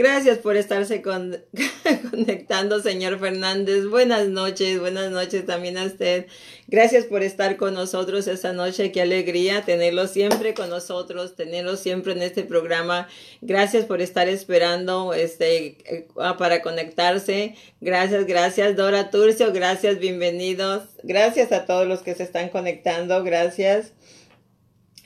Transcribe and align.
Gracias 0.00 0.38
por 0.38 0.56
estarse 0.56 1.02
conectando, 2.10 2.80
señor 2.80 3.20
Fernández. 3.20 3.84
Buenas 3.84 4.28
noches, 4.28 4.80
buenas 4.80 5.10
noches 5.10 5.44
también 5.44 5.76
a 5.76 5.84
usted. 5.84 6.24
Gracias 6.68 7.04
por 7.04 7.22
estar 7.22 7.58
con 7.58 7.74
nosotros 7.74 8.26
esta 8.26 8.54
noche. 8.54 8.92
Qué 8.92 9.02
alegría 9.02 9.60
tenerlo 9.60 10.06
siempre 10.06 10.54
con 10.54 10.70
nosotros, 10.70 11.36
tenerlo 11.36 11.76
siempre 11.76 12.14
en 12.14 12.22
este 12.22 12.44
programa. 12.44 13.08
Gracias 13.42 13.84
por 13.84 14.00
estar 14.00 14.26
esperando 14.26 15.12
este, 15.12 15.76
eh, 15.84 16.08
para 16.38 16.62
conectarse. 16.62 17.56
Gracias, 17.82 18.24
gracias, 18.24 18.76
Dora 18.76 19.10
Turcio. 19.10 19.52
Gracias, 19.52 19.98
bienvenidos. 19.98 20.84
Gracias 21.02 21.52
a 21.52 21.66
todos 21.66 21.86
los 21.86 22.00
que 22.00 22.14
se 22.14 22.22
están 22.22 22.48
conectando. 22.48 23.22
Gracias. 23.22 23.92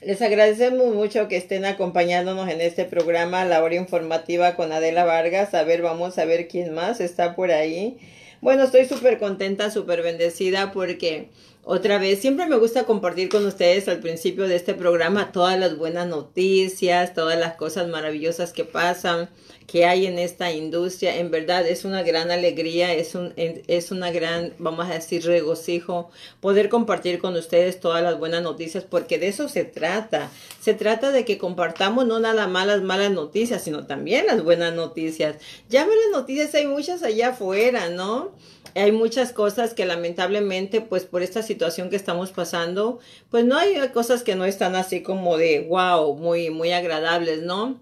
Les 0.04 0.20
agradecemos 0.20 0.94
mucho 0.94 1.28
que 1.28 1.38
estén 1.38 1.64
acompañándonos 1.64 2.50
en 2.50 2.60
este 2.60 2.84
programa, 2.84 3.46
la 3.46 3.62
hora 3.62 3.76
informativa 3.76 4.54
con 4.54 4.70
Adela 4.70 5.04
Vargas. 5.04 5.54
A 5.54 5.64
ver, 5.64 5.80
vamos 5.80 6.18
a 6.18 6.26
ver 6.26 6.46
quién 6.46 6.74
más 6.74 7.00
está 7.00 7.34
por 7.34 7.50
ahí. 7.50 7.96
Bueno, 8.42 8.64
estoy 8.64 8.84
súper 8.84 9.18
contenta, 9.18 9.70
súper 9.70 10.02
bendecida 10.02 10.72
porque 10.72 11.28
otra 11.66 11.98
vez, 11.98 12.20
siempre 12.20 12.46
me 12.46 12.58
gusta 12.58 12.84
compartir 12.84 13.30
con 13.30 13.46
ustedes 13.46 13.88
al 13.88 14.00
principio 14.00 14.46
de 14.46 14.56
este 14.56 14.74
programa 14.74 15.32
todas 15.32 15.58
las 15.58 15.78
buenas 15.78 16.06
noticias, 16.06 17.14
todas 17.14 17.38
las 17.38 17.54
cosas 17.56 17.88
maravillosas 17.88 18.52
que 18.52 18.64
pasan 18.64 19.30
que 19.66 19.86
hay 19.86 20.06
en 20.06 20.18
esta 20.18 20.52
industria. 20.52 21.16
En 21.16 21.30
verdad 21.30 21.66
es 21.66 21.86
una 21.86 22.02
gran 22.02 22.30
alegría, 22.30 22.92
es, 22.92 23.14
un, 23.14 23.32
es 23.36 23.90
una 23.90 24.10
gran, 24.10 24.52
vamos 24.58 24.90
a 24.90 24.94
decir, 24.94 25.24
regocijo 25.24 26.10
poder 26.40 26.68
compartir 26.68 27.18
con 27.18 27.34
ustedes 27.34 27.80
todas 27.80 28.02
las 28.02 28.18
buenas 28.18 28.42
noticias, 28.42 28.84
porque 28.84 29.18
de 29.18 29.28
eso 29.28 29.48
se 29.48 29.64
trata. 29.64 30.30
Se 30.60 30.74
trata 30.74 31.12
de 31.12 31.24
que 31.24 31.38
compartamos 31.38 32.06
no 32.06 32.20
nada 32.20 32.46
más 32.46 32.66
las 32.66 32.82
malas 32.82 33.10
noticias, 33.10 33.64
sino 33.64 33.86
también 33.86 34.26
las 34.26 34.44
buenas 34.44 34.74
noticias. 34.74 35.36
Ya 35.70 35.86
las 35.86 36.12
noticias, 36.12 36.54
hay 36.54 36.66
muchas 36.66 37.02
allá 37.02 37.28
afuera, 37.28 37.88
¿no? 37.88 38.32
Hay 38.74 38.92
muchas 38.92 39.32
cosas 39.32 39.74
que 39.74 39.86
lamentablemente, 39.86 40.80
pues 40.80 41.04
por 41.04 41.22
esta 41.22 41.42
situación 41.42 41.90
que 41.90 41.96
estamos 41.96 42.32
pasando, 42.32 42.98
pues 43.30 43.44
no 43.44 43.56
hay 43.56 43.76
cosas 43.90 44.22
que 44.22 44.34
no 44.34 44.44
están 44.44 44.74
así 44.74 45.02
como 45.02 45.36
de 45.36 45.66
wow, 45.68 46.16
muy, 46.16 46.50
muy 46.50 46.72
agradables, 46.72 47.42
¿no? 47.42 47.80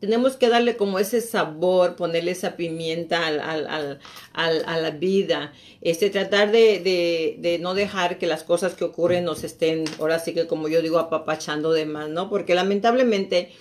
tenemos 0.00 0.36
que 0.36 0.48
darle 0.48 0.76
como 0.76 0.98
ese 0.98 1.20
sabor, 1.20 1.96
ponerle 1.96 2.32
esa 2.32 2.56
pimienta 2.56 3.26
al, 3.26 3.40
al, 3.40 3.98
al, 4.34 4.64
a 4.66 4.78
la 4.78 4.90
vida, 4.90 5.52
este, 5.80 6.10
tratar 6.10 6.52
de, 6.52 6.80
de, 6.80 7.36
de, 7.38 7.58
no 7.58 7.74
dejar 7.74 8.18
que 8.18 8.26
las 8.26 8.44
cosas 8.44 8.74
que 8.74 8.84
ocurren 8.84 9.24
nos 9.24 9.42
estén, 9.42 9.84
ahora 9.98 10.18
sí 10.18 10.34
que 10.34 10.46
como 10.46 10.68
yo 10.68 10.82
digo, 10.82 10.98
apapachando 10.98 11.72
de 11.72 11.86
más, 11.86 12.08
¿no? 12.08 12.28
Porque 12.28 12.54
lamentablemente 12.54 13.52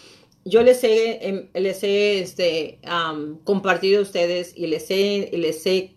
yo 0.46 0.64
les 0.64 0.84
he, 0.84 1.28
em, 1.28 1.50
les 1.54 1.84
he 1.84 2.20
este, 2.20 2.80
compartido 3.44 4.00
a 4.00 4.04
ustedes 4.04 4.54
y 4.56 4.68
les 4.68 4.90
he, 4.92 5.32
les 5.34 5.66
he, 5.66 5.96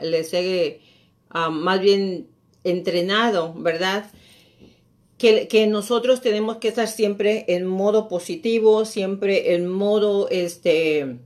les 0.00 0.34
he 0.34 0.80
más 1.50 1.80
bien 1.80 2.26
entrenado, 2.64 3.54
¿verdad? 3.54 4.10
que, 5.20 5.66
nosotros 5.66 6.22
tenemos 6.22 6.56
que 6.56 6.68
estar 6.68 6.88
siempre 6.88 7.44
en 7.48 7.66
modo 7.66 8.08
positivo, 8.08 8.86
siempre 8.86 9.54
en 9.54 9.68
modo, 9.68 10.30
este, 10.30 11.18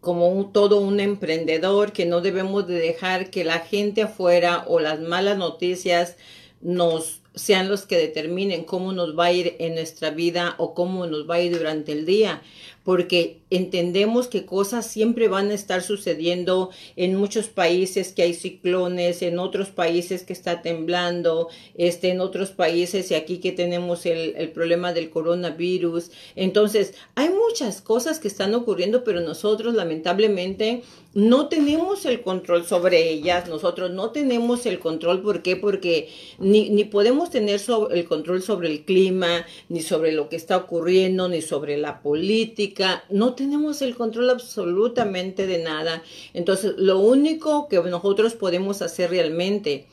como 0.00 0.50
todo 0.52 0.80
un 0.80 0.98
emprendedor, 0.98 1.92
que 1.92 2.04
no 2.04 2.20
debemos 2.20 2.66
de 2.66 2.74
dejar 2.74 3.30
que 3.30 3.44
la 3.44 3.60
gente 3.60 4.02
afuera 4.02 4.64
o 4.66 4.80
las 4.80 5.00
malas 5.00 5.38
noticias 5.38 6.16
nos 6.60 7.20
sean 7.34 7.68
los 7.68 7.86
que 7.86 7.96
determinen 7.96 8.64
cómo 8.64 8.92
nos 8.92 9.18
va 9.18 9.26
a 9.26 9.32
ir 9.32 9.56
en 9.58 9.74
nuestra 9.74 10.10
vida 10.10 10.54
o 10.58 10.74
cómo 10.74 11.06
nos 11.06 11.28
va 11.28 11.36
a 11.36 11.40
ir 11.40 11.56
durante 11.56 11.92
el 11.92 12.06
día 12.06 12.42
porque 12.84 13.40
entendemos 13.56 14.28
que 14.28 14.44
cosas 14.44 14.86
siempre 14.86 15.28
van 15.28 15.50
a 15.50 15.54
estar 15.54 15.82
sucediendo 15.82 16.70
en 16.96 17.16
muchos 17.16 17.48
países 17.48 18.12
que 18.12 18.22
hay 18.22 18.34
ciclones, 18.34 19.22
en 19.22 19.38
otros 19.38 19.68
países 19.70 20.22
que 20.22 20.32
está 20.32 20.62
temblando, 20.62 21.48
este, 21.74 22.10
en 22.10 22.20
otros 22.20 22.50
países 22.50 23.10
y 23.10 23.14
aquí 23.14 23.38
que 23.38 23.52
tenemos 23.52 24.06
el, 24.06 24.34
el 24.36 24.50
problema 24.50 24.92
del 24.92 25.10
coronavirus. 25.10 26.10
Entonces, 26.36 26.94
hay 27.14 27.30
muchas 27.30 27.80
cosas 27.80 28.18
que 28.18 28.28
están 28.28 28.54
ocurriendo, 28.54 29.04
pero 29.04 29.20
nosotros 29.20 29.74
lamentablemente 29.74 30.82
no 31.14 31.48
tenemos 31.48 32.04
el 32.06 32.22
control 32.22 32.66
sobre 32.66 33.08
ellas, 33.08 33.48
nosotros 33.48 33.92
no 33.92 34.10
tenemos 34.10 34.66
el 34.66 34.80
control, 34.80 35.22
¿por 35.22 35.42
qué? 35.42 35.54
Porque 35.54 36.08
ni, 36.38 36.70
ni 36.70 36.84
podemos 36.84 37.30
tener 37.30 37.60
el 37.92 38.04
control 38.04 38.42
sobre 38.42 38.68
el 38.68 38.84
clima, 38.84 39.46
ni 39.68 39.80
sobre 39.80 40.10
lo 40.10 40.28
que 40.28 40.34
está 40.34 40.56
ocurriendo, 40.56 41.28
ni 41.28 41.40
sobre 41.40 41.78
la 41.78 42.02
política, 42.02 43.04
no 43.10 43.34
tenemos 43.34 43.43
el 43.82 43.94
control 43.96 44.30
absolutamente 44.30 45.46
de 45.46 45.58
nada. 45.58 46.02
Entonces, 46.32 46.74
lo 46.76 46.98
único 46.98 47.68
que 47.68 47.80
nosotros 47.80 48.34
podemos 48.34 48.82
hacer 48.82 49.10
realmente, 49.10 49.86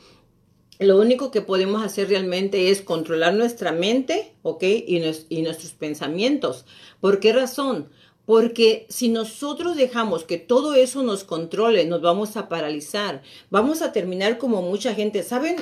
lo 0.80 0.98
único 1.00 1.32
que 1.32 1.42
podemos 1.42 1.84
hacer 1.84 2.10
realmente 2.10 2.70
es 2.72 2.82
controlar 2.82 3.34
nuestra 3.34 3.72
mente, 3.72 4.34
¿ok? 4.42 4.64
Y, 4.64 5.02
y 5.30 5.42
nuestros 5.42 5.74
pensamientos. 5.74 6.66
¿Por 7.00 7.20
qué 7.20 7.34
razón? 7.34 7.90
Porque 8.26 8.86
si 8.90 9.10
nosotros 9.10 9.76
dejamos 9.76 10.24
que 10.24 10.38
todo 10.38 10.74
eso 10.74 11.04
nos 11.04 11.24
controle, 11.24 11.86
nos 11.86 12.02
vamos 12.02 12.38
a 12.38 12.50
paralizar, 12.50 13.22
vamos 13.50 13.82
a 13.82 13.92
terminar 13.92 14.38
como 14.38 14.62
mucha 14.62 14.94
gente. 14.94 15.24
¿Saben? 15.24 15.58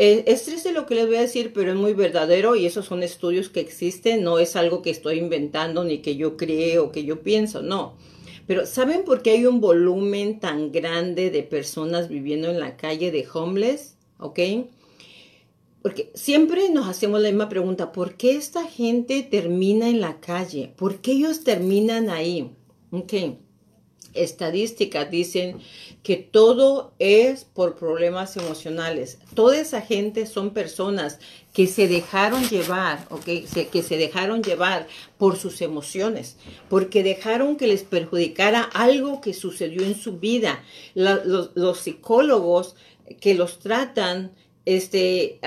Eh, 0.00 0.22
es 0.28 0.44
triste 0.44 0.72
lo 0.72 0.86
que 0.86 0.94
les 0.94 1.08
voy 1.08 1.16
a 1.16 1.22
decir, 1.22 1.52
pero 1.52 1.72
es 1.72 1.76
muy 1.76 1.92
verdadero 1.92 2.54
y 2.54 2.66
esos 2.66 2.86
son 2.86 3.02
estudios 3.02 3.48
que 3.48 3.58
existen, 3.58 4.22
no 4.22 4.38
es 4.38 4.54
algo 4.54 4.80
que 4.80 4.90
estoy 4.90 5.18
inventando 5.18 5.82
ni 5.82 5.98
que 5.98 6.14
yo 6.14 6.36
creo 6.36 6.84
o 6.84 6.92
que 6.92 7.04
yo 7.04 7.20
pienso, 7.22 7.62
no. 7.62 7.96
Pero 8.46 8.64
¿saben 8.64 9.04
por 9.04 9.22
qué 9.22 9.32
hay 9.32 9.44
un 9.44 9.60
volumen 9.60 10.38
tan 10.38 10.70
grande 10.70 11.30
de 11.30 11.42
personas 11.42 12.08
viviendo 12.08 12.48
en 12.48 12.60
la 12.60 12.76
calle 12.76 13.10
de 13.10 13.26
homeless? 13.32 13.96
¿Ok? 14.20 14.38
Porque 15.82 16.12
siempre 16.14 16.70
nos 16.70 16.86
hacemos 16.86 17.20
la 17.20 17.28
misma 17.28 17.48
pregunta, 17.48 17.90
¿por 17.90 18.14
qué 18.14 18.36
esta 18.36 18.64
gente 18.64 19.24
termina 19.24 19.88
en 19.88 20.00
la 20.00 20.20
calle? 20.20 20.72
¿Por 20.76 21.00
qué 21.00 21.12
ellos 21.12 21.42
terminan 21.42 22.08
ahí? 22.08 22.52
Ok. 22.92 23.14
Estadísticas 24.14 25.10
dicen 25.10 25.58
que 26.02 26.16
todo 26.16 26.92
es 26.98 27.44
por 27.44 27.76
problemas 27.76 28.36
emocionales. 28.36 29.18
Toda 29.34 29.60
esa 29.60 29.80
gente 29.80 30.26
son 30.26 30.50
personas 30.50 31.18
que 31.52 31.66
se 31.66 31.88
dejaron 31.88 32.48
llevar, 32.48 33.06
¿ok? 33.10 33.24
que 33.70 33.82
se 33.82 33.96
dejaron 33.96 34.42
llevar 34.42 34.86
por 35.18 35.36
sus 35.36 35.60
emociones, 35.60 36.36
porque 36.68 37.02
dejaron 37.02 37.56
que 37.56 37.66
les 37.66 37.82
perjudicara 37.82 38.62
algo 38.62 39.20
que 39.20 39.34
sucedió 39.34 39.82
en 39.84 39.94
su 39.94 40.18
vida. 40.18 40.62
los, 40.94 41.78
psicólogos 41.78 42.76
que 43.20 43.34
los 43.34 43.58
tratan 43.58 44.32
este, 44.64 45.40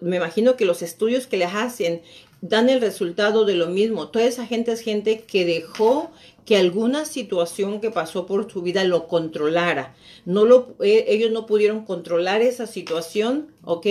me 0.00 0.16
imagino 0.16 0.56
que 0.56 0.64
los 0.64 0.80
estudios 0.82 1.26
que 1.26 1.36
les 1.36 1.52
hacen 1.52 2.02
dan 2.40 2.68
el 2.68 2.80
resultado 2.80 3.44
de 3.44 3.56
lo 3.56 3.66
mismo. 3.66 4.08
Toda 4.08 4.26
esa 4.26 4.46
gente 4.46 4.70
es 4.70 4.80
gente 4.80 5.22
que 5.22 5.44
dejó 5.44 6.10
que 6.44 6.56
alguna 6.56 7.04
situación 7.04 7.80
que 7.80 7.90
pasó 7.90 8.26
por 8.26 8.50
su 8.50 8.62
vida 8.62 8.84
lo 8.84 9.06
controlara. 9.08 9.94
No 10.24 10.44
lo, 10.44 10.76
eh, 10.82 11.06
ellos 11.08 11.30
no 11.30 11.46
pudieron 11.46 11.84
controlar 11.84 12.42
esa 12.42 12.66
situación, 12.66 13.48
¿ok? 13.62 13.86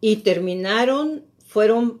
Y 0.00 0.16
terminaron, 0.16 1.24
fueron 1.46 2.00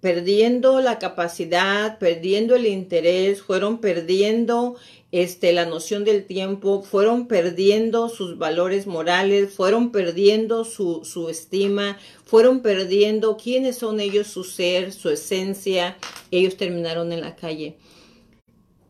perdiendo 0.00 0.80
la 0.80 0.98
capacidad, 0.98 1.98
perdiendo 1.98 2.54
el 2.54 2.66
interés, 2.66 3.42
fueron 3.42 3.78
perdiendo 3.78 4.76
este, 5.12 5.52
la 5.52 5.66
noción 5.66 6.04
del 6.04 6.24
tiempo, 6.26 6.82
fueron 6.82 7.26
perdiendo 7.26 8.08
sus 8.08 8.38
valores 8.38 8.86
morales, 8.86 9.52
fueron 9.52 9.92
perdiendo 9.92 10.64
su, 10.64 11.04
su 11.04 11.28
estima, 11.28 11.98
fueron 12.24 12.60
perdiendo 12.60 13.36
quiénes 13.36 13.76
son 13.78 14.00
ellos, 14.00 14.26
su 14.26 14.44
ser, 14.44 14.92
su 14.92 15.10
esencia, 15.10 15.96
ellos 16.30 16.56
terminaron 16.56 17.12
en 17.12 17.20
la 17.20 17.36
calle. 17.36 17.76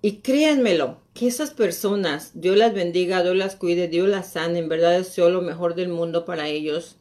Y 0.03 0.19
créanmelo, 0.19 1.01
que 1.15 1.27
esas 1.27 1.51
personas, 1.51 2.33
Dios 2.35 2.57
las 2.57 2.75
bendiga, 2.75 3.23
Dios 3.23 3.37
las 3.37 3.57
cuide, 3.57 3.89
Dios 3.89 4.09
las 4.09 4.33
sane, 4.33 4.59
en 4.59 4.69
verdad 4.69 4.99
deseo 4.99 5.31
lo 5.31 5.41
mejor 5.41 5.75
del 5.75 5.89
mundo 5.89 6.25
para 6.25 6.49
ellos. 6.49 6.97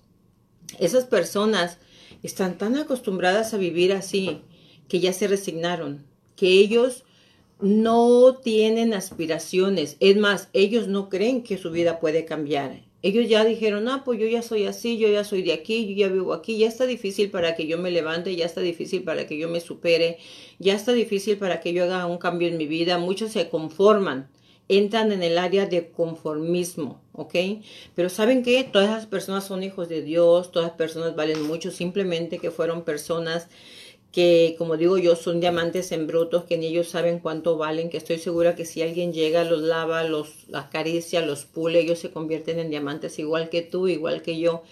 Esas 0.80 1.06
personas 1.06 1.78
están 2.24 2.58
tan 2.58 2.78
acostumbradas 2.78 3.54
a 3.54 3.58
vivir 3.58 3.94
así 3.94 4.42
que 4.88 5.00
ya 5.00 5.14
se 5.14 5.28
resignaron, 5.28 6.06
que 6.36 6.48
ellos 6.48 7.04
no 7.60 8.38
tienen 8.42 8.94
aspiraciones. 8.94 9.98
Es 10.00 10.18
más, 10.18 10.50
ellos 10.54 10.88
no 10.88 11.10
creen 11.10 11.44
que 11.44 11.58
su 11.58 11.72
vida 11.72 12.00
puede 12.00 12.26
cambiar. 12.26 12.84
Ellos 13.02 13.30
ya 13.30 13.46
dijeron, 13.46 13.88
ah, 13.88 14.04
pues 14.04 14.20
yo 14.20 14.28
ya 14.28 14.42
soy 14.42 14.66
así, 14.66 14.98
yo 14.98 15.08
ya 15.08 15.24
soy 15.24 15.44
de 15.44 15.54
aquí, 15.54 15.86
yo 15.88 16.08
ya 16.08 16.12
vivo 16.12 16.34
aquí, 16.34 16.58
ya 16.58 16.68
está 16.68 16.86
difícil 16.86 17.30
para 17.30 17.56
que 17.56 17.68
yo 17.68 17.78
me 17.78 17.92
levante, 17.92 18.36
ya 18.36 18.46
está 18.46 18.62
difícil 18.62 19.04
para 19.04 19.28
que 19.28 19.38
yo 19.38 19.48
me 19.48 19.62
supere, 19.62 20.18
ya 20.58 20.74
está 20.74 20.92
difícil 20.92 21.38
para 21.38 21.60
que 21.60 21.74
yo 21.74 21.84
haga 21.84 22.08
un 22.08 22.18
cambio 22.18 22.48
en 22.48 22.58
mi 22.58 22.66
vida. 22.66 22.98
Muchos 22.98 23.32
se 23.32 23.48
conforman, 23.50 24.28
entran 24.70 25.12
en 25.12 25.22
el 25.22 25.38
área 25.38 25.68
de 25.68 25.92
conformismo, 25.92 27.02
¿ok? 27.14 27.36
Pero 27.94 28.10
¿saben 28.10 28.42
qué? 28.42 28.64
Todas 28.64 28.90
esas 28.90 29.06
personas 29.06 29.46
son 29.46 29.62
hijos 29.62 29.88
de 29.88 30.02
Dios, 30.02 30.52
todas 30.52 30.70
las 30.70 30.78
personas 30.78 31.16
valen 31.16 31.44
mucho, 31.44 31.70
simplemente 31.70 32.40
que 32.40 32.50
fueron 32.50 32.84
personas 32.84 33.48
que 34.16 34.56
como 34.58 34.78
digo 34.78 34.98
yo 34.98 35.18
son 35.18 35.42
diamantes 35.42 35.92
en 35.92 36.08
brutos, 36.08 36.46
que 36.46 36.58
ni 36.58 36.68
ellos 36.68 36.88
saben 36.88 37.20
cuánto 37.20 37.58
valen, 37.58 37.90
que 37.90 37.98
estoy 37.98 38.18
segura 38.18 38.56
que 38.56 38.64
si 38.64 38.82
alguien 38.82 39.12
llega, 39.12 39.44
los 39.44 39.62
lava, 39.62 40.06
los 40.06 40.30
acaricia, 40.54 41.20
los 41.20 41.44
pule, 41.44 41.82
ellos 41.82 42.00
se 42.00 42.12
convierten 42.12 42.60
en 42.60 42.70
diamantes 42.70 43.20
igual 43.20 43.50
que 43.50 43.62
tú, 43.62 43.90
igual 43.90 44.22
que 44.22 44.40
yo. 44.40 44.64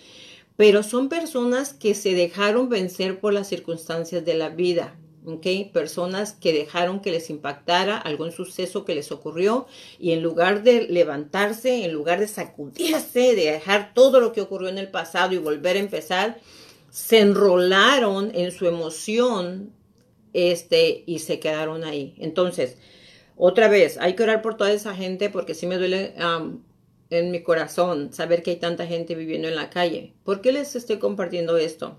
Pero 0.56 0.82
son 0.82 1.10
personas 1.10 1.74
que 1.74 1.94
se 1.94 2.14
dejaron 2.14 2.70
vencer 2.70 3.20
por 3.20 3.34
las 3.34 3.50
circunstancias 3.50 4.24
de 4.24 4.34
la 4.34 4.48
vida. 4.48 4.96
¿ok? 5.26 5.46
Personas 5.74 6.32
que 6.32 6.54
dejaron 6.54 7.02
que 7.02 7.12
les 7.12 7.30
impactara 7.30 7.98
algún 7.98 8.32
suceso 8.32 8.86
que 8.86 8.96
les 8.96 9.12
ocurrió 9.12 9.68
y 10.00 10.12
en 10.12 10.24
lugar 10.24 10.64
de 10.64 10.88
levantarse, 10.88 11.84
en 11.84 11.92
lugar 11.92 12.22
de 12.22 12.30
sacudirse, 12.30 13.36
de 13.36 13.52
dejar 13.52 13.94
todo 13.94 14.22
lo 14.22 14.32
que 14.32 14.40
ocurrió 14.40 14.70
en 14.70 14.78
el 14.78 14.90
pasado 14.90 15.34
y 15.34 15.38
volver 15.38 15.76
a 15.76 15.82
empezar, 15.82 16.40
se 16.94 17.22
enrolaron 17.22 18.30
en 18.36 18.52
su 18.52 18.68
emoción 18.68 19.74
este, 20.32 21.04
y 21.08 21.20
se 21.20 21.40
quedaron 21.40 21.84
ahí. 21.84 22.14
Entonces, 22.20 22.78
otra 23.36 23.68
vez, 23.68 23.98
hay 23.98 24.14
que 24.14 24.22
orar 24.22 24.44
por 24.44 24.58
toda 24.58 24.72
esa 24.72 24.94
gente 24.94 25.32
porque 25.32 25.56
sí 25.56 25.66
me 25.66 25.80
duele 25.80 26.14
en 27.10 27.32
mi 27.32 27.42
corazón 27.42 28.14
saber 28.14 28.44
que 28.44 28.52
hay 28.52 28.58
tanta 28.58 28.86
gente 28.86 29.16
viviendo 29.16 29.48
en 29.48 29.56
la 29.56 29.72
calle. 29.72 30.14
¿Por 30.24 30.42
qué 30.42 30.52
les 30.52 30.76
estoy 30.76 31.00
compartiendo 31.00 31.58
esto? 31.58 31.98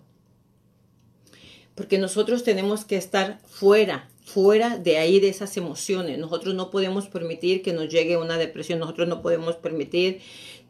Porque 1.74 1.98
nosotros 1.98 2.44
tenemos 2.44 2.84
que 2.84 2.94
estar 2.94 3.40
fuera, 3.46 4.08
fuera 4.24 4.78
de 4.78 4.98
ahí, 4.98 5.18
de 5.18 5.28
esas 5.28 5.56
emociones. 5.56 6.18
Nosotros 6.18 6.54
no 6.54 6.70
podemos 6.70 7.08
permitir 7.08 7.62
que 7.62 7.72
nos 7.72 7.88
llegue 7.88 8.16
una 8.16 8.38
depresión, 8.38 8.78
nosotros 8.78 9.08
no 9.08 9.22
podemos 9.22 9.56
permitir 9.56 10.20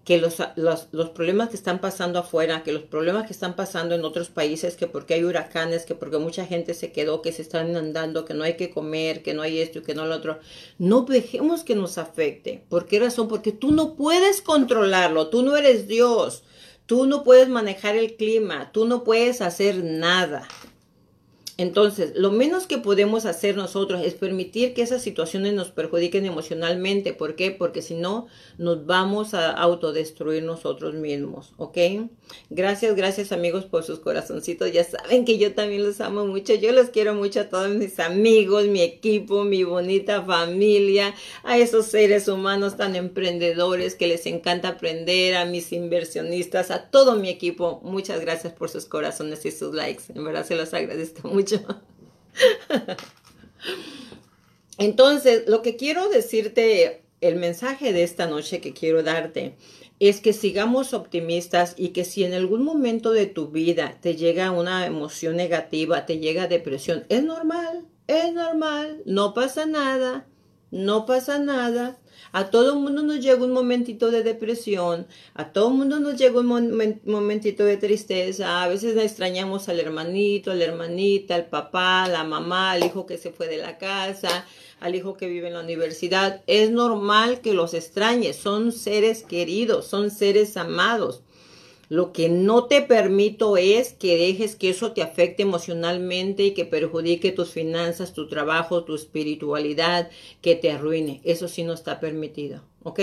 que 0.05 0.19
los, 0.19 0.37
los, 0.57 0.89
los, 0.93 1.11
problemas 1.11 1.49
que 1.49 1.57
están 1.57 1.81
pasando 1.81 2.19
afuera, 2.19 2.63
que 2.63 2.73
los 2.73 2.83
problemas 2.83 3.27
que 3.27 3.33
están 3.33 3.57
pasando 3.57 3.95
en 3.95 4.05
otros 4.05 4.29
países, 4.29 4.77
que 4.77 4.87
porque 4.87 5.15
hay 5.15 5.25
huracanes, 5.25 5.87
que 5.87 5.95
porque 5.95 6.19
mucha 6.19 6.45
gente 6.45 6.75
se 6.75 6.93
quedó, 6.93 7.23
que 7.23 7.33
se 7.33 7.41
están 7.41 7.71
inundando, 7.71 8.27
que 8.27 8.35
no 8.35 8.45
hay 8.45 8.57
que 8.57 8.71
comer, 8.71 9.23
que 9.23 9.33
no 9.33 9.41
hay 9.41 9.61
esto 9.61 9.79
y 9.79 9.83
que 9.83 9.95
no 9.95 10.05
lo 10.05 10.17
otro, 10.17 10.39
no 10.79 11.03
dejemos 11.03 11.65
que 11.65 11.75
nos 11.75 11.97
afecte. 11.97 12.63
¿Por 12.69 12.87
qué 12.87 13.01
razón? 13.01 13.29
Porque 13.29 13.53
tú 13.53 13.73
no 13.73 13.95
puedes 13.95 14.43
controlarlo, 14.43 15.29
tú 15.29 15.43
no 15.43 15.57
eres 15.57 15.89
Dios, 15.89 16.43
tú 16.85 17.07
no 17.07 17.25
puedes 17.25 17.49
manejar 17.49 17.97
el 17.97 18.17
clima, 18.17 18.73
tú 18.73 18.85
no 18.85 19.05
puedes 19.05 19.41
hacer 19.41 19.83
nada. 19.83 20.47
Entonces, 21.57 22.13
lo 22.17 22.33
menos 22.33 22.67
que 22.67 22.79
podemos 22.79 23.27
hacer 23.27 23.57
nosotros 23.57 24.03
es 24.05 24.15
permitir 24.15 24.75
que 24.75 24.83
esas 24.83 25.03
situaciones 25.03 25.55
nos 25.55 25.71
perjudiquen 25.71 26.27
emocionalmente. 26.27 27.13
¿Por 27.13 27.37
qué? 27.37 27.53
Porque 27.53 27.81
si 27.81 27.95
no, 27.95 28.27
nos 28.59 28.87
vamos 28.87 29.35
a 29.35 29.53
autodestruir 29.53 30.43
nosotros 30.43 30.95
mismos, 30.95 31.53
¿ok? 31.57 31.79
Gracias, 32.51 32.97
gracias 32.97 33.31
amigos 33.31 33.67
por 33.67 33.85
sus 33.85 34.01
corazoncitos. 34.01 34.73
Ya 34.73 34.83
saben 34.83 35.25
que 35.25 35.39
yo 35.39 35.55
también 35.55 35.85
los 35.85 36.01
amo 36.01 36.27
mucho. 36.27 36.55
Yo 36.55 36.73
los 36.73 36.91
quiero 36.91 37.15
mucho 37.15 37.41
a 37.41 37.49
todos 37.49 37.71
mis 37.71 38.01
amigos, 38.01 38.67
mi 38.67 38.81
equipo, 38.81 39.45
mi 39.45 39.63
bonita 39.63 40.23
familia, 40.23 41.15
a 41.45 41.57
esos 41.57 41.87
seres 41.87 42.27
humanos 42.27 42.77
tan 42.77 42.97
emprendedores 42.97 43.95
que 43.95 44.09
les 44.09 44.27
encanta 44.27 44.71
aprender, 44.71 45.37
a 45.37 45.45
mis 45.45 45.73
inversionistas, 45.73 46.73
a 46.73 46.91
todo 46.91 47.15
mi 47.15 47.29
equipo. 47.29 47.81
Muchas 47.85 48.21
gracias 48.21 48.53
por 48.53 48.71
sus 48.71 48.87
corazones 48.87 49.47
y 49.47 49.53
sus 49.53 49.73
likes. 49.73 50.03
En 50.13 50.25
verdad 50.25 50.45
se 50.45 50.57
los 50.57 50.75
agradezco 50.75 51.29
mucho. 51.29 51.44
Entonces, 54.79 55.45
lo 55.47 55.63
que 55.63 55.77
quiero 55.77 56.09
decirte, 56.09 57.05
el 57.21 57.37
mensaje 57.37 57.93
de 57.93 58.03
esta 58.03 58.27
noche 58.27 58.61
que 58.61 58.73
quiero 58.73 59.03
darte, 59.03 59.57
es 60.01 60.21
que 60.21 60.33
sigamos 60.33 60.93
optimistas 60.93 61.75
y 61.77 61.91
que 61.91 62.05
si 62.05 62.25
en 62.25 62.35
algún 62.35 62.65
momento 62.65 63.13
de 63.13 63.27
tu 63.27 63.49
vida 63.49 63.99
te 64.01 64.17
llega 64.17 64.51
una 64.51 64.87
emoción 64.87 65.37
negativa, 65.37 66.05
te 66.07 66.19
llega 66.19 66.49
depresión, 66.49 67.05
es 67.09 67.23
normal, 67.23 67.87
es 68.07 68.33
normal, 68.33 69.03
no 69.07 69.33
pasa 69.33 69.67
nada, 69.67 70.27
no 70.71 71.07
pasa 71.07 71.39
nada. 71.39 71.99
A 72.33 72.51
todo 72.51 72.77
mundo 72.77 73.03
nos 73.03 73.21
llega 73.21 73.45
un 73.45 73.53
momentito 73.53 74.11
de 74.11 74.23
depresión, 74.23 75.07
a 75.35 75.53
todo 75.53 75.71
mundo 75.71 76.01
nos 76.01 76.17
llega 76.17 76.41
un 76.41 77.01
momentito 77.05 77.65
de 77.65 77.77
tristeza, 77.77 78.63
a 78.63 78.69
veces 78.69 78.97
extrañamos 78.97 79.69
al 79.69 79.81
hermanito, 79.81 80.51
a 80.51 80.55
la 80.55 80.65
hermanita, 80.65 81.35
al 81.35 81.47
papá, 81.47 82.07
la 82.09 82.25
mamá, 82.25 82.73
al 82.73 82.85
hijo 82.85 83.07
que 83.07 83.19
se 83.19 83.33
fue 83.33 83.49
de 83.49 83.59
la 83.59 83.79
casa, 83.79 84.47
al 84.81 84.95
hijo 84.95 85.17
que 85.17 85.27
vive 85.27 85.49
en 85.49 85.55
la 85.55 85.61
universidad. 85.61 86.43
Es 86.47 86.71
normal 86.71 87.41
que 87.41 87.55
los 87.55 87.75
extrañes, 87.75 88.37
son 88.37 88.71
seres 88.71 89.23
queridos, 89.23 89.87
son 89.87 90.11
seres 90.11 90.57
amados. 90.57 91.24
Lo 91.95 92.13
que 92.13 92.29
no 92.29 92.65
te 92.65 92.83
permito 92.83 93.57
es 93.57 93.93
que 93.93 94.17
dejes 94.19 94.57
que 94.57 94.71
eso 94.71 94.91
te 94.91 95.01
afecte 95.01 95.45
emocionalmente 95.45 96.43
y 96.43 96.51
que 96.51 96.65
perjudique 96.65 97.31
tus 97.31 97.51
finanzas, 97.51 98.13
tu 98.13 98.27
trabajo, 98.27 98.83
tu 98.83 98.97
espiritualidad, 98.97 100.11
que 100.43 100.57
te 100.57 100.73
arruine. 100.73 101.21
Eso 101.23 101.47
sí 101.47 101.63
no 101.63 101.73
está 101.73 102.01
permitido, 102.01 102.63
¿ok? 102.83 102.99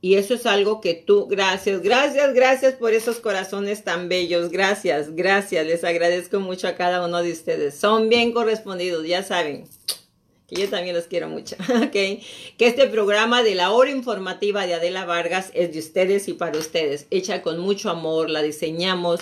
Y 0.00 0.14
eso 0.14 0.34
es 0.34 0.46
algo 0.46 0.80
que 0.80 0.94
tú, 0.94 1.28
gracias, 1.28 1.80
gracias, 1.80 2.34
gracias 2.34 2.74
por 2.74 2.92
esos 2.92 3.20
corazones 3.20 3.84
tan 3.84 4.08
bellos. 4.08 4.50
Gracias, 4.50 5.14
gracias. 5.14 5.64
Les 5.64 5.84
agradezco 5.84 6.40
mucho 6.40 6.66
a 6.66 6.74
cada 6.74 7.06
uno 7.06 7.22
de 7.22 7.30
ustedes. 7.30 7.76
Son 7.76 8.08
bien 8.08 8.32
correspondidos, 8.32 9.06
ya 9.06 9.22
saben 9.22 9.68
que 10.48 10.56
yo 10.62 10.68
también 10.68 10.96
los 10.96 11.04
quiero 11.04 11.28
mucho, 11.28 11.56
¿ok? 11.84 11.92
Que 11.92 12.20
este 12.58 12.86
programa 12.86 13.42
de 13.42 13.54
la 13.54 13.70
hora 13.70 13.90
informativa 13.90 14.66
de 14.66 14.74
Adela 14.74 15.04
Vargas 15.04 15.50
es 15.52 15.72
de 15.72 15.78
ustedes 15.78 16.26
y 16.26 16.32
para 16.32 16.58
ustedes, 16.58 17.06
hecha 17.10 17.42
con 17.42 17.58
mucho 17.58 17.90
amor, 17.90 18.30
la 18.30 18.40
diseñamos 18.40 19.20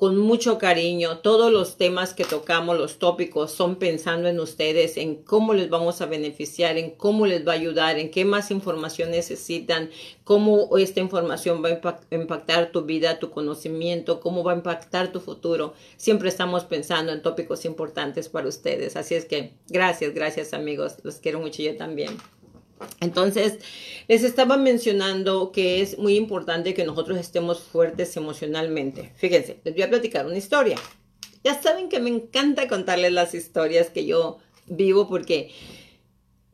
con 0.00 0.16
mucho 0.16 0.56
cariño. 0.56 1.18
Todos 1.18 1.52
los 1.52 1.76
temas 1.76 2.14
que 2.14 2.24
tocamos, 2.24 2.78
los 2.78 2.98
tópicos, 2.98 3.52
son 3.52 3.76
pensando 3.76 4.28
en 4.28 4.40
ustedes, 4.40 4.96
en 4.96 5.16
cómo 5.16 5.52
les 5.52 5.68
vamos 5.68 6.00
a 6.00 6.06
beneficiar, 6.06 6.78
en 6.78 6.92
cómo 6.92 7.26
les 7.26 7.46
va 7.46 7.52
a 7.52 7.56
ayudar, 7.56 7.98
en 7.98 8.10
qué 8.10 8.24
más 8.24 8.50
información 8.50 9.10
necesitan, 9.10 9.90
cómo 10.24 10.74
esta 10.78 11.00
información 11.00 11.62
va 11.62 11.68
a 11.68 12.14
impactar 12.14 12.72
tu 12.72 12.86
vida, 12.86 13.18
tu 13.18 13.30
conocimiento, 13.30 14.20
cómo 14.20 14.42
va 14.42 14.52
a 14.52 14.56
impactar 14.56 15.12
tu 15.12 15.20
futuro. 15.20 15.74
Siempre 15.98 16.30
estamos 16.30 16.64
pensando 16.64 17.12
en 17.12 17.20
tópicos 17.20 17.66
importantes 17.66 18.30
para 18.30 18.48
ustedes. 18.48 18.96
Así 18.96 19.14
es 19.14 19.26
que 19.26 19.52
gracias, 19.68 20.14
gracias 20.14 20.54
amigos. 20.54 20.96
Los 21.02 21.16
quiero 21.16 21.40
mucho 21.40 21.62
yo 21.62 21.76
también. 21.76 22.16
Entonces, 23.00 23.58
les 24.08 24.22
estaba 24.24 24.56
mencionando 24.56 25.52
que 25.52 25.80
es 25.82 25.98
muy 25.98 26.16
importante 26.16 26.74
que 26.74 26.84
nosotros 26.84 27.18
estemos 27.18 27.60
fuertes 27.60 28.16
emocionalmente. 28.16 29.12
Fíjense, 29.16 29.60
les 29.64 29.74
voy 29.74 29.82
a 29.82 29.90
platicar 29.90 30.26
una 30.26 30.38
historia. 30.38 30.76
Ya 31.44 31.60
saben 31.60 31.88
que 31.88 32.00
me 32.00 32.10
encanta 32.10 32.68
contarles 32.68 33.12
las 33.12 33.34
historias 33.34 33.90
que 33.90 34.04
yo 34.04 34.38
vivo 34.66 35.08
porque 35.08 35.50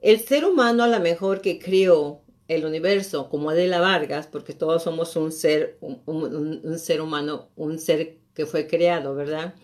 el 0.00 0.20
ser 0.20 0.44
humano 0.44 0.84
a 0.84 0.88
lo 0.88 1.00
mejor 1.00 1.40
que 1.40 1.58
creó 1.58 2.22
el 2.48 2.64
universo 2.64 3.28
como 3.28 3.50
Adela 3.50 3.80
Vargas, 3.80 4.28
porque 4.28 4.52
todos 4.52 4.84
somos 4.84 5.16
un 5.16 5.32
ser, 5.32 5.78
un 5.80 6.78
ser 6.78 7.00
humano, 7.00 7.48
un 7.56 7.80
ser 7.80 8.18
que 8.34 8.46
fue 8.46 8.68
creado, 8.68 9.16
¿verdad? 9.16 9.54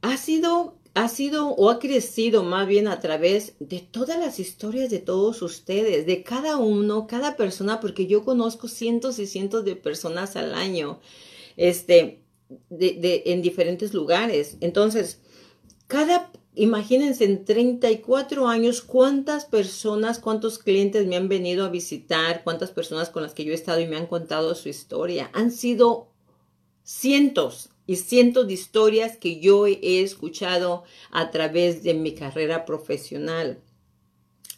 Ha 0.00 0.16
sido 0.16 0.79
ha 0.94 1.08
sido 1.08 1.50
o 1.50 1.70
ha 1.70 1.78
crecido 1.78 2.42
más 2.42 2.66
bien 2.66 2.88
a 2.88 3.00
través 3.00 3.54
de 3.60 3.80
todas 3.80 4.18
las 4.18 4.40
historias 4.40 4.90
de 4.90 4.98
todos 4.98 5.40
ustedes, 5.42 6.06
de 6.06 6.22
cada 6.22 6.56
uno, 6.56 7.06
cada 7.06 7.36
persona, 7.36 7.80
porque 7.80 8.06
yo 8.06 8.24
conozco 8.24 8.66
cientos 8.66 9.18
y 9.18 9.26
cientos 9.26 9.64
de 9.64 9.76
personas 9.76 10.36
al 10.36 10.54
año, 10.54 11.00
este, 11.56 12.22
de, 12.70 13.22
en 13.26 13.40
diferentes 13.40 13.94
lugares. 13.94 14.56
Entonces, 14.60 15.20
cada, 15.86 16.32
imagínense, 16.56 17.24
en 17.24 17.44
34 17.44 18.48
años, 18.48 18.82
cuántas 18.82 19.44
personas, 19.44 20.18
cuántos 20.18 20.58
clientes 20.58 21.06
me 21.06 21.16
han 21.16 21.28
venido 21.28 21.64
a 21.64 21.70
visitar, 21.70 22.42
cuántas 22.42 22.72
personas 22.72 23.10
con 23.10 23.22
las 23.22 23.32
que 23.32 23.44
yo 23.44 23.52
he 23.52 23.54
estado 23.54 23.80
y 23.80 23.86
me 23.86 23.96
han 23.96 24.06
contado 24.06 24.56
su 24.56 24.68
historia. 24.68 25.30
Han 25.34 25.52
sido 25.52 26.08
cientos 26.82 27.69
y 27.90 27.96
cientos 27.96 28.46
de 28.46 28.52
historias 28.52 29.16
que 29.16 29.40
yo 29.40 29.66
he 29.66 30.00
escuchado 30.00 30.84
a 31.10 31.32
través 31.32 31.82
de 31.82 31.92
mi 31.92 32.14
carrera 32.14 32.64
profesional. 32.64 33.58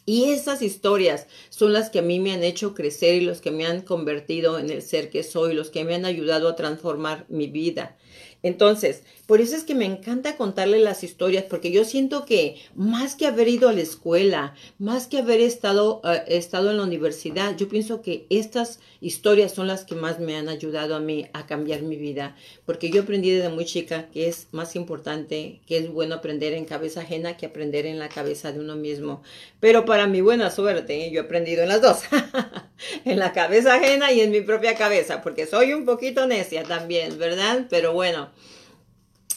Y 0.05 0.25
esas 0.25 0.61
historias 0.61 1.25
son 1.49 1.73
las 1.73 1.89
que 1.89 1.97
a 1.97 2.03
mí 2.03 2.19
me 2.19 2.31
han 2.31 2.43
hecho 2.43 2.75
crecer 2.75 3.15
y 3.15 3.25
los 3.25 3.41
que 3.41 3.49
me 3.49 3.65
han 3.65 3.81
convertido 3.81 4.59
en 4.59 4.69
el 4.69 4.83
ser 4.83 5.09
que 5.09 5.23
soy, 5.23 5.55
los 5.55 5.71
que 5.71 5.83
me 5.83 5.95
han 5.95 6.05
ayudado 6.05 6.47
a 6.47 6.55
transformar 6.55 7.25
mi 7.27 7.47
vida. 7.47 7.97
Entonces, 8.43 9.03
por 9.25 9.39
eso 9.39 9.55
es 9.55 9.63
que 9.63 9.73
me 9.73 9.85
encanta 9.85 10.35
contarle 10.35 10.79
las 10.79 11.05
historias, 11.05 11.45
porque 11.45 11.71
yo 11.71 11.85
siento 11.85 12.25
que 12.25 12.57
más 12.75 13.15
que 13.15 13.25
haber 13.25 13.47
ido 13.47 13.69
a 13.69 13.73
la 13.73 13.79
escuela, 13.79 14.53
más 14.77 15.07
que 15.07 15.19
haber 15.19 15.39
estado, 15.39 16.01
eh, 16.03 16.23
estado 16.27 16.69
en 16.69 16.77
la 16.77 16.83
universidad, 16.83 17.55
yo 17.55 17.69
pienso 17.69 18.01
que 18.01 18.27
estas 18.29 18.81
historias 18.99 19.53
son 19.53 19.67
las 19.67 19.85
que 19.85 19.95
más 19.95 20.19
me 20.19 20.35
han 20.35 20.49
ayudado 20.49 20.93
a 20.95 20.99
mí 20.99 21.25
a 21.31 21.45
cambiar 21.45 21.83
mi 21.83 21.95
vida, 21.95 22.35
porque 22.65 22.89
yo 22.89 23.03
aprendí 23.03 23.31
desde 23.31 23.47
muy 23.47 23.63
chica 23.63 24.09
que 24.11 24.27
es 24.27 24.47
más 24.51 24.75
importante, 24.75 25.61
que 25.65 25.77
es 25.77 25.89
bueno 25.89 26.15
aprender 26.15 26.51
en 26.51 26.65
cabeza 26.65 27.01
ajena 27.01 27.37
que 27.37 27.45
aprender 27.45 27.85
en 27.85 27.97
la 27.97 28.09
cabeza 28.09 28.51
de 28.51 28.59
uno 28.59 28.75
mismo. 28.75 29.23
Pero 29.61 29.85
para 29.85 30.05
mi 30.05 30.19
buena 30.19 30.51
suerte, 30.51 31.09
yo 31.11 31.21
he 31.21 31.23
aprendido 31.23 31.63
en 31.63 31.69
las 31.69 31.81
dos, 31.81 31.99
en 33.05 33.19
la 33.19 33.33
cabeza 33.33 33.75
ajena 33.75 34.11
y 34.11 34.21
en 34.21 34.31
mi 34.31 34.41
propia 34.41 34.75
cabeza, 34.75 35.21
porque 35.21 35.45
soy 35.45 35.73
un 35.73 35.85
poquito 35.85 36.27
necia 36.27 36.63
también, 36.63 37.17
¿verdad? 37.17 37.67
Pero 37.69 37.93
bueno. 37.93 38.29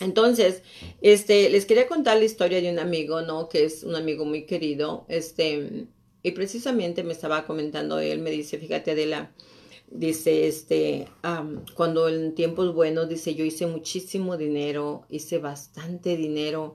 Entonces, 0.00 0.62
este, 1.00 1.48
les 1.48 1.64
quería 1.64 1.88
contar 1.88 2.18
la 2.18 2.24
historia 2.24 2.60
de 2.60 2.70
un 2.70 2.78
amigo, 2.78 3.22
¿no? 3.22 3.48
Que 3.48 3.64
es 3.64 3.82
un 3.82 3.96
amigo 3.96 4.26
muy 4.26 4.44
querido, 4.44 5.06
este, 5.08 5.86
y 6.22 6.32
precisamente 6.32 7.02
me 7.02 7.12
estaba 7.12 7.46
comentando 7.46 7.98
él, 7.98 8.18
me 8.18 8.30
dice, 8.30 8.58
fíjate 8.58 8.90
Adela, 8.90 9.32
dice, 9.88 10.48
este, 10.48 11.08
cuando 11.74 12.08
en 12.08 12.34
tiempos 12.34 12.74
buenos, 12.74 13.08
dice, 13.08 13.34
yo 13.34 13.44
hice 13.44 13.66
muchísimo 13.66 14.36
dinero, 14.36 15.06
hice 15.08 15.38
bastante 15.38 16.16
dinero, 16.16 16.74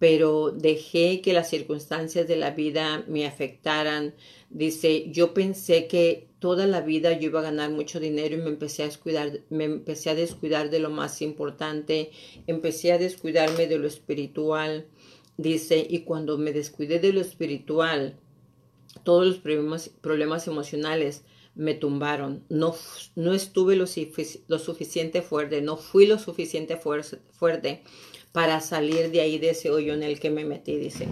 pero 0.00 0.50
dejé 0.50 1.20
que 1.20 1.34
las 1.34 1.50
circunstancias 1.50 2.26
de 2.26 2.36
la 2.36 2.52
vida 2.52 3.04
me 3.06 3.26
afectaran. 3.26 4.14
Dice, 4.48 5.10
yo 5.10 5.34
pensé 5.34 5.88
que 5.88 6.26
toda 6.38 6.66
la 6.66 6.80
vida 6.80 7.12
yo 7.12 7.26
iba 7.26 7.40
a 7.40 7.50
ganar 7.50 7.70
mucho 7.70 8.00
dinero 8.00 8.34
y 8.34 8.38
me 8.38 8.48
empecé 8.48 8.82
a 8.82 8.86
descuidar, 8.86 9.40
me 9.50 9.64
empecé 9.64 10.08
a 10.08 10.14
descuidar 10.14 10.70
de 10.70 10.80
lo 10.80 10.88
más 10.88 11.20
importante, 11.20 12.12
empecé 12.46 12.92
a 12.92 12.98
descuidarme 12.98 13.66
de 13.66 13.78
lo 13.78 13.86
espiritual. 13.86 14.86
Dice, 15.36 15.86
y 15.86 16.00
cuando 16.00 16.38
me 16.38 16.54
descuidé 16.54 16.98
de 16.98 17.12
lo 17.12 17.20
espiritual, 17.20 18.18
todos 19.04 19.26
los 19.26 19.36
problemas, 19.36 19.90
problemas 20.00 20.48
emocionales 20.48 21.24
me 21.54 21.74
tumbaron. 21.74 22.42
No, 22.48 22.74
no 23.16 23.34
estuve 23.34 23.76
lo, 23.76 23.84
lo 24.48 24.58
suficiente 24.58 25.20
fuerte, 25.20 25.60
no 25.60 25.76
fui 25.76 26.06
lo 26.06 26.18
suficiente 26.18 26.78
fuerte 26.78 27.82
para 28.32 28.60
salir 28.60 29.10
de 29.10 29.20
ahí, 29.20 29.38
de 29.38 29.50
ese 29.50 29.70
hoyo 29.70 29.94
en 29.94 30.02
el 30.02 30.20
que 30.20 30.30
me 30.30 30.44
metí, 30.44 30.76
dice. 30.76 31.08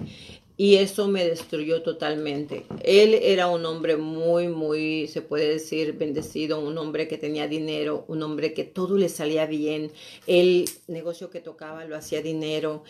Y 0.57 0.75
eso 0.75 1.07
me 1.07 1.25
destruyó 1.25 1.83
totalmente. 1.83 2.67
Él 2.83 3.15
era 3.15 3.47
un 3.47 3.65
hombre 3.65 3.97
muy, 3.97 4.49
muy, 4.49 5.07
se 5.07 5.23
puede 5.23 5.49
decir, 5.49 5.93
bendecido, 5.93 6.59
un 6.59 6.77
hombre 6.79 7.07
que 7.07 7.17
tenía 7.17 7.47
dinero, 7.47 8.05
un 8.09 8.25
hombre 8.25 8.55
que 8.55 8.65
todo 8.65 8.99
le 8.99 9.09
salía 9.09 9.47
bien. 9.47 9.93
El 10.27 10.69
negocio 10.89 11.31
que 11.31 11.39
tocaba 11.39 11.85
lo 11.85 11.97
hacía 11.97 12.23
dinero. 12.23 12.83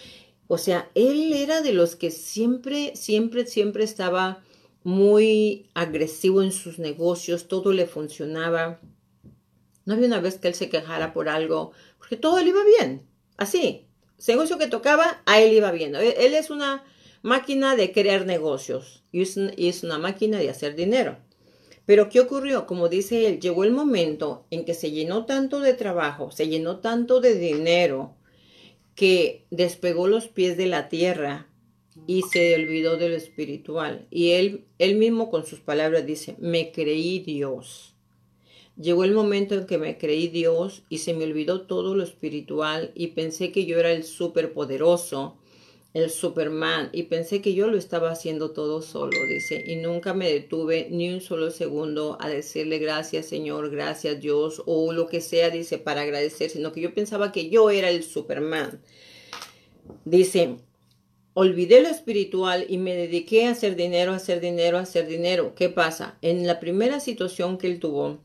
O 0.46 0.56
sea, 0.56 0.90
él 0.94 1.34
era 1.34 1.60
de 1.60 1.74
los 1.74 1.94
que 1.94 2.10
siempre, 2.10 2.96
siempre, 2.96 3.46
siempre 3.46 3.84
estaba 3.84 4.42
muy 4.82 5.68
agresivo 5.74 6.42
en 6.42 6.52
sus 6.52 6.78
negocios, 6.78 7.48
todo 7.48 7.74
le 7.74 7.86
funcionaba. 7.86 8.80
No 9.84 9.92
había 9.92 10.06
una 10.06 10.20
vez 10.20 10.38
que 10.38 10.48
él 10.48 10.54
se 10.54 10.70
quejara 10.70 11.12
por 11.12 11.28
algo, 11.28 11.72
porque 11.98 12.16
todo 12.16 12.40
le 12.40 12.48
iba 12.48 12.64
bien. 12.64 13.06
Así, 13.36 13.87
negocio 14.26 14.58
que 14.58 14.66
tocaba, 14.66 15.22
a 15.26 15.40
él 15.40 15.52
iba 15.52 15.70
bien. 15.70 15.94
Él, 15.94 16.34
es 16.34 16.50
una 16.50 16.84
máquina 17.22 17.76
de 17.76 17.92
crear 17.92 18.26
negocios 18.26 19.04
y 19.12 19.22
es, 19.22 19.82
una 19.84 19.98
máquina 19.98 20.38
de 20.38 20.50
hacer 20.50 20.74
dinero. 20.74 21.18
Pero 21.86 22.08
¿qué 22.10 22.20
ocurrió? 22.20 22.66
Como 22.66 22.88
dice 22.88 23.26
él, 23.26 23.40
llegó 23.40 23.64
el 23.64 23.72
momento 23.72 24.46
en 24.50 24.64
que 24.64 24.74
se 24.74 24.90
llenó 24.90 25.24
tanto 25.24 25.60
de 25.60 25.74
trabajo, 25.74 26.30
se 26.30 26.48
llenó 26.48 26.80
tanto 26.80 27.20
de 27.20 27.34
dinero, 27.34 28.14
que 28.94 29.46
despegó 29.50 30.08
los 30.08 30.26
pies 30.26 30.56
de 30.56 30.66
la 30.66 30.88
tierra 30.88 31.46
y 32.08 32.22
se 32.22 32.56
olvidó 32.56 32.96
de 32.96 33.08
lo 33.08 33.14
espiritual. 33.14 34.08
Y 34.10 34.32
él, 34.32 34.64
él 34.78 34.96
mismo 34.96 35.30
con 35.30 35.46
sus 35.46 35.60
palabras 35.60 36.04
dice, 36.04 36.34
me 36.38 36.72
creí 36.72 37.20
Dios. 37.20 37.94
Llegó 38.80 39.02
el 39.02 39.12
momento 39.12 39.56
en 39.56 39.66
que 39.66 39.76
me 39.76 39.98
creí 39.98 40.28
Dios 40.28 40.84
y 40.88 40.98
se 40.98 41.12
me 41.12 41.24
olvidó 41.24 41.62
todo 41.62 41.96
lo 41.96 42.04
espiritual 42.04 42.92
y 42.94 43.08
pensé 43.08 43.50
que 43.50 43.66
yo 43.66 43.80
era 43.80 43.90
el 43.90 44.04
superpoderoso, 44.04 45.36
el 45.94 46.10
Superman, 46.10 46.88
y 46.92 47.04
pensé 47.04 47.42
que 47.42 47.54
yo 47.54 47.66
lo 47.66 47.76
estaba 47.76 48.12
haciendo 48.12 48.52
todo 48.52 48.80
solo, 48.80 49.26
dice, 49.26 49.64
y 49.66 49.76
nunca 49.76 50.14
me 50.14 50.30
detuve 50.30 50.86
ni 50.90 51.12
un 51.12 51.20
solo 51.20 51.50
segundo 51.50 52.18
a 52.20 52.28
decirle 52.28 52.78
gracias 52.78 53.26
Señor, 53.26 53.70
gracias 53.70 54.20
Dios, 54.20 54.62
o 54.66 54.92
lo 54.92 55.08
que 55.08 55.20
sea, 55.20 55.50
dice, 55.50 55.78
para 55.78 56.02
agradecer, 56.02 56.48
sino 56.48 56.70
que 56.70 56.80
yo 56.80 56.94
pensaba 56.94 57.32
que 57.32 57.50
yo 57.50 57.70
era 57.70 57.90
el 57.90 58.04
Superman. 58.04 58.80
Dice, 60.04 60.56
olvidé 61.34 61.80
lo 61.80 61.88
espiritual 61.88 62.64
y 62.68 62.78
me 62.78 62.94
dediqué 62.94 63.46
a 63.46 63.52
hacer 63.52 63.74
dinero, 63.74 64.12
a 64.12 64.16
hacer 64.16 64.40
dinero, 64.40 64.78
a 64.78 64.82
hacer 64.82 65.08
dinero. 65.08 65.54
¿Qué 65.56 65.68
pasa? 65.68 66.16
En 66.22 66.46
la 66.46 66.60
primera 66.60 67.00
situación 67.00 67.58
que 67.58 67.66
él 67.66 67.80
tuvo, 67.80 68.18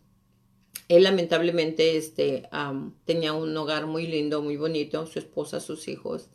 él 0.96 1.04
lamentablemente 1.04 1.98
este, 1.98 2.50
tenía 3.06 3.34
un 3.34 3.56
hogar 3.56 3.88
muy 3.88 4.08
lindo, 4.08 4.42
muy 4.42 4.58
bonito, 4.58 5.06
su 5.08 5.20
esposa, 5.20 5.60
sus 5.60 5.88
hijos. 5.88 6.30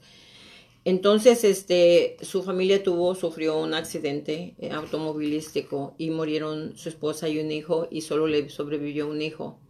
Entonces, 0.84 1.44
este, 1.44 2.16
su 2.22 2.42
familia 2.42 2.82
tuvo, 2.82 3.14
sufrió 3.14 3.58
un 3.58 3.74
accidente 3.74 4.54
eh, 4.58 4.70
automovilístico 4.70 5.94
y 5.98 6.10
murieron 6.10 6.78
su 6.78 6.88
esposa 6.88 7.28
y 7.28 7.38
un 7.40 7.50
hijo 7.52 7.88
y 7.90 8.00
solo 8.00 8.26
le 8.26 8.48
sobrevivió 8.48 9.06
un 9.06 9.20
hijo. 9.20 9.60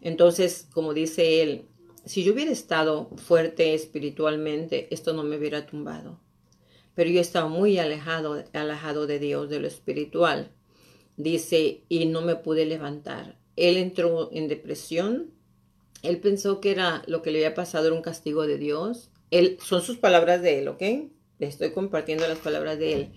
Entonces, 0.00 0.68
como 0.72 0.94
dice 0.94 1.42
él, 1.42 1.66
si 2.06 2.24
yo 2.24 2.32
hubiera 2.32 2.50
estado 2.50 3.10
fuerte 3.16 3.74
espiritualmente, 3.74 4.88
esto 4.90 5.12
no 5.12 5.24
me 5.24 5.36
hubiera 5.36 5.66
tumbado. 5.66 6.20
Pero 6.94 7.10
yo 7.10 7.20
estaba 7.20 7.48
muy 7.48 7.78
alejado, 7.78 8.42
alejado 8.52 9.06
de 9.06 9.18
Dios, 9.18 9.50
de 9.50 9.60
lo 9.60 9.66
espiritual. 9.66 10.52
Dice, 11.16 11.84
y 11.88 12.06
no 12.06 12.22
me 12.22 12.36
pude 12.36 12.64
levantar 12.64 13.41
él 13.56 13.76
entró 13.76 14.30
en 14.32 14.48
depresión. 14.48 15.30
Él 16.02 16.18
pensó 16.18 16.60
que 16.60 16.70
era 16.70 17.02
lo 17.06 17.22
que 17.22 17.30
le 17.30 17.38
había 17.38 17.54
pasado 17.54 17.86
era 17.86 17.94
un 17.94 18.02
castigo 18.02 18.46
de 18.46 18.58
Dios. 18.58 19.10
Él, 19.30 19.58
son 19.64 19.82
sus 19.82 19.98
palabras 19.98 20.42
de 20.42 20.58
él, 20.58 20.68
¿ok? 20.68 20.82
Le 21.38 21.46
estoy 21.46 21.70
compartiendo 21.70 22.26
las 22.26 22.38
palabras 22.38 22.78
de 22.78 22.92
él. 22.94 23.08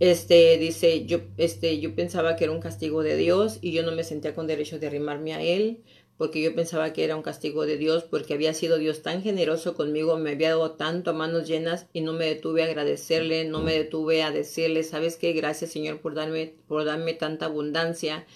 Este 0.00 0.56
dice, 0.58 1.04
yo, 1.04 1.20
este, 1.36 1.78
yo 1.78 1.94
pensaba 1.94 2.36
que 2.36 2.44
era 2.44 2.52
un 2.52 2.60
castigo 2.60 3.02
de 3.02 3.16
Dios 3.16 3.58
y 3.60 3.72
yo 3.72 3.82
no 3.82 3.92
me 3.92 4.02
sentía 4.02 4.34
con 4.34 4.46
derecho 4.46 4.78
de 4.78 4.86
arrimarme 4.86 5.34
a 5.34 5.42
él 5.42 5.82
porque 6.20 6.42
yo 6.42 6.54
pensaba 6.54 6.92
que 6.92 7.02
era 7.02 7.16
un 7.16 7.22
castigo 7.22 7.64
de 7.64 7.78
Dios 7.78 8.04
porque 8.04 8.34
había 8.34 8.52
sido 8.52 8.76
Dios 8.76 9.00
tan 9.00 9.22
generoso 9.22 9.74
conmigo, 9.74 10.18
me 10.18 10.32
había 10.32 10.50
dado 10.50 10.72
tanto 10.72 11.12
a 11.12 11.14
manos 11.14 11.48
llenas 11.48 11.86
y 11.94 12.02
no 12.02 12.12
me 12.12 12.26
detuve 12.26 12.62
a 12.62 12.66
agradecerle, 12.66 13.46
no 13.46 13.60
me 13.60 13.72
detuve 13.72 14.22
a 14.22 14.30
decirle, 14.30 14.82
¿sabes 14.82 15.16
qué? 15.16 15.32
Gracias 15.32 15.70
Señor 15.70 16.02
por 16.02 16.12
darme, 16.12 16.56
por 16.68 16.84
darme 16.84 17.14
tanta 17.14 17.46
abundancia 17.46 18.26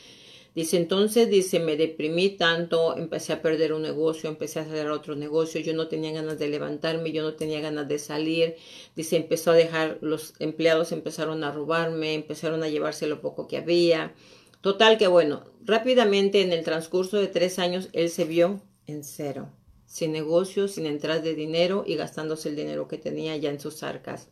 Dice, 0.54 0.76
entonces, 0.76 1.28
dice, 1.28 1.58
me 1.58 1.76
deprimí 1.76 2.30
tanto, 2.30 2.96
empecé 2.96 3.32
a 3.32 3.42
perder 3.42 3.72
un 3.72 3.82
negocio, 3.82 4.30
empecé 4.30 4.60
a 4.60 4.62
hacer 4.62 4.88
otro 4.88 5.16
negocio, 5.16 5.60
yo 5.60 5.74
no 5.74 5.88
tenía 5.88 6.12
ganas 6.12 6.38
de 6.38 6.46
levantarme, 6.46 7.10
yo 7.10 7.22
no 7.24 7.34
tenía 7.34 7.60
ganas 7.60 7.88
de 7.88 7.98
salir. 7.98 8.54
Dice, 8.94 9.16
empezó 9.16 9.50
a 9.50 9.54
dejar, 9.54 9.98
los 10.00 10.34
empleados 10.38 10.92
empezaron 10.92 11.42
a 11.42 11.50
robarme, 11.50 12.14
empezaron 12.14 12.62
a 12.62 12.68
llevarse 12.68 13.08
lo 13.08 13.20
poco 13.20 13.48
que 13.48 13.56
había. 13.56 14.14
Total 14.60 14.96
que 14.96 15.08
bueno, 15.08 15.44
rápidamente 15.64 16.40
en 16.40 16.52
el 16.52 16.62
transcurso 16.62 17.16
de 17.16 17.26
tres 17.26 17.58
años, 17.58 17.88
él 17.92 18.08
se 18.08 18.24
vio 18.24 18.62
en 18.86 19.02
cero, 19.02 19.50
sin 19.86 20.12
negocio, 20.12 20.68
sin 20.68 20.86
entradas 20.86 21.24
de 21.24 21.34
dinero 21.34 21.82
y 21.84 21.96
gastándose 21.96 22.48
el 22.48 22.56
dinero 22.56 22.86
que 22.86 22.96
tenía 22.96 23.36
ya 23.36 23.50
en 23.50 23.58
sus 23.58 23.82
arcas. 23.82 24.28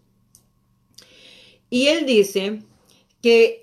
Y 1.69 1.88
él 1.88 2.07
dice 2.07 2.62
que 3.21 3.62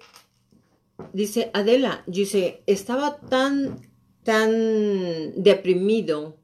dice 1.13 1.51
Adela, 1.53 2.03
dice, 2.07 2.63
estaba 2.65 3.19
tan, 3.19 3.79
tan 4.23 5.41
deprimido 5.41 6.37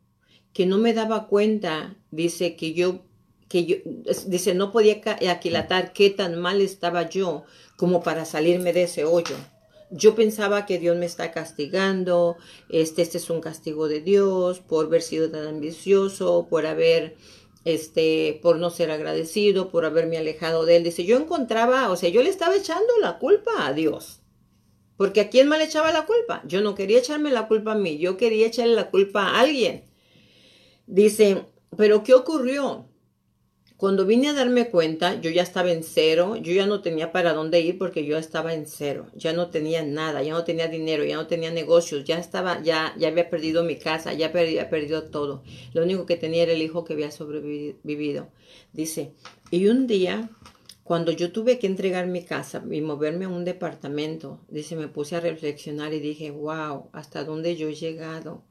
que 0.53 0.65
no 0.65 0.77
me 0.77 0.93
daba 0.93 1.27
cuenta, 1.27 1.97
dice 2.12 2.55
que 2.55 2.74
yo, 2.74 3.01
que 3.50 3.65
yo, 3.65 3.75
dice, 4.27 4.53
no 4.55 4.71
podía 4.71 5.01
aquilatar 5.29 5.93
qué 5.93 6.09
tan 6.09 6.39
mal 6.39 6.62
estaba 6.62 7.09
yo 7.09 7.43
como 7.77 8.01
para 8.01 8.25
salirme 8.25 8.71
de 8.74 8.83
ese 8.83 9.03
hoyo. 9.03 9.35
Yo 9.91 10.15
pensaba 10.15 10.65
que 10.65 10.79
Dios 10.79 10.97
me 10.97 11.05
está 11.05 11.31
castigando, 11.31 12.38
este, 12.69 13.01
este 13.01 13.17
es 13.17 13.29
un 13.29 13.41
castigo 13.41 13.88
de 13.88 14.01
Dios 14.01 14.59
por 14.62 14.85
haber 14.85 15.01
sido 15.01 15.29
tan 15.29 15.45
ambicioso, 15.45 16.47
por 16.50 16.65
haber, 16.65 17.17
este, 17.65 18.39
por 18.41 18.57
no 18.57 18.69
ser 18.69 18.91
agradecido, 18.91 19.69
por 19.69 19.85
haberme 19.85 20.17
alejado 20.17 20.65
de 20.65 20.77
él. 20.77 20.83
Dice, 20.83 21.05
yo 21.05 21.17
encontraba, 21.17 21.91
o 21.91 21.95
sea, 21.97 22.09
yo 22.09 22.24
le 22.24 22.29
estaba 22.29 22.55
echando 22.55 22.97
la 23.01 23.19
culpa 23.19 23.67
a 23.67 23.74
Dios. 23.74 24.21
Porque 24.97 25.21
a 25.21 25.29
quién 25.29 25.47
más 25.47 25.59
le 25.59 25.65
echaba 25.65 25.91
la 25.91 26.05
culpa? 26.05 26.41
Yo 26.45 26.61
no 26.61 26.75
quería 26.75 26.99
echarme 26.99 27.31
la 27.31 27.47
culpa 27.47 27.73
a 27.73 27.75
mí, 27.75 27.97
yo 27.97 28.17
quería 28.17 28.47
echarle 28.47 28.75
la 28.75 28.89
culpa 28.89 29.23
a 29.23 29.39
alguien. 29.41 29.83
Dice, 30.87 31.45
pero 31.75 32.03
¿qué 32.03 32.13
ocurrió? 32.13 32.85
Cuando 33.77 34.05
vine 34.05 34.29
a 34.29 34.33
darme 34.33 34.69
cuenta, 34.69 35.19
yo 35.19 35.29
ya 35.29 35.43
estaba 35.43 35.69
en 35.69 35.83
cero, 35.83 36.37
yo 36.37 36.53
ya 36.53 36.65
no 36.65 36.81
tenía 36.81 37.11
para 37.11 37.33
dónde 37.33 37.59
ir 37.59 37.77
porque 37.77 38.05
yo 38.05 38.17
estaba 38.17 38.53
en 38.53 38.67
cero, 38.67 39.07
ya 39.15 39.33
no 39.33 39.49
tenía 39.49 39.83
nada, 39.83 40.23
ya 40.23 40.31
no 40.31 40.45
tenía 40.45 40.69
dinero, 40.69 41.03
ya 41.03 41.17
no 41.17 41.27
tenía 41.27 41.51
negocios, 41.51 42.05
ya 42.05 42.17
estaba, 42.17 42.63
ya, 42.63 42.95
ya 42.97 43.09
había 43.09 43.29
perdido 43.29 43.65
mi 43.65 43.75
casa, 43.75 44.13
ya 44.13 44.27
había 44.27 44.69
perdido 44.69 45.03
todo. 45.03 45.43
Lo 45.73 45.83
único 45.83 46.05
que 46.05 46.15
tenía 46.15 46.43
era 46.43 46.53
el 46.53 46.61
hijo 46.61 46.85
que 46.85 46.93
había 46.93 47.11
sobrevivido. 47.11 48.29
Dice, 48.71 49.11
y 49.51 49.67
un 49.67 49.87
día 49.87 50.29
cuando 50.86 51.12
yo 51.12 51.32
tuve 51.32 51.58
que 51.58 51.65
entregar 51.65 52.06
mi 52.06 52.24
casa 52.24 52.63
y 52.70 52.80
moverme 52.80 53.25
a 53.25 53.30
un 53.30 53.44
departamento, 53.44 54.39
dice, 54.50 54.75
me 54.75 54.88
puse 54.88 55.15
a 55.15 55.20
reflexionar 55.20 55.96
y 55.96 56.00
dije, 56.00 56.30
wow, 56.30 56.92
¿hasta 56.94 57.24
dónde 57.24 57.56
yo 57.56 57.70
he 57.70 57.74
llegado? 57.74 58.44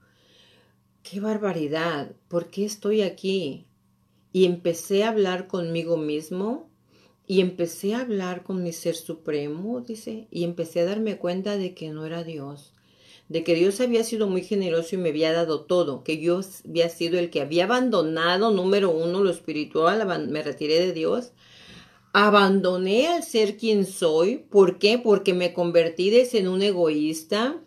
¡Qué 1.04 1.20
barbaridad! 1.20 2.10
¿Por 2.26 2.50
qué 2.50 2.64
estoy 2.64 3.02
aquí? 3.02 3.68
Y 4.32 4.46
empecé 4.46 5.04
a 5.04 5.10
hablar 5.10 5.46
conmigo 5.46 5.96
mismo 5.96 6.68
y 7.24 7.40
empecé 7.40 7.94
a 7.94 8.00
hablar 8.00 8.42
con 8.42 8.64
mi 8.64 8.72
ser 8.72 8.96
supremo, 8.96 9.80
dice, 9.82 10.26
y 10.32 10.42
empecé 10.42 10.80
a 10.80 10.86
darme 10.86 11.18
cuenta 11.18 11.56
de 11.56 11.72
que 11.72 11.90
no 11.90 12.04
era 12.04 12.24
Dios, 12.24 12.72
de 13.28 13.44
que 13.44 13.54
Dios 13.54 13.80
había 13.80 14.02
sido 14.02 14.26
muy 14.26 14.42
generoso 14.42 14.96
y 14.96 14.98
me 14.98 15.10
había 15.10 15.32
dado 15.32 15.66
todo, 15.66 16.02
que 16.02 16.18
yo 16.18 16.40
había 16.68 16.88
sido 16.88 17.16
el 17.20 17.30
que 17.30 17.42
había 17.42 17.66
abandonado, 17.66 18.50
número 18.50 18.90
uno, 18.90 19.22
lo 19.22 19.30
espiritual, 19.30 20.28
me 20.28 20.42
retiré 20.42 20.80
de 20.80 20.92
Dios, 20.92 21.30
abandoné 22.14 23.08
al 23.08 23.24
ser 23.24 23.56
quien 23.56 23.84
soy, 23.84 24.36
¿por 24.36 24.78
qué? 24.78 24.98
Porque 24.98 25.34
me 25.34 25.52
convertí 25.52 26.12
en 26.34 26.46
un 26.46 26.62
egoísta, 26.62 27.60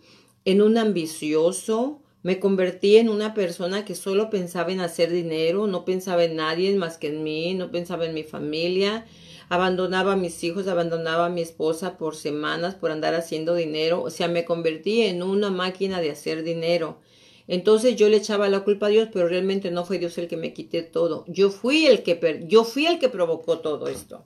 en 0.46 0.62
un 0.62 0.78
ambicioso, 0.78 2.02
me 2.24 2.40
convertí 2.40 2.96
en 2.96 3.10
una 3.10 3.34
persona 3.34 3.84
que 3.84 3.94
solo 3.94 4.30
pensaba 4.30 4.72
en 4.72 4.80
hacer 4.80 5.12
dinero, 5.12 5.68
no 5.68 5.84
pensaba 5.84 6.24
en 6.24 6.38
nadie 6.38 6.74
más 6.78 6.98
que 6.98 7.08
en 7.10 7.24
mí, 7.24 7.56
no 7.56 7.72
pensaba 7.72 8.06
en 8.06 8.14
mi 8.14 8.24
familia, 8.24 9.06
abandonaba 9.50 10.14
a 10.14 10.18
mis 10.18 10.42
hijos, 10.46 10.70
abandonaba 10.70 11.26
a 11.26 11.30
mi 11.30 11.42
esposa 11.42 11.98
por 11.98 12.16
semanas 12.16 12.76
por 12.76 12.92
andar 12.92 13.16
haciendo 13.16 13.54
dinero, 13.54 14.02
o 14.02 14.10
sea, 14.10 14.30
me 14.30 14.46
convertí 14.46 15.02
en 15.02 15.24
una 15.24 15.50
máquina 15.50 16.00
de 16.00 16.12
hacer 16.12 16.44
dinero. 16.44 17.02
Entonces 17.48 17.96
yo 17.96 18.10
le 18.10 18.18
echaba 18.18 18.50
la 18.50 18.62
culpa 18.62 18.88
a 18.88 18.90
Dios, 18.90 19.10
pero 19.12 19.28
realmente 19.28 19.72
no 19.72 19.86
fue 19.86 20.00
Dios 20.00 20.18
el 20.18 20.28
que 20.28 20.38
me 20.38 20.54
quité 20.54 20.84
todo. 20.84 21.24
Yo 21.28 21.50
fui 21.50 21.86
el 21.86 22.04
que 22.04 22.46
yo 22.48 22.66
fui 22.66 22.86
el 22.86 23.00
que 23.00 23.10
provocó 23.10 23.60
todo 23.60 23.88
esto. 23.88 24.26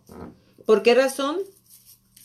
¿Por 0.66 0.82
qué 0.82 0.96
razón? 0.96 1.38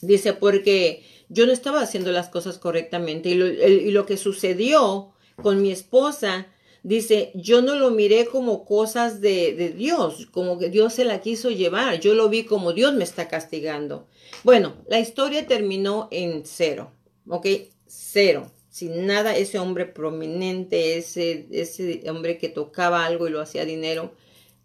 Dice, 0.01 0.33
porque 0.33 1.03
yo 1.29 1.47
no 1.47 1.53
estaba 1.53 1.81
haciendo 1.81 2.13
las 2.13 2.29
cosas 2.29 2.59
correctamente 2.59 3.31
y 3.31 3.91
lo, 3.91 4.07
que 4.07 4.17
sucedió 4.17 5.13
con 5.43 5.61
mi 5.61 5.71
esposa 5.71 6.47
dice, 6.83 7.33
yo 7.35 7.63
no 7.63 7.75
lo 7.75 7.91
miré 7.91 8.27
como 8.27 8.65
cosas 8.65 9.21
de, 9.21 9.55
de, 9.55 9.71
Dios, 9.71 10.27
como 10.31 10.57
que 10.57 10.71
Dios 10.71 10.95
se 10.95 11.05
la 11.05 11.21
quiso 11.21 11.51
llevar, 11.51 11.99
yo 11.99 12.15
lo 12.15 12.29
vi 12.29 12.45
como 12.45 12.73
Dios 12.73 12.95
me 12.95 13.03
está 13.03 13.27
castigando. 13.27 14.07
Bueno, 14.45 14.77
la 14.89 15.01
historia 15.01 15.47
terminó 15.49 16.09
en 16.13 16.43
cero, 16.47 16.93
¿ok? 17.29 17.47
Cero, 17.87 18.53
sin 18.77 19.07
nada, 19.07 19.35
ese 19.35 19.59
hombre 19.59 19.87
prominente, 19.87 20.99
ese, 20.99 21.49
ese 21.51 22.03
hombre 22.11 22.37
que 22.37 22.51
tocaba 22.51 23.07
algo 23.07 23.27
y 23.27 23.31
lo 23.31 23.41
hacía 23.41 23.65
dinero, 23.65 24.13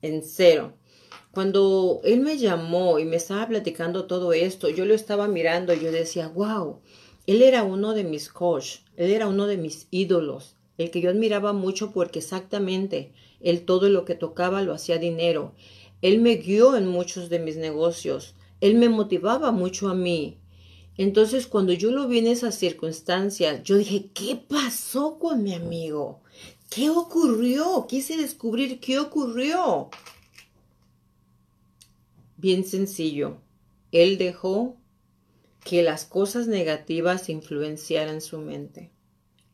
en 0.01 0.21
cero. 0.21 0.73
Cuando 1.31 2.01
él 2.03 2.19
me 2.19 2.37
llamó 2.37 2.99
y 2.99 3.05
me 3.05 3.15
estaba 3.15 3.47
platicando 3.47 4.07
todo 4.07 4.33
esto, 4.33 4.67
yo 4.67 4.83
lo 4.83 4.93
estaba 4.93 5.29
mirando 5.29 5.73
y 5.73 5.79
yo 5.79 5.93
decía, 5.93 6.27
wow, 6.27 6.81
él 7.25 7.41
era 7.41 7.63
uno 7.63 7.93
de 7.93 8.03
mis 8.03 8.27
coach, 8.27 8.79
él 8.97 9.11
era 9.11 9.27
uno 9.27 9.47
de 9.47 9.55
mis 9.55 9.87
ídolos 9.91 10.57
el 10.77 10.91
que 10.91 10.99
yo 10.99 11.09
admiraba 11.09 11.53
mucho 11.53 11.91
porque 11.91 12.19
exactamente 12.19 13.13
él 13.39 13.63
todo 13.63 13.87
lo 13.87 14.03
que 14.03 14.15
tocaba 14.15 14.61
lo 14.61 14.73
hacía 14.73 14.97
dinero. 14.97 15.53
Él 16.01 16.19
me 16.19 16.35
guió 16.35 16.75
en 16.75 16.87
muchos 16.87 17.29
de 17.29 17.39
mis 17.39 17.55
negocios. 17.55 18.35
Él 18.59 18.75
me 18.75 18.89
motivaba 18.89 19.51
mucho 19.51 19.87
a 19.87 19.93
mí. 19.93 20.40
Entonces, 20.97 21.47
cuando 21.47 21.73
yo 21.73 21.91
lo 21.91 22.07
vi 22.07 22.19
en 22.19 22.27
esas 22.27 22.55
circunstancias, 22.55 23.63
yo 23.63 23.77
dije, 23.77 24.09
¿qué 24.13 24.35
pasó 24.35 25.17
con 25.17 25.43
mi 25.43 25.53
amigo? 25.53 26.21
¿Qué 26.69 26.89
ocurrió? 26.89 27.85
Quise 27.87 28.17
descubrir 28.17 28.79
qué 28.79 28.99
ocurrió. 28.99 29.89
Bien 32.37 32.63
sencillo. 32.63 33.37
Él 33.91 34.17
dejó 34.17 34.77
que 35.63 35.83
las 35.83 36.05
cosas 36.05 36.47
negativas 36.47 37.29
influenciaran 37.29 38.21
su 38.21 38.39
mente. 38.39 38.91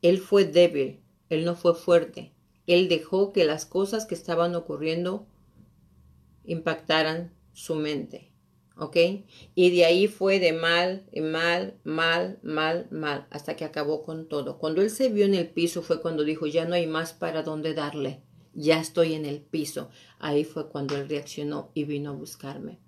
Él 0.02 0.18
fue 0.18 0.44
débil. 0.44 1.00
Él 1.28 1.44
no 1.44 1.54
fue 1.54 1.74
fuerte. 1.74 2.32
Él 2.66 2.88
dejó 2.88 3.32
que 3.32 3.44
las 3.44 3.66
cosas 3.66 4.06
que 4.06 4.14
estaban 4.14 4.54
ocurriendo 4.54 5.26
impactaran 6.44 7.34
su 7.52 7.74
mente. 7.74 8.27
¿Ok? 8.78 8.96
Y 9.54 9.70
de 9.70 9.84
ahí 9.84 10.06
fue 10.06 10.38
de 10.38 10.52
mal, 10.52 11.04
mal, 11.20 11.74
mal, 11.82 12.38
mal, 12.42 12.86
mal, 12.90 13.26
hasta 13.30 13.56
que 13.56 13.64
acabó 13.64 14.04
con 14.04 14.28
todo. 14.28 14.58
Cuando 14.58 14.82
él 14.82 14.90
se 14.90 15.08
vio 15.08 15.24
en 15.24 15.34
el 15.34 15.48
piso 15.48 15.82
fue 15.82 16.00
cuando 16.00 16.22
dijo, 16.22 16.46
ya 16.46 16.64
no 16.64 16.74
hay 16.74 16.86
más 16.86 17.12
para 17.12 17.42
dónde 17.42 17.74
darle. 17.74 18.22
Ya 18.54 18.80
estoy 18.80 19.14
en 19.14 19.26
el 19.26 19.40
piso. 19.40 19.90
Ahí 20.18 20.44
fue 20.44 20.68
cuando 20.68 20.96
él 20.96 21.08
reaccionó 21.08 21.70
y 21.74 21.84
vino 21.84 22.10
a 22.10 22.14
buscarme. 22.14 22.78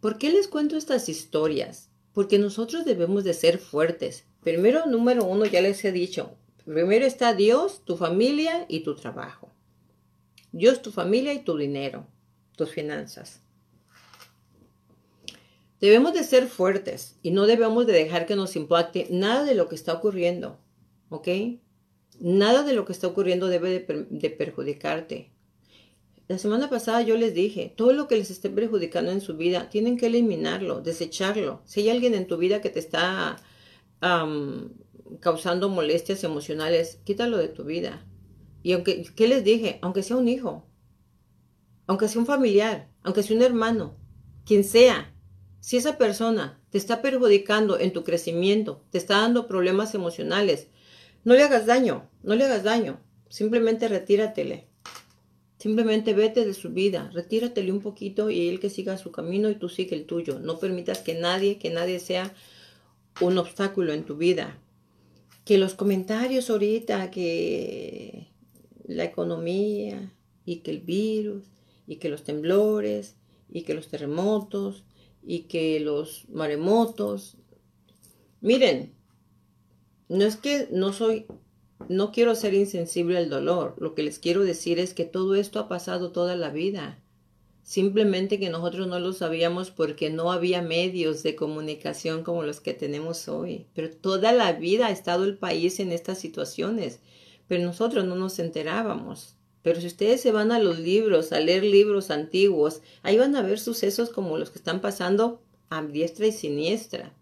¿Por 0.00 0.18
qué 0.18 0.30
les 0.30 0.46
cuento 0.46 0.76
estas 0.76 1.08
historias? 1.08 1.90
Porque 2.12 2.38
nosotros 2.38 2.84
debemos 2.84 3.24
de 3.24 3.34
ser 3.34 3.58
fuertes. 3.58 4.26
Primero, 4.42 4.86
número 4.86 5.24
uno, 5.24 5.46
ya 5.46 5.62
les 5.62 5.84
he 5.84 5.92
dicho, 5.92 6.36
Primero 6.68 7.06
está 7.06 7.32
Dios, 7.32 7.82
tu 7.86 7.96
familia 7.96 8.66
y 8.68 8.80
tu 8.80 8.94
trabajo. 8.94 9.50
Dios, 10.52 10.82
tu 10.82 10.92
familia 10.92 11.32
y 11.32 11.38
tu 11.38 11.56
dinero, 11.56 12.06
tus 12.56 12.68
finanzas. 12.68 13.40
Debemos 15.80 16.12
de 16.12 16.24
ser 16.24 16.48
fuertes 16.48 17.16
y 17.22 17.30
no 17.30 17.46
debemos 17.46 17.86
de 17.86 17.92
dejar 17.92 18.26
que 18.26 18.34
nos 18.34 18.56
impacte 18.56 19.06
nada 19.10 19.44
de 19.44 19.54
lo 19.54 19.68
que 19.68 19.76
está 19.76 19.92
ocurriendo, 19.94 20.58
¿ok? 21.08 21.28
Nada 22.20 22.64
de 22.64 22.72
lo 22.72 22.84
que 22.84 22.92
está 22.92 23.06
ocurriendo 23.06 23.46
debe 23.46 23.70
de, 23.70 24.30
perjudicarte. 24.30 25.30
La 26.26 26.36
semana 26.36 26.68
pasada 26.68 27.02
yo 27.02 27.16
les 27.16 27.32
dije, 27.32 27.72
todo 27.76 27.92
lo 27.92 28.08
que 28.08 28.16
les 28.16 28.30
esté 28.30 28.50
perjudicando 28.50 29.12
en 29.12 29.20
su 29.20 29.36
vida, 29.36 29.70
tienen 29.70 29.96
que 29.96 30.06
eliminarlo, 30.06 30.80
desecharlo. 30.80 31.62
Si 31.64 31.80
hay 31.80 31.90
alguien 31.90 32.14
en 32.14 32.26
tu 32.26 32.36
vida 32.36 32.60
que 32.60 32.70
te 32.70 32.80
está 32.80 33.36
causando 35.20 35.68
molestias 35.68 36.24
emocionales, 36.24 37.00
quítalo 37.04 37.38
de 37.38 37.48
tu 37.48 37.64
vida. 37.64 38.04
Y 38.62 38.72
aunque, 38.72 39.04
¿qué 39.14 39.28
les 39.28 39.44
dije? 39.44 39.78
Aunque 39.80 40.02
sea 40.02 40.16
un 40.16 40.28
hijo, 40.28 40.66
aunque 41.86 42.08
sea 42.08 42.20
un 42.20 42.26
familiar, 42.26 42.90
aunque 43.02 43.22
sea 43.22 43.36
un 43.36 43.42
hermano, 43.42 43.96
quien 44.44 44.64
sea, 44.64 45.14
si 45.60 45.76
esa 45.76 45.98
persona 45.98 46.60
te 46.70 46.78
está 46.78 47.02
perjudicando 47.02 47.78
en 47.78 47.92
tu 47.92 48.04
crecimiento, 48.04 48.84
te 48.90 48.98
está 48.98 49.20
dando 49.20 49.46
problemas 49.46 49.94
emocionales, 49.94 50.68
no 51.24 51.34
le 51.34 51.42
hagas 51.42 51.66
daño, 51.66 52.08
no 52.22 52.34
le 52.34 52.44
hagas 52.44 52.62
daño, 52.62 53.00
simplemente 53.28 53.88
retíratele. 53.88 54.68
Simplemente 55.58 56.14
vete 56.14 56.46
de 56.46 56.54
su 56.54 56.70
vida, 56.70 57.10
retíratele 57.12 57.72
un 57.72 57.80
poquito 57.80 58.30
y 58.30 58.48
él 58.48 58.60
que 58.60 58.70
siga 58.70 58.96
su 58.96 59.10
camino 59.10 59.50
y 59.50 59.56
tú 59.56 59.68
sigue 59.68 59.96
el 59.96 60.06
tuyo. 60.06 60.38
No 60.38 60.60
permitas 60.60 61.00
que 61.00 61.14
nadie, 61.14 61.58
que 61.58 61.70
nadie 61.70 61.98
sea 61.98 62.32
un 63.20 63.38
obstáculo 63.38 63.92
en 63.92 64.04
tu 64.04 64.16
vida 64.16 64.56
que 65.48 65.56
los 65.56 65.72
comentarios 65.72 66.50
ahorita, 66.50 67.10
que 67.10 68.28
la 68.86 69.04
economía 69.04 70.12
y 70.44 70.56
que 70.56 70.70
el 70.70 70.80
virus 70.80 71.46
y 71.86 71.96
que 71.96 72.10
los 72.10 72.22
temblores 72.22 73.16
y 73.48 73.62
que 73.62 73.72
los 73.72 73.88
terremotos 73.88 74.84
y 75.28 75.40
que 75.40 75.78
los 75.78 76.26
maremotos. 76.30 77.36
Miren, 78.40 78.94
no 80.08 80.24
es 80.24 80.36
que 80.36 80.68
no 80.72 80.94
soy, 80.94 81.26
no 81.90 82.12
quiero 82.12 82.34
ser 82.34 82.54
insensible 82.54 83.18
al 83.18 83.28
dolor. 83.28 83.74
Lo 83.78 83.94
que 83.94 84.02
les 84.02 84.18
quiero 84.18 84.42
decir 84.42 84.78
es 84.78 84.94
que 84.94 85.04
todo 85.04 85.34
esto 85.34 85.60
ha 85.60 85.68
pasado 85.68 86.12
toda 86.12 86.34
la 86.34 86.48
vida. 86.48 87.04
Simplemente 87.62 88.40
que 88.40 88.48
nosotros 88.48 88.88
no 88.88 88.98
lo 89.00 89.12
sabíamos 89.12 89.70
porque 89.70 90.08
no 90.08 90.32
había 90.32 90.62
medios 90.62 91.22
de 91.22 91.36
comunicación 91.36 92.24
como 92.24 92.42
los 92.42 92.62
que 92.62 92.72
tenemos 92.72 93.28
hoy. 93.28 93.66
Pero 93.74 93.90
toda 93.90 94.32
la 94.32 94.54
vida 94.54 94.86
ha 94.86 94.90
estado 94.90 95.24
el 95.24 95.36
país 95.36 95.78
en 95.78 95.92
estas 95.92 96.16
situaciones, 96.16 97.00
pero 97.48 97.62
nosotros 97.62 98.06
no 98.06 98.16
nos 98.16 98.38
enterábamos. 98.38 99.37
Pero 99.62 99.80
si 99.80 99.86
ustedes 99.86 100.20
se 100.20 100.32
van 100.32 100.52
a 100.52 100.58
los 100.58 100.78
libros, 100.78 101.32
a 101.32 101.40
leer 101.40 101.64
libros 101.64 102.10
antiguos, 102.10 102.80
ahí 103.02 103.18
van 103.18 103.36
a 103.36 103.42
ver 103.42 103.58
sucesos 103.58 104.10
como 104.10 104.38
los 104.38 104.50
que 104.50 104.58
están 104.58 104.80
pasando 104.80 105.40
a 105.70 105.82
diestra 105.82 106.26
y 106.26 106.32
siniestra. 106.32 107.12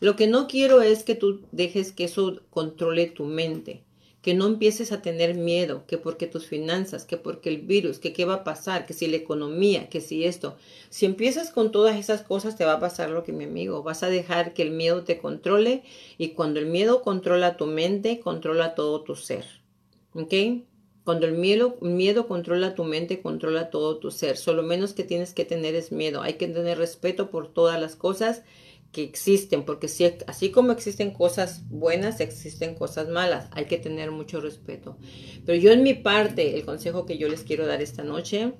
Lo 0.00 0.16
que 0.16 0.26
no 0.26 0.48
quiero 0.48 0.82
es 0.82 1.02
que 1.02 1.14
tú 1.14 1.42
dejes 1.52 1.92
que 1.92 2.04
eso 2.04 2.40
controle 2.50 3.06
tu 3.06 3.24
mente 3.24 3.84
que 4.24 4.32
no 4.32 4.46
empieces 4.46 4.90
a 4.90 5.02
tener 5.02 5.34
miedo, 5.34 5.84
que 5.86 5.98
porque 5.98 6.26
tus 6.26 6.46
finanzas, 6.46 7.04
que 7.04 7.18
porque 7.18 7.50
el 7.50 7.58
virus, 7.58 7.98
que 7.98 8.14
qué 8.14 8.24
va 8.24 8.36
a 8.36 8.44
pasar, 8.44 8.86
que 8.86 8.94
si 8.94 9.06
la 9.06 9.16
economía, 9.16 9.90
que 9.90 10.00
si 10.00 10.24
esto. 10.24 10.56
Si 10.88 11.04
empiezas 11.04 11.50
con 11.50 11.70
todas 11.70 11.96
esas 11.96 12.22
cosas 12.22 12.56
te 12.56 12.64
va 12.64 12.72
a 12.72 12.80
pasar 12.80 13.10
lo 13.10 13.22
que 13.22 13.34
mi 13.34 13.44
amigo, 13.44 13.82
vas 13.82 14.02
a 14.02 14.08
dejar 14.08 14.54
que 14.54 14.62
el 14.62 14.70
miedo 14.70 15.04
te 15.04 15.18
controle 15.18 15.82
y 16.16 16.30
cuando 16.30 16.58
el 16.58 16.64
miedo 16.64 17.02
controla 17.02 17.58
tu 17.58 17.66
mente, 17.66 18.18
controla 18.20 18.74
todo 18.74 19.02
tu 19.02 19.14
ser. 19.14 19.44
¿Ok? 20.14 20.32
Cuando 21.04 21.26
el 21.26 21.34
miedo, 21.34 21.76
miedo 21.82 22.26
controla 22.26 22.74
tu 22.74 22.84
mente, 22.84 23.20
controla 23.20 23.70
todo 23.70 23.98
tu 23.98 24.10
ser. 24.10 24.36
Solo 24.36 24.62
menos 24.62 24.94
que 24.94 25.04
tienes 25.04 25.34
que 25.34 25.44
tener 25.44 25.74
es 25.74 25.92
miedo. 25.92 26.22
Hay 26.22 26.34
que 26.34 26.48
tener 26.48 26.78
respeto 26.78 27.30
por 27.30 27.52
todas 27.52 27.78
las 27.80 27.94
cosas 27.94 28.42
que 28.94 29.02
existen, 29.02 29.64
porque 29.64 29.88
si, 29.88 30.04
así 30.26 30.50
como 30.50 30.72
existen 30.72 31.10
cosas 31.10 31.68
buenas, 31.68 32.20
existen 32.20 32.76
cosas 32.76 33.08
malas, 33.08 33.48
hay 33.50 33.66
que 33.66 33.76
tener 33.76 34.12
mucho 34.12 34.40
respeto. 34.40 34.96
Pero 35.44 35.58
yo 35.58 35.72
en 35.72 35.82
mi 35.82 35.94
parte, 35.94 36.56
el 36.56 36.64
consejo 36.64 37.04
que 37.04 37.18
yo 37.18 37.28
les 37.28 37.42
quiero 37.42 37.66
dar 37.66 37.82
esta 37.82 38.04
noche 38.04 38.54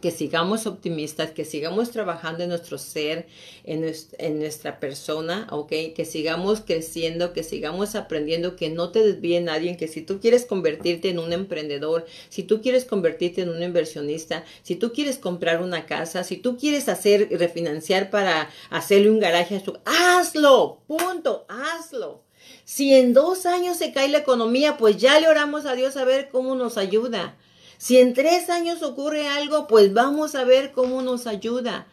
que 0.00 0.10
sigamos 0.10 0.66
optimistas, 0.66 1.30
que 1.30 1.44
sigamos 1.44 1.90
trabajando 1.90 2.42
en 2.42 2.50
nuestro 2.50 2.78
ser, 2.78 3.26
en, 3.64 3.84
en, 4.18 4.38
nuestra 4.38 4.80
persona, 4.80 5.46
¿ok? 5.50 5.70
Que 5.94 6.04
sigamos 6.04 6.60
creciendo, 6.60 7.32
que 7.32 7.42
sigamos 7.42 7.94
aprendiendo, 7.94 8.56
que 8.56 8.70
no 8.70 8.90
te 8.90 9.04
desvíe 9.04 9.40
nadie, 9.40 9.76
que 9.76 9.88
si 9.88 10.02
tú 10.02 10.20
quieres 10.20 10.46
convertirte 10.46 11.10
en 11.10 11.18
un 11.18 11.32
emprendedor, 11.32 12.06
si 12.28 12.42
tú 12.42 12.62
quieres 12.62 12.84
convertirte 12.84 13.42
en 13.42 13.48
un 13.48 13.62
inversionista, 13.62 14.44
si 14.62 14.76
tú 14.76 14.92
quieres 14.92 15.18
comprar 15.18 15.62
una 15.62 15.86
casa, 15.86 16.24
si 16.24 16.36
tú 16.36 16.56
quieres 16.56 16.88
hacer, 16.88 17.28
refinanciar 17.30 18.10
para 18.10 18.50
hacerle 18.70 19.10
un 19.10 19.20
garaje 19.20 19.56
a 19.84 20.18
hazlo, 20.18 20.80
punto, 20.86 21.46
hazlo. 21.48 22.22
Si 22.64 22.94
en 22.94 23.12
dos 23.12 23.46
años 23.46 23.76
se 23.76 23.92
cae 23.92 24.08
la 24.08 24.18
economía, 24.18 24.76
pues 24.76 24.96
ya 24.96 25.20
le 25.20 25.28
oramos 25.28 25.66
a 25.66 25.74
Dios 25.74 25.96
a 25.96 26.04
ver 26.04 26.28
cómo 26.30 26.54
nos 26.54 26.78
ayuda. 26.78 27.36
Si 27.84 27.98
en 27.98 28.14
tres 28.14 28.48
años 28.48 28.82
ocurre 28.82 29.28
algo, 29.28 29.66
pues 29.66 29.92
vamos 29.92 30.34
a 30.36 30.44
ver 30.44 30.72
cómo 30.72 31.02
nos 31.02 31.26
ayuda. 31.26 31.86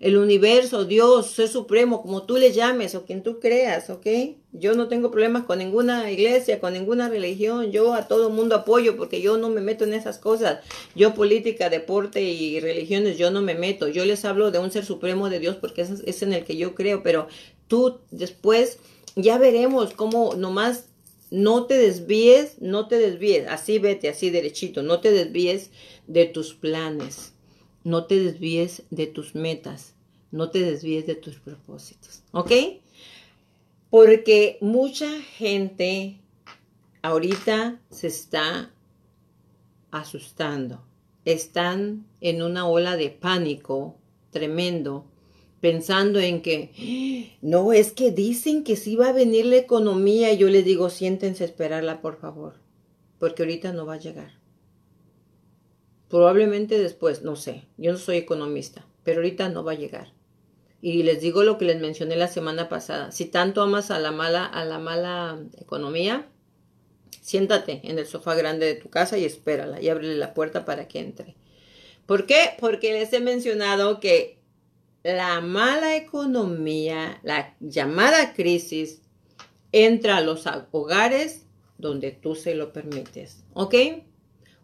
El 0.00 0.16
universo, 0.16 0.86
Dios, 0.86 1.32
Ser 1.32 1.48
Supremo, 1.48 2.00
como 2.00 2.22
tú 2.22 2.38
le 2.38 2.50
llames 2.54 2.94
o 2.94 3.04
quien 3.04 3.22
tú 3.22 3.40
creas, 3.40 3.90
¿ok? 3.90 4.06
Yo 4.52 4.74
no 4.74 4.88
tengo 4.88 5.10
problemas 5.10 5.44
con 5.44 5.58
ninguna 5.58 6.10
iglesia, 6.10 6.60
con 6.60 6.72
ninguna 6.72 7.10
religión. 7.10 7.70
Yo 7.72 7.92
a 7.92 8.08
todo 8.08 8.30
mundo 8.30 8.54
apoyo 8.54 8.96
porque 8.96 9.20
yo 9.20 9.36
no 9.36 9.50
me 9.50 9.60
meto 9.60 9.84
en 9.84 9.92
esas 9.92 10.16
cosas. 10.16 10.60
Yo 10.94 11.12
política, 11.12 11.68
deporte 11.68 12.22
y 12.22 12.58
religiones, 12.60 13.18
yo 13.18 13.30
no 13.30 13.42
me 13.42 13.54
meto. 13.54 13.88
Yo 13.88 14.06
les 14.06 14.24
hablo 14.24 14.50
de 14.50 14.60
un 14.60 14.70
Ser 14.70 14.86
Supremo 14.86 15.28
de 15.28 15.40
Dios 15.40 15.56
porque 15.56 15.82
es, 15.82 15.90
es 16.06 16.22
en 16.22 16.32
el 16.32 16.46
que 16.46 16.56
yo 16.56 16.74
creo. 16.74 17.02
Pero 17.02 17.28
tú 17.68 17.98
después 18.10 18.78
ya 19.14 19.36
veremos 19.36 19.92
cómo 19.92 20.36
nomás 20.36 20.86
no 21.30 21.66
te 21.66 21.74
desvíes, 21.74 22.60
no 22.60 22.88
te 22.88 22.98
desvíes, 22.98 23.46
así 23.48 23.78
vete, 23.78 24.08
así 24.08 24.30
derechito, 24.30 24.82
no 24.82 25.00
te 25.00 25.10
desvíes 25.10 25.70
de 26.06 26.26
tus 26.26 26.54
planes, 26.54 27.32
no 27.82 28.06
te 28.06 28.18
desvíes 28.18 28.82
de 28.90 29.06
tus 29.06 29.34
metas, 29.34 29.94
no 30.30 30.50
te 30.50 30.60
desvíes 30.60 31.06
de 31.06 31.14
tus 31.14 31.36
propósitos, 31.36 32.22
¿ok? 32.32 32.52
Porque 33.90 34.58
mucha 34.60 35.20
gente 35.22 36.20
ahorita 37.02 37.80
se 37.90 38.08
está 38.08 38.72
asustando, 39.90 40.84
están 41.24 42.06
en 42.20 42.42
una 42.42 42.66
ola 42.66 42.96
de 42.96 43.10
pánico 43.10 43.96
tremendo 44.30 45.06
pensando 45.64 46.20
en 46.20 46.42
que, 46.42 47.38
no, 47.40 47.72
es 47.72 47.92
que 47.92 48.10
dicen 48.10 48.64
que 48.64 48.76
sí 48.76 48.96
va 48.96 49.08
a 49.08 49.12
venir 49.12 49.46
la 49.46 49.56
economía 49.56 50.30
y 50.30 50.36
yo 50.36 50.50
les 50.50 50.62
digo, 50.62 50.90
siéntense 50.90 51.42
a 51.42 51.46
esperarla, 51.46 52.02
por 52.02 52.20
favor, 52.20 52.56
porque 53.18 53.44
ahorita 53.44 53.72
no 53.72 53.86
va 53.86 53.94
a 53.94 53.98
llegar. 53.98 54.38
Probablemente 56.10 56.78
después, 56.78 57.22
no 57.22 57.34
sé, 57.34 57.64
yo 57.78 57.92
no 57.92 57.96
soy 57.96 58.18
economista, 58.18 58.86
pero 59.04 59.20
ahorita 59.20 59.48
no 59.48 59.64
va 59.64 59.72
a 59.72 59.76
llegar. 59.76 60.12
Y 60.82 61.02
les 61.02 61.22
digo 61.22 61.44
lo 61.44 61.56
que 61.56 61.64
les 61.64 61.80
mencioné 61.80 62.16
la 62.16 62.28
semana 62.28 62.68
pasada, 62.68 63.10
si 63.10 63.24
tanto 63.24 63.62
amas 63.62 63.90
a 63.90 63.98
la 63.98 64.12
mala, 64.12 64.44
a 64.44 64.66
la 64.66 64.78
mala 64.78 65.42
economía, 65.56 66.28
siéntate 67.22 67.80
en 67.84 67.98
el 67.98 68.04
sofá 68.04 68.34
grande 68.34 68.66
de 68.66 68.74
tu 68.74 68.90
casa 68.90 69.16
y 69.16 69.24
espérala 69.24 69.80
y 69.80 69.88
ábrele 69.88 70.16
la 70.16 70.34
puerta 70.34 70.66
para 70.66 70.88
que 70.88 70.98
entre. 70.98 71.36
¿Por 72.04 72.26
qué? 72.26 72.50
Porque 72.60 72.92
les 72.92 73.10
he 73.14 73.20
mencionado 73.20 73.98
que 73.98 74.43
la 75.04 75.40
mala 75.42 75.96
economía, 75.96 77.20
la 77.22 77.54
llamada 77.60 78.32
crisis, 78.32 79.02
entra 79.70 80.16
a 80.16 80.20
los 80.22 80.44
hogares 80.72 81.42
donde 81.76 82.10
tú 82.10 82.34
se 82.34 82.54
lo 82.54 82.72
permites. 82.72 83.44
¿Ok? 83.52 83.74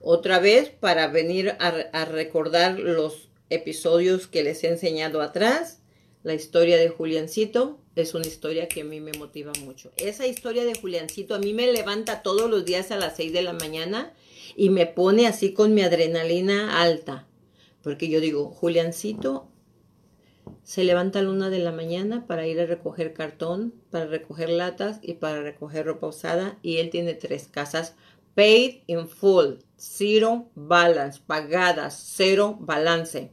Otra 0.01 0.39
vez, 0.39 0.71
para 0.71 1.09
venir 1.09 1.57
a, 1.61 2.05
recordar 2.07 2.79
los 2.79 3.29
episodios 3.51 4.27
que 4.29 4.43
les 4.43 4.65
he 4.65 4.69
enseñado 4.69 5.21
atrás, 5.21 5.83
la 6.23 6.33
historia 6.33 6.79
de 6.79 6.89
Juliancito 6.89 7.79
es 7.95 8.15
una 8.15 8.27
historia 8.27 8.67
que 8.67 8.81
a 8.81 8.85
mí 8.85 9.01
me 9.01 9.13
motiva 9.13 9.53
mucho. 9.63 9.93
Esa 9.99 10.27
historia 10.27 10.65
de 10.65 10.75
Juliancito 10.75 11.35
a 11.35 11.39
mí 11.39 11.53
me 11.53 11.71
levanta 11.71 12.23
todos 12.23 12.49
los 12.49 12.65
días 12.65 12.91
a 12.91 12.97
las 12.97 13.17
6 13.17 13.33
de 13.35 13.43
la 13.43 13.53
mañana 13.53 14.15
y 14.57 14.71
me 14.71 14.87
pone 14.87 15.27
así 15.27 15.53
con 15.53 15.75
mi 15.75 15.83
adrenalina 15.83 16.81
alta. 16.81 17.27
Porque 17.83 18.09
yo 18.09 18.21
digo, 18.21 18.49
Juliancito 18.49 19.51
se 20.63 20.85
levanta 20.85 21.19
a 21.19 21.23
la 21.23 21.31
una 21.31 21.51
de 21.51 21.59
la 21.59 21.73
mañana 21.73 22.27
para 22.27 22.47
ir 22.47 22.61
a 22.61 22.67
recoger 22.67 23.13
cartón, 23.13 23.75
para 23.91 24.07
recoger 24.07 24.51
latas 24.51 24.99
y 25.03 25.15
para 25.15 25.43
recoger 25.43 25.87
ropa 25.87 26.09
usada. 26.09 26.59
Y 26.63 26.79
él 26.79 26.91
tiene 26.91 27.15
tres 27.15 27.49
casas 27.49 27.95
paid 28.35 28.83
in 28.87 29.09
full, 29.09 29.57
zero 29.77 30.51
balance, 30.55 31.21
pagadas, 31.27 32.13
cero 32.17 32.57
balance. 32.61 33.33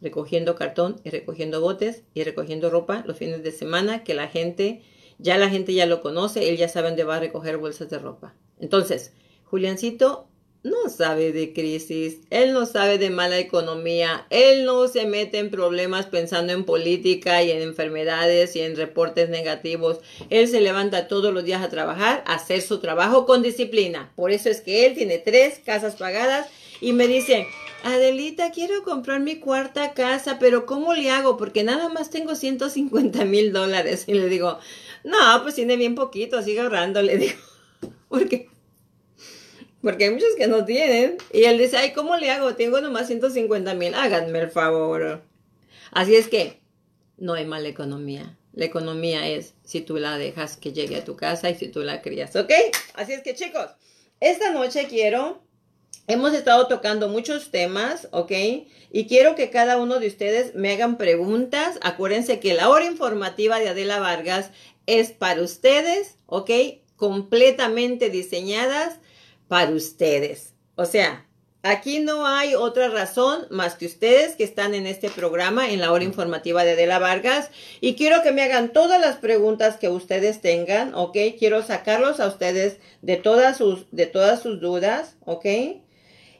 Recogiendo 0.00 0.54
cartón 0.54 1.00
y 1.04 1.10
recogiendo 1.10 1.60
botes 1.60 2.04
y 2.14 2.24
recogiendo 2.24 2.70
ropa 2.70 3.04
los 3.06 3.16
fines 3.16 3.42
de 3.42 3.52
semana 3.52 4.04
que 4.04 4.14
la 4.14 4.28
gente, 4.28 4.82
ya 5.18 5.38
la 5.38 5.48
gente 5.48 5.72
ya 5.72 5.86
lo 5.86 6.00
conoce, 6.00 6.48
él 6.48 6.56
ya 6.56 6.68
sabe 6.68 6.88
dónde 6.88 7.04
va 7.04 7.16
a 7.16 7.20
recoger 7.20 7.56
bolsas 7.56 7.90
de 7.90 7.98
ropa. 7.98 8.34
Entonces, 8.58 9.12
Juliancito 9.44 10.28
no 10.64 10.88
sabe 10.88 11.30
de 11.32 11.52
crisis, 11.52 12.20
él 12.30 12.54
no 12.54 12.64
sabe 12.64 12.96
de 12.96 13.10
mala 13.10 13.38
economía, 13.38 14.26
él 14.30 14.64
no 14.64 14.88
se 14.88 15.04
mete 15.04 15.38
en 15.38 15.50
problemas 15.50 16.06
pensando 16.06 16.54
en 16.54 16.64
política 16.64 17.42
y 17.42 17.50
en 17.50 17.60
enfermedades 17.60 18.56
y 18.56 18.60
en 18.60 18.74
reportes 18.74 19.28
negativos. 19.28 19.98
Él 20.30 20.48
se 20.48 20.62
levanta 20.62 21.06
todos 21.06 21.34
los 21.34 21.44
días 21.44 21.62
a 21.62 21.68
trabajar, 21.68 22.24
a 22.26 22.36
hacer 22.36 22.62
su 22.62 22.80
trabajo 22.80 23.26
con 23.26 23.42
disciplina. 23.42 24.10
Por 24.16 24.30
eso 24.30 24.48
es 24.48 24.62
que 24.62 24.86
él 24.86 24.94
tiene 24.94 25.18
tres 25.18 25.60
casas 25.64 25.96
pagadas 25.96 26.48
y 26.80 26.94
me 26.94 27.08
dice, 27.08 27.46
Adelita, 27.82 28.50
quiero 28.50 28.82
comprar 28.84 29.20
mi 29.20 29.36
cuarta 29.36 29.92
casa, 29.92 30.38
pero 30.38 30.64
¿cómo 30.64 30.94
le 30.94 31.10
hago? 31.10 31.36
Porque 31.36 31.62
nada 31.62 31.90
más 31.90 32.08
tengo 32.08 32.34
150 32.34 33.26
mil 33.26 33.52
dólares. 33.52 34.04
Y 34.06 34.14
le 34.14 34.30
digo, 34.30 34.58
no, 35.04 35.18
pues 35.42 35.56
tiene 35.56 35.76
bien 35.76 35.94
poquito, 35.94 36.42
sigue 36.42 36.60
ahorrando, 36.60 37.02
le 37.02 37.18
digo. 37.18 37.38
Porque 38.08 38.48
porque 39.84 40.06
hay 40.06 40.10
muchos 40.10 40.34
que 40.36 40.48
no 40.48 40.64
tienen. 40.64 41.18
Y 41.32 41.44
él 41.44 41.58
dice, 41.58 41.76
ay, 41.76 41.92
¿cómo 41.92 42.16
le 42.16 42.30
hago? 42.30 42.56
Tengo 42.56 42.80
nomás 42.80 43.06
150 43.06 43.74
mil, 43.74 43.94
háganme 43.94 44.40
el 44.40 44.50
favor. 44.50 45.22
Así 45.92 46.16
es 46.16 46.26
que 46.26 46.58
no 47.18 47.34
hay 47.34 47.44
mala 47.44 47.68
economía. 47.68 48.36
La 48.54 48.64
economía 48.64 49.28
es 49.28 49.54
si 49.62 49.80
tú 49.80 49.96
la 49.98 50.16
dejas 50.16 50.56
que 50.56 50.72
llegue 50.72 50.96
a 50.96 51.04
tu 51.04 51.16
casa 51.16 51.50
y 51.50 51.54
si 51.54 51.68
tú 51.68 51.82
la 51.82 52.02
crías, 52.02 52.34
¿ok? 52.34 52.50
Así 52.94 53.12
es 53.12 53.22
que 53.22 53.34
chicos, 53.34 53.70
esta 54.20 54.52
noche 54.52 54.86
quiero, 54.88 55.42
hemos 56.06 56.32
estado 56.32 56.66
tocando 56.66 57.08
muchos 57.08 57.50
temas, 57.50 58.08
¿ok? 58.12 58.32
Y 58.90 59.06
quiero 59.06 59.34
que 59.34 59.50
cada 59.50 59.76
uno 59.78 59.98
de 59.98 60.06
ustedes 60.06 60.54
me 60.54 60.72
hagan 60.72 60.96
preguntas. 60.96 61.78
Acuérdense 61.82 62.40
que 62.40 62.54
la 62.54 62.70
hora 62.70 62.86
informativa 62.86 63.58
de 63.58 63.68
Adela 63.68 63.98
Vargas 63.98 64.50
es 64.86 65.10
para 65.10 65.42
ustedes, 65.42 66.16
¿ok? 66.26 66.50
Completamente 66.96 68.08
diseñadas 68.08 69.00
para 69.54 69.70
ustedes. 69.70 70.52
O 70.74 70.84
sea, 70.84 71.28
aquí 71.62 72.00
no 72.00 72.26
hay 72.26 72.56
otra 72.56 72.88
razón 72.88 73.46
más 73.50 73.76
que 73.76 73.86
ustedes 73.86 74.34
que 74.34 74.42
están 74.42 74.74
en 74.74 74.88
este 74.88 75.10
programa 75.10 75.70
en 75.70 75.80
la 75.80 75.92
hora 75.92 76.02
informativa 76.02 76.64
de 76.64 76.72
Adela 76.72 76.98
Vargas 76.98 77.50
y 77.80 77.94
quiero 77.94 78.20
que 78.24 78.32
me 78.32 78.42
hagan 78.42 78.72
todas 78.72 79.00
las 79.00 79.14
preguntas 79.14 79.76
que 79.76 79.88
ustedes 79.88 80.40
tengan, 80.40 80.92
¿ok? 80.96 81.16
Quiero 81.38 81.62
sacarlos 81.62 82.18
a 82.18 82.26
ustedes 82.26 82.78
de 83.00 83.16
todas 83.16 83.56
sus, 83.56 83.86
de 83.92 84.06
todas 84.06 84.42
sus 84.42 84.60
dudas, 84.60 85.14
¿ok? 85.24 85.46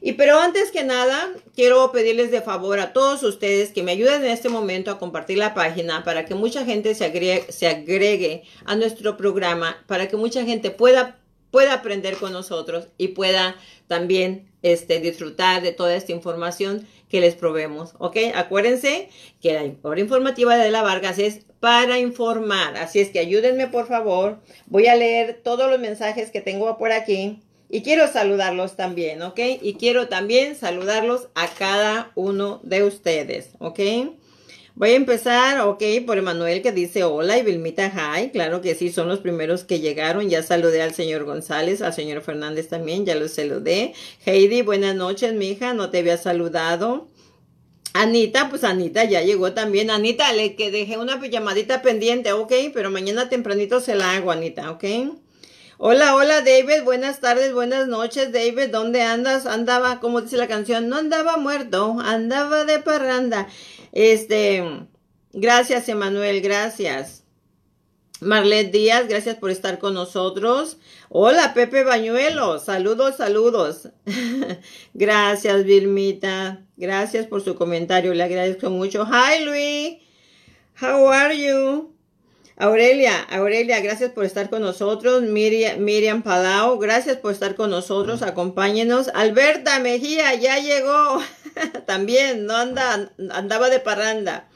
Y 0.01 0.11
pero 0.17 0.37
antes 0.37 0.71
que 0.71 0.83
nada, 0.83 1.29
quiero 1.55 1.93
pedirles 1.93 2.31
de 2.31 2.41
favor 2.41 2.81
a 2.81 2.91
todos 2.91 3.23
ustedes 3.23 3.71
que 3.71 3.81
me 3.81 3.93
ayuden 3.93 4.25
en 4.25 4.31
este 4.31 4.49
momento 4.49 4.91
a 4.91 4.99
compartir 4.99 5.37
la 5.37 5.53
página 5.53 6.03
para 6.03 6.25
que 6.25 6.35
mucha 6.35 6.65
gente 6.65 6.93
se 6.95 7.05
agregue, 7.05 7.49
se 7.49 7.67
agregue 7.67 8.43
a 8.65 8.75
nuestro 8.75 9.15
programa, 9.15 9.77
para 9.87 10.09
que 10.09 10.17
mucha 10.17 10.43
gente 10.43 10.69
pueda 10.69 11.17
pueda 11.55 11.75
aprender 11.75 12.17
con 12.17 12.33
nosotros 12.33 12.89
y 12.97 13.07
pueda 13.09 13.55
también 13.87 14.51
este, 14.61 14.99
disfrutar 14.99 15.61
de 15.61 15.71
toda 15.71 15.95
esta 15.95 16.11
información 16.11 16.85
que 17.07 17.21
les 17.21 17.33
probemos, 17.33 17.93
¿ok? 17.97 18.17
Acuérdense 18.35 19.07
que 19.39 19.53
la 19.53 19.71
hora 19.83 20.01
informativa 20.01 20.57
de 20.57 20.69
la 20.69 20.81
Vargas 20.81 21.17
es 21.17 21.45
para 21.61 21.97
informar, 21.97 22.75
así 22.75 22.99
es 22.99 23.09
que 23.09 23.19
ayúdenme 23.19 23.67
por 23.67 23.87
favor, 23.87 24.39
voy 24.65 24.87
a 24.87 24.97
leer 24.97 25.39
todos 25.45 25.71
los 25.71 25.79
mensajes 25.79 26.29
que 26.29 26.41
tengo 26.41 26.77
por 26.77 26.91
aquí 26.91 27.39
y 27.69 27.83
quiero 27.83 28.11
saludarlos 28.11 28.75
también, 28.75 29.21
¿ok? 29.21 29.39
Y 29.61 29.75
quiero 29.75 30.09
también 30.09 30.57
saludarlos 30.57 31.29
a 31.35 31.47
cada 31.47 32.11
uno 32.15 32.59
de 32.63 32.83
ustedes, 32.83 33.51
¿ok? 33.59 33.79
Voy 34.77 34.89
a 34.89 34.95
empezar, 34.95 35.61
ok, 35.61 35.81
por 36.05 36.17
Emanuel 36.17 36.61
que 36.61 36.73
dice 36.73 37.05
hola 37.05 37.37
y 37.37 37.43
Vilmita 37.43 37.93
hi. 37.95 38.31
Claro 38.31 38.59
que 38.59 38.75
sí, 38.75 38.91
son 38.91 39.07
los 39.07 39.19
primeros 39.19 39.63
que 39.63 39.79
llegaron. 39.79 40.29
Ya 40.29 40.43
saludé 40.43 40.81
al 40.81 40.93
señor 40.93 41.23
González, 41.23 41.81
al 41.81 41.93
señor 41.93 42.21
Fernández 42.21 42.67
también, 42.67 43.05
ya 43.05 43.15
los 43.15 43.31
saludé. 43.31 43.93
Heidi, 44.25 44.63
buenas 44.63 44.93
noches, 44.93 45.33
mija, 45.33 45.73
no 45.73 45.91
te 45.91 45.99
había 45.99 46.17
saludado. 46.17 47.07
Anita, 47.93 48.49
pues 48.49 48.65
Anita 48.65 49.05
ya 49.05 49.21
llegó 49.21 49.53
también. 49.53 49.89
Anita, 49.89 50.33
le 50.33 50.57
que 50.57 50.71
dejé 50.71 50.97
una 50.97 51.25
llamadita 51.25 51.81
pendiente, 51.81 52.33
ok, 52.33 52.51
pero 52.73 52.91
mañana 52.91 53.29
tempranito 53.29 53.79
se 53.79 53.95
la 53.95 54.11
hago, 54.11 54.29
Anita, 54.31 54.71
ok. 54.71 54.83
Hola, 55.77 56.15
hola 56.15 56.39
David, 56.39 56.83
buenas 56.85 57.19
tardes, 57.19 57.53
buenas 57.53 57.89
noches 57.89 58.31
David, 58.31 58.69
¿dónde 58.71 59.01
andas? 59.01 59.45
Andaba, 59.45 59.99
como 59.99 60.21
dice 60.21 60.37
la 60.37 60.47
canción, 60.47 60.87
no 60.87 60.95
andaba 60.95 61.35
muerto, 61.35 61.97
andaba 61.99 62.63
de 62.63 62.79
parranda. 62.79 63.49
Este, 63.95 64.61
gracias 65.31 65.87
Emanuel, 65.89 66.41
gracias. 66.41 67.23
Marlet 68.21 68.71
Díaz, 68.71 69.07
gracias 69.07 69.37
por 69.37 69.51
estar 69.51 69.79
con 69.79 69.93
nosotros. 69.93 70.77
Hola 71.09 71.53
Pepe 71.53 71.83
Bañuelo, 71.85 72.59
saludos, 72.59 73.15
saludos. 73.15 73.89
gracias 74.93 75.63
Vilmita, 75.63 76.65
gracias 76.75 77.25
por 77.25 77.41
su 77.41 77.55
comentario, 77.55 78.13
le 78.13 78.23
agradezco 78.23 78.69
mucho. 78.69 79.05
Hi 79.05 79.45
Luis, 79.45 79.97
how 80.81 81.09
are 81.09 81.37
you? 81.37 81.95
Aurelia, 82.57 83.21
Aurelia, 83.31 83.79
gracias 83.79 84.11
por 84.11 84.25
estar 84.25 84.49
con 84.49 84.61
nosotros. 84.61 85.23
Miriam, 85.23 85.79
Miriam 85.79 86.21
Palau, 86.21 86.79
gracias 86.79 87.17
por 87.17 87.31
estar 87.31 87.55
con 87.55 87.69
nosotros. 87.69 88.21
Acompáñenos. 88.21 89.09
Alberta 89.13 89.79
Mejía, 89.79 90.33
ya 90.35 90.59
llegó. 90.59 91.21
También, 91.85 92.45
no 92.45 92.55
anda, 92.55 93.11
andaba 93.31 93.69
de 93.69 93.79
parranda. 93.79 94.49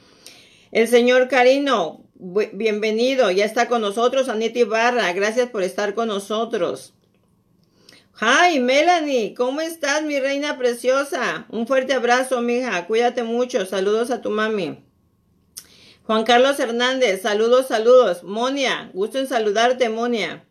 El 0.72 0.88
señor 0.88 1.28
Carino, 1.28 2.04
bienvenido, 2.14 3.30
ya 3.30 3.44
está 3.44 3.68
con 3.68 3.80
nosotros. 3.80 4.28
Anita 4.28 4.58
Ibarra, 4.60 5.12
gracias 5.12 5.48
por 5.50 5.62
estar 5.62 5.94
con 5.94 6.08
nosotros. 6.08 6.94
Hi, 8.20 8.60
Melanie, 8.60 9.34
¿cómo 9.34 9.62
estás, 9.62 10.02
mi 10.02 10.20
reina 10.20 10.58
preciosa? 10.58 11.46
Un 11.48 11.66
fuerte 11.66 11.94
abrazo, 11.94 12.42
mija. 12.42 12.86
Cuídate 12.86 13.22
mucho. 13.22 13.64
Saludos 13.64 14.10
a 14.10 14.20
tu 14.20 14.30
mami. 14.30 14.84
Juan 16.04 16.24
Carlos 16.24 16.58
Hernández, 16.60 17.22
saludos, 17.22 17.68
saludos. 17.68 18.22
Monia, 18.22 18.90
gusto 18.92 19.18
en 19.18 19.26
saludarte, 19.26 19.88
Monia. 19.88 20.44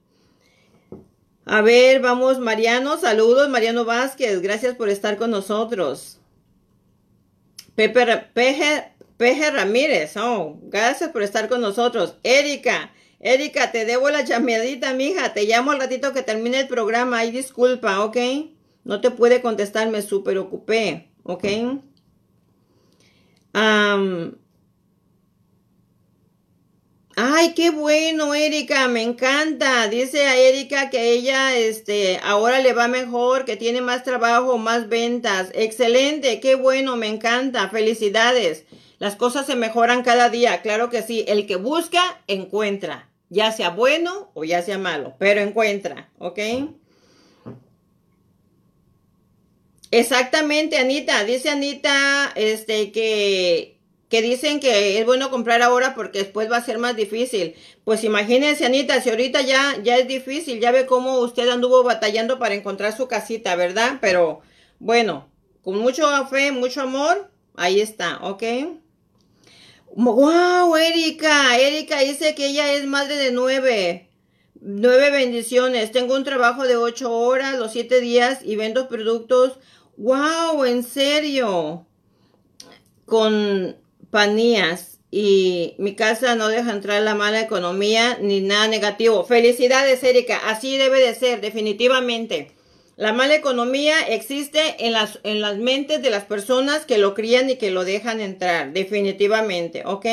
A 1.45 1.61
ver, 1.61 1.99
vamos, 1.99 2.39
Mariano, 2.39 2.97
saludos, 2.97 3.49
Mariano 3.49 3.83
Vázquez, 3.83 4.41
gracias 4.41 4.75
por 4.75 4.89
estar 4.89 5.17
con 5.17 5.31
nosotros. 5.31 6.18
Pepe, 7.87 9.51
Ramírez, 9.51 10.17
oh, 10.17 10.59
gracias 10.63 11.11
por 11.11 11.23
estar 11.23 11.47
con 11.47 11.61
nosotros. 11.61 12.15
Erika, 12.23 12.91
Erika, 13.21 13.71
te 13.71 13.85
debo 13.85 14.09
la 14.09 14.21
llamadita, 14.21 14.93
mija. 14.93 15.33
Te 15.33 15.45
llamo 15.45 15.71
al 15.71 15.79
ratito 15.79 16.11
que 16.11 16.21
termine 16.21 16.59
el 16.59 16.67
programa. 16.67 17.19
Ay, 17.19 17.31
disculpa, 17.31 18.03
¿ok? 18.03 18.17
No 18.83 18.99
te 18.99 19.11
puede 19.11 19.41
contestar, 19.41 19.87
me 19.89 20.01
super 20.01 20.37
ocupé, 20.37 21.09
¿ok? 21.23 21.45
Ay, 27.21 27.53
qué 27.53 27.69
bueno, 27.69 28.33
Erika, 28.33 28.87
me 28.87 29.01
encanta. 29.01 29.89
Dice 29.89 30.25
a 30.25 30.37
Erika 30.37 30.89
que 30.89 31.11
ella, 31.11 31.53
este, 31.57 32.17
ahora 32.23 32.59
le 32.61 32.71
va 32.71 32.87
mejor, 32.87 33.43
que 33.43 33.57
tiene 33.57 33.81
más 33.81 34.05
trabajo, 34.05 34.57
más 34.57 34.87
ventas. 34.87 35.51
Excelente, 35.53 36.39
qué 36.39 36.55
bueno, 36.55 36.95
me 36.95 37.07
encanta. 37.07 37.67
Felicidades. 37.67 38.63
Las 38.99 39.17
cosas 39.17 39.45
se 39.45 39.57
mejoran 39.57 40.01
cada 40.01 40.29
día, 40.29 40.61
claro 40.61 40.89
que 40.89 41.01
sí. 41.01 41.25
El 41.27 41.45
que 41.45 41.57
busca, 41.57 42.21
encuentra. 42.27 43.09
Ya 43.27 43.51
sea 43.51 43.71
bueno 43.71 44.31
o 44.33 44.45
ya 44.45 44.61
sea 44.61 44.77
malo, 44.77 45.15
pero 45.19 45.41
encuentra, 45.41 46.09
¿ok? 46.19 46.39
Exactamente, 49.91 50.77
Anita. 50.77 51.25
Dice 51.25 51.49
Anita, 51.49 52.31
este, 52.35 52.93
que 52.93 53.78
que 54.09 54.21
dicen 54.23 54.59
que 54.59 54.99
es 54.99 55.05
bueno 55.05 55.29
comprar 55.29 55.61
ahora 55.61 55.93
porque 55.95 56.19
después 56.19 56.51
va 56.51 56.57
a 56.57 56.65
ser 56.65 56.79
más 56.79 56.95
difícil. 56.95 57.55
Pues 57.83 58.03
imagínense, 58.03 58.65
Anita, 58.65 59.01
si 59.01 59.11
ahorita 59.11 59.41
ya, 59.41 59.77
ya 59.83 59.97
es 59.97 60.07
difícil, 60.07 60.59
ya 60.59 60.71
ve 60.71 60.87
cómo 60.87 61.19
usted 61.19 61.47
anduvo 61.47 61.83
batallando 61.83 62.39
para 62.39 62.55
encontrar 62.55 62.97
su 62.97 63.07
casita, 63.07 63.55
¿verdad? 63.55 63.99
Pero 64.01 64.41
bueno, 64.79 65.29
con 65.63 65.77
mucho 65.77 66.07
fe, 66.27 66.51
mucho 66.51 66.81
amor, 66.81 67.31
ahí 67.55 67.79
está, 67.79 68.17
¿ok? 68.23 68.43
¡Wow, 69.95 70.75
Erika! 70.75 71.57
Erika 71.57 71.99
dice 71.99 72.33
que 72.33 72.47
ella 72.47 72.73
es 72.73 72.85
madre 72.85 73.15
de 73.15 73.31
nueve. 73.31 74.09
Nueve 74.61 75.09
bendiciones. 75.09 75.91
Tengo 75.91 76.15
un 76.15 76.23
trabajo 76.23 76.65
de 76.65 76.75
ocho 76.75 77.11
horas, 77.11 77.57
los 77.57 77.71
siete 77.71 78.01
días 78.01 78.39
y 78.43 78.55
vendo 78.55 78.87
productos. 78.87 79.59
¡Wow! 79.97 80.65
¿En 80.65 80.83
serio? 80.83 81.85
Con 83.05 83.77
panías 84.11 84.99
y 85.11 85.75
mi 85.77 85.95
casa 85.95 86.35
no 86.35 86.47
deja 86.47 86.71
entrar 86.71 87.01
la 87.01 87.15
mala 87.15 87.41
economía 87.41 88.17
ni 88.21 88.41
nada 88.41 88.67
negativo. 88.67 89.23
Felicidades, 89.23 90.03
Erika. 90.03 90.37
Así 90.49 90.77
debe 90.77 90.99
de 90.99 91.15
ser, 91.15 91.41
definitivamente. 91.41 92.51
La 92.95 93.13
mala 93.13 93.35
economía 93.35 93.95
existe 94.09 94.59
en 94.85 94.91
las, 94.91 95.19
en 95.23 95.39
las 95.39 95.57
mentes 95.57 96.01
de 96.01 96.09
las 96.09 96.25
personas 96.25 96.85
que 96.85 96.97
lo 96.97 97.13
crían 97.13 97.49
y 97.49 97.55
que 97.55 97.71
lo 97.71 97.85
dejan 97.85 98.19
entrar, 98.19 98.73
definitivamente, 98.73 99.83
¿ok? 99.85 100.05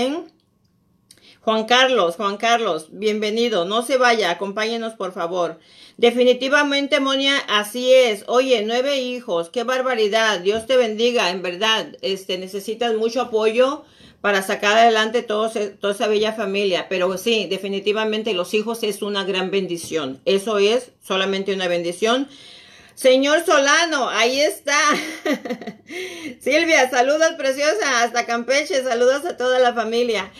Juan 1.46 1.66
Carlos, 1.66 2.16
Juan 2.16 2.38
Carlos, 2.38 2.88
bienvenido. 2.90 3.66
No 3.66 3.82
se 3.82 3.98
vaya, 3.98 4.32
acompáñenos 4.32 4.94
por 4.94 5.12
favor. 5.12 5.60
Definitivamente, 5.96 6.98
Monia, 6.98 7.38
así 7.46 7.94
es. 7.94 8.24
Oye, 8.26 8.64
nueve 8.66 8.96
hijos, 8.96 9.48
qué 9.50 9.62
barbaridad. 9.62 10.40
Dios 10.40 10.66
te 10.66 10.76
bendiga, 10.76 11.30
en 11.30 11.42
verdad. 11.42 11.96
Este, 12.02 12.36
necesitas 12.36 12.96
mucho 12.96 13.20
apoyo 13.20 13.84
para 14.20 14.42
sacar 14.42 14.76
adelante 14.76 15.22
toda 15.22 15.52
esa 15.52 16.08
bella 16.08 16.32
familia. 16.32 16.88
Pero 16.88 17.16
sí, 17.16 17.46
definitivamente 17.48 18.34
los 18.34 18.52
hijos 18.52 18.82
es 18.82 19.00
una 19.00 19.22
gran 19.22 19.52
bendición. 19.52 20.20
Eso 20.24 20.58
es 20.58 20.90
solamente 21.00 21.54
una 21.54 21.68
bendición. 21.68 22.28
Señor 22.96 23.44
Solano, 23.46 24.08
ahí 24.08 24.40
está. 24.40 24.80
Silvia, 26.40 26.90
saludos 26.90 27.34
preciosa, 27.38 28.02
hasta 28.02 28.26
Campeche, 28.26 28.82
saludos 28.82 29.24
a 29.26 29.36
toda 29.36 29.60
la 29.60 29.74
familia. 29.74 30.32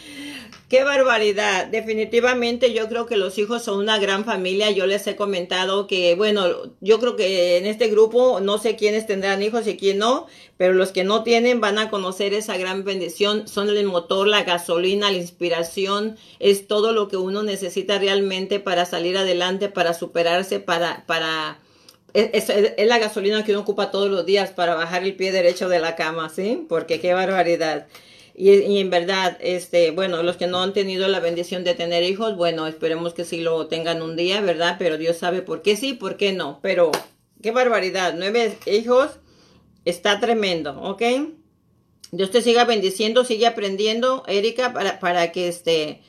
Qué 0.68 0.82
barbaridad. 0.82 1.68
Definitivamente 1.68 2.72
yo 2.72 2.88
creo 2.88 3.06
que 3.06 3.16
los 3.16 3.38
hijos 3.38 3.62
son 3.62 3.78
una 3.78 3.98
gran 4.00 4.24
familia. 4.24 4.72
Yo 4.72 4.86
les 4.86 5.06
he 5.06 5.14
comentado 5.14 5.86
que, 5.86 6.16
bueno, 6.16 6.44
yo 6.80 6.98
creo 6.98 7.14
que 7.14 7.56
en 7.56 7.66
este 7.66 7.86
grupo 7.86 8.40
no 8.40 8.58
sé 8.58 8.74
quiénes 8.74 9.06
tendrán 9.06 9.44
hijos 9.44 9.68
y 9.68 9.76
quién 9.76 9.98
no, 9.98 10.26
pero 10.56 10.72
los 10.74 10.90
que 10.90 11.04
no 11.04 11.22
tienen 11.22 11.60
van 11.60 11.78
a 11.78 11.88
conocer 11.88 12.34
esa 12.34 12.56
gran 12.56 12.82
bendición. 12.82 13.46
Son 13.46 13.68
el 13.68 13.84
motor, 13.84 14.26
la 14.26 14.42
gasolina, 14.42 15.12
la 15.12 15.18
inspiración. 15.18 16.16
Es 16.40 16.66
todo 16.66 16.92
lo 16.92 17.06
que 17.06 17.16
uno 17.16 17.44
necesita 17.44 18.00
realmente 18.00 18.58
para 18.58 18.86
salir 18.86 19.16
adelante, 19.16 19.68
para 19.68 19.94
superarse, 19.94 20.58
para, 20.58 21.04
para, 21.06 21.60
es, 22.12 22.50
es, 22.50 22.86
la 22.88 22.98
gasolina 22.98 23.44
que 23.44 23.52
uno 23.52 23.60
ocupa 23.60 23.92
todos 23.92 24.10
los 24.10 24.26
días 24.26 24.50
para 24.50 24.74
bajar 24.74 25.04
el 25.04 25.14
pie 25.14 25.30
derecho 25.30 25.68
de 25.68 25.78
la 25.78 25.94
cama, 25.94 26.28
¿sí? 26.28 26.66
Porque 26.68 26.98
qué 26.98 27.14
barbaridad. 27.14 27.86
Y, 28.38 28.80
en 28.80 28.90
verdad, 28.90 29.38
este, 29.40 29.92
bueno, 29.92 30.22
los 30.22 30.36
que 30.36 30.46
no 30.46 30.62
han 30.62 30.74
tenido 30.74 31.08
la 31.08 31.20
bendición 31.20 31.64
de 31.64 31.74
tener 31.74 32.02
hijos, 32.02 32.36
bueno, 32.36 32.66
esperemos 32.66 33.14
que 33.14 33.24
sí 33.24 33.40
lo 33.40 33.66
tengan 33.66 34.02
un 34.02 34.14
día, 34.14 34.42
¿verdad? 34.42 34.76
Pero 34.78 34.98
Dios 34.98 35.16
sabe 35.16 35.40
por 35.40 35.62
qué 35.62 35.74
sí, 35.74 35.94
por 35.94 36.18
qué 36.18 36.34
no. 36.34 36.58
Pero, 36.60 36.92
qué 37.42 37.50
barbaridad, 37.50 38.14
nueve 38.14 38.58
hijos, 38.66 39.12
está 39.86 40.20
tremendo, 40.20 40.78
¿ok? 40.82 41.02
Dios 42.12 42.30
te 42.30 42.42
siga 42.42 42.66
bendiciendo, 42.66 43.24
sigue 43.24 43.46
aprendiendo, 43.46 44.22
Erika, 44.26 44.74
para, 44.74 45.00
para 45.00 45.32
que 45.32 45.48
este, 45.48 46.02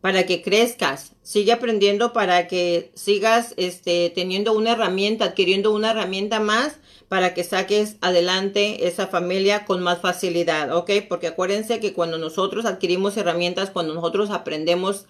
para 0.00 0.24
que 0.24 0.40
crezcas, 0.40 1.12
sigue 1.22 1.52
aprendiendo 1.52 2.14
para 2.14 2.46
que 2.46 2.92
sigas 2.94 3.52
este, 3.58 4.10
teniendo 4.14 4.54
una 4.54 4.72
herramienta, 4.72 5.26
adquiriendo 5.26 5.72
una 5.74 5.90
herramienta 5.90 6.40
más 6.40 6.78
para 7.14 7.32
que 7.32 7.44
saques 7.44 7.96
adelante 8.00 8.88
esa 8.88 9.06
familia 9.06 9.64
con 9.66 9.80
más 9.80 10.00
facilidad, 10.00 10.76
¿ok? 10.76 10.90
Porque 11.08 11.28
acuérdense 11.28 11.78
que 11.78 11.92
cuando 11.92 12.18
nosotros 12.18 12.64
adquirimos 12.64 13.16
herramientas, 13.16 13.70
cuando 13.70 13.94
nosotros 13.94 14.30
aprendemos 14.30 15.06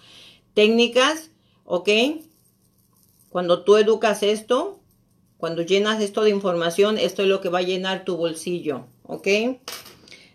técnicas, 0.53 1.31
¿ok? 1.63 1.89
Cuando 3.29 3.63
tú 3.63 3.77
educas 3.77 4.21
esto, 4.21 4.79
cuando 5.37 5.63
llenas 5.63 5.99
esto 5.99 6.21
de 6.21 6.29
información, 6.29 6.99
esto 6.99 7.23
es 7.23 7.27
lo 7.27 7.41
que 7.41 7.49
va 7.49 7.57
a 7.57 7.63
llenar 7.63 8.05
tu 8.05 8.17
bolsillo, 8.17 8.85
¿ok? 9.07 9.27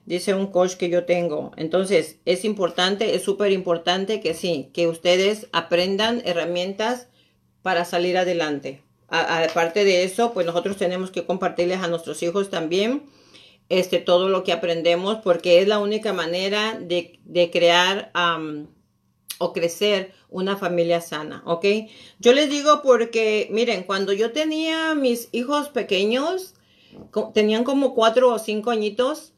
Dice 0.06 0.34
un 0.34 0.48
coach 0.48 0.74
que 0.74 0.90
yo 0.90 1.04
tengo. 1.04 1.52
Entonces, 1.56 2.16
es 2.24 2.44
importante, 2.44 3.14
es 3.14 3.22
súper 3.22 3.52
importante 3.52 4.20
que 4.20 4.34
sí, 4.34 4.70
que 4.72 4.88
ustedes 4.88 5.46
aprendan 5.52 6.20
herramientas 6.24 7.06
para 7.62 7.84
salir 7.84 8.18
adelante 8.18 8.82
aparte 9.10 9.84
de 9.84 10.04
eso, 10.04 10.32
pues 10.32 10.46
nosotros 10.46 10.76
tenemos 10.76 11.10
que 11.10 11.26
compartirles 11.26 11.80
a 11.80 11.88
nuestros 11.88 12.22
hijos 12.22 12.48
también 12.48 13.02
este, 13.70 13.98
todo 14.00 14.28
lo 14.28 14.42
que 14.44 14.52
aprendemos 14.52 15.18
porque 15.22 15.60
es 15.60 15.68
la 15.68 15.78
única 15.78 16.12
manera 16.12 16.78
de, 16.78 17.20
crear 17.52 18.12
o 19.38 19.52
crecer 19.52 20.12
una 20.28 20.56
familia 20.56 21.00
sana, 21.00 21.42
¿ok? 21.46 21.64
Yo 22.18 22.32
les 22.32 22.50
digo 22.50 22.82
porque, 22.82 23.48
miren, 23.50 23.84
cuando 23.84 24.12
yo 24.12 24.32
tenía 24.32 24.94
mis 24.94 25.28
hijos 25.32 25.68
pequeños, 25.68 26.54
tenían 27.32 27.64
como 27.64 27.94
cuatro 27.94 28.34
o 28.34 28.38
cinco 28.38 28.70
añitos, 28.70 29.32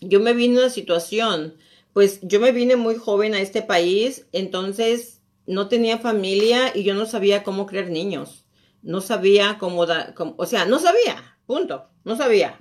yo 0.00 0.20
me 0.20 0.34
vine 0.34 0.58
una 0.58 0.70
situación, 0.70 1.54
pues 1.92 2.18
yo 2.22 2.40
me 2.40 2.50
vine 2.50 2.74
muy 2.74 2.96
joven 2.96 3.34
a 3.34 3.40
este 3.40 3.62
país, 3.62 4.26
entonces 4.32 5.20
no 5.46 5.68
tenía 5.68 5.98
familia 5.98 6.72
y 6.74 6.82
yo 6.82 6.94
no 6.94 7.06
sabía 7.06 7.44
cómo 7.44 7.66
crear 7.66 7.88
niños 7.88 8.43
no 8.84 9.00
sabía 9.00 9.58
cómo 9.58 9.86
dar, 9.86 10.14
o 10.36 10.46
sea, 10.46 10.66
no 10.66 10.78
sabía, 10.78 11.38
punto, 11.46 11.88
no 12.04 12.16
sabía. 12.16 12.58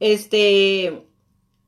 Este, 0.00 1.06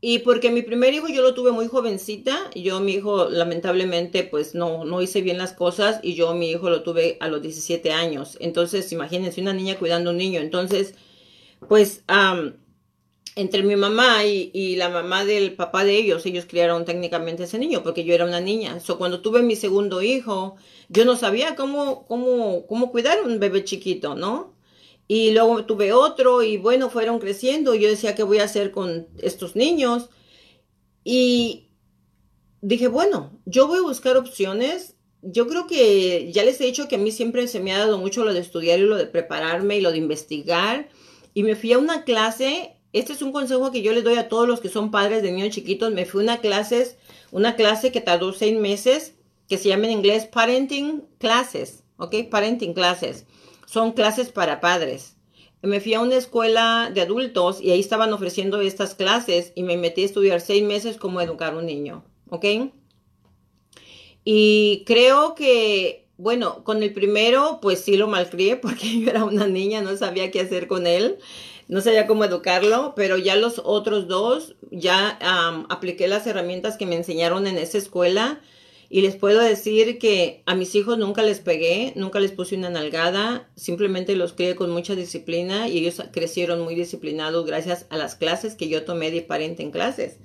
y 0.01 0.19
porque 0.19 0.51
mi 0.51 0.63
primer 0.63 0.93
hijo 0.93 1.09
yo 1.09 1.23
lo 1.23 1.35
tuve 1.35 1.53
muy 1.53 1.69
jovencita, 1.69 2.51
yo 2.55 2.81
mi 2.81 2.93
hijo 2.93 3.31
lamentablemente 3.31 4.25
pues 4.25 4.55
no, 4.55 4.85
no 4.85 5.01
hice 5.01 5.23
bien 5.23 5.39
las 5.39 5.53
cosas 5.53 6.01
y 6.03 6.15
yo 6.15 6.35
mi 6.35 6.51
hijo 6.51 6.69
lo 6.69 6.83
tuve 6.83 7.17
a 7.21 7.29
los 7.29 7.41
17 7.41 7.93
años. 7.93 8.37
Entonces, 8.41 8.91
imagínense 8.93 9.41
una 9.41 9.53
niña 9.53 9.79
cuidando 9.79 10.11
a 10.11 10.13
un 10.13 10.19
niño. 10.19 10.41
Entonces, 10.41 10.95
pues 11.69 12.03
entre 13.37 13.65
mi 13.65 13.75
mamá 13.75 14.25
y, 14.25 14.77
la 14.77 14.89
mamá 14.89 15.25
del 15.25 15.55
papá 15.55 15.85
de 15.85 15.97
ellos, 15.97 16.25
ellos 16.25 16.47
criaron 16.49 16.85
técnicamente 16.85 17.45
ese 17.45 17.59
niño 17.59 17.83
porque 17.83 18.05
yo 18.05 18.15
era 18.15 18.25
una 18.25 18.41
niña. 18.41 18.79
So, 18.81 18.97
cuando 18.97 19.23
tuve 19.23 19.43
mi 19.43 19.57
segundo 19.57 20.03
hijo, 20.03 20.57
yo 20.89 21.05
no 21.05 21.17
sabía 21.17 21.57
cómo, 21.57 22.07
cómo, 22.07 22.67
cómo 22.67 22.93
cuidar 22.93 23.23
un 23.25 23.41
bebé 23.41 23.65
chiquito, 23.65 24.15
¿no? 24.15 24.55
Y 25.09 25.33
luego 25.33 25.65
tuve 25.65 25.93
otro 25.93 26.43
y 26.43 26.57
bueno, 26.59 26.91
fueron 26.91 27.19
creciendo. 27.19 27.75
Yo 27.75 27.89
decía, 27.89 28.15
¿qué 28.15 28.23
voy 28.23 28.39
a 28.39 28.45
hacer 28.45 28.71
con 28.71 29.09
estos 29.19 29.57
niños? 29.57 30.11
Y 31.03 31.71
dije, 32.63 32.89
bueno, 32.89 33.39
yo 33.47 33.67
voy 33.67 33.79
a 33.79 33.83
buscar 33.83 34.17
opciones. 34.17 34.95
Yo 35.23 35.49
creo 35.49 35.67
que 35.67 36.31
ya 36.33 36.45
les 36.45 36.61
he 36.61 36.67
dicho 36.67 36.87
que 36.87 36.97
a 36.97 36.99
mí 36.99 37.11
siempre 37.11 37.49
se 37.49 37.61
me 37.61 37.73
ha 37.73 37.79
dado 37.79 37.99
mucho 37.99 38.25
lo 38.25 38.33
de 38.33 38.41
estudiar 38.41 38.79
y 38.79 38.83
lo 38.83 38.97
de 38.97 39.07
prepararme 39.07 39.77
y 39.77 39.81
lo 39.81 39.91
de 39.91 39.99
investigar. 39.99 40.89
Y 41.35 41.43
me 41.43 41.57
fui 41.57 41.73
a 41.73 41.79
una 41.79 42.05
clase 42.05 42.77
este 42.95 43.13
es 43.13 43.23
un 43.23 43.33
consejo 43.33 43.73
que 43.73 43.83
yo 43.83 43.93
les 43.93 44.05
doy 44.05 44.15
a 44.15 44.29
todos 44.29 44.47
los 44.47 44.61
que 44.61 44.69
son 44.69 44.93
padres 44.93 45.21
de 45.21 45.33
niños 45.33 45.51
chiquitos. 45.53 45.93
Me 45.93 46.07
fui 46.07 46.21
a 46.21 46.25
una 46.25 46.39
clase, 46.39 46.97
una 47.33 47.57
clase 47.57 47.91
que 47.91 48.01
tardó 48.01 48.33
seis 48.33 48.57
meses, 48.57 49.17
que 49.49 49.59
se 49.59 49.69
llama 49.69 49.87
en 49.87 49.95
inglés 49.95 50.27
Parenting 50.27 51.05
Classes, 51.19 51.83
¿ok? 51.97 52.15
Parenting 52.31 52.73
Classes. 52.73 53.27
Son 53.67 53.93
clases 53.93 54.31
para 54.31 54.61
padres. 54.61 55.17
Me 55.61 55.81
fui 55.81 55.95
a 55.95 56.01
una 56.01 56.15
escuela 56.15 56.93
de 56.95 57.01
adultos 57.01 57.61
y 57.61 57.73
ahí 57.73 57.81
estaban 57.81 58.13
ofreciendo 58.13 58.61
estas 58.61 58.95
clases 58.95 59.53
y 59.57 59.65
me 59.65 59.77
metí 59.77 60.03
a 60.03 60.07
estudiar 60.07 60.41
seis 60.41 60.63
meses 60.63 60.97
cómo 60.97 61.21
educar 61.21 61.55
a 61.55 61.57
un 61.57 61.67
niño, 61.67 62.05
¿ok? 62.31 62.45
Y 64.23 64.85
creo 64.87 65.35
que, 65.35 66.07
bueno, 66.17 66.63
con 66.63 66.85
el 66.85 66.93
primero, 66.93 67.59
pues 67.61 67.81
sí 67.81 67.97
lo 67.97 68.07
malcrié 68.07 68.55
porque 68.63 69.01
yo 69.01 69.11
era 69.11 69.25
una 69.25 69.49
niña, 69.49 69.83
no 69.83 69.97
sabía 69.97 70.31
qué 70.31 70.43
hacer 70.43 70.69
con 70.69 70.87
él 70.87 71.19
no 71.69 71.81
sabía 71.81 72.07
cómo 72.07 72.25
educarlo, 72.25 72.93
pero 72.95 73.17
ya 73.17 73.37
los 73.37 73.61
otros 73.65 74.09
dos, 74.09 74.55
ya 74.71 75.19
apliqué 75.69 76.09
las 76.09 76.27
herramientas 76.27 76.77
que 76.77 76.87
me 76.87 76.97
enseñaron 76.97 77.47
en 77.47 77.59
esa 77.59 77.79
escuela 77.79 78.41
y 78.91 79.01
les 79.01 79.17
puedo 79.17 79.41
decir 79.41 79.99
que 79.99 80.43
a 80.47 80.55
mis 80.55 80.75
hijos 80.75 80.99
nunca 80.99 81.23
les 81.23 81.41
pegué, 81.41 81.93
nunca 81.97 82.21
les 82.21 82.33
puse 82.33 82.55
una 82.55 82.71
nalgada, 82.71 83.49
simplemente 83.57 84.15
los 84.15 84.35
crié 84.35 84.55
con 84.55 84.71
mucha 84.71 84.95
disciplina 84.95 85.69
y 85.69 85.79
ellos 85.79 86.03
crecieron 86.13 86.61
muy 86.61 86.75
disciplinados 86.75 87.47
gracias 87.47 87.87
a 87.91 87.97
las 87.97 88.15
clases 88.15 88.55
que 88.55 88.69
yo 88.69 88.85
tomé 88.85 89.11
de 89.11 89.23
parente 89.23 89.63
en 89.63 89.71
clases. 89.71 90.19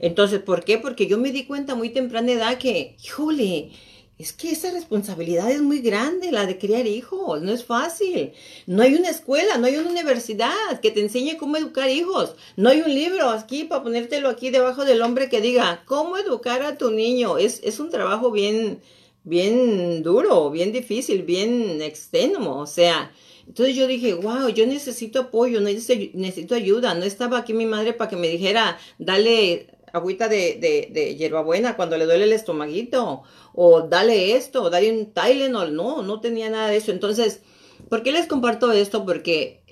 Entonces, 0.00 0.40
¿por 0.40 0.64
qué? 0.64 0.78
Porque 0.78 1.06
yo 1.06 1.18
me 1.18 1.32
di 1.32 1.44
cuenta 1.44 1.74
muy 1.74 1.90
temprana 1.90 2.32
edad 2.32 2.58
que, 2.58 2.96
híjole, 3.04 3.70
es 4.16 4.32
que 4.32 4.52
esa 4.52 4.70
responsabilidad 4.70 5.50
es 5.50 5.60
muy 5.60 5.80
grande, 5.80 6.30
la 6.30 6.46
de 6.46 6.56
criar 6.56 6.86
hijos, 6.86 7.42
no 7.42 7.52
es 7.52 7.64
fácil. 7.64 8.32
No 8.66 8.82
hay 8.82 8.94
una 8.94 9.10
escuela, 9.10 9.58
no 9.58 9.66
hay 9.66 9.76
una 9.76 9.90
universidad 9.90 10.80
que 10.80 10.92
te 10.92 11.00
enseñe 11.00 11.36
cómo 11.36 11.56
educar 11.56 11.90
hijos. 11.90 12.36
No 12.56 12.68
hay 12.68 12.80
un 12.80 12.94
libro 12.94 13.30
aquí 13.30 13.64
para 13.64 13.82
ponértelo 13.82 14.28
aquí 14.28 14.50
debajo 14.50 14.84
del 14.84 15.02
hombre 15.02 15.28
que 15.28 15.40
diga 15.40 15.82
cómo 15.84 16.16
educar 16.16 16.62
a 16.62 16.78
tu 16.78 16.92
niño. 16.92 17.38
Es, 17.38 17.60
es 17.64 17.80
un 17.80 17.90
trabajo 17.90 18.30
bien, 18.30 18.80
bien 19.24 20.04
duro, 20.04 20.50
bien 20.50 20.70
difícil, 20.70 21.22
bien 21.22 21.82
extenuo. 21.82 22.58
O 22.58 22.66
sea, 22.66 23.10
entonces 23.48 23.74
yo 23.74 23.88
dije, 23.88 24.14
wow, 24.14 24.48
yo 24.48 24.64
necesito 24.66 25.22
apoyo, 25.22 25.60
necesito, 25.60 26.54
ayuda. 26.54 26.94
No 26.94 27.04
estaba 27.04 27.38
aquí 27.38 27.52
mi 27.52 27.66
madre 27.66 27.94
para 27.94 28.10
que 28.10 28.16
me 28.16 28.28
dijera, 28.28 28.78
dale 28.98 29.66
agüita 29.92 30.28
de, 30.28 30.58
de, 30.60 30.88
de 30.92 31.16
hierbabuena 31.16 31.76
cuando 31.76 31.96
le 31.96 32.04
duele 32.04 32.24
el 32.24 32.32
estomaguito, 32.32 33.22
o 33.54 33.82
dale 33.82 34.36
esto, 34.36 34.62
o 34.62 34.70
dale 34.70 34.92
un 34.92 35.12
Tylenol. 35.12 35.74
No, 35.74 36.02
no 36.02 36.20
tenía 36.20 36.50
nada 36.50 36.68
de 36.68 36.76
eso. 36.76 36.92
Entonces, 36.92 37.42
¿por 37.88 38.02
qué 38.02 38.12
les 38.12 38.26
comparto 38.26 38.72
esto? 38.72 39.04
Porque 39.06 39.64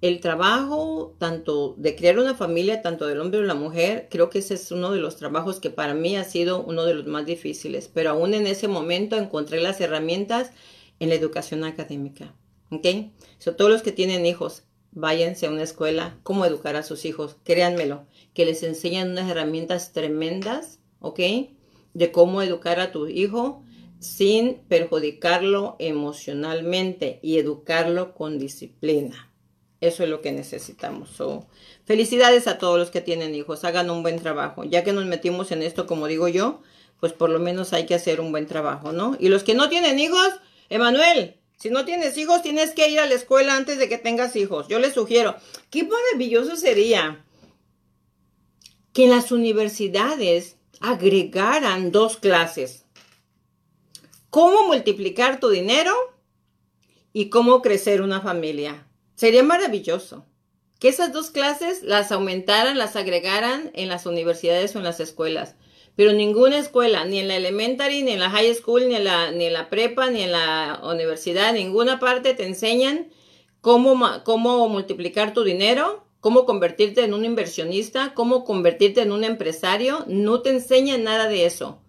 el 0.00 0.20
trabajo, 0.20 1.14
tanto 1.18 1.74
de 1.78 1.94
crear 1.94 2.18
una 2.18 2.34
familia, 2.34 2.82
tanto 2.82 3.06
del 3.06 3.20
hombre 3.20 3.40
o 3.40 3.42
la 3.42 3.54
mujer, 3.54 4.08
creo 4.10 4.30
que 4.30 4.38
ese 4.38 4.54
es 4.54 4.72
uno 4.72 4.90
de 4.92 5.00
los 5.00 5.16
trabajos 5.16 5.60
que 5.60 5.70
para 5.70 5.94
mí 5.94 6.16
ha 6.16 6.24
sido 6.24 6.62
uno 6.62 6.84
de 6.84 6.94
los 6.94 7.06
más 7.06 7.26
difíciles. 7.26 7.88
Pero 7.92 8.10
aún 8.10 8.34
en 8.34 8.46
ese 8.46 8.66
momento 8.66 9.16
encontré 9.16 9.60
las 9.60 9.80
herramientas 9.80 10.52
en 10.98 11.10
la 11.10 11.14
educación 11.14 11.64
académica. 11.64 12.34
¿Ok? 12.70 12.86
So, 13.38 13.56
todos 13.56 13.70
los 13.70 13.82
que 13.82 13.92
tienen 13.92 14.26
hijos, 14.26 14.64
váyanse 14.92 15.46
a 15.46 15.50
una 15.50 15.62
escuela, 15.62 16.18
cómo 16.22 16.44
educar 16.44 16.76
a 16.76 16.82
sus 16.82 17.04
hijos, 17.04 17.36
créanmelo 17.44 18.06
que 18.34 18.44
les 18.44 18.62
enseñan 18.62 19.10
unas 19.10 19.30
herramientas 19.30 19.92
tremendas, 19.92 20.78
¿ok? 21.00 21.20
De 21.94 22.12
cómo 22.12 22.42
educar 22.42 22.80
a 22.80 22.92
tu 22.92 23.06
hijo 23.06 23.62
sin 23.98 24.54
perjudicarlo 24.68 25.76
emocionalmente 25.78 27.20
y 27.22 27.38
educarlo 27.38 28.14
con 28.14 28.38
disciplina. 28.38 29.30
Eso 29.80 30.02
es 30.02 30.10
lo 30.10 30.20
que 30.20 30.32
necesitamos. 30.32 31.10
felicidades 31.84 32.46
a 32.46 32.58
todos 32.58 32.78
los 32.78 32.90
que 32.90 33.00
tienen 33.00 33.34
hijos. 33.34 33.64
Hagan 33.64 33.90
un 33.90 34.02
buen 34.02 34.18
trabajo. 34.18 34.64
Ya 34.64 34.84
que 34.84 34.92
nos 34.92 35.06
metimos 35.06 35.52
en 35.52 35.62
esto, 35.62 35.86
como 35.86 36.06
digo 36.06 36.28
yo, 36.28 36.62
pues 36.98 37.12
por 37.12 37.30
lo 37.30 37.38
menos 37.38 37.72
hay 37.72 37.86
que 37.86 37.94
hacer 37.94 38.20
un 38.20 38.30
buen 38.30 38.46
trabajo, 38.46 38.92
¿no? 38.92 39.16
Y 39.18 39.28
los 39.28 39.42
que 39.42 39.54
no 39.54 39.68
tienen 39.68 39.98
hijos, 39.98 40.28
Emanuel, 40.68 41.36
si 41.58 41.70
no 41.70 41.84
tienes 41.84 42.16
hijos, 42.16 42.42
tienes 42.42 42.72
que 42.72 42.88
ir 42.88 43.00
a 43.00 43.06
la 43.06 43.14
escuela 43.14 43.56
antes 43.56 43.78
de 43.78 43.88
que 43.88 43.98
tengas 43.98 44.36
hijos. 44.36 44.68
Yo 44.68 44.78
les 44.78 44.94
sugiero. 44.94 45.36
Qué 45.70 45.84
maravilloso 45.84 46.56
sería 46.56 47.24
que 48.92 49.04
en 49.04 49.10
las 49.10 49.32
universidades 49.32 50.56
agregaran 50.80 51.92
dos 51.92 52.16
clases. 52.16 52.84
Cómo 54.30 54.66
multiplicar 54.66 55.38
tu 55.38 55.50
dinero 55.50 55.92
y 57.12 57.28
cómo 57.28 57.62
crecer 57.62 58.02
una 58.02 58.20
familia. 58.20 58.86
Sería 59.14 59.42
maravilloso 59.42 60.24
que 60.78 60.88
esas 60.88 61.12
dos 61.12 61.30
clases 61.30 61.82
las 61.82 62.10
aumentaran, 62.10 62.78
las 62.78 62.96
agregaran 62.96 63.70
en 63.74 63.88
las 63.88 64.06
universidades 64.06 64.74
o 64.74 64.78
en 64.78 64.84
las 64.84 64.98
escuelas. 64.98 65.56
Pero 65.94 66.12
ninguna 66.14 66.56
escuela, 66.58 67.04
ni 67.04 67.18
en 67.18 67.28
la 67.28 67.36
elementary, 67.36 68.02
ni 68.02 68.12
en 68.12 68.20
la 68.20 68.30
high 68.30 68.54
school, 68.54 68.88
ni 68.88 68.94
en 68.94 69.04
la, 69.04 69.32
ni 69.32 69.44
en 69.44 69.52
la 69.52 69.68
prepa, 69.68 70.08
ni 70.08 70.22
en 70.22 70.32
la 70.32 70.80
universidad, 70.84 71.52
ninguna 71.52 71.98
parte 71.98 72.32
te 72.32 72.46
enseñan 72.46 73.10
cómo, 73.60 74.00
cómo 74.24 74.68
multiplicar 74.68 75.34
tu 75.34 75.44
dinero 75.44 76.06
cómo 76.20 76.44
convertirte 76.44 77.04
en 77.04 77.14
un 77.14 77.24
inversionista, 77.24 78.12
cómo 78.14 78.44
convertirte 78.44 79.02
en 79.02 79.12
un 79.12 79.24
empresario, 79.24 80.04
no 80.06 80.42
te 80.42 80.50
enseña 80.50 80.98
nada 80.98 81.28
de 81.28 81.46
eso, 81.46 81.80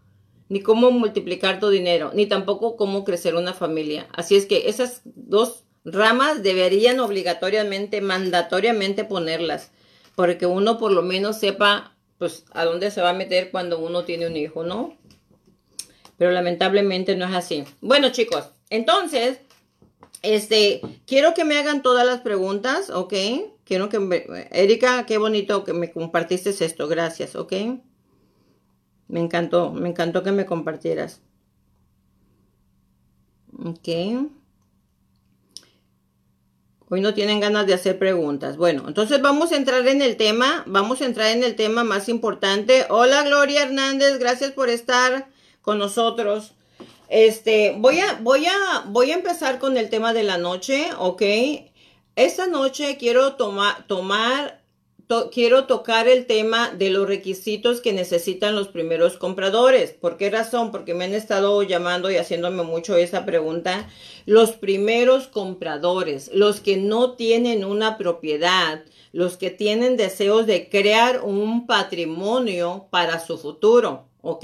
ni 0.50 0.62
cómo 0.62 0.92
multiplicar 0.92 1.60
tu 1.60 1.70
dinero, 1.70 2.12
ni 2.14 2.26
tampoco 2.26 2.78
cómo 2.78 3.04
crecer 3.04 3.36
una 3.36 3.54
familia. 3.54 4.08
Así 4.14 4.36
es 4.36 4.46
que 4.46 4.70
esas 4.70 5.02
dos 5.06 5.66
ramas 5.84 6.44
deberían 6.44 7.00
obligatoriamente, 7.00 8.02
mandatoriamente 8.02 9.04
ponerlas, 9.04 9.72
porque 10.16 10.46
uno 10.46 10.78
por 10.78 10.92
lo 10.92 11.02
menos 11.02 11.38
sepa 11.38 11.96
pues 12.18 12.46
a 12.52 12.66
dónde 12.66 12.92
se 12.92 13.02
va 13.02 13.10
a 13.10 13.14
meter 13.14 13.50
cuando 13.50 13.80
uno 13.80 14.06
tiene 14.06 14.28
un 14.28 14.38
hijo, 14.38 14.64
¿no? 14.64 14.96
Pero 16.18 16.32
lamentablemente 16.32 17.16
no 17.16 17.26
es 17.26 17.34
así. 17.34 17.64
Bueno, 17.82 18.12
chicos, 18.12 18.52
entonces, 18.70 19.40
este, 20.22 20.82
quiero 21.08 21.34
que 21.34 21.46
me 21.46 21.58
hagan 21.58 21.82
todas 21.82 22.06
las 22.06 22.22
preguntas, 22.22 22.92
¿ok? 22.92 23.14
Quiero 23.72 23.88
que 23.88 24.00
me, 24.00 24.26
Erika, 24.52 25.06
qué 25.06 25.18
bonito 25.18 25.64
que 25.64 25.72
me 25.72 25.94
compartiste 25.94 26.50
esto. 26.50 26.90
Gracias, 26.90 27.38
¿ok? 27.38 27.54
Me 29.08 29.22
encantó, 29.22 29.72
me 29.72 29.88
encantó 29.88 30.24
que 30.24 30.34
me 30.34 30.46
compartieras. 30.46 31.22
Ok. 33.58 33.88
Hoy 36.90 37.00
no 37.00 37.14
tienen 37.14 37.40
ganas 37.40 37.66
de 37.66 37.74
hacer 37.74 37.98
preguntas. 37.98 38.58
Bueno, 38.58 38.84
entonces 38.90 39.22
vamos 39.22 39.54
a 39.54 39.56
entrar 39.56 39.88
en 39.88 40.02
el 40.02 40.18
tema. 40.18 40.66
Vamos 40.68 41.00
a 41.00 41.06
entrar 41.06 41.32
en 41.32 41.46
el 41.46 41.56
tema 41.56 41.86
más 41.86 42.10
importante. 42.10 42.88
Hola 42.90 43.24
Gloria 43.24 43.64
Hernández, 43.64 44.20
gracias 44.20 44.52
por 44.52 44.68
estar 44.68 45.30
con 45.62 45.78
nosotros. 45.78 46.56
Este, 47.08 47.74
voy 47.78 48.02
a, 48.02 48.20
voy 48.22 48.48
a, 48.48 48.84
voy 48.88 49.12
a 49.12 49.16
empezar 49.16 49.60
con 49.60 49.78
el 49.78 49.90
tema 49.90 50.12
de 50.12 50.24
la 50.24 50.38
noche, 50.38 50.90
¿ok? 50.98 51.22
Esta 52.18 52.46
noche 52.46 52.98
quiero 52.98 53.36
tomar, 53.36 54.62
quiero 55.32 55.66
tocar 55.66 56.10
el 56.10 56.26
tema 56.26 56.70
de 56.70 56.90
los 56.90 57.08
requisitos 57.08 57.80
que 57.80 57.94
necesitan 57.94 58.54
los 58.54 58.68
primeros 58.68 59.18
compradores. 59.18 59.92
¿Por 59.92 60.18
qué 60.18 60.30
razón? 60.30 60.72
Porque 60.72 60.94
me 60.94 61.06
han 61.06 61.14
estado 61.14 61.64
llamando 61.64 62.12
y 62.12 62.18
haciéndome 62.18 62.64
mucho 62.64 62.98
esa 62.98 63.26
pregunta. 63.26 63.90
Los 64.26 64.52
primeros 64.52 65.28
compradores, 65.30 66.30
los 66.34 66.60
que 66.60 66.76
no 66.76 67.14
tienen 67.14 67.64
una 67.64 67.98
propiedad, 67.98 68.84
los 69.14 69.38
que 69.38 69.50
tienen 69.50 69.96
deseos 69.96 70.46
de 70.46 70.70
crear 70.70 71.22
un 71.24 71.66
patrimonio 71.66 72.88
para 72.90 73.20
su 73.20 73.38
futuro, 73.38 74.10
¿ok? 74.22 74.44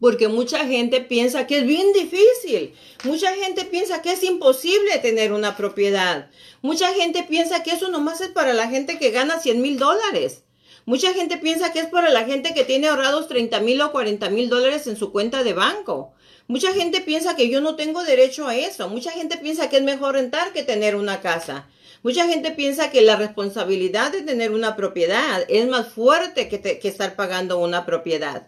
Porque 0.00 0.28
mucha 0.28 0.66
gente 0.66 1.00
piensa 1.00 1.46
que 1.46 1.58
es 1.58 1.66
bien 1.66 1.92
difícil. 1.92 2.74
Mucha 3.04 3.32
gente 3.34 3.64
piensa 3.64 4.02
que 4.02 4.12
es 4.12 4.22
imposible 4.22 4.98
tener 5.00 5.32
una 5.32 5.56
propiedad. 5.56 6.30
Mucha 6.62 6.92
gente 6.94 7.22
piensa 7.22 7.62
que 7.62 7.72
eso 7.72 7.88
nomás 7.88 8.20
es 8.20 8.28
para 8.28 8.52
la 8.52 8.68
gente 8.68 8.98
que 8.98 9.10
gana 9.10 9.40
100 9.40 9.62
mil 9.62 9.78
dólares. 9.78 10.42
Mucha 10.84 11.12
gente 11.12 11.38
piensa 11.38 11.72
que 11.72 11.80
es 11.80 11.86
para 11.86 12.10
la 12.10 12.24
gente 12.24 12.54
que 12.54 12.64
tiene 12.64 12.88
ahorrados 12.88 13.26
30 13.28 13.58
mil 13.60 13.80
o 13.80 13.90
40 13.90 14.30
mil 14.30 14.48
dólares 14.48 14.86
en 14.86 14.96
su 14.96 15.10
cuenta 15.10 15.42
de 15.42 15.52
banco. 15.52 16.12
Mucha 16.46 16.72
gente 16.72 17.00
piensa 17.00 17.34
que 17.34 17.48
yo 17.48 17.60
no 17.60 17.74
tengo 17.74 18.04
derecho 18.04 18.46
a 18.46 18.54
eso. 18.54 18.88
Mucha 18.88 19.10
gente 19.10 19.36
piensa 19.36 19.68
que 19.68 19.78
es 19.78 19.82
mejor 19.82 20.14
rentar 20.14 20.52
que 20.52 20.62
tener 20.62 20.94
una 20.94 21.20
casa. 21.20 21.66
Mucha 22.04 22.28
gente 22.28 22.52
piensa 22.52 22.90
que 22.90 23.02
la 23.02 23.16
responsabilidad 23.16 24.12
de 24.12 24.22
tener 24.22 24.52
una 24.52 24.76
propiedad 24.76 25.44
es 25.48 25.66
más 25.66 25.88
fuerte 25.88 26.48
que, 26.48 26.60
que 26.60 26.88
estar 26.88 27.16
pagando 27.16 27.58
una 27.58 27.84
propiedad. 27.84 28.46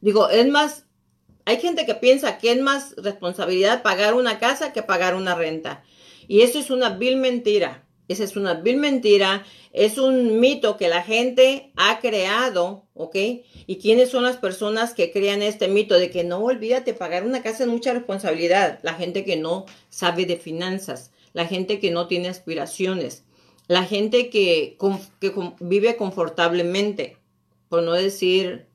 Digo, 0.00 0.28
es 0.28 0.46
más, 0.46 0.84
hay 1.44 1.60
gente 1.60 1.86
que 1.86 1.94
piensa 1.94 2.38
que 2.38 2.52
es 2.52 2.60
más 2.60 2.94
responsabilidad 2.96 3.82
pagar 3.82 4.14
una 4.14 4.38
casa 4.38 4.72
que 4.72 4.82
pagar 4.82 5.14
una 5.14 5.34
renta. 5.34 5.82
Y 6.28 6.42
eso 6.42 6.58
es 6.58 6.70
una 6.70 6.90
vil 6.90 7.16
mentira. 7.16 7.86
Esa 8.10 8.24
es 8.24 8.34
una 8.34 8.54
vil 8.54 8.76
mentira, 8.76 9.44
es 9.72 9.96
un 9.96 10.40
mito 10.40 10.76
que 10.76 10.88
la 10.88 11.00
gente 11.00 11.70
ha 11.76 12.00
creado, 12.00 12.88
¿ok? 12.92 13.14
¿Y 13.68 13.78
quiénes 13.80 14.10
son 14.10 14.24
las 14.24 14.36
personas 14.36 14.94
que 14.94 15.12
crean 15.12 15.42
este 15.42 15.68
mito 15.68 15.96
de 15.96 16.10
que 16.10 16.24
no 16.24 16.38
olvídate 16.38 16.92
pagar 16.92 17.24
una 17.24 17.40
casa 17.44 17.62
es 17.62 17.68
mucha 17.70 17.92
responsabilidad? 17.92 18.80
La 18.82 18.94
gente 18.94 19.24
que 19.24 19.36
no 19.36 19.64
sabe 19.90 20.26
de 20.26 20.38
finanzas, 20.38 21.12
la 21.34 21.46
gente 21.46 21.78
que 21.78 21.92
no 21.92 22.08
tiene 22.08 22.26
aspiraciones, 22.26 23.22
la 23.68 23.84
gente 23.84 24.28
que, 24.28 24.76
que 25.20 25.32
vive 25.60 25.94
confortablemente, 25.94 27.16
por 27.68 27.84
no 27.84 27.92
decir, 27.92 28.66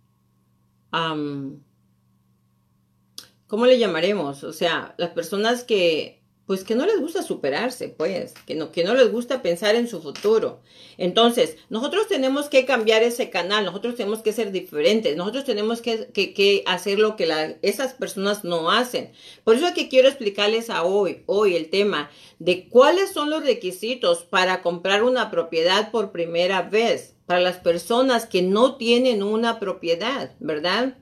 ¿cómo 3.56 3.68
le 3.68 3.80
llamaremos? 3.80 4.44
O 4.44 4.52
sea, 4.52 4.96
las 4.98 5.12
personas 5.12 5.64
que 5.64 6.22
pues 6.46 6.66
que 6.66 6.76
no 6.76 6.86
les 6.86 7.00
gusta 7.00 7.24
superarse, 7.24 7.88
pues, 7.88 8.34
que 8.46 8.54
no, 8.54 8.74
que 8.74 8.84
no 8.84 8.94
les 8.96 9.10
gusta 9.10 9.42
pensar 9.42 9.76
en 9.76 9.88
su 9.88 10.02
futuro. 10.02 10.60
Entonces, 10.98 11.56
nosotros 11.70 12.10
tenemos 12.10 12.50
que 12.50 12.66
cambiar 12.66 13.02
ese 13.02 13.30
canal, 13.30 13.64
nosotros 13.64 13.96
tenemos 13.96 14.22
que 14.22 14.34
ser 14.34 14.52
diferentes, 14.52 15.16
nosotros 15.16 15.46
tenemos 15.46 15.82
que, 15.82 16.12
que, 16.12 16.64
hacer 16.68 17.00
lo 17.00 17.16
que 17.16 17.58
esas 17.62 17.94
personas 17.94 18.44
no 18.44 18.70
hacen. 18.70 19.14
Por 19.46 19.56
eso 19.56 19.68
es 19.68 19.74
que 19.74 19.88
quiero 19.88 20.10
explicarles 20.10 20.70
a 20.70 20.84
hoy, 20.84 21.24
hoy 21.28 21.56
el 21.56 21.70
tema 21.70 22.12
de 22.40 22.68
cuáles 22.68 23.14
son 23.14 23.30
los 23.30 23.46
requisitos 23.46 24.24
para 24.24 24.62
comprar 24.62 25.02
una 25.02 25.32
propiedad 25.32 25.92
por 25.92 26.12
primera 26.12 26.62
vez, 26.62 27.16
para 27.26 27.40
las 27.40 27.56
personas 27.56 28.26
que 28.26 28.42
no 28.42 28.76
tienen 28.76 29.24
una 29.24 29.62
propiedad, 29.62 30.36
¿verdad? 30.42 30.98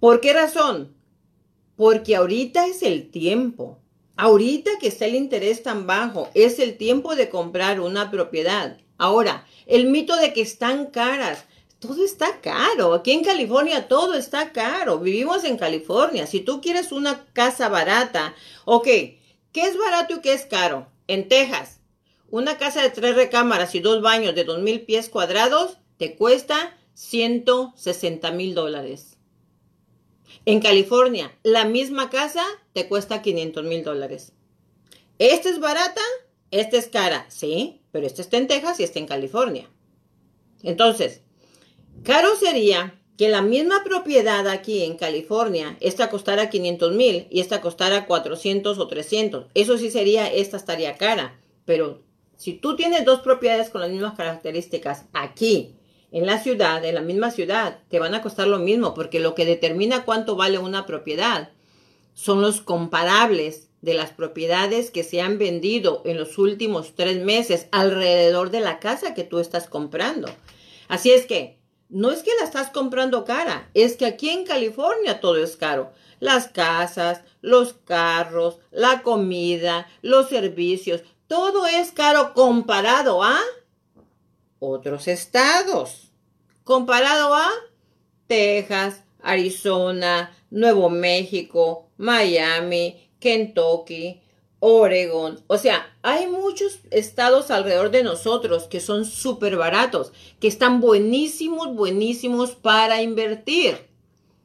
¿Por 0.00 0.20
qué 0.20 0.32
razón? 0.32 0.94
Porque 1.74 2.14
ahorita 2.14 2.66
es 2.66 2.82
el 2.82 3.10
tiempo. 3.10 3.78
Ahorita 4.16 4.70
que 4.80 4.86
está 4.86 5.06
el 5.06 5.16
interés 5.16 5.64
tan 5.64 5.88
bajo, 5.88 6.28
es 6.34 6.60
el 6.60 6.76
tiempo 6.76 7.16
de 7.16 7.28
comprar 7.28 7.80
una 7.80 8.10
propiedad. 8.10 8.78
Ahora, 8.96 9.46
el 9.66 9.86
mito 9.86 10.16
de 10.16 10.32
que 10.32 10.40
están 10.40 10.86
caras. 10.86 11.44
Todo 11.80 12.04
está 12.04 12.40
caro. 12.40 12.94
Aquí 12.94 13.12
en 13.12 13.24
California 13.24 13.86
todo 13.88 14.14
está 14.14 14.52
caro. 14.52 14.98
Vivimos 14.98 15.44
en 15.44 15.56
California. 15.56 16.26
Si 16.26 16.40
tú 16.40 16.60
quieres 16.60 16.92
una 16.92 17.24
casa 17.32 17.68
barata, 17.68 18.34
ok, 18.64 18.84
¿qué 18.84 19.62
es 19.62 19.76
barato 19.78 20.16
y 20.16 20.20
qué 20.20 20.32
es 20.32 20.46
caro? 20.46 20.88
En 21.06 21.28
Texas, 21.28 21.80
una 22.30 22.58
casa 22.58 22.82
de 22.82 22.90
tres 22.90 23.14
recámaras 23.14 23.74
y 23.74 23.80
dos 23.80 24.02
baños 24.02 24.34
de 24.34 24.44
dos 24.44 24.60
mil 24.60 24.82
pies 24.82 25.08
cuadrados 25.08 25.78
te 25.96 26.16
cuesta 26.16 26.76
160 26.94 28.30
mil 28.32 28.54
dólares. 28.54 29.07
En 30.50 30.60
California, 30.60 31.30
la 31.42 31.66
misma 31.66 32.08
casa 32.08 32.42
te 32.72 32.88
cuesta 32.88 33.20
500 33.20 33.64
mil 33.64 33.84
dólares. 33.84 34.32
¿Esta 35.18 35.50
es 35.50 35.60
barata? 35.60 36.00
Esta 36.50 36.78
es 36.78 36.86
cara. 36.88 37.26
Sí, 37.28 37.82
pero 37.92 38.06
esta 38.06 38.22
está 38.22 38.38
en 38.38 38.46
Texas 38.46 38.80
y 38.80 38.82
está 38.82 38.98
en 38.98 39.06
California. 39.06 39.68
Entonces, 40.62 41.20
caro 42.02 42.34
sería 42.34 42.98
que 43.18 43.28
la 43.28 43.42
misma 43.42 43.84
propiedad 43.84 44.48
aquí 44.48 44.84
en 44.84 44.96
California, 44.96 45.76
esta 45.80 46.08
costara 46.08 46.48
500 46.48 46.94
mil 46.94 47.26
y 47.28 47.40
esta 47.40 47.60
costara 47.60 48.06
400 48.06 48.78
o 48.78 48.88
300. 48.88 49.48
Eso 49.52 49.76
sí 49.76 49.90
sería, 49.90 50.32
esta 50.32 50.56
estaría 50.56 50.96
cara. 50.96 51.38
Pero 51.66 52.00
si 52.38 52.54
tú 52.54 52.74
tienes 52.74 53.04
dos 53.04 53.20
propiedades 53.20 53.68
con 53.68 53.82
las 53.82 53.90
mismas 53.90 54.14
características 54.14 55.04
aquí 55.12 55.74
en 56.10 56.26
la 56.26 56.38
ciudad, 56.38 56.84
en 56.84 56.94
la 56.94 57.02
misma 57.02 57.30
ciudad, 57.30 57.80
te 57.88 57.98
van 57.98 58.14
a 58.14 58.22
costar 58.22 58.46
lo 58.46 58.58
mismo, 58.58 58.94
porque 58.94 59.20
lo 59.20 59.34
que 59.34 59.44
determina 59.44 60.04
cuánto 60.04 60.36
vale 60.36 60.58
una 60.58 60.86
propiedad 60.86 61.50
son 62.14 62.40
los 62.40 62.60
comparables 62.60 63.68
de 63.80 63.94
las 63.94 64.10
propiedades 64.10 64.90
que 64.90 65.04
se 65.04 65.20
han 65.20 65.38
vendido 65.38 66.02
en 66.04 66.18
los 66.18 66.38
últimos 66.38 66.94
tres 66.94 67.22
meses 67.22 67.68
alrededor 67.70 68.50
de 68.50 68.60
la 68.60 68.80
casa 68.80 69.14
que 69.14 69.24
tú 69.24 69.38
estás 69.38 69.68
comprando. 69.68 70.28
Así 70.88 71.10
es 71.10 71.26
que, 71.26 71.58
no 71.88 72.10
es 72.10 72.22
que 72.22 72.32
la 72.38 72.44
estás 72.44 72.70
comprando 72.70 73.24
cara, 73.24 73.70
es 73.74 73.96
que 73.96 74.06
aquí 74.06 74.30
en 74.30 74.44
California 74.44 75.20
todo 75.20 75.36
es 75.36 75.56
caro. 75.56 75.92
Las 76.20 76.48
casas, 76.48 77.22
los 77.40 77.74
carros, 77.84 78.58
la 78.70 79.02
comida, 79.02 79.86
los 80.02 80.28
servicios, 80.28 81.02
todo 81.28 81.66
es 81.66 81.92
caro 81.92 82.32
comparado 82.34 83.22
a 83.22 83.38
otros 84.60 85.08
estados, 85.08 86.12
comparado 86.64 87.34
a 87.34 87.48
Texas, 88.26 89.02
Arizona, 89.22 90.34
Nuevo 90.50 90.90
México, 90.90 91.88
Miami, 91.96 93.10
Kentucky, 93.20 94.20
Oregon. 94.60 95.42
O 95.46 95.58
sea, 95.58 95.96
hay 96.02 96.26
muchos 96.26 96.80
estados 96.90 97.50
alrededor 97.50 97.90
de 97.90 98.02
nosotros 98.02 98.64
que 98.64 98.80
son 98.80 99.04
súper 99.04 99.56
baratos, 99.56 100.12
que 100.40 100.48
están 100.48 100.80
buenísimos, 100.80 101.74
buenísimos 101.74 102.52
para 102.52 103.02
invertir. 103.02 103.78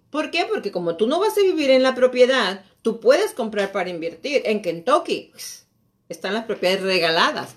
¿Por 0.09 0.29
qué? 0.29 0.45
Porque 0.45 0.71
como 0.71 0.95
tú 0.95 1.07
no 1.07 1.19
vas 1.19 1.37
a 1.37 1.41
vivir 1.41 1.71
en 1.71 1.81
la 1.81 1.95
propiedad, 1.95 2.63
tú 2.83 2.99
puedes 2.99 3.31
comprar 3.31 3.71
para 3.71 3.89
invertir. 3.89 4.43
En 4.45 4.61
Kentucky 4.61 5.29
pues, 5.31 5.67
están 6.09 6.33
las 6.33 6.45
propiedades 6.45 6.83
regaladas 6.83 7.55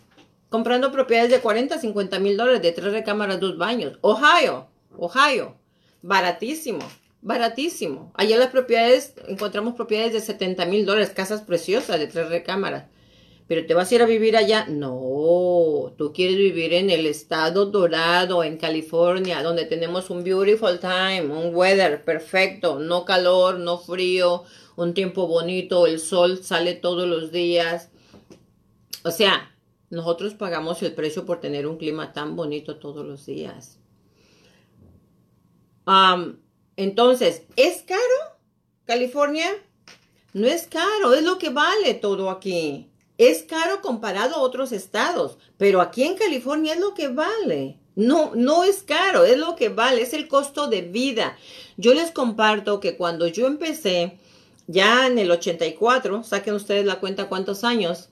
comprando 0.49 0.93
propiedades 0.93 1.31
de 1.31 1.41
40, 1.41 1.79
50 1.79 2.19
mil 2.19 2.37
dólares, 2.37 2.63
de 2.63 2.73
tres 2.73 2.93
recámaras, 2.93 3.41
dos 3.41 3.59
baños. 3.59 3.99
Ohio, 4.01 4.69
Ohio, 4.97 5.57
baratísimo, 6.03 6.87
baratísimo. 7.21 8.13
Allá 8.15 8.39
las 8.39 8.51
propiedades, 8.51 9.15
encontramos 9.29 9.75
propiedades 9.75 10.13
de 10.13 10.21
70 10.21 10.67
mil 10.67 10.87
dólares, 10.87 11.11
casas 11.11 11.43
preciosas 11.43 11.99
de 11.99 12.07
tres 12.07 12.29
recámaras. 12.29 12.85
Pero 13.49 13.65
te 13.65 13.75
vas 13.75 13.91
a 13.91 13.95
ir 13.95 14.03
a 14.03 14.07
vivir 14.07 14.37
allá. 14.37 14.67
No, 14.67 15.93
tú 15.97 16.13
quieres 16.13 16.37
vivir 16.37 16.73
en 16.75 16.91
el 16.91 17.07
estado 17.07 17.67
dorado, 17.67 18.43
en 18.43 18.57
California, 18.57 19.43
donde 19.43 19.65
tenemos 19.65 20.11
un 20.11 20.25
beautiful 20.25 20.81
time, 20.81 21.27
un 21.27 21.55
weather 21.55 22.05
perfecto, 22.05 22.81
no 22.81 23.05
calor, 23.05 23.61
no 23.61 23.79
frío, 23.79 24.43
un 24.75 24.95
tiempo 24.95 25.29
bonito, 25.29 25.87
el 25.87 26.01
sol 26.01 26.43
sale 26.43 26.75
todos 26.75 27.09
los 27.09 27.31
días. 27.31 27.91
O 29.05 29.13
sea, 29.13 29.56
nosotros 29.91 30.35
pagamos 30.35 30.83
el 30.83 30.95
precio 30.95 31.25
por 31.25 31.41
tener 31.41 31.67
un 31.67 31.77
clima 31.77 32.13
tan 32.13 32.37
bonito 32.37 32.77
todos 32.77 33.07
los 33.07 33.27
días. 33.27 33.79
entonces, 36.77 37.43
¿es 37.57 37.83
caro 37.83 38.01
California? 38.85 39.49
No 40.33 40.47
es 40.47 40.67
caro, 40.67 41.15
es 41.15 41.23
lo 41.23 41.39
que 41.39 41.51
vale 41.51 41.95
todo 41.95 42.31
aquí. 42.31 42.91
Es 43.19 43.45
caro 43.45 43.81
comparado 43.81 44.37
a 44.37 44.41
otros 44.41 44.73
estados, 44.73 45.39
pero 45.57 45.81
aquí 45.81 46.03
en 46.03 46.17
California 46.17 46.75
es 46.75 46.81
lo 46.81 46.93
que 46.93 47.09
vale. 47.09 47.79
No, 47.95 48.33
no 48.35 48.63
es 48.63 48.83
caro, 48.83 49.25
es 49.25 49.39
lo 49.39 49.57
que 49.57 49.71
vale, 49.71 50.03
es 50.03 50.13
el 50.13 50.29
costo 50.29 50.69
de 50.69 50.83
vida. 50.83 51.39
Yo 51.79 51.95
les 51.95 52.11
comparto 52.11 52.79
que 52.79 52.99
cuando 52.99 53.27
yo 53.27 53.47
empecé, 53.47 54.19
ya 54.67 55.07
en 55.07 55.19
el 55.19 55.31
84, 55.31 56.23
saquen 56.23 56.55
ustedes 56.55 56.85
la 56.85 57.01
cuenta 57.01 57.31
cuántos 57.31 57.65
años, 57.65 58.11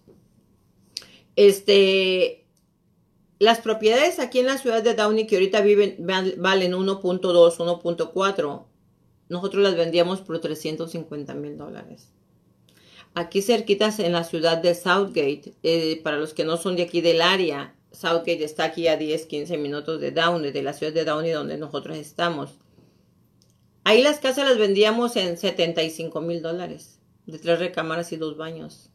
este, 1.37 2.47
las 3.39 3.61
propiedades 3.61 4.19
aquí 4.19 4.39
en 4.41 4.47
la 4.47 4.59
ciudad 4.59 4.83
de 4.83 4.95
Downey 4.95 5.27
que 5.27 5.37
ahorita 5.37 5.61
viven, 5.61 5.97
valen 5.99 6.73
1.2, 6.73 7.21
1.4, 7.21 8.65
nosotros 9.29 9.63
las 9.63 9.77
vendíamos 9.77 10.21
por 10.21 10.41
350 10.41 11.35
mil 11.35 11.59
dólares. 11.59 12.11
Aquí 13.15 13.43
cerquitas 13.43 14.01
en 14.01 14.13
la 14.13 14.25
ciudad 14.25 14.59
de 14.59 14.75
Southgate, 14.75 15.55
eh, 15.63 16.01
para 16.03 16.17
los 16.17 16.35
que 16.35 16.45
no 16.45 16.57
son 16.57 16.77
de 16.77 16.83
aquí 16.83 17.01
del 17.01 17.23
área, 17.23 17.75
Southgate 17.93 18.45
está 18.45 18.65
aquí 18.65 18.89
a 18.89 18.97
10, 18.97 19.27
15 19.27 19.57
minutos 19.57 20.01
de 20.01 20.11
Downey, 20.11 20.51
de 20.51 20.63
la 20.63 20.73
ciudad 20.73 20.93
de 20.93 21.05
Downey 21.05 21.31
donde 21.31 21.57
nosotros 21.57 21.97
estamos. 21.97 22.59
Ahí 23.85 24.03
las 24.03 24.19
casas 24.19 24.49
las 24.49 24.59
vendíamos 24.59 25.15
en 25.17 25.37
75 25.37 26.21
mil 26.23 26.43
dólares, 26.43 26.99
de 27.27 27.39
tres 27.39 27.59
recámaras 27.59 28.13
y 28.13 28.17
dos 28.17 28.37
baños. 28.37 28.91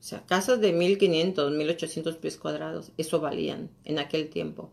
O 0.00 0.02
sea, 0.02 0.24
casas 0.26 0.60
de 0.60 0.72
1500, 0.72 1.52
1800 1.52 2.16
pies 2.16 2.36
cuadrados, 2.36 2.92
eso 2.96 3.20
valían 3.20 3.70
en 3.84 3.98
aquel 3.98 4.28
tiempo. 4.28 4.70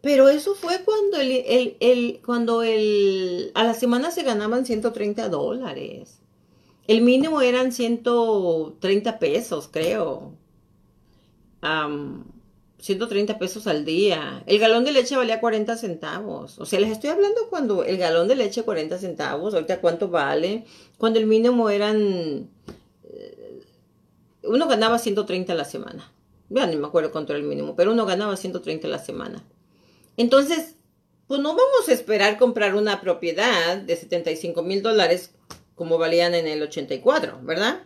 Pero 0.00 0.28
eso 0.28 0.54
fue 0.54 0.84
cuando 0.84 1.18
el, 1.18 1.76
el, 1.80 2.20
cuando 2.24 2.62
el, 2.62 3.50
a 3.54 3.64
la 3.64 3.74
semana 3.74 4.10
se 4.10 4.22
ganaban 4.22 4.64
130 4.64 5.28
dólares. 5.28 6.20
El 6.86 7.02
mínimo 7.02 7.42
eran 7.42 7.72
130 7.72 9.18
pesos, 9.18 9.68
creo. 9.70 10.32
130 12.78 13.38
pesos 13.38 13.66
al 13.66 13.84
día. 13.84 14.42
El 14.46 14.58
galón 14.58 14.84
de 14.84 14.92
leche 14.92 15.16
valía 15.16 15.40
40 15.40 15.76
centavos. 15.76 16.58
O 16.58 16.64
sea, 16.64 16.78
les 16.80 16.90
estoy 16.90 17.10
hablando 17.10 17.48
cuando 17.50 17.82
el 17.84 17.98
galón 17.98 18.28
de 18.28 18.36
leche 18.36 18.62
40 18.62 18.98
centavos, 18.98 19.52
ahorita 19.52 19.80
cuánto 19.80 20.08
vale. 20.08 20.64
Cuando 20.96 21.18
el 21.18 21.26
mínimo 21.26 21.70
eran 21.70 22.48
uno 24.48 24.66
ganaba 24.68 24.98
130 24.98 25.52
a 25.52 25.56
la 25.56 25.64
semana. 25.64 26.12
ya 26.48 26.66
ni 26.66 26.76
me 26.76 26.86
acuerdo 26.86 27.12
cuánto 27.12 27.32
era 27.32 27.40
el 27.40 27.46
mínimo, 27.46 27.76
pero 27.76 27.92
uno 27.92 28.06
ganaba 28.06 28.36
130 28.36 28.86
a 28.86 28.90
la 28.90 28.98
semana. 28.98 29.44
Entonces, 30.16 30.76
pues 31.28 31.40
no 31.40 31.50
vamos 31.50 31.88
a 31.88 31.92
esperar 31.92 32.38
comprar 32.38 32.74
una 32.74 33.00
propiedad 33.00 33.76
de 33.76 33.96
75 33.96 34.62
mil 34.62 34.82
dólares 34.82 35.34
como 35.74 35.98
valían 35.98 36.34
en 36.34 36.46
el 36.46 36.62
84, 36.62 37.40
¿verdad? 37.42 37.82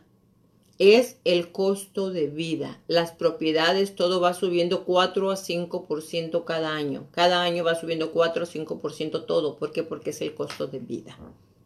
Es 0.78 1.18
el 1.24 1.52
costo 1.52 2.10
de 2.10 2.28
vida. 2.28 2.80
Las 2.86 3.12
propiedades, 3.12 3.94
todo 3.94 4.20
va 4.20 4.32
subiendo 4.32 4.84
4 4.84 5.30
a 5.30 5.36
5% 5.36 6.44
cada 6.44 6.74
año. 6.74 7.06
Cada 7.12 7.42
año 7.42 7.62
va 7.62 7.74
subiendo 7.74 8.12
4 8.12 8.44
a 8.44 8.46
5% 8.46 9.26
todo. 9.26 9.56
¿Por 9.58 9.72
qué? 9.72 9.82
Porque 9.82 10.10
es 10.10 10.20
el 10.22 10.34
costo 10.34 10.66
de 10.66 10.78
vida. 10.78 11.18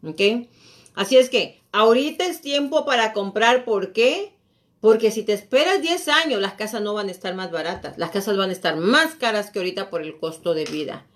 ¿Ok? 0.02 0.48
Así 0.94 1.16
es 1.16 1.30
que 1.30 1.60
ahorita 1.72 2.26
es 2.26 2.40
tiempo 2.40 2.84
para 2.84 3.12
comprar. 3.12 3.64
¿Por 3.64 3.92
qué? 3.92 4.35
Porque 4.80 5.10
si 5.10 5.22
te 5.22 5.32
esperas 5.32 5.80
10 5.80 6.08
años, 6.08 6.40
las 6.40 6.54
casas 6.54 6.82
no 6.82 6.94
van 6.94 7.08
a 7.08 7.12
estar 7.12 7.34
más 7.34 7.50
baratas. 7.50 7.96
Las 7.98 8.10
casas 8.10 8.36
van 8.36 8.50
a 8.50 8.52
estar 8.52 8.76
más 8.76 9.14
caras 9.14 9.50
que 9.50 9.58
ahorita 9.58 9.90
por 9.90 10.02
el 10.02 10.18
costo 10.18 10.54
de 10.54 10.64
vida. 10.64 11.06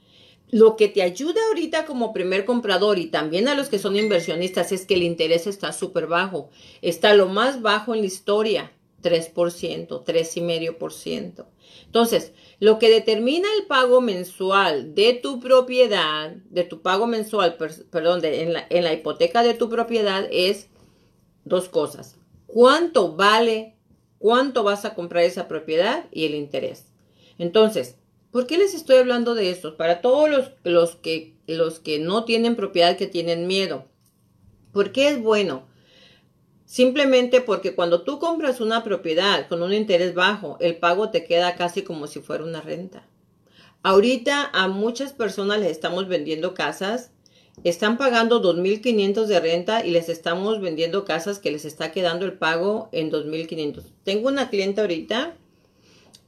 Lo 0.51 0.77
que 0.77 0.89
te 0.89 1.03
ayuda 1.03 1.41
ahorita 1.49 1.87
como 1.87 2.13
primer 2.13 2.45
comprador 2.45 2.99
y 2.99 3.07
también 3.07 3.47
a 3.47 3.55
los 3.55 3.69
que 3.69 3.79
son 3.79 3.97
inversionistas 3.97 4.73
es 4.73 4.85
que 4.85 4.95
el 4.95 5.05
interés 5.05 5.47
está 5.47 5.73
súper 5.73 6.09
bajo. 6.09 6.51
Está 6.83 7.15
lo 7.15 7.29
más 7.29 7.63
bajo 7.63 7.95
en 7.95 8.01
la 8.01 8.07
historia, 8.07 8.73
3%, 9.03 9.33
3,5%. 10.05 11.47
Entonces, 11.87 12.33
lo 12.59 12.79
que 12.79 12.91
determina 12.91 13.49
el 13.59 13.67
pago 13.67 14.01
mensual 14.01 14.95
de 14.95 15.15
tu 15.15 15.39
propiedad, 15.39 16.31
de 16.31 16.65
tu 16.65 16.83
pago 16.83 17.07
mensual, 17.07 17.57
perdón, 17.57 18.25
en, 18.25 18.53
la, 18.53 18.67
en 18.71 18.85
la 18.85 18.93
hipoteca 18.93 19.43
de 19.43 19.55
tu 19.55 19.69
propiedad 19.69 20.27
es 20.31 20.69
dos 21.45 21.69
cosas. 21.69 22.20
¿Cuánto 22.53 23.15
vale? 23.17 23.77
¿Cuánto 24.19 24.63
vas 24.63 24.85
a 24.85 24.95
comprar 24.95 25.25
esa 25.25 25.49
propiedad? 25.49 26.05
Y 26.13 26.27
el 26.27 26.35
interés. 26.35 26.87
Entonces, 27.39 27.97
¿Por 28.31 28.47
qué 28.47 28.59
les 28.59 28.75
estoy 28.75 28.99
hablando 28.99 29.35
de 29.35 29.51
esto? 29.51 29.77
Para 29.77 30.01
todos 30.01 30.31
los, 30.31 30.51
los, 30.63 30.95
que, 30.95 31.35
los 31.49 31.81
que 31.81 31.99
no 31.99 32.25
tienen 32.25 32.55
propiedad, 32.55 32.97
que 32.97 33.09
tienen 33.09 33.49
miedo. 33.49 33.87
¿Por 34.73 34.93
qué 34.93 35.09
es 35.09 35.21
bueno? 35.21 35.67
Simplemente 36.65 37.41
porque 37.41 37.75
cuando 37.75 38.03
tú 38.03 38.21
compras 38.21 38.61
una 38.61 38.85
propiedad 38.85 39.49
con 39.49 39.63
un 39.63 39.73
interés 39.73 40.15
bajo, 40.15 40.57
el 40.61 40.77
pago 40.77 41.11
te 41.11 41.25
queda 41.25 41.57
casi 41.57 41.83
como 41.83 42.07
si 42.07 42.21
fuera 42.21 42.45
una 42.45 42.61
renta. 42.61 43.05
Ahorita 43.83 44.49
a 44.53 44.69
muchas 44.69 45.13
personas 45.13 45.59
les 45.59 45.73
estamos 45.73 46.07
vendiendo 46.07 46.55
casas, 46.55 47.11
están 47.65 47.99
pagando 47.99 48.43
2.500 48.43 49.27
de 49.27 49.41
renta 49.41 49.85
y 49.85 49.91
les 49.91 50.09
estamos 50.09 50.61
vendiendo 50.61 51.05
casas 51.05 51.39
que 51.39 51.51
les 51.51 51.65
está 51.65 51.93
quedando 51.93 52.25
el 52.25 52.35
pago 52.35 52.89
en 52.93 53.11
2.500. 53.11 53.85
Tengo 54.05 54.29
una 54.29 54.49
cliente 54.49 54.81
ahorita 54.81 55.37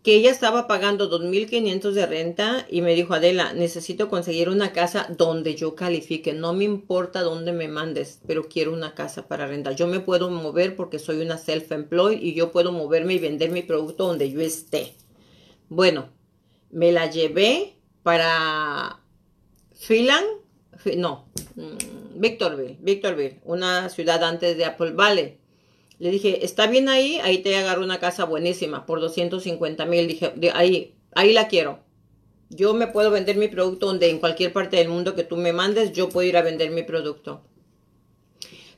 que 0.03 0.17
ella 0.17 0.31
estaba 0.31 0.67
pagando 0.67 1.09
2.500 1.09 1.93
de 1.93 2.07
renta 2.07 2.67
y 2.69 2.81
me 2.81 2.95
dijo, 2.95 3.15
Adela, 3.15 3.53
necesito 3.53 4.09
conseguir 4.09 4.49
una 4.49 4.73
casa 4.73 5.07
donde 5.17 5.55
yo 5.55 5.77
califique. 5.77 6.33
No 6.33 6.53
me 6.55 6.65
importa 6.65 7.23
dónde 7.23 7.53
me 7.53 7.69
mandes, 7.69 8.21
pero 8.27 8.49
quiero 8.49 8.73
una 8.73 8.95
casa 8.95 9.29
para 9.29 9.47
rentar. 9.47 9.77
Yo 9.77 9.87
me 9.87 10.01
puedo 10.01 10.29
mover 10.29 10.75
porque 10.75 10.99
soy 10.99 11.21
una 11.21 11.39
self-employed 11.39 12.21
y 12.21 12.35
yo 12.35 12.51
puedo 12.51 12.73
moverme 12.73 13.15
y 13.15 13.21
vender 13.21 13.51
mi 13.51 13.63
producto 13.63 14.09
donde 14.09 14.31
yo 14.31 14.41
esté. 14.41 14.97
Bueno, 15.69 16.09
me 16.71 16.91
la 16.91 17.09
llevé 17.09 17.77
para 18.03 18.99
Phelan, 19.87 20.25
no, 20.97 21.27
mm, 21.57 22.21
Victorville, 22.21 22.79
Victorville, 22.81 23.41
una 23.45 23.89
ciudad 23.89 24.23
antes 24.25 24.57
de 24.57 24.65
Apple 24.65 24.93
Valley. 24.93 25.39
Le 25.99 26.11
dije, 26.11 26.45
está 26.45 26.67
bien 26.67 26.89
ahí, 26.89 27.21
ahí 27.23 27.39
te 27.39 27.57
agarro 27.57 27.85
una 27.85 28.01
casa 28.01 28.25
buenísima 28.25 28.87
por 28.87 29.01
250 29.01 29.87
mil. 29.87 30.09
Dije, 30.09 30.33
ahí, 30.53 30.95
ahí 31.15 31.33
la 31.33 31.49
quiero. 31.49 31.79
Yo 32.51 32.75
me 32.75 32.87
puedo 32.87 33.11
vender 33.11 33.37
mi 33.37 33.49
producto 33.49 33.87
donde 33.87 34.11
en 34.11 34.19
cualquier 34.19 34.53
parte 34.53 34.77
del 34.77 34.89
mundo 34.89 35.15
que 35.15 35.23
tú 35.23 35.37
me 35.37 35.53
mandes, 35.53 35.93
yo 35.93 36.09
puedo 36.09 36.29
ir 36.29 36.37
a 36.37 36.43
vender 36.43 36.71
mi 36.71 36.83
producto. 36.83 37.43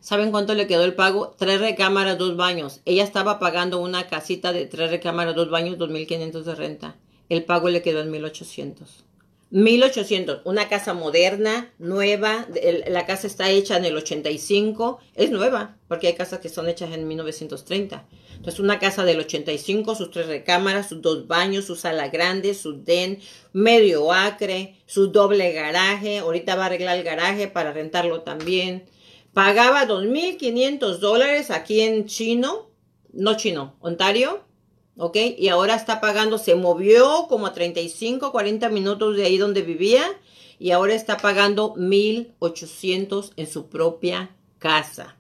¿Saben 0.01 0.33
cuánto 0.33 0.55
le 0.55 0.67
quedó 0.67 0.85
el 0.85 0.93
pago? 0.93 1.35
Tres 1.39 1.61
recámaras, 1.61 2.19
dos 2.19 2.37
baños. 2.37 2.83
Ella 2.85 3.05
estaba 3.05 3.39
pagando 3.39 3.81
una 3.81 4.07
casita 4.07 4.53
de 4.53 4.67
tres 4.67 4.91
recámaras, 4.91 5.35
dos 5.35 5.49
baños, 5.49 5.79
2.500 5.79 6.43
de 6.43 6.55
renta. 6.55 6.97
El 7.31 7.45
pago 7.45 7.71
le 7.71 7.81
quedó 7.81 8.03
en 8.03 8.13
1.800. 8.13 9.04
1800, 9.55 10.41
una 10.47 10.69
casa 10.69 10.95
moderna, 10.95 11.73
nueva, 11.79 12.49
la 12.89 13.07
casa 13.07 13.29
está 13.29 13.51
hecha 13.51 13.77
en 13.77 13.85
el 13.85 13.97
85, 13.97 14.99
es 15.15 15.31
nueva, 15.31 15.77
porque 15.87 16.09
hay 16.09 16.15
casas 16.15 16.41
que 16.41 16.49
son 16.49 16.69
hechas 16.69 16.93
en 16.93 17.07
1930. 17.07 18.05
Entonces, 18.35 18.59
una 18.59 18.81
casa 18.81 19.05
del 19.05 19.21
85, 19.21 19.95
sus 19.95 20.11
tres 20.11 20.27
recámaras, 20.27 20.89
sus 20.89 21.01
dos 21.01 21.29
baños, 21.29 21.67
su 21.67 21.77
sala 21.77 22.09
grande, 22.09 22.53
su 22.55 22.83
den, 22.83 23.21
medio 23.53 24.13
acre, 24.13 24.83
su 24.87 25.13
doble 25.13 25.53
garaje, 25.53 26.19
ahorita 26.19 26.57
va 26.57 26.65
a 26.65 26.67
arreglar 26.67 26.99
el 26.99 27.05
garaje 27.05 27.47
para 27.47 27.73
rentarlo 27.73 28.23
también. 28.23 28.87
Pagaba 29.35 29.87
2.500 29.87 30.99
dólares 30.99 31.53
aquí 31.53 31.81
en 31.81 32.07
Chino, 32.07 32.73
no 33.13 33.37
Chino, 33.37 33.77
Ontario, 33.79 34.44
¿ok? 34.97 35.17
Y 35.39 35.49
ahora 35.49 35.75
está 35.75 36.01
pagando, 36.01 36.39
se 36.39 36.55
movió 36.55 37.27
como 37.29 37.47
a 37.47 37.53
35, 37.53 38.33
40 38.33 38.69
minutos 38.69 39.17
de 39.17 39.25
ahí 39.25 39.39
donde 39.39 39.63
vivía 39.63 40.05
y 40.59 40.71
ahora 40.71 40.95
está 40.95 41.17
pagando 41.17 41.75
1.800 41.75 43.33
en 43.37 43.47
su 43.47 43.69
propia 43.69 44.37
casa. 44.59 45.17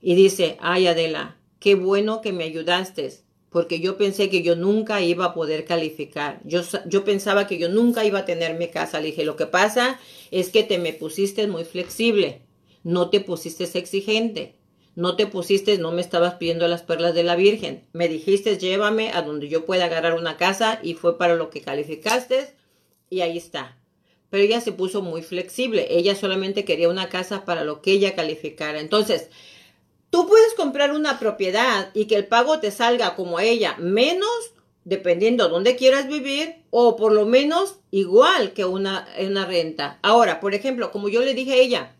Y 0.00 0.14
dice, 0.14 0.58
ay 0.60 0.86
Adela, 0.86 1.38
qué 1.60 1.74
bueno 1.74 2.20
que 2.20 2.32
me 2.32 2.44
ayudaste, 2.44 3.10
porque 3.48 3.80
yo 3.80 3.96
pensé 3.96 4.28
que 4.28 4.42
yo 4.42 4.56
nunca 4.56 5.00
iba 5.00 5.26
a 5.26 5.34
poder 5.34 5.64
calificar. 5.64 6.40
Yo, 6.44 6.60
yo 6.86 7.04
pensaba 7.04 7.46
que 7.46 7.56
yo 7.56 7.68
nunca 7.68 8.04
iba 8.04 8.18
a 8.18 8.24
tener 8.24 8.58
mi 8.58 8.68
casa. 8.68 9.00
Le 9.00 9.06
dije, 9.06 9.24
lo 9.24 9.36
que 9.36 9.46
pasa 9.46 9.98
es 10.30 10.50
que 10.50 10.62
te 10.64 10.78
me 10.78 10.92
pusiste 10.92 11.46
muy 11.46 11.64
flexible, 11.64 12.42
no 12.82 13.10
te 13.10 13.20
pusiste 13.20 13.64
exigente. 13.78 14.56
No 14.96 15.16
te 15.16 15.26
pusiste, 15.26 15.78
no 15.78 15.90
me 15.90 16.00
estabas 16.00 16.34
pidiendo 16.34 16.68
las 16.68 16.82
perlas 16.82 17.14
de 17.14 17.24
la 17.24 17.34
Virgen. 17.34 17.84
Me 17.92 18.08
dijiste, 18.08 18.58
llévame 18.58 19.10
a 19.12 19.22
donde 19.22 19.48
yo 19.48 19.64
pueda 19.64 19.86
agarrar 19.86 20.14
una 20.14 20.36
casa 20.36 20.78
y 20.82 20.94
fue 20.94 21.18
para 21.18 21.34
lo 21.34 21.50
que 21.50 21.62
calificaste 21.62 22.54
y 23.10 23.20
ahí 23.22 23.36
está. 23.36 23.76
Pero 24.30 24.44
ella 24.44 24.60
se 24.60 24.72
puso 24.72 25.02
muy 25.02 25.22
flexible. 25.22 25.86
Ella 25.90 26.14
solamente 26.14 26.64
quería 26.64 26.88
una 26.88 27.08
casa 27.08 27.44
para 27.44 27.64
lo 27.64 27.82
que 27.82 27.92
ella 27.92 28.14
calificara. 28.14 28.80
Entonces, 28.80 29.30
tú 30.10 30.28
puedes 30.28 30.54
comprar 30.54 30.92
una 30.92 31.18
propiedad 31.18 31.90
y 31.92 32.06
que 32.06 32.16
el 32.16 32.26
pago 32.26 32.60
te 32.60 32.70
salga 32.70 33.16
como 33.16 33.40
ella 33.40 33.76
menos 33.78 34.28
dependiendo 34.84 35.48
dónde 35.48 35.76
quieras 35.76 36.08
vivir 36.08 36.56
o 36.70 36.94
por 36.96 37.12
lo 37.12 37.26
menos 37.26 37.76
igual 37.90 38.52
que 38.52 38.64
una, 38.64 39.08
una 39.18 39.46
renta. 39.46 39.98
Ahora, 40.02 40.40
por 40.40 40.54
ejemplo, 40.54 40.92
como 40.92 41.08
yo 41.08 41.22
le 41.22 41.34
dije 41.34 41.54
a 41.54 41.56
ella, 41.56 41.96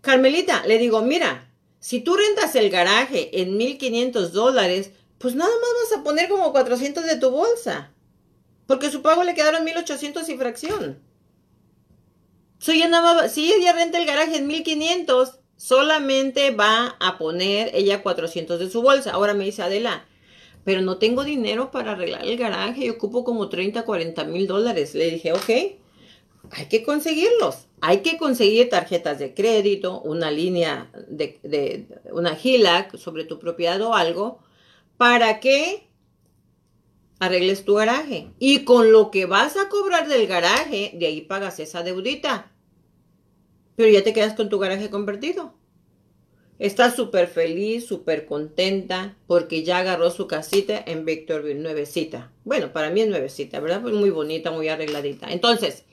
Carmelita, 0.00 0.64
le 0.66 0.78
digo, 0.78 1.02
mira, 1.02 1.49
si 1.80 2.00
tú 2.00 2.14
rentas 2.14 2.54
el 2.54 2.70
garaje 2.70 3.40
en 3.40 3.56
1500 3.56 4.32
dólares, 4.32 4.90
pues 5.18 5.34
nada 5.34 5.50
más 5.50 5.90
vas 5.90 5.98
a 5.98 6.04
poner 6.04 6.28
como 6.28 6.52
400 6.52 7.04
de 7.04 7.16
tu 7.16 7.30
bolsa. 7.30 7.92
Porque 8.66 8.90
su 8.90 9.02
pago 9.02 9.24
le 9.24 9.34
quedaron 9.34 9.64
1800 9.64 10.28
y 10.28 10.36
fracción. 10.36 11.02
Ella, 12.66 13.28
si 13.28 13.52
ella 13.52 13.72
renta 13.72 13.98
el 13.98 14.06
garaje 14.06 14.36
en 14.36 14.46
1500, 14.46 15.40
solamente 15.56 16.50
va 16.50 16.96
a 17.00 17.18
poner 17.18 17.70
ella 17.74 18.02
400 18.02 18.60
de 18.60 18.70
su 18.70 18.82
bolsa. 18.82 19.12
Ahora 19.12 19.32
me 19.32 19.44
dice 19.44 19.62
Adela, 19.62 20.04
pero 20.64 20.82
no 20.82 20.98
tengo 20.98 21.24
dinero 21.24 21.70
para 21.70 21.92
arreglar 21.92 22.24
el 22.26 22.36
garaje 22.36 22.84
y 22.84 22.90
ocupo 22.90 23.24
como 23.24 23.48
30, 23.48 23.84
40 23.84 24.24
mil 24.24 24.46
dólares. 24.46 24.94
Le 24.94 25.10
dije, 25.10 25.32
ok, 25.32 25.48
hay 26.50 26.66
que 26.68 26.82
conseguirlos. 26.82 27.66
Hay 27.82 28.02
que 28.02 28.18
conseguir 28.18 28.68
tarjetas 28.68 29.18
de 29.18 29.34
crédito, 29.34 30.00
una 30.02 30.30
línea 30.30 30.90
de, 31.08 31.86
una 32.12 32.36
HELOC 32.36 32.96
sobre 32.96 33.24
tu 33.24 33.38
propiedad 33.38 33.80
o 33.80 33.94
algo, 33.94 34.40
para 34.96 35.40
que 35.40 35.88
arregles 37.18 37.64
tu 37.64 37.74
garaje. 37.74 38.30
Y 38.38 38.64
con 38.64 38.92
lo 38.92 39.10
que 39.10 39.26
vas 39.26 39.56
a 39.56 39.68
cobrar 39.68 40.08
del 40.08 40.26
garaje, 40.26 40.92
de 40.94 41.06
ahí 41.06 41.20
pagas 41.22 41.58
esa 41.60 41.82
deudita. 41.82 42.52
Pero 43.76 43.90
ya 43.90 44.04
te 44.04 44.12
quedas 44.12 44.34
con 44.34 44.48
tu 44.48 44.58
garaje 44.58 44.90
convertido. 44.90 45.54
Está 46.58 46.94
súper 46.94 47.26
feliz, 47.26 47.86
súper 47.86 48.26
contenta, 48.26 49.16
porque 49.26 49.64
ya 49.64 49.78
agarró 49.78 50.10
su 50.10 50.26
casita 50.26 50.82
en 50.86 51.06
Victorville, 51.06 51.58
nuevecita. 51.58 52.32
Bueno, 52.44 52.74
para 52.74 52.90
mí 52.90 53.00
es 53.00 53.08
nuevecita, 53.08 53.60
¿verdad? 53.60 53.80
Pues 53.80 53.94
muy 53.94 54.10
bonita, 54.10 54.50
muy 54.50 54.68
arregladita. 54.68 55.30
Entonces, 55.30 55.84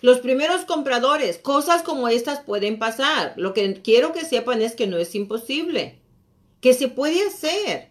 los 0.00 0.20
primeros 0.20 0.64
compradores, 0.64 1.38
cosas 1.38 1.82
como 1.82 2.08
estas 2.08 2.40
pueden 2.40 2.78
pasar. 2.78 3.34
Lo 3.36 3.52
que 3.52 3.80
quiero 3.82 4.12
que 4.12 4.24
sepan 4.24 4.62
es 4.62 4.74
que 4.74 4.86
no 4.86 4.96
es 4.96 5.14
imposible, 5.14 6.00
que 6.60 6.74
se 6.74 6.88
puede 6.88 7.26
hacer. 7.26 7.90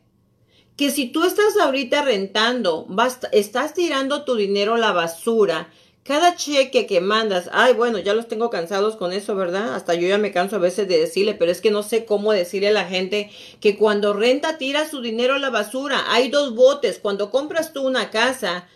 Que 0.76 0.92
si 0.92 1.08
tú 1.08 1.24
estás 1.24 1.58
ahorita 1.62 2.04
rentando, 2.04 2.88
estás 3.32 3.74
tirando 3.74 4.24
tu 4.24 4.36
dinero 4.36 4.76
a 4.76 4.80
la 4.80 4.94
basura, 4.94 5.70
Cada 6.10 6.36
cheque 6.36 6.88
que 6.88 7.02
mandas, 7.02 7.52
ay, 7.54 7.74
bueno, 7.74 8.00
ya 8.00 8.16
los 8.16 8.28
tengo 8.28 8.50
cansados 8.50 8.96
con 8.96 9.14
eso, 9.14 9.36
¿verdad? 9.36 9.76
Hasta 9.76 9.94
yo 9.94 10.08
ya 10.08 10.18
me 10.18 10.32
canso 10.32 10.56
a 10.56 10.60
veces 10.60 10.88
de 10.88 10.98
decirle, 10.98 11.36
pero 11.36 11.52
es 11.52 11.62
que 11.62 11.70
no 11.70 11.84
sé 11.84 12.06
cómo 12.06 12.32
decirle 12.32 12.70
a 12.70 12.72
la 12.72 12.86
gente 12.86 13.30
que 13.60 13.78
cuando 13.78 14.14
renta 14.14 14.58
tira 14.58 14.90
su 14.90 15.02
dinero 15.02 15.36
a 15.36 15.38
la 15.40 15.52
basura. 15.52 16.06
Hay 16.08 16.30
dos 16.30 16.56
botes. 16.56 16.98
Cuando 16.98 17.30
compras 17.30 17.74
tú 17.74 17.86
una 17.86 18.10
casa, 18.10 18.68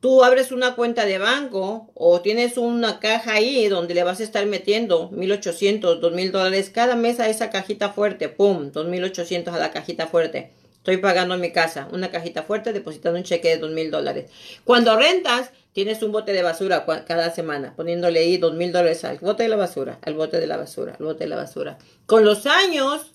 tú 0.00 0.24
abres 0.24 0.52
una 0.52 0.74
cuenta 0.74 1.04
de 1.04 1.18
banco 1.18 1.90
o 1.94 2.20
tienes 2.20 2.56
una 2.56 3.00
caja 3.00 3.34
ahí 3.34 3.68
donde 3.68 3.94
le 3.94 4.04
vas 4.04 4.20
a 4.20 4.24
estar 4.24 4.44
metiendo 4.46 5.10
1800, 5.10 6.00
2000 6.00 6.32
dólares 6.32 6.70
cada 6.70 6.96
mes 6.96 7.20
a 7.20 7.28
esa 7.28 7.50
cajita 7.50 7.90
fuerte. 7.90 8.28
¡Pum! 8.28 8.70
2800 8.72 9.54
a 9.54 9.58
la 9.58 9.70
cajita 9.70 10.06
fuerte. 10.06 10.52
Estoy 10.78 10.98
pagando 10.98 11.36
mi 11.36 11.52
casa, 11.52 11.88
una 11.92 12.10
cajita 12.10 12.44
fuerte, 12.44 12.72
depositando 12.72 13.18
un 13.18 13.24
cheque 13.24 13.48
de 13.48 13.58
dos 13.58 13.70
mil 13.72 13.90
dólares. 13.90 14.30
Cuando 14.64 14.96
rentas, 14.96 15.50
tienes 15.72 16.02
un 16.02 16.12
bote 16.12 16.32
de 16.32 16.42
basura 16.42 16.86
cada 17.06 17.30
semana, 17.30 17.74
poniéndole 17.76 18.20
ahí 18.20 18.38
dos 18.38 18.54
mil 18.54 18.72
dólares 18.72 19.04
al 19.04 19.18
bote 19.18 19.42
de 19.42 19.48
la 19.50 19.56
basura, 19.56 19.98
al 20.02 20.14
bote 20.14 20.40
de 20.40 20.46
la 20.46 20.56
basura, 20.56 20.96
al 20.98 21.04
bote 21.04 21.24
de 21.24 21.30
la 21.30 21.36
basura. 21.36 21.76
Con 22.06 22.24
los 22.24 22.46
años, 22.46 23.12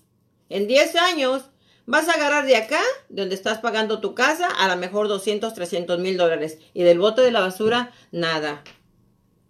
en 0.50 0.68
10 0.68 0.96
años, 0.98 1.46
vas 1.86 2.08
a 2.08 2.14
agarrar 2.14 2.46
de 2.46 2.56
acá, 2.56 2.82
donde 3.10 3.36
estás 3.36 3.60
pagando 3.60 4.00
tu 4.00 4.16
casa, 4.16 4.48
a 4.48 4.68
lo 4.68 4.78
mejor 4.78 5.08
200, 5.08 5.54
300 5.54 6.00
mil 6.00 6.18
dólares. 6.18 6.60
Y 6.74 6.84
del 6.84 7.00
bote 7.00 7.22
de 7.22 7.32
la 7.32 7.42
basura, 7.42 7.92
nada. 8.12 8.64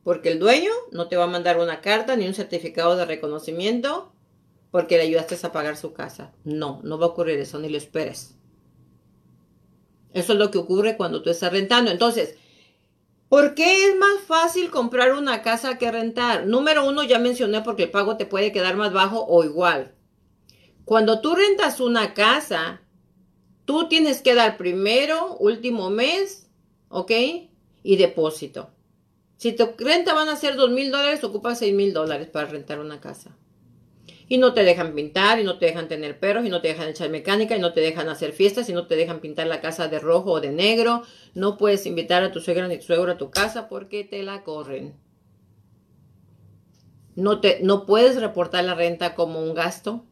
Porque 0.03 0.29
el 0.29 0.39
dueño 0.39 0.71
no 0.91 1.07
te 1.07 1.15
va 1.15 1.25
a 1.25 1.27
mandar 1.27 1.59
una 1.59 1.81
carta 1.81 2.15
ni 2.15 2.27
un 2.27 2.33
certificado 2.33 2.95
de 2.95 3.05
reconocimiento 3.05 4.11
porque 4.71 4.97
le 4.97 5.03
ayudaste 5.03 5.37
a 5.45 5.51
pagar 5.51 5.77
su 5.77 5.93
casa. 5.93 6.33
No, 6.43 6.81
no 6.83 6.97
va 6.97 7.05
a 7.05 7.09
ocurrir 7.09 7.39
eso, 7.39 7.59
ni 7.59 7.69
lo 7.69 7.77
esperes. 7.77 8.35
Eso 10.13 10.33
es 10.33 10.39
lo 10.39 10.51
que 10.51 10.57
ocurre 10.57 10.97
cuando 10.97 11.21
tú 11.21 11.29
estás 11.29 11.51
rentando. 11.51 11.91
Entonces, 11.91 12.35
¿por 13.29 13.53
qué 13.53 13.87
es 13.87 13.95
más 13.95 14.21
fácil 14.25 14.71
comprar 14.71 15.13
una 15.13 15.41
casa 15.41 15.77
que 15.77 15.91
rentar? 15.91 16.47
Número 16.47 16.87
uno, 16.87 17.03
ya 17.03 17.19
mencioné 17.19 17.61
porque 17.61 17.83
el 17.83 17.91
pago 17.91 18.17
te 18.17 18.25
puede 18.25 18.51
quedar 18.51 18.75
más 18.75 18.91
bajo 18.93 19.23
o 19.25 19.43
igual. 19.43 19.93
Cuando 20.85 21.21
tú 21.21 21.35
rentas 21.35 21.79
una 21.79 22.13
casa, 22.13 22.81
tú 23.65 23.87
tienes 23.87 24.21
que 24.21 24.35
dar 24.35 24.57
primero, 24.57 25.37
último 25.37 25.89
mes, 25.89 26.49
¿ok? 26.89 27.11
Y 27.83 27.95
depósito. 27.97 28.69
Si 29.37 29.53
tu 29.53 29.71
renta 29.77 30.13
van 30.13 30.29
a 30.29 30.35
ser 30.35 30.55
dos 30.55 30.71
mil 30.71 30.91
dólares, 30.91 31.23
ocupas 31.23 31.59
seis 31.59 31.73
mil 31.73 31.93
dólares 31.93 32.27
para 32.27 32.47
rentar 32.47 32.79
una 32.79 33.01
casa 33.01 33.37
y 34.27 34.37
no 34.37 34.53
te 34.53 34.63
dejan 34.63 34.95
pintar, 34.95 35.39
y 35.39 35.43
no 35.43 35.57
te 35.57 35.65
dejan 35.65 35.87
tener 35.87 36.19
perros, 36.19 36.45
y 36.45 36.49
no 36.49 36.61
te 36.61 36.69
dejan 36.69 36.89
echar 36.89 37.09
mecánica, 37.09 37.55
y 37.55 37.59
no 37.59 37.73
te 37.73 37.81
dejan 37.81 38.09
hacer 38.09 38.31
fiestas, 38.31 38.69
y 38.69 38.73
no 38.73 38.87
te 38.87 38.95
dejan 38.95 39.19
pintar 39.19 39.47
la 39.47 39.61
casa 39.61 39.87
de 39.87 39.99
rojo 39.99 40.31
o 40.31 40.41
de 40.41 40.51
negro. 40.51 41.03
No 41.35 41.57
puedes 41.57 41.85
invitar 41.85 42.23
a 42.23 42.31
tu 42.31 42.39
suegra 42.39 42.67
ni 42.67 42.77
tu 42.77 42.83
suegro 42.85 43.11
a 43.11 43.17
tu 43.17 43.29
casa 43.29 43.69
porque 43.69 44.03
te 44.03 44.23
la 44.23 44.43
corren. 44.43 44.95
No, 47.15 47.41
te, 47.41 47.59
no 47.61 47.85
puedes 47.85 48.19
reportar 48.19 48.63
la 48.63 48.75
renta 48.75 49.13
como 49.13 49.39
un 49.39 49.53
gasto. 49.53 50.05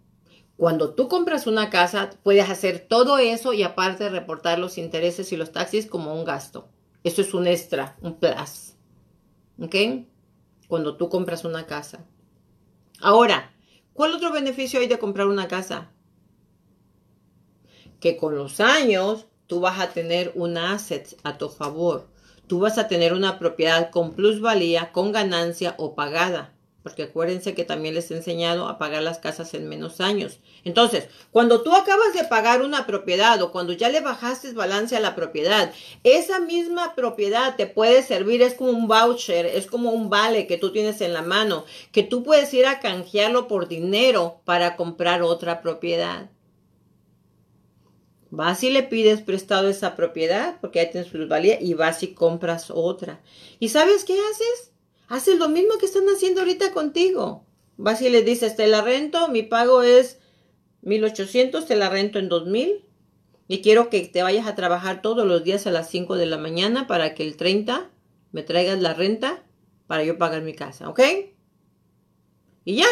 Cuando 0.61 0.93
tú 0.93 1.07
compras 1.07 1.47
una 1.47 1.71
casa, 1.71 2.11
puedes 2.21 2.47
hacer 2.47 2.85
todo 2.87 3.17
eso 3.17 3.51
y 3.51 3.63
aparte 3.63 4.09
reportar 4.09 4.59
los 4.59 4.77
intereses 4.77 5.31
y 5.31 5.35
los 5.35 5.51
taxis 5.51 5.87
como 5.87 6.13
un 6.13 6.23
gasto. 6.23 6.69
Eso 7.03 7.23
es 7.23 7.33
un 7.33 7.47
extra, 7.47 7.97
un 7.99 8.19
plus. 8.19 8.75
¿Ok? 9.59 9.75
Cuando 10.67 10.97
tú 10.97 11.09
compras 11.09 11.45
una 11.45 11.65
casa. 11.65 12.05
Ahora, 13.01 13.51
¿Cuál 13.93 14.13
otro 14.13 14.31
beneficio 14.31 14.79
hay 14.79 14.87
de 14.87 14.99
comprar 14.99 15.25
una 15.25 15.47
casa? 15.47 15.89
Que 17.99 18.15
con 18.15 18.35
los 18.35 18.59
años 18.59 19.25
tú 19.47 19.61
vas 19.61 19.79
a 19.79 19.89
tener 19.89 20.31
un 20.35 20.59
asset 20.59 21.17
a 21.23 21.39
tu 21.39 21.49
favor. 21.49 22.07
Tú 22.45 22.59
vas 22.59 22.77
a 22.77 22.87
tener 22.87 23.13
una 23.13 23.39
propiedad 23.39 23.89
con 23.89 24.11
plusvalía, 24.13 24.91
con 24.91 25.11
ganancia 25.11 25.73
o 25.79 25.95
pagada 25.95 26.53
porque 26.83 27.03
acuérdense 27.03 27.53
que 27.53 27.63
también 27.63 27.93
les 27.93 28.09
he 28.09 28.15
enseñado 28.15 28.67
a 28.67 28.77
pagar 28.77 29.03
las 29.03 29.19
casas 29.19 29.53
en 29.53 29.69
menos 29.69 30.01
años. 30.01 30.39
Entonces, 30.63 31.07
cuando 31.31 31.61
tú 31.61 31.73
acabas 31.73 32.13
de 32.13 32.23
pagar 32.23 32.61
una 32.61 32.87
propiedad 32.87 33.41
o 33.41 33.51
cuando 33.51 33.73
ya 33.73 33.89
le 33.89 34.01
bajaste 34.01 34.53
balance 34.53 34.95
a 34.95 34.99
la 34.99 35.15
propiedad, 35.15 35.71
esa 36.03 36.39
misma 36.39 36.95
propiedad 36.95 37.55
te 37.55 37.67
puede 37.67 38.01
servir, 38.03 38.41
es 38.41 38.55
como 38.55 38.71
un 38.71 38.87
voucher, 38.87 39.45
es 39.45 39.67
como 39.67 39.91
un 39.91 40.09
vale 40.09 40.47
que 40.47 40.57
tú 40.57 40.71
tienes 40.71 41.01
en 41.01 41.13
la 41.13 41.21
mano, 41.21 41.65
que 41.91 42.03
tú 42.03 42.23
puedes 42.23 42.53
ir 42.53 42.65
a 42.65 42.79
canjearlo 42.79 43.47
por 43.47 43.67
dinero 43.67 44.41
para 44.45 44.75
comprar 44.75 45.21
otra 45.21 45.61
propiedad. 45.61 46.29
Vas 48.31 48.63
y 48.63 48.69
le 48.69 48.83
pides 48.83 49.21
prestado 49.21 49.67
esa 49.67 49.95
propiedad, 49.97 50.57
porque 50.61 50.79
ahí 50.79 50.89
tienes 50.89 51.09
plusvalía, 51.09 51.61
y 51.61 51.73
vas 51.73 52.01
y 52.01 52.13
compras 52.13 52.71
otra. 52.71 53.19
¿Y 53.59 53.69
sabes 53.69 54.05
qué 54.05 54.13
haces? 54.13 54.70
Haces 55.11 55.37
lo 55.37 55.49
mismo 55.49 55.77
que 55.77 55.87
están 55.87 56.05
haciendo 56.07 56.39
ahorita 56.39 56.71
contigo. 56.71 57.45
Vas 57.75 58.01
y 58.01 58.09
le 58.09 58.21
dices, 58.21 58.55
te 58.55 58.65
la 58.67 58.81
rento, 58.81 59.27
mi 59.27 59.43
pago 59.43 59.83
es 59.83 60.19
1800, 60.83 61.65
te 61.65 61.75
la 61.75 61.89
rento 61.89 62.17
en 62.17 62.29
2000 62.29 62.85
y 63.49 63.61
quiero 63.61 63.89
que 63.89 64.07
te 64.07 64.23
vayas 64.23 64.47
a 64.47 64.55
trabajar 64.55 65.01
todos 65.01 65.27
los 65.27 65.43
días 65.43 65.67
a 65.67 65.71
las 65.71 65.89
5 65.89 66.15
de 66.15 66.27
la 66.27 66.37
mañana 66.37 66.87
para 66.87 67.13
que 67.13 67.23
el 67.23 67.35
30 67.35 67.89
me 68.31 68.41
traigas 68.41 68.79
la 68.79 68.93
renta 68.93 69.43
para 69.85 70.05
yo 70.05 70.17
pagar 70.17 70.43
mi 70.43 70.53
casa, 70.53 70.87
¿ok? 70.87 71.01
Y 72.63 72.75
ya, 72.75 72.87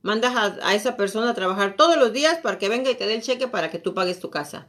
mandas 0.00 0.36
a, 0.36 0.56
a, 0.66 0.74
esa 0.74 0.96
persona 0.96 1.28
a 1.28 1.34
trabajar 1.34 1.76
todos 1.76 1.98
los 1.98 2.14
días 2.14 2.38
para 2.38 2.56
que 2.56 2.70
venga 2.70 2.90
y 2.90 2.94
te 2.94 3.06
dé 3.06 3.16
el 3.16 3.22
cheque 3.22 3.46
para 3.46 3.70
que 3.70 3.78
tú 3.78 3.92
pagues 3.92 4.20
tu 4.20 4.30
casa. 4.30 4.68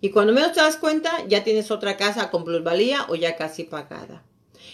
Y 0.00 0.10
cuando 0.10 0.32
menos 0.32 0.50
te 0.50 0.60
das 0.60 0.76
cuenta, 0.76 1.24
ya 1.28 1.44
tienes 1.44 1.70
otra 1.70 1.96
casa 1.96 2.32
con 2.32 2.42
plusvalía 2.42 3.06
o 3.10 3.14
ya 3.14 3.36
casi 3.36 3.62
pagada. 3.62 4.24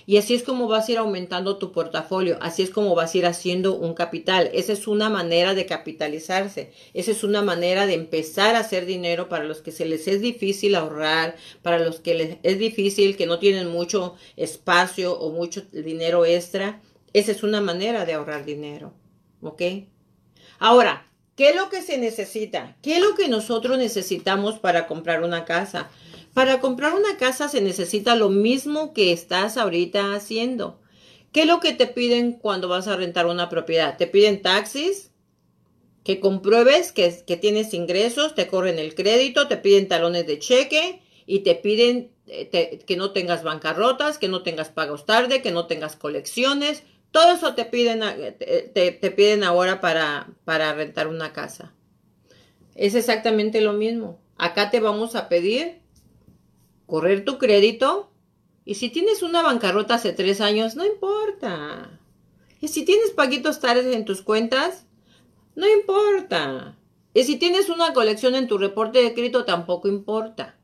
Y 0.06 0.16
así 0.16 0.34
es 0.34 0.42
como 0.42 0.68
vas 0.68 0.88
a 0.88 0.92
ir 0.92 0.98
aumentando 0.98 1.58
tu 1.58 1.72
portafolio, 1.72 2.38
así 2.40 2.62
es 2.62 2.70
como 2.70 2.94
vas 2.94 3.14
a 3.14 3.18
ir 3.18 3.26
haciendo 3.26 3.74
un 3.74 3.94
capital. 3.94 4.50
Esa 4.52 4.72
es 4.72 4.86
una 4.86 5.08
manera 5.08 5.54
de 5.54 5.66
capitalizarse, 5.66 6.72
esa 6.94 7.10
es 7.10 7.24
una 7.24 7.42
manera 7.42 7.86
de 7.86 7.94
empezar 7.94 8.56
a 8.56 8.60
hacer 8.60 8.86
dinero 8.86 9.28
para 9.28 9.44
los 9.44 9.62
que 9.62 9.72
se 9.72 9.84
les 9.84 10.08
es 10.08 10.20
difícil 10.20 10.74
ahorrar, 10.74 11.36
para 11.62 11.78
los 11.78 12.00
que 12.00 12.14
les 12.14 12.36
es 12.42 12.58
difícil, 12.58 13.16
que 13.16 13.26
no 13.26 13.38
tienen 13.38 13.68
mucho 13.68 14.14
espacio 14.36 15.18
o 15.18 15.30
mucho 15.30 15.62
dinero 15.72 16.24
extra. 16.24 16.80
Esa 17.12 17.32
es 17.32 17.42
una 17.42 17.60
manera 17.60 18.04
de 18.04 18.14
ahorrar 18.14 18.44
dinero, 18.44 18.94
¿ok? 19.42 19.62
Ahora, 20.58 21.06
¿qué 21.36 21.50
es 21.50 21.56
lo 21.56 21.68
que 21.68 21.82
se 21.82 21.98
necesita? 21.98 22.76
¿Qué 22.82 22.96
es 22.96 23.02
lo 23.02 23.14
que 23.14 23.28
nosotros 23.28 23.78
necesitamos 23.78 24.58
para 24.58 24.86
comprar 24.86 25.22
una 25.22 25.44
casa? 25.44 25.90
Para 26.34 26.60
comprar 26.60 26.94
una 26.94 27.16
casa 27.18 27.48
se 27.48 27.60
necesita 27.60 28.16
lo 28.16 28.30
mismo 28.30 28.94
que 28.94 29.12
estás 29.12 29.56
ahorita 29.56 30.14
haciendo. 30.14 30.80
¿Qué 31.30 31.42
es 31.42 31.46
lo 31.46 31.60
que 31.60 31.72
te 31.72 31.86
piden 31.86 32.32
cuando 32.32 32.68
vas 32.68 32.88
a 32.88 32.96
rentar 32.96 33.26
una 33.26 33.48
propiedad? 33.48 33.96
Te 33.96 34.06
piden 34.06 34.42
taxis, 34.42 35.10
que 36.04 36.20
compruebes 36.20 36.92
que, 36.92 37.10
tienes 37.40 37.74
ingresos, 37.74 38.34
te 38.34 38.46
corren 38.46 38.78
el 38.78 38.94
crédito, 38.94 39.46
te 39.46 39.56
piden 39.56 39.88
talones 39.88 40.26
de 40.26 40.38
cheque 40.38 41.02
y 41.26 41.40
te 41.40 41.54
piden 41.54 42.10
eh, 42.26 42.82
que 42.86 42.96
no 42.96 43.12
tengas 43.12 43.42
bancarrotas, 43.44 44.18
que 44.18 44.28
no 44.28 44.42
tengas 44.42 44.68
pagos 44.68 45.06
tarde, 45.06 45.42
que 45.42 45.52
no 45.52 45.66
tengas 45.66 45.96
colecciones. 45.96 46.82
Todo 47.12 47.34
eso 47.34 47.54
te 47.54 47.66
piden, 47.66 48.00
te, 48.38 49.10
piden 49.14 49.44
ahora 49.44 49.80
para, 49.80 50.30
para 50.44 50.72
rentar 50.74 51.08
una 51.08 51.32
casa. 51.32 51.74
Es 52.74 52.94
exactamente 52.94 53.60
lo 53.60 53.74
mismo. 53.74 54.18
Acá 54.38 54.70
te 54.70 54.80
vamos 54.80 55.14
a 55.14 55.28
pedir 55.28 55.81
correr 56.86 57.24
tu 57.24 57.38
crédito. 57.38 58.10
Y 58.64 58.74
si 58.74 58.90
tienes 58.90 59.22
una 59.22 59.42
bancarrota 59.42 59.94
hace 59.94 60.12
tres 60.12 60.40
años, 60.40 60.76
no 60.76 60.84
importa. 60.84 62.00
Y 62.60 62.68
si 62.68 62.84
tienes 62.84 63.10
paguitos 63.10 63.60
tardes 63.60 63.86
en 63.94 64.04
tus 64.04 64.22
cuentas, 64.22 64.86
no 65.56 65.68
importa. 65.68 66.76
Y 67.14 67.24
si 67.24 67.36
tienes 67.36 67.68
una 67.68 67.92
colección 67.92 68.34
en 68.34 68.48
tu 68.48 68.58
reporte 68.58 69.02
de 69.02 69.14
crédito, 69.14 69.44
tampoco 69.44 69.88
importa. 69.88 70.56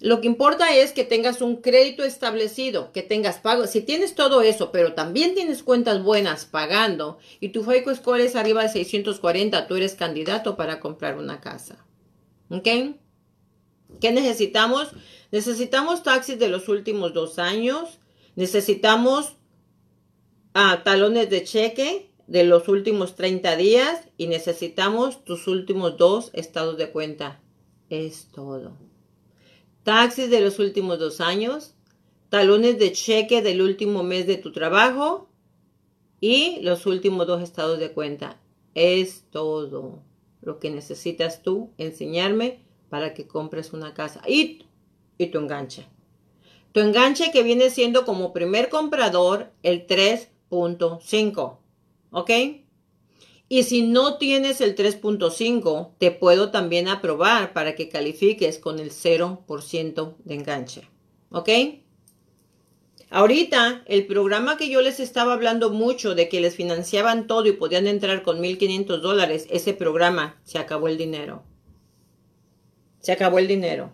Lo 0.00 0.22
que 0.22 0.28
importa 0.28 0.74
es 0.74 0.92
que 0.92 1.04
tengas 1.04 1.42
un 1.42 1.56
crédito 1.56 2.04
establecido, 2.04 2.90
que 2.92 3.02
tengas 3.02 3.38
pago. 3.38 3.66
Si 3.66 3.82
tienes 3.82 4.14
todo 4.14 4.40
eso, 4.40 4.72
pero 4.72 4.94
también 4.94 5.34
tienes 5.34 5.62
cuentas 5.62 6.02
buenas 6.02 6.46
pagando 6.46 7.18
y 7.38 7.50
tu 7.50 7.62
FICO 7.62 7.94
score 7.94 8.22
es 8.22 8.34
arriba 8.34 8.62
de 8.62 8.70
640, 8.70 9.66
tú 9.66 9.76
eres 9.76 9.94
candidato 9.94 10.56
para 10.56 10.80
comprar 10.80 11.18
una 11.18 11.40
casa. 11.40 11.84
¿Ok? 12.48 12.66
¿Qué 14.00 14.12
necesitamos? 14.12 14.88
Necesitamos 15.32 16.02
taxis 16.02 16.38
de 16.38 16.48
los 16.48 16.68
últimos 16.68 17.12
dos 17.12 17.38
años. 17.38 17.98
Necesitamos 18.36 19.34
ah, 20.54 20.82
talones 20.84 21.30
de 21.30 21.44
cheque 21.44 22.10
de 22.26 22.44
los 22.44 22.68
últimos 22.68 23.16
30 23.16 23.56
días 23.56 24.04
y 24.16 24.28
necesitamos 24.28 25.24
tus 25.24 25.48
últimos 25.48 25.96
dos 25.96 26.30
estados 26.32 26.78
de 26.78 26.90
cuenta. 26.90 27.40
Es 27.88 28.28
todo. 28.32 28.76
Taxis 29.82 30.30
de 30.30 30.40
los 30.40 30.58
últimos 30.58 30.98
dos 30.98 31.20
años, 31.20 31.74
talones 32.28 32.78
de 32.78 32.92
cheque 32.92 33.42
del 33.42 33.62
último 33.62 34.02
mes 34.04 34.26
de 34.26 34.36
tu 34.36 34.52
trabajo 34.52 35.28
y 36.20 36.60
los 36.60 36.86
últimos 36.86 37.26
dos 37.26 37.42
estados 37.42 37.80
de 37.80 37.92
cuenta. 37.92 38.40
Es 38.74 39.24
todo 39.30 40.04
lo 40.40 40.58
que 40.60 40.70
necesitas 40.70 41.42
tú 41.42 41.72
enseñarme 41.78 42.60
para 42.90 43.14
que 43.14 43.26
compres 43.26 43.72
una 43.72 43.94
casa 43.94 44.20
y, 44.28 44.66
y 45.16 45.28
tu 45.28 45.38
enganche. 45.38 45.86
Tu 46.72 46.80
enganche 46.80 47.30
que 47.32 47.42
viene 47.42 47.70
siendo 47.70 48.04
como 48.04 48.32
primer 48.32 48.68
comprador 48.68 49.50
el 49.62 49.86
3.5. 49.86 51.56
¿Ok? 52.10 52.30
Y 53.48 53.64
si 53.64 53.82
no 53.82 54.16
tienes 54.18 54.60
el 54.60 54.76
3.5, 54.76 55.94
te 55.98 56.12
puedo 56.12 56.50
también 56.50 56.86
aprobar 56.86 57.52
para 57.52 57.74
que 57.74 57.88
califiques 57.88 58.58
con 58.58 58.78
el 58.78 58.90
0% 58.90 60.14
de 60.24 60.34
enganche. 60.34 60.88
¿Ok? 61.30 61.48
Ahorita, 63.10 63.82
el 63.86 64.06
programa 64.06 64.56
que 64.56 64.68
yo 64.68 64.82
les 64.82 65.00
estaba 65.00 65.32
hablando 65.32 65.70
mucho 65.70 66.14
de 66.14 66.28
que 66.28 66.40
les 66.40 66.54
financiaban 66.54 67.26
todo 67.26 67.46
y 67.46 67.52
podían 67.52 67.88
entrar 67.88 68.22
con 68.22 68.40
1.500 68.40 68.98
dólares, 68.98 69.48
ese 69.50 69.74
programa 69.74 70.40
se 70.44 70.58
acabó 70.58 70.86
el 70.86 70.96
dinero. 70.96 71.42
Se 73.00 73.12
acabó 73.12 73.38
el 73.38 73.48
dinero. 73.48 73.92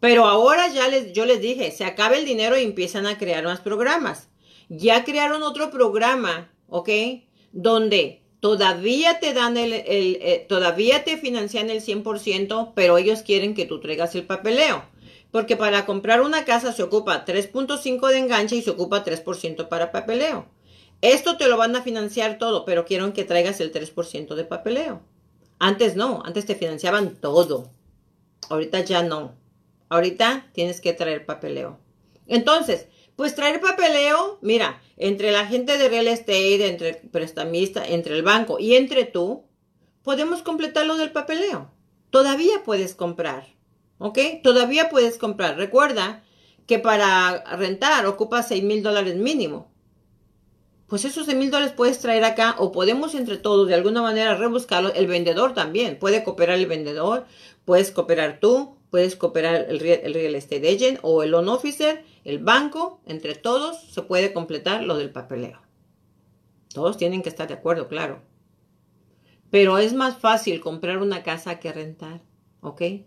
Pero 0.00 0.24
ahora 0.24 0.68
ya 0.68 0.88
les, 0.88 1.12
yo 1.12 1.26
les 1.26 1.40
dije, 1.40 1.70
se 1.70 1.84
acaba 1.84 2.16
el 2.16 2.24
dinero 2.24 2.58
y 2.58 2.64
empiezan 2.64 3.06
a 3.06 3.18
crear 3.18 3.44
más 3.44 3.60
programas. 3.60 4.28
Ya 4.68 5.04
crearon 5.04 5.42
otro 5.42 5.70
programa, 5.70 6.50
¿ok? 6.68 6.88
Donde 7.52 8.22
todavía 8.40 9.20
te 9.20 9.34
dan 9.34 9.56
el, 9.56 9.72
el 9.72 10.18
eh, 10.20 10.46
todavía 10.48 11.04
te 11.04 11.18
financian 11.18 11.68
el 11.68 11.82
100%, 11.82 12.72
pero 12.74 12.96
ellos 12.96 13.22
quieren 13.22 13.54
que 13.54 13.66
tú 13.66 13.80
traigas 13.80 14.14
el 14.14 14.24
papeleo. 14.24 14.84
Porque 15.30 15.56
para 15.56 15.86
comprar 15.86 16.22
una 16.22 16.44
casa 16.44 16.72
se 16.72 16.82
ocupa 16.82 17.24
3.5 17.24 18.08
de 18.08 18.18
enganche 18.18 18.56
y 18.56 18.62
se 18.62 18.70
ocupa 18.70 19.04
3% 19.04 19.68
para 19.68 19.92
papeleo. 19.92 20.46
Esto 21.02 21.36
te 21.36 21.48
lo 21.48 21.56
van 21.56 21.76
a 21.76 21.82
financiar 21.82 22.38
todo, 22.38 22.64
pero 22.64 22.84
quieren 22.84 23.12
que 23.12 23.24
traigas 23.24 23.60
el 23.60 23.72
3% 23.72 24.34
de 24.34 24.44
papeleo. 24.44 25.00
Antes 25.58 25.94
no, 25.94 26.22
antes 26.24 26.46
te 26.46 26.54
financiaban 26.54 27.16
todo. 27.16 27.70
Ahorita 28.48 28.80
ya 28.80 29.02
no. 29.02 29.34
Ahorita 29.88 30.46
tienes 30.52 30.80
que 30.80 30.92
traer 30.92 31.26
papeleo. 31.26 31.78
Entonces, 32.26 32.86
pues 33.16 33.34
traer 33.34 33.60
papeleo, 33.60 34.38
mira, 34.40 34.80
entre 34.96 35.30
la 35.30 35.46
gente 35.46 35.76
de 35.76 35.88
real 35.88 36.08
estate, 36.08 36.68
entre 36.68 36.88
el 36.90 36.96
prestamista, 36.96 37.86
entre 37.86 38.16
el 38.16 38.22
banco 38.22 38.58
y 38.58 38.76
entre 38.76 39.04
tú, 39.04 39.44
podemos 40.02 40.42
completar 40.42 40.86
lo 40.86 40.96
del 40.96 41.12
papeleo. 41.12 41.70
Todavía 42.10 42.62
puedes 42.64 42.94
comprar. 42.94 43.46
¿Ok? 43.98 44.18
Todavía 44.42 44.88
puedes 44.88 45.18
comprar. 45.18 45.56
Recuerda 45.58 46.22
que 46.66 46.78
para 46.78 47.44
rentar 47.56 48.06
ocupa 48.06 48.42
6 48.42 48.62
mil 48.62 48.82
dólares 48.82 49.16
mínimo. 49.16 49.70
Pues 50.86 51.04
esos 51.04 51.26
6 51.26 51.36
mil 51.36 51.50
dólares 51.50 51.74
puedes 51.76 51.98
traer 51.98 52.24
acá 52.24 52.56
o 52.58 52.72
podemos 52.72 53.14
entre 53.14 53.36
todos 53.36 53.68
de 53.68 53.74
alguna 53.74 54.02
manera 54.02 54.34
rebuscarlo. 54.34 54.92
El 54.94 55.06
vendedor 55.06 55.52
también. 55.52 55.98
Puede 55.98 56.24
cooperar 56.24 56.58
el 56.58 56.66
vendedor, 56.66 57.26
puedes 57.70 57.92
cooperar 57.92 58.40
tú, 58.40 58.78
puedes 58.90 59.14
cooperar 59.14 59.66
el, 59.68 59.78
real 59.78 60.34
estate 60.34 60.68
agent 60.68 60.98
o 61.02 61.22
el 61.22 61.30
loan 61.30 61.48
officer, 61.48 62.04
el 62.24 62.40
banco. 62.40 63.00
Entre 63.06 63.36
todos 63.36 63.80
se 63.92 64.02
puede 64.02 64.32
completar 64.32 64.82
lo 64.82 64.96
del 64.96 65.12
papeleo. 65.12 65.60
Todos 66.74 66.96
tienen 66.96 67.22
que 67.22 67.28
estar 67.28 67.46
de 67.46 67.54
acuerdo, 67.54 67.86
claro. 67.86 68.22
Pero 69.52 69.78
es 69.78 69.94
más 69.94 70.18
fácil 70.18 70.60
comprar 70.60 70.98
una 70.98 71.22
casa 71.22 71.60
que 71.60 71.72
rentar. 71.72 72.22
¿Ok? 72.60 72.78
¿Qué 72.78 73.04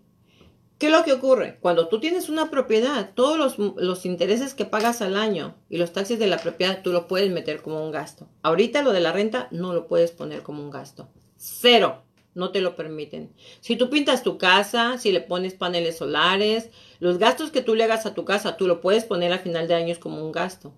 es 0.80 0.92
lo 0.94 1.04
que 1.04 1.12
ocurre? 1.12 1.58
Cuando 1.60 1.90
tú 1.90 2.00
tienes 2.00 2.30
una 2.30 2.50
propiedad, 2.50 3.12
todos 3.16 3.58
los, 3.58 4.06
intereses 4.06 4.54
que 4.54 4.64
pagas 4.64 5.02
al 5.02 5.18
año 5.18 5.56
y 5.70 5.78
los 5.78 5.92
taxis 5.92 6.20
de 6.20 6.28
la 6.28 6.38
propiedad, 6.38 6.84
tú 6.84 6.94
lo 6.94 7.10
puedes 7.10 7.30
meter 7.30 7.62
como 7.62 7.84
un 7.84 7.92
gasto. 7.92 8.30
Ahorita 8.44 8.82
lo 8.82 8.94
de 8.94 9.02
la 9.02 9.12
renta 9.12 9.50
no 9.52 9.74
lo 9.74 9.88
puedes 9.88 10.12
poner 10.12 10.42
como 10.42 10.64
un 10.64 10.72
gasto. 10.72 11.10
Cero. 11.36 12.04
No 12.36 12.52
te 12.52 12.62
lo 12.62 12.76
permiten. 12.76 13.32
Si 13.62 13.76
tú 13.76 13.90
pintas 13.90 14.24
tu 14.24 14.38
casa, 14.38 14.98
si 14.98 15.12
le 15.12 15.22
pones 15.22 15.54
paneles 15.54 15.98
solares, 15.98 16.72
los 17.00 17.18
gastos 17.18 17.52
que 17.52 17.62
tú 17.62 17.76
le 17.76 17.84
hagas 17.84 18.06
a 18.06 18.14
tu 18.14 18.26
casa, 18.26 18.58
tú 18.58 18.68
lo 18.68 18.82
puedes 18.82 19.04
poner 19.04 19.32
a 19.34 19.40
final 19.40 19.68
de 19.68 19.76
año 19.76 19.96
como 20.00 20.24
un 20.24 20.32
gasto. 20.32 20.74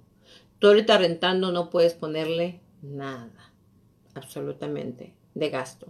Tú 0.60 0.68
ahorita 0.68 0.98
rentando 0.98 1.52
no 1.52 1.70
puedes 1.70 1.94
ponerle 1.94 2.62
nada. 2.82 3.54
Absolutamente. 4.16 5.16
De 5.34 5.50
gasto. 5.50 5.88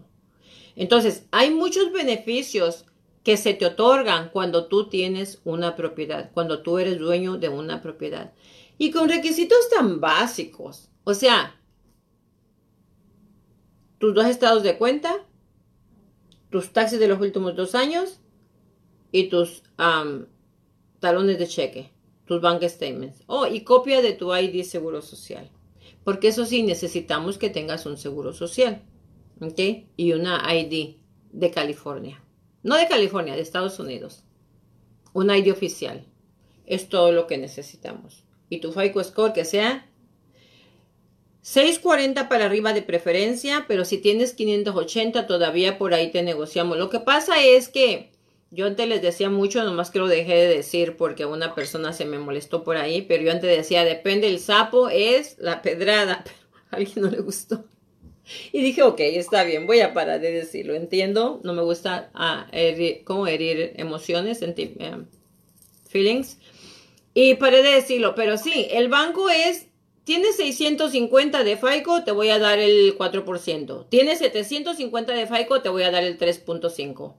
Entonces, 0.76 1.28
hay 1.32 1.51
muchos 1.51 1.91
beneficios 1.91 2.86
que 3.24 3.38
se 3.38 3.53
te 3.53 3.66
otorgan 3.66 4.30
cuando 4.30 4.68
tú 4.68 4.88
tienes 4.88 5.41
una 5.45 5.76
propiedad, 5.76 6.32
cuando 6.34 6.61
tú 6.61 6.78
eres 6.78 6.99
dueño 6.99 7.38
de 7.38 7.49
una 7.49 7.82
propiedad. 7.82 8.34
Y 8.78 8.91
con 8.91 9.09
requisitos 9.09 9.70
tan 9.70 9.99
básicos. 9.99 10.89
O 11.03 11.13
sea, 11.13 11.59
tus 13.97 14.13
dos 14.13 14.26
estados 14.28 14.63
de 14.63 14.78
cuenta, 14.78 15.26
tus 16.50 16.72
taxes 16.72 17.00
de 17.00 17.08
los 17.08 17.20
últimos 17.20 17.56
dos 17.56 17.76
años 17.76 18.20
y 19.12 19.30
tus 19.30 19.64
talones 21.00 21.39
de 21.39 21.48
cheque, 21.48 21.91
tus 22.26 22.41
bank 22.41 22.64
statements. 22.64 23.24
Oh, 23.28 23.48
y 23.48 23.64
copia 23.64 24.02
de 24.02 24.14
tu 24.14 24.36
ID 24.36 24.64
seguro 24.64 25.02
social. 25.02 25.50
Porque 26.04 26.28
eso 26.28 26.46
sí, 26.46 26.64
necesitamos 26.64 27.38
que 27.38 27.50
tengas 27.50 27.86
un 27.86 27.98
seguro 27.98 28.34
social. 28.34 28.84
¿Ok? 29.41 29.60
Y 29.98 30.14
una 30.14 30.41
ID 30.54 30.98
de 31.32 31.52
California. 31.52 32.24
No 32.64 32.76
de 32.76 32.88
California, 32.88 33.36
de 33.36 33.41
Estados 33.41 33.80
Unidos. 33.80 34.24
Un 35.14 35.30
ID 35.30 35.52
oficial. 35.52 36.06
Es 36.66 36.89
todo 36.89 37.12
lo 37.12 37.28
que 37.28 37.38
necesitamos. 37.38 38.24
Y 38.50 38.60
tu 38.60 38.72
FICO 38.72 39.04
score 39.04 39.34
que 39.34 39.46
sea 39.46 39.89
640 41.46 42.28
para 42.28 42.46
arriba 42.46 42.74
de 42.74 42.82
preferencia, 42.82 43.66
pero 43.68 43.86
si 43.86 44.00
tienes 44.00 44.34
580 44.34 45.28
todavía 45.28 45.78
por 45.78 45.93
ahí 45.93 46.10
te 46.10 46.24
negociamos. 46.24 46.76
Lo 46.76 46.89
que 46.89 47.00
pasa 47.00 47.39
es 47.39 47.70
que 47.70 48.10
yo 48.50 48.66
antes 48.66 48.88
les 48.89 49.04
decía 49.04 49.30
mucho, 49.30 49.64
nomás 49.64 49.91
que 49.91 50.00
lo 50.00 50.08
dejé 50.08 50.34
de 50.34 50.48
decir 50.48 50.98
porque 50.98 51.28
una 51.28 51.54
persona 51.54 51.93
se 51.93 52.06
me 52.06 52.18
molestó 52.18 52.64
por 52.64 52.78
ahí, 52.78 53.04
pero 53.04 53.22
yo 53.22 53.32
antes 53.32 53.56
decía, 53.56 53.86
depende 53.86 54.28
el 54.28 54.39
sapo, 54.39 54.89
es 54.89 55.38
la 55.38 55.62
pedrada, 55.62 56.24
pero 56.52 56.64
a 56.72 56.76
alguien 56.78 57.06
no 57.06 57.12
le 57.12 57.22
gustó. 57.22 57.64
Y 58.52 58.64
dije, 58.64 58.82
ok, 58.82 59.02
está 59.02 59.43
bien, 59.43 59.68
voy 59.68 59.82
a 59.82 59.93
parar 59.93 60.20
de 60.20 60.32
decirlo. 60.32 60.74
Entiendo, 60.74 61.41
no 61.43 61.54
me 61.54 61.62
gusta 61.62 62.10
ah, 62.16 62.48
herir, 62.54 63.04
como 63.04 63.28
herir 63.28 63.74
emociones, 63.76 64.41
eh, 64.41 64.96
feelings. 65.88 66.39
Y 67.14 67.36
paré 67.36 67.62
de 67.62 67.76
decirlo, 67.76 68.16
pero 68.16 68.39
sí, 68.39 68.66
el 68.72 68.89
banco 68.89 69.30
es, 69.30 69.68
tienes 70.06 70.38
650 70.38 71.43
de 71.43 71.58
FICO, 71.58 72.03
te 72.03 72.12
voy 72.12 72.30
a 72.30 72.39
dar 72.39 72.60
el 72.60 72.97
4%. 72.97 73.89
Tienes 73.89 74.20
750 74.20 75.14
de 75.14 75.28
FICO, 75.28 75.62
te 75.62 75.70
voy 75.70 75.84
a 75.84 75.91
dar 75.91 76.03
el 76.03 76.18
3.5%. 76.18 77.16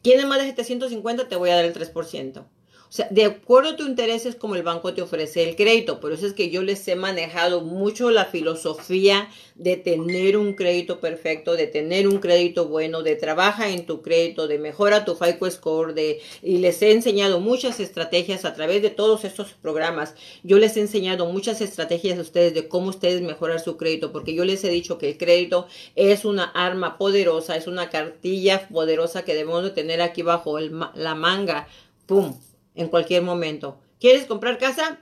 Tienes 0.00 0.26
más 0.26 0.38
de 0.38 0.46
750, 0.46 1.28
te 1.28 1.36
voy 1.36 1.50
a 1.50 1.56
dar 1.56 1.64
el 1.66 1.74
3%. 1.74 2.44
O 2.88 2.92
sea, 2.92 3.06
de 3.10 3.26
acuerdo 3.26 3.70
a 3.70 3.76
tu 3.76 3.86
interés 3.86 4.24
es 4.24 4.34
como 4.34 4.54
el 4.54 4.62
banco 4.62 4.94
te 4.94 5.02
ofrece 5.02 5.46
el 5.46 5.56
crédito. 5.56 6.00
Por 6.00 6.12
eso 6.12 6.26
es 6.26 6.32
que 6.32 6.48
yo 6.48 6.62
les 6.62 6.88
he 6.88 6.96
manejado 6.96 7.60
mucho 7.60 8.10
la 8.10 8.24
filosofía 8.24 9.28
de 9.56 9.76
tener 9.76 10.38
un 10.38 10.54
crédito 10.54 10.98
perfecto, 10.98 11.54
de 11.54 11.66
tener 11.66 12.08
un 12.08 12.18
crédito 12.18 12.66
bueno, 12.66 13.02
de 13.02 13.14
trabaja 13.14 13.68
en 13.68 13.84
tu 13.84 14.00
crédito, 14.00 14.48
de 14.48 14.58
mejora 14.58 15.04
tu 15.04 15.16
FICO 15.16 15.50
score, 15.50 15.92
de, 15.92 16.22
y 16.42 16.58
les 16.58 16.80
he 16.80 16.92
enseñado 16.92 17.40
muchas 17.40 17.78
estrategias 17.78 18.46
a 18.46 18.54
través 18.54 18.80
de 18.80 18.88
todos 18.88 19.24
estos 19.24 19.52
programas. 19.52 20.14
Yo 20.42 20.58
les 20.58 20.78
he 20.78 20.80
enseñado 20.80 21.26
muchas 21.26 21.60
estrategias 21.60 22.18
a 22.18 22.22
ustedes 22.22 22.54
de 22.54 22.68
cómo 22.68 22.88
ustedes 22.88 23.20
mejorar 23.20 23.60
su 23.60 23.76
crédito, 23.76 24.12
porque 24.12 24.34
yo 24.34 24.46
les 24.46 24.64
he 24.64 24.70
dicho 24.70 24.96
que 24.96 25.10
el 25.10 25.18
crédito 25.18 25.66
es 25.94 26.24
una 26.24 26.44
arma 26.44 26.96
poderosa, 26.96 27.54
es 27.54 27.66
una 27.66 27.90
cartilla 27.90 28.66
poderosa 28.68 29.26
que 29.26 29.34
debemos 29.34 29.62
de 29.62 29.70
tener 29.70 30.00
aquí 30.00 30.22
bajo 30.22 30.58
la 30.58 31.14
manga. 31.14 31.68
¡Pum! 32.06 32.47
En 32.78 32.88
cualquier 32.88 33.22
momento. 33.22 33.78
¿Quieres 34.00 34.24
comprar 34.24 34.56
casa? 34.56 35.00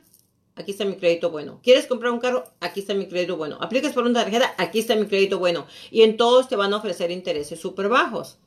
Aquí 0.57 0.71
está 0.71 0.87
mi 0.87 0.97
crédito 0.97 1.31
bueno. 1.31 1.61
¿Quieres 1.63 1.87
comprar 1.87 2.11
un 2.11 2.19
carro? 2.19 2.45
Aquí 2.61 2.81
está 2.81 2.95
mi 2.95 3.07
crédito 3.07 3.37
bueno. 3.37 3.59
¿Aplicas 3.61 3.93
por 3.93 4.05
una 4.05 4.25
tarjeta? 4.25 4.55
Aquí 4.57 4.79
está 4.79 4.97
mi 4.97 5.07
crédito 5.07 5.39
bueno. 5.39 5.67
Y 5.91 6.03
en 6.03 6.17
todos 6.17 6.49
te 6.49 6.57
van 6.57 6.73
a 6.73 6.79
ofrecer 6.79 7.11
intereses 7.11 7.61
súper 7.61 7.91
bajos. 7.91 8.39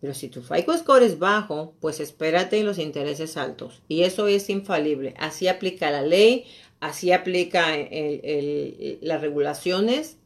Pero 0.00 0.12
si 0.12 0.28
tu 0.28 0.42
FICO 0.42 0.76
score 0.76 1.04
es 1.04 1.20
bajo, 1.20 1.74
pues 1.80 2.00
espérate 2.00 2.62
los 2.64 2.78
intereses 2.78 3.36
altos. 3.36 3.82
Y 3.86 4.02
eso 4.02 4.26
es 4.26 4.50
infalible. 4.50 5.14
Así 5.16 5.46
aplica 5.46 5.92
la 5.92 6.02
ley, 6.02 6.44
así 6.80 7.12
aplica 7.12 7.68
las 9.00 9.20
regulaciones. 9.20 10.18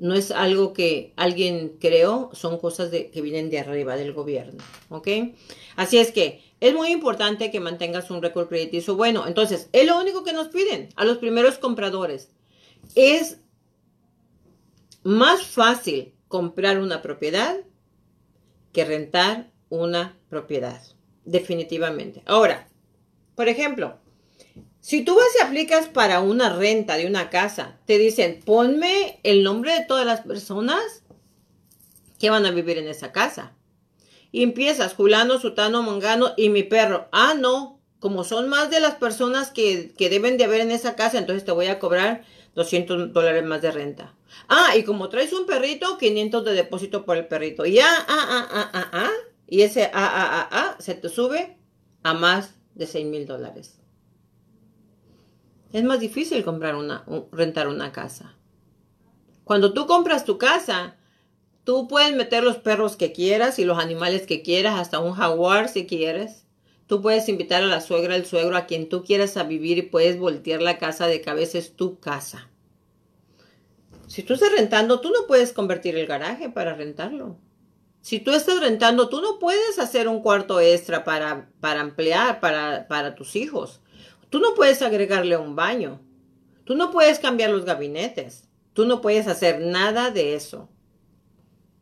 No 0.00 0.14
es 0.14 0.30
algo 0.30 0.72
que 0.72 1.12
alguien 1.16 1.76
creó, 1.78 2.30
son 2.32 2.58
cosas 2.58 2.90
que 2.90 3.20
vienen 3.20 3.50
de 3.50 3.60
arriba 3.60 3.96
del 3.96 4.12
gobierno. 4.12 4.64
¿Ok? 4.88 5.08
Así 5.76 5.98
es 5.98 6.10
que 6.10 6.42
es 6.58 6.74
muy 6.74 6.88
importante 6.88 7.50
que 7.50 7.60
mantengas 7.60 8.10
un 8.10 8.22
récord 8.22 8.48
crediticio 8.48 8.96
bueno. 8.96 9.26
Entonces, 9.26 9.68
es 9.72 9.86
lo 9.86 10.00
único 10.00 10.24
que 10.24 10.32
nos 10.32 10.48
piden 10.48 10.88
a 10.96 11.04
los 11.04 11.18
primeros 11.18 11.58
compradores. 11.58 12.30
Es 12.94 13.38
más 15.02 15.46
fácil 15.46 16.14
comprar 16.28 16.80
una 16.80 17.02
propiedad 17.02 17.60
que 18.72 18.84
rentar 18.84 19.52
una 19.68 20.18
propiedad. 20.28 20.82
Definitivamente. 21.24 22.22
Ahora, 22.26 22.68
por 23.34 23.48
ejemplo, 23.48 23.99
si 24.80 25.04
tú 25.04 25.14
vas 25.14 25.28
y 25.38 25.42
aplicas 25.42 25.88
para 25.88 26.20
una 26.20 26.50
renta 26.56 26.96
de 26.96 27.06
una 27.06 27.30
casa, 27.30 27.78
te 27.86 27.98
dicen, 27.98 28.40
ponme 28.44 29.20
el 29.22 29.42
nombre 29.42 29.72
de 29.72 29.84
todas 29.84 30.06
las 30.06 30.22
personas 30.22 31.02
que 32.18 32.30
van 32.30 32.46
a 32.46 32.50
vivir 32.50 32.78
en 32.78 32.88
esa 32.88 33.12
casa. 33.12 33.52
Y 34.32 34.42
empiezas, 34.42 34.94
Julano, 34.94 35.38
Sutano, 35.38 35.82
Mongano 35.82 36.32
y 36.36 36.48
mi 36.50 36.62
perro. 36.62 37.08
Ah, 37.12 37.34
no, 37.38 37.80
como 37.98 38.24
son 38.24 38.48
más 38.48 38.70
de 38.70 38.80
las 38.80 38.94
personas 38.94 39.50
que, 39.50 39.92
que 39.96 40.08
deben 40.08 40.38
de 40.38 40.44
haber 40.44 40.60
en 40.60 40.70
esa 40.70 40.96
casa, 40.96 41.18
entonces 41.18 41.44
te 41.44 41.52
voy 41.52 41.66
a 41.66 41.78
cobrar 41.78 42.24
200 42.54 43.12
dólares 43.12 43.44
más 43.44 43.62
de 43.62 43.72
renta. 43.72 44.14
Ah, 44.48 44.76
y 44.76 44.84
como 44.84 45.08
traes 45.08 45.32
un 45.32 45.46
perrito, 45.46 45.98
500 45.98 46.44
de 46.44 46.52
depósito 46.52 47.04
por 47.04 47.16
el 47.16 47.26
perrito. 47.26 47.66
Y 47.66 47.80
ah, 47.80 47.88
ah, 48.08 48.26
ah, 48.28 48.48
ah, 48.50 48.70
ah, 48.72 48.90
ah, 48.92 49.10
y 49.46 49.62
ese 49.62 49.84
ah, 49.84 49.90
ah, 49.94 50.28
ah, 50.32 50.48
ah, 50.52 50.76
se 50.78 50.94
te 50.94 51.08
sube 51.08 51.58
a 52.02 52.14
más 52.14 52.54
de 52.74 52.86
6 52.86 53.06
mil 53.06 53.26
dólares. 53.26 53.79
Es 55.72 55.84
más 55.84 56.00
difícil 56.00 56.44
comprar 56.44 56.74
una, 56.74 57.04
rentar 57.32 57.68
una 57.68 57.92
casa. 57.92 58.34
Cuando 59.44 59.72
tú 59.72 59.86
compras 59.86 60.24
tu 60.24 60.38
casa, 60.38 60.96
tú 61.64 61.86
puedes 61.88 62.14
meter 62.14 62.42
los 62.42 62.56
perros 62.56 62.96
que 62.96 63.12
quieras 63.12 63.58
y 63.58 63.64
los 63.64 63.78
animales 63.78 64.26
que 64.26 64.42
quieras, 64.42 64.78
hasta 64.78 64.98
un 64.98 65.12
jaguar 65.12 65.68
si 65.68 65.86
quieres. 65.86 66.46
Tú 66.86 67.02
puedes 67.02 67.28
invitar 67.28 67.62
a 67.62 67.66
la 67.66 67.80
suegra, 67.80 68.16
al 68.16 68.26
suegro, 68.26 68.56
a 68.56 68.66
quien 68.66 68.88
tú 68.88 69.04
quieras 69.04 69.36
a 69.36 69.44
vivir 69.44 69.78
y 69.78 69.82
puedes 69.82 70.18
voltear 70.18 70.60
la 70.60 70.78
casa 70.78 71.06
de 71.06 71.20
cabeza, 71.20 71.58
es 71.58 71.76
tu 71.76 72.00
casa. 72.00 72.48
Si 74.08 74.24
tú 74.24 74.34
estás 74.34 74.50
rentando, 74.50 75.00
tú 75.00 75.10
no 75.10 75.28
puedes 75.28 75.52
convertir 75.52 75.96
el 75.96 76.08
garaje 76.08 76.50
para 76.50 76.74
rentarlo. 76.74 77.38
Si 78.00 78.18
tú 78.18 78.32
estás 78.32 78.58
rentando, 78.58 79.08
tú 79.08 79.20
no 79.20 79.38
puedes 79.38 79.78
hacer 79.78 80.08
un 80.08 80.20
cuarto 80.20 80.58
extra 80.60 81.04
para, 81.04 81.48
para 81.60 81.80
ampliar 81.80 82.40
para, 82.40 82.88
para 82.88 83.14
tus 83.14 83.36
hijos. 83.36 83.80
Tú 84.30 84.38
no 84.38 84.54
puedes 84.54 84.80
agregarle 84.80 85.36
un 85.36 85.56
baño. 85.56 86.00
Tú 86.64 86.76
no 86.76 86.90
puedes 86.90 87.18
cambiar 87.18 87.50
los 87.50 87.64
gabinetes. 87.64 88.44
Tú 88.72 88.86
no 88.86 89.00
puedes 89.00 89.26
hacer 89.26 89.60
nada 89.60 90.10
de 90.10 90.34
eso. 90.34 90.68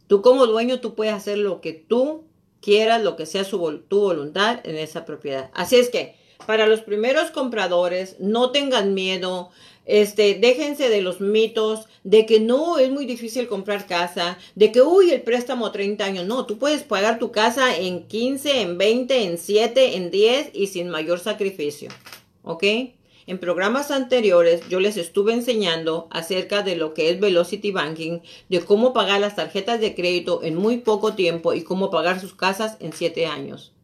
Tú 0.06 0.22
como 0.22 0.46
dueño, 0.46 0.80
tú 0.80 0.94
puedes 0.94 1.12
hacer 1.12 1.38
lo 1.38 1.60
que 1.60 1.74
tú 1.74 2.24
quieras, 2.60 3.02
lo 3.02 3.14
que 3.14 3.26
sea 3.26 3.44
su, 3.44 3.82
tu 3.88 4.00
voluntad 4.00 4.60
en 4.64 4.76
esa 4.76 5.04
propiedad. 5.04 5.50
Así 5.52 5.76
es 5.76 5.90
que 5.90 6.16
para 6.46 6.66
los 6.66 6.80
primeros 6.80 7.30
compradores, 7.30 8.16
no 8.20 8.50
tengan 8.52 8.94
miedo, 8.94 9.50
este, 9.84 10.34
déjense 10.34 10.88
de 10.88 11.02
los 11.02 11.20
mitos 11.20 11.86
de 12.04 12.24
que 12.26 12.40
no 12.40 12.78
es 12.78 12.90
muy 12.90 13.04
difícil 13.04 13.48
comprar 13.48 13.86
casa, 13.86 14.38
de 14.54 14.72
que, 14.72 14.80
uy, 14.80 15.10
el 15.10 15.22
préstamo 15.22 15.72
30 15.72 16.04
años. 16.04 16.26
No, 16.26 16.46
tú 16.46 16.58
puedes 16.58 16.82
pagar 16.82 17.18
tu 17.18 17.32
casa 17.32 17.76
en 17.76 18.06
15, 18.06 18.62
en 18.62 18.78
20, 18.78 19.24
en 19.24 19.38
7, 19.38 19.96
en 19.96 20.10
10 20.10 20.50
y 20.54 20.68
sin 20.68 20.88
mayor 20.88 21.20
sacrificio. 21.20 21.90
¿Ok? 22.48 22.64
En 23.26 23.38
programas 23.38 23.90
anteriores 23.90 24.66
yo 24.70 24.80
les 24.80 24.96
estuve 24.96 25.34
enseñando 25.34 26.08
acerca 26.10 26.62
de 26.62 26.76
lo 26.76 26.94
que 26.94 27.10
es 27.10 27.20
Velocity 27.20 27.72
Banking, 27.72 28.20
de 28.48 28.60
cómo 28.62 28.94
pagar 28.94 29.20
las 29.20 29.36
tarjetas 29.36 29.80
de 29.80 29.94
crédito 29.94 30.42
en 30.42 30.54
muy 30.54 30.78
poco 30.78 31.12
tiempo 31.12 31.52
y 31.52 31.62
cómo 31.62 31.90
pagar 31.90 32.20
sus 32.20 32.34
casas 32.34 32.78
en 32.80 32.94
7 32.94 33.26
años. 33.26 33.74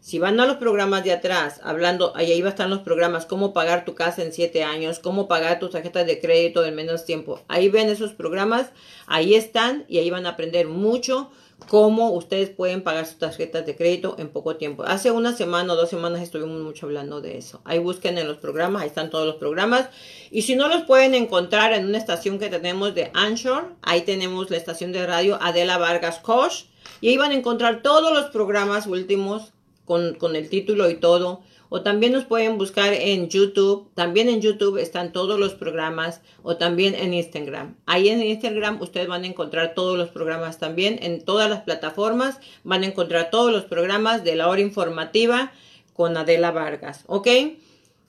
Si 0.00 0.18
van 0.18 0.40
a 0.40 0.46
los 0.46 0.56
programas 0.56 1.04
de 1.04 1.12
atrás, 1.12 1.60
hablando, 1.62 2.16
ahí 2.16 2.32
estar 2.40 2.70
los 2.70 2.78
programas, 2.78 3.26
cómo 3.26 3.52
pagar 3.52 3.84
tu 3.84 3.94
casa 3.94 4.22
en 4.22 4.32
7 4.32 4.64
años, 4.64 4.98
cómo 4.98 5.28
pagar 5.28 5.58
tus 5.58 5.72
tarjetas 5.72 6.06
de 6.06 6.18
crédito 6.18 6.64
en 6.64 6.74
menos 6.74 7.04
tiempo. 7.04 7.42
Ahí 7.48 7.68
ven 7.68 7.90
esos 7.90 8.14
programas, 8.14 8.70
ahí 9.06 9.34
están 9.34 9.84
y 9.88 9.98
ahí 9.98 10.08
van 10.08 10.24
a 10.24 10.30
aprender 10.30 10.68
mucho 10.68 11.30
cómo 11.70 12.10
ustedes 12.10 12.50
pueden 12.50 12.82
pagar 12.82 13.06
sus 13.06 13.18
tarjetas 13.18 13.64
de 13.64 13.76
crédito 13.76 14.16
en 14.18 14.28
poco 14.30 14.56
tiempo. 14.56 14.82
Hace 14.82 15.12
una 15.12 15.36
semana 15.36 15.72
o 15.72 15.76
dos 15.76 15.88
semanas 15.88 16.20
estuvimos 16.20 16.60
mucho 16.60 16.86
hablando 16.86 17.20
de 17.20 17.38
eso. 17.38 17.60
Ahí 17.64 17.78
busquen 17.78 18.18
en 18.18 18.26
los 18.26 18.38
programas, 18.38 18.82
ahí 18.82 18.88
están 18.88 19.08
todos 19.08 19.24
los 19.24 19.36
programas. 19.36 19.88
Y 20.32 20.42
si 20.42 20.56
no 20.56 20.66
los 20.66 20.82
pueden 20.82 21.14
encontrar 21.14 21.72
en 21.72 21.86
una 21.86 21.96
estación 21.96 22.40
que 22.40 22.48
tenemos 22.48 22.92
de 22.96 23.12
Anchor, 23.14 23.68
ahí 23.82 24.00
tenemos 24.00 24.50
la 24.50 24.56
estación 24.56 24.90
de 24.90 25.06
radio 25.06 25.38
Adela 25.40 25.78
Vargas 25.78 26.18
Koch. 26.18 26.64
Y 27.00 27.10
ahí 27.10 27.16
van 27.16 27.30
a 27.30 27.36
encontrar 27.36 27.82
todos 27.82 28.12
los 28.12 28.32
programas 28.32 28.88
últimos 28.88 29.52
con, 29.84 30.14
con 30.14 30.34
el 30.34 30.48
título 30.48 30.90
y 30.90 30.96
todo. 30.96 31.42
O 31.70 31.82
también 31.82 32.12
nos 32.12 32.24
pueden 32.24 32.58
buscar 32.58 32.92
en 32.92 33.28
YouTube. 33.28 33.88
También 33.94 34.28
en 34.28 34.40
YouTube 34.42 34.76
están 34.76 35.12
todos 35.12 35.38
los 35.38 35.54
programas. 35.54 36.20
O 36.42 36.56
también 36.56 36.94
en 36.96 37.14
Instagram. 37.14 37.76
Ahí 37.86 38.08
en 38.08 38.22
Instagram 38.22 38.82
ustedes 38.82 39.06
van 39.06 39.22
a 39.22 39.28
encontrar 39.28 39.72
todos 39.74 39.96
los 39.96 40.10
programas 40.10 40.58
también. 40.58 40.98
En 41.00 41.24
todas 41.24 41.48
las 41.48 41.62
plataformas 41.62 42.40
van 42.64 42.82
a 42.82 42.86
encontrar 42.86 43.30
todos 43.30 43.52
los 43.52 43.64
programas 43.64 44.24
de 44.24 44.34
la 44.34 44.48
hora 44.48 44.60
informativa 44.60 45.52
con 45.94 46.16
Adela 46.16 46.50
Vargas. 46.50 47.04
¿Ok? 47.06 47.28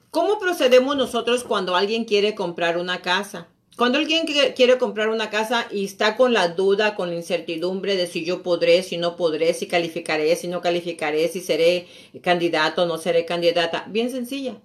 ¿Cómo 0.10 0.40
procedemos 0.40 0.98
nosotros 0.98 1.44
cuando 1.44 1.76
alguien 1.76 2.06
quiere 2.06 2.34
comprar 2.34 2.78
una 2.78 3.02
casa? 3.02 3.48
Cuando 3.82 3.98
alguien 3.98 4.28
quiere 4.28 4.78
comprar 4.78 5.10
una 5.10 5.32
casa 5.32 5.66
y 5.72 5.86
está 5.86 6.16
con 6.16 6.34
la 6.34 6.50
duda, 6.50 6.94
con 6.94 7.10
la 7.10 7.16
incertidumbre 7.16 7.96
de 7.98 8.06
si 8.06 8.24
yo 8.24 8.44
podré, 8.44 8.84
si 8.84 8.98
no 8.98 9.16
podré, 9.16 9.56
si 9.56 9.66
calificaré, 9.66 10.36
si 10.36 10.48
no 10.48 10.62
calificaré, 10.62 11.28
si 11.30 11.40
seré 11.40 11.88
candidato 12.22 12.86
no 12.86 13.00
seré 13.00 13.26
candidata, 13.26 13.86
bien 13.90 14.12
sencilla. 14.12 14.62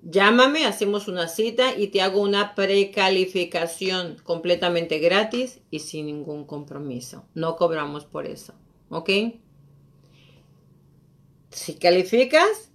Llámame, 0.00 0.64
hacemos 0.64 1.06
una 1.06 1.28
cita 1.28 1.76
y 1.76 1.88
te 1.88 2.00
hago 2.00 2.22
una 2.22 2.54
precalificación 2.54 4.16
completamente 4.24 4.98
gratis 4.98 5.60
y 5.70 5.80
sin 5.80 6.06
ningún 6.06 6.46
compromiso. 6.46 7.26
No 7.34 7.56
cobramos 7.56 8.06
por 8.06 8.24
eso. 8.24 8.54
¿Ok? 8.88 9.10
Si 11.50 11.74
calificas, 11.74 12.65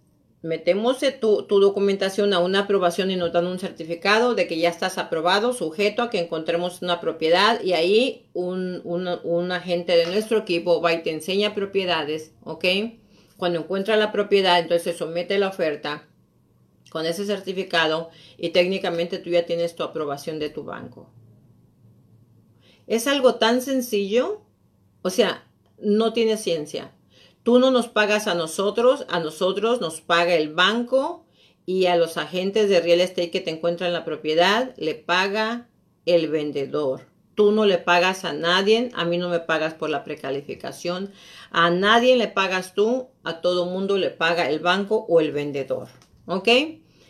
metemos 0.42 0.98
tu, 1.20 1.46
documentación 1.48 2.34
a 2.34 2.40
una 2.40 2.62
aprobación 2.62 3.12
y 3.12 3.16
nos 3.16 3.32
dan 3.32 3.46
un 3.46 3.60
certificado 3.60 4.34
de 4.34 4.48
que 4.48 4.58
ya 4.58 4.70
estás 4.70 4.98
aprobado, 4.98 5.54
sujeto 5.54 6.02
a 6.02 6.10
que 6.10 6.20
encontremos 6.20 6.82
una 6.82 7.00
propiedad 7.00 7.62
y 7.62 7.74
ahí 7.74 8.26
un, 8.34 8.82
un, 8.84 9.52
agente 9.52 9.96
de 9.96 10.08
nuestro 10.08 10.40
equipo 10.40 10.82
va 10.82 10.94
y 10.94 11.04
te 11.04 11.12
enseña 11.12 11.54
propiedades, 11.54 12.34
¿ok? 12.44 12.66
Cuando 13.38 13.60
encuentra 13.60 13.96
la 13.98 14.12
propiedad, 14.12 14.60
entonces 14.60 14.98
somete 14.98 15.38
la 15.38 15.50
oferta 15.50 16.08
con 16.90 17.06
ese 17.06 17.26
certificado 17.26 18.10
y 18.38 18.50
técnicamente 18.50 19.20
tú 19.20 19.30
ya 19.30 19.46
tienes 19.46 19.76
tu 19.76 19.84
aprobación 19.84 20.40
de 20.40 20.50
tu 20.50 20.64
banco. 20.64 21.10
Es 22.88 23.08
algo 23.08 23.36
tan 23.36 23.62
sencillo, 23.62 24.42
o 25.04 25.10
sea, 25.10 25.48
no 25.80 26.14
tiene 26.14 26.36
ciencia. 26.38 26.92
Tú 27.44 27.60
no 27.60 27.72
nos 27.72 27.88
pagas 27.88 28.28
a 28.28 28.36
nosotros, 28.36 29.06
a 29.10 29.20
nosotros 29.20 29.82
nos 29.82 30.02
paga 30.02 30.36
el 30.36 30.54
banco 30.54 31.26
y 31.66 31.88
a 31.88 31.96
los 31.96 32.18
agentes 32.18 32.70
de 32.70 32.82
real 32.82 33.02
estate 33.02 33.32
que 33.32 33.40
te 33.40 33.52
encuentran 33.52 33.94
la 33.94 34.06
propiedad 34.06 34.74
le 34.78 34.96
paga 34.96 35.70
el 36.06 36.28
vendedor. 36.28 37.08
Tú 37.34 37.52
no 37.52 37.66
le 37.66 37.78
pagas 37.78 38.26
a 38.26 38.34
nadie, 38.34 38.92
a 38.94 39.06
mí 39.06 39.18
no 39.18 39.30
me 39.30 39.40
pagas 39.40 39.74
por 39.74 39.90
la 39.90 40.04
precalificación, 40.04 41.12
a 41.50 41.70
nadie 41.70 42.16
le 42.16 42.28
pagas 42.28 42.74
tú, 42.74 43.08
a 43.24 43.42
todo 43.42 43.66
mundo 43.66 43.98
le 43.98 44.10
paga 44.10 44.50
el 44.50 44.60
banco 44.60 45.06
o 45.08 45.20
el 45.20 45.32
vendedor. 45.32 45.88
¿Ok? 46.26 46.48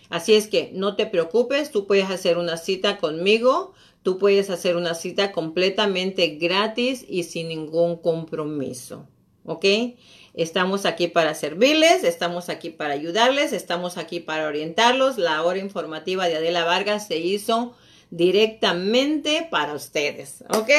Así 0.10 0.34
es 0.34 0.48
que 0.48 0.72
no 0.74 0.96
te 0.96 1.06
preocupes, 1.06 1.72
tú 1.72 1.88
puedes 1.88 2.10
hacer 2.10 2.38
una 2.38 2.58
cita 2.58 2.98
conmigo, 2.98 3.74
tú 4.04 4.18
puedes 4.18 4.50
hacer 4.50 4.76
una 4.76 4.94
cita 4.94 5.32
completamente 5.32 6.36
gratis 6.36 7.06
y 7.08 7.24
sin 7.24 7.48
ningún 7.48 7.98
compromiso. 7.98 9.08
¿Ok? 9.44 9.66
Estamos 10.34 10.86
aquí 10.86 11.08
para 11.08 11.36
servirles, 11.36 12.04
estamos 12.06 12.48
aquí 12.48 12.70
para 12.70 12.94
ayudarles, 12.94 13.52
estamos 13.52 13.98
aquí 13.98 14.22
para 14.22 14.48
orientarlos. 14.48 15.18
La 15.18 15.44
hora 15.44 15.60
informativa 15.60 16.28
de 16.28 16.38
Adela 16.38 16.64
Vargas 16.64 17.08
se 17.08 17.18
hizo 17.18 17.76
directamente 18.12 19.48
para 19.52 19.74
ustedes, 19.74 20.44
¿ok? 20.50 20.70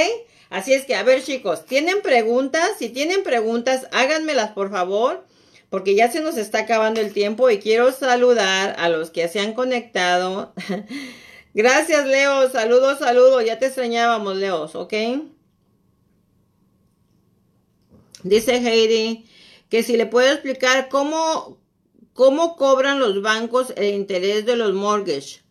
Así 0.49 0.73
es 0.73 0.85
que, 0.85 0.95
a 0.95 1.03
ver 1.03 1.23
chicos, 1.23 1.67
¿tienen 1.67 2.03
preguntas? 2.03 2.73
Si 2.79 2.89
tienen 2.89 3.23
preguntas, 3.23 3.89
háganmelas 3.93 4.53
por 4.53 4.71
favor, 4.71 5.25
porque 5.69 5.95
ya 5.95 6.11
se 6.11 6.21
nos 6.21 6.37
está 6.37 6.61
acabando 6.61 7.01
el 7.01 7.13
tiempo 7.13 7.51
y 7.51 7.59
quiero 7.59 7.93
saludar 7.93 8.75
a 8.79 8.89
los 8.89 9.11
que 9.11 9.29
se 9.29 9.41
han 9.41 9.55
conectado. 9.55 10.55
Gracias, 11.55 12.07
Leo. 12.07 12.51
Saludos, 12.51 12.99
saludos. 12.99 13.45
Ya 13.45 13.59
te 13.59 13.67
extrañábamos, 13.67 14.37
Leos, 14.37 14.75
¿ok? 14.75 14.95
Dice 18.23 18.57
Heidi, 18.57 19.27
que 19.73 19.83
si 19.83 19.97
le 19.97 20.05
puedo 20.05 20.31
explicar 20.31 20.91
cómo, 20.91 21.57
cómo 22.13 22.57
cobran 22.57 23.01
los 23.01 23.23
bancos 23.23 23.73
el 23.79 23.95
interés 23.95 24.45
de 24.45 24.55
los 24.55 24.75
mortgages. 24.75 25.45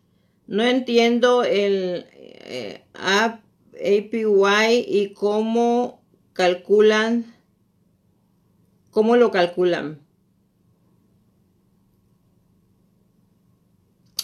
No 0.46 0.62
entiendo 0.62 1.42
el 1.42 2.06
eh, 2.12 2.84
APY 2.94 4.84
y 4.86 5.12
cómo 5.12 6.04
calculan, 6.34 7.34
cómo 8.92 9.16
lo 9.16 9.32
calculan. 9.32 9.98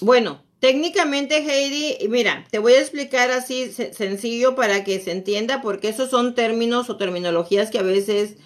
Bueno, 0.00 0.44
técnicamente 0.60 1.38
Heidi, 1.38 2.06
mira, 2.08 2.46
te 2.52 2.60
voy 2.60 2.74
a 2.74 2.80
explicar 2.80 3.32
así 3.32 3.72
sencillo 3.72 4.54
para 4.54 4.84
que 4.84 5.00
se 5.00 5.10
entienda 5.10 5.60
porque 5.60 5.88
esos 5.88 6.08
son 6.08 6.36
términos 6.36 6.88
o 6.88 6.96
terminologías 6.96 7.72
que 7.72 7.80
a 7.80 7.82
veces 7.82 8.36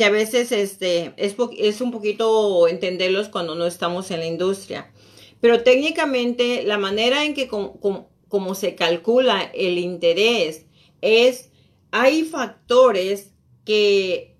que 0.00 0.06
a 0.06 0.10
veces 0.10 0.50
este, 0.50 1.12
es, 1.18 1.80
un 1.82 1.90
poquito 1.90 2.68
entenderlos 2.68 3.28
cuando 3.28 3.54
no 3.54 3.66
estamos 3.66 4.10
en 4.10 4.20
la 4.20 4.26
industria. 4.26 4.90
Pero 5.42 5.62
técnicamente 5.62 6.62
la 6.62 6.78
manera 6.78 7.26
en 7.26 7.34
que 7.34 7.48
como 7.48 8.54
se 8.54 8.76
calcula 8.76 9.42
el 9.52 9.76
interés 9.76 10.64
es, 11.02 11.50
hay 11.90 12.22
factores 12.22 13.32
que, 13.66 14.38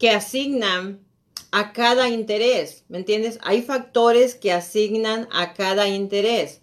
que 0.00 0.10
asignan 0.10 0.98
a 1.52 1.72
cada 1.72 2.08
interés, 2.08 2.86
¿me 2.88 2.98
entiendes? 2.98 3.38
Hay 3.44 3.62
factores 3.62 4.34
que 4.34 4.50
asignan 4.50 5.28
a 5.30 5.54
cada 5.54 5.86
interés. 5.86 6.60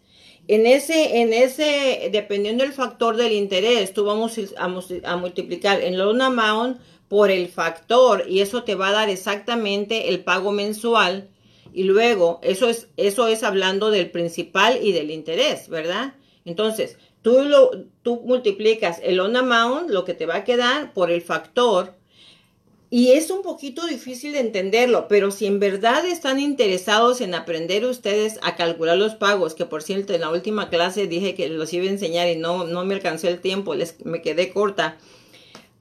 En 0.49 0.65
ese, 0.65 1.21
en 1.21 1.31
ese, 1.31 2.09
dependiendo 2.11 2.65
del 2.65 2.73
factor 2.73 3.15
del 3.15 3.31
interés, 3.31 3.93
tú 3.93 4.03
vamos 4.03 4.37
a, 4.57 5.15
multiplicar 5.15 5.79
el 5.79 5.97
loan 5.97 6.21
amount 6.21 6.81
por 7.13 7.29
el 7.29 7.47
factor 7.47 8.25
y 8.27 8.39
eso 8.39 8.63
te 8.63 8.73
va 8.73 8.87
a 8.87 8.91
dar 8.91 9.07
exactamente 9.07 10.09
el 10.09 10.23
pago 10.23 10.51
mensual. 10.51 11.29
Y 11.71 11.83
luego, 11.83 12.39
eso 12.41 12.69
es, 12.69 12.87
eso 12.97 13.27
es 13.27 13.43
hablando 13.43 13.91
del 13.91 14.09
principal 14.09 14.79
y 14.81 14.93
del 14.93 15.11
interés, 15.11 15.69
¿verdad? 15.69 16.15
Entonces, 16.43 16.97
tú, 17.21 17.43
lo, 17.43 17.69
tú 18.01 18.23
multiplicas 18.25 18.99
el 19.03 19.17
loan 19.17 19.35
amount, 19.35 19.91
lo 19.91 20.05
que 20.05 20.15
te 20.15 20.25
va 20.25 20.37
a 20.37 20.43
quedar, 20.43 20.91
por 20.95 21.11
el 21.11 21.21
factor 21.21 21.93
y 22.89 23.11
es 23.11 23.29
un 23.29 23.43
poquito 23.43 23.85
difícil 23.85 24.31
de 24.31 24.39
entenderlo, 24.39 25.07
pero 25.07 25.29
si 25.29 25.45
en 25.45 25.59
verdad 25.59 26.07
están 26.07 26.39
interesados 26.39 27.21
en 27.21 27.35
aprender 27.35 27.85
ustedes 27.85 28.39
a 28.41 28.55
calcular 28.55 28.97
los 28.97 29.13
pagos, 29.13 29.53
que 29.53 29.67
por 29.67 29.83
cierto 29.83 30.15
en 30.15 30.21
la 30.21 30.31
última 30.31 30.71
clase 30.71 31.05
dije 31.05 31.35
que 31.35 31.47
los 31.47 31.71
iba 31.73 31.85
a 31.85 31.89
enseñar 31.89 32.27
y 32.27 32.37
no, 32.37 32.65
no 32.65 32.85
me 32.85 32.95
alcanzó 32.95 33.27
el 33.27 33.39
tiempo, 33.39 33.75
les, 33.75 34.03
me 34.03 34.23
quedé 34.23 34.51
corta. 34.51 34.97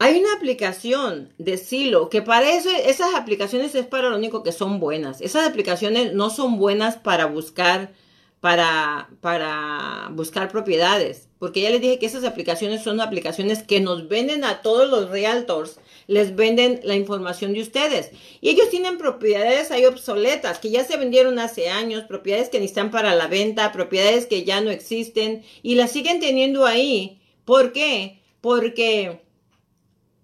Hay 0.04 0.18
una 0.18 0.32
aplicación 0.34 1.32
de 1.38 1.56
Silo 1.56 2.10
que 2.10 2.22
para 2.22 2.50
eso, 2.50 2.68
esas 2.70 3.14
aplicaciones 3.14 3.72
es 3.76 3.86
para 3.86 4.08
lo 4.08 4.16
único 4.16 4.42
que 4.42 4.50
son 4.50 4.80
buenas. 4.80 5.20
Esas 5.20 5.46
aplicaciones 5.46 6.12
no 6.12 6.28
son 6.28 6.58
buenas 6.58 6.96
para 6.96 7.26
buscar 7.26 7.92
para, 8.40 9.08
para 9.20 10.08
buscar 10.10 10.48
propiedades. 10.48 11.28
Porque 11.38 11.60
ya 11.60 11.70
les 11.70 11.80
dije 11.80 12.00
que 12.00 12.06
esas 12.06 12.24
aplicaciones 12.24 12.82
son 12.82 13.00
aplicaciones 13.00 13.62
que 13.62 13.78
nos 13.78 14.08
venden 14.08 14.44
a 14.44 14.60
todos 14.60 14.90
los 14.90 15.08
realtors, 15.08 15.78
les 16.08 16.34
venden 16.34 16.80
la 16.82 16.96
información 16.96 17.52
de 17.52 17.62
ustedes. 17.62 18.10
Y 18.40 18.48
ellos 18.48 18.70
tienen 18.70 18.98
propiedades 18.98 19.70
ahí 19.70 19.84
obsoletas, 19.84 20.58
que 20.58 20.72
ya 20.72 20.82
se 20.82 20.96
vendieron 20.96 21.38
hace 21.38 21.68
años, 21.68 22.02
propiedades 22.02 22.48
que 22.48 22.58
ni 22.58 22.64
están 22.64 22.90
para 22.90 23.14
la 23.14 23.28
venta, 23.28 23.70
propiedades 23.70 24.26
que 24.26 24.42
ya 24.42 24.60
no 24.60 24.70
existen 24.70 25.44
y 25.62 25.76
las 25.76 25.92
siguen 25.92 26.18
teniendo 26.18 26.66
ahí. 26.66 27.20
¿Por 27.44 27.72
qué? 27.72 28.20
Porque 28.40 29.21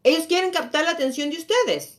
ellos 0.05 0.27
quieren 0.27 0.51
captar 0.51 0.85
la 0.85 0.93
atención 0.93 1.31
de 1.31 1.39
ustedes 1.39 1.99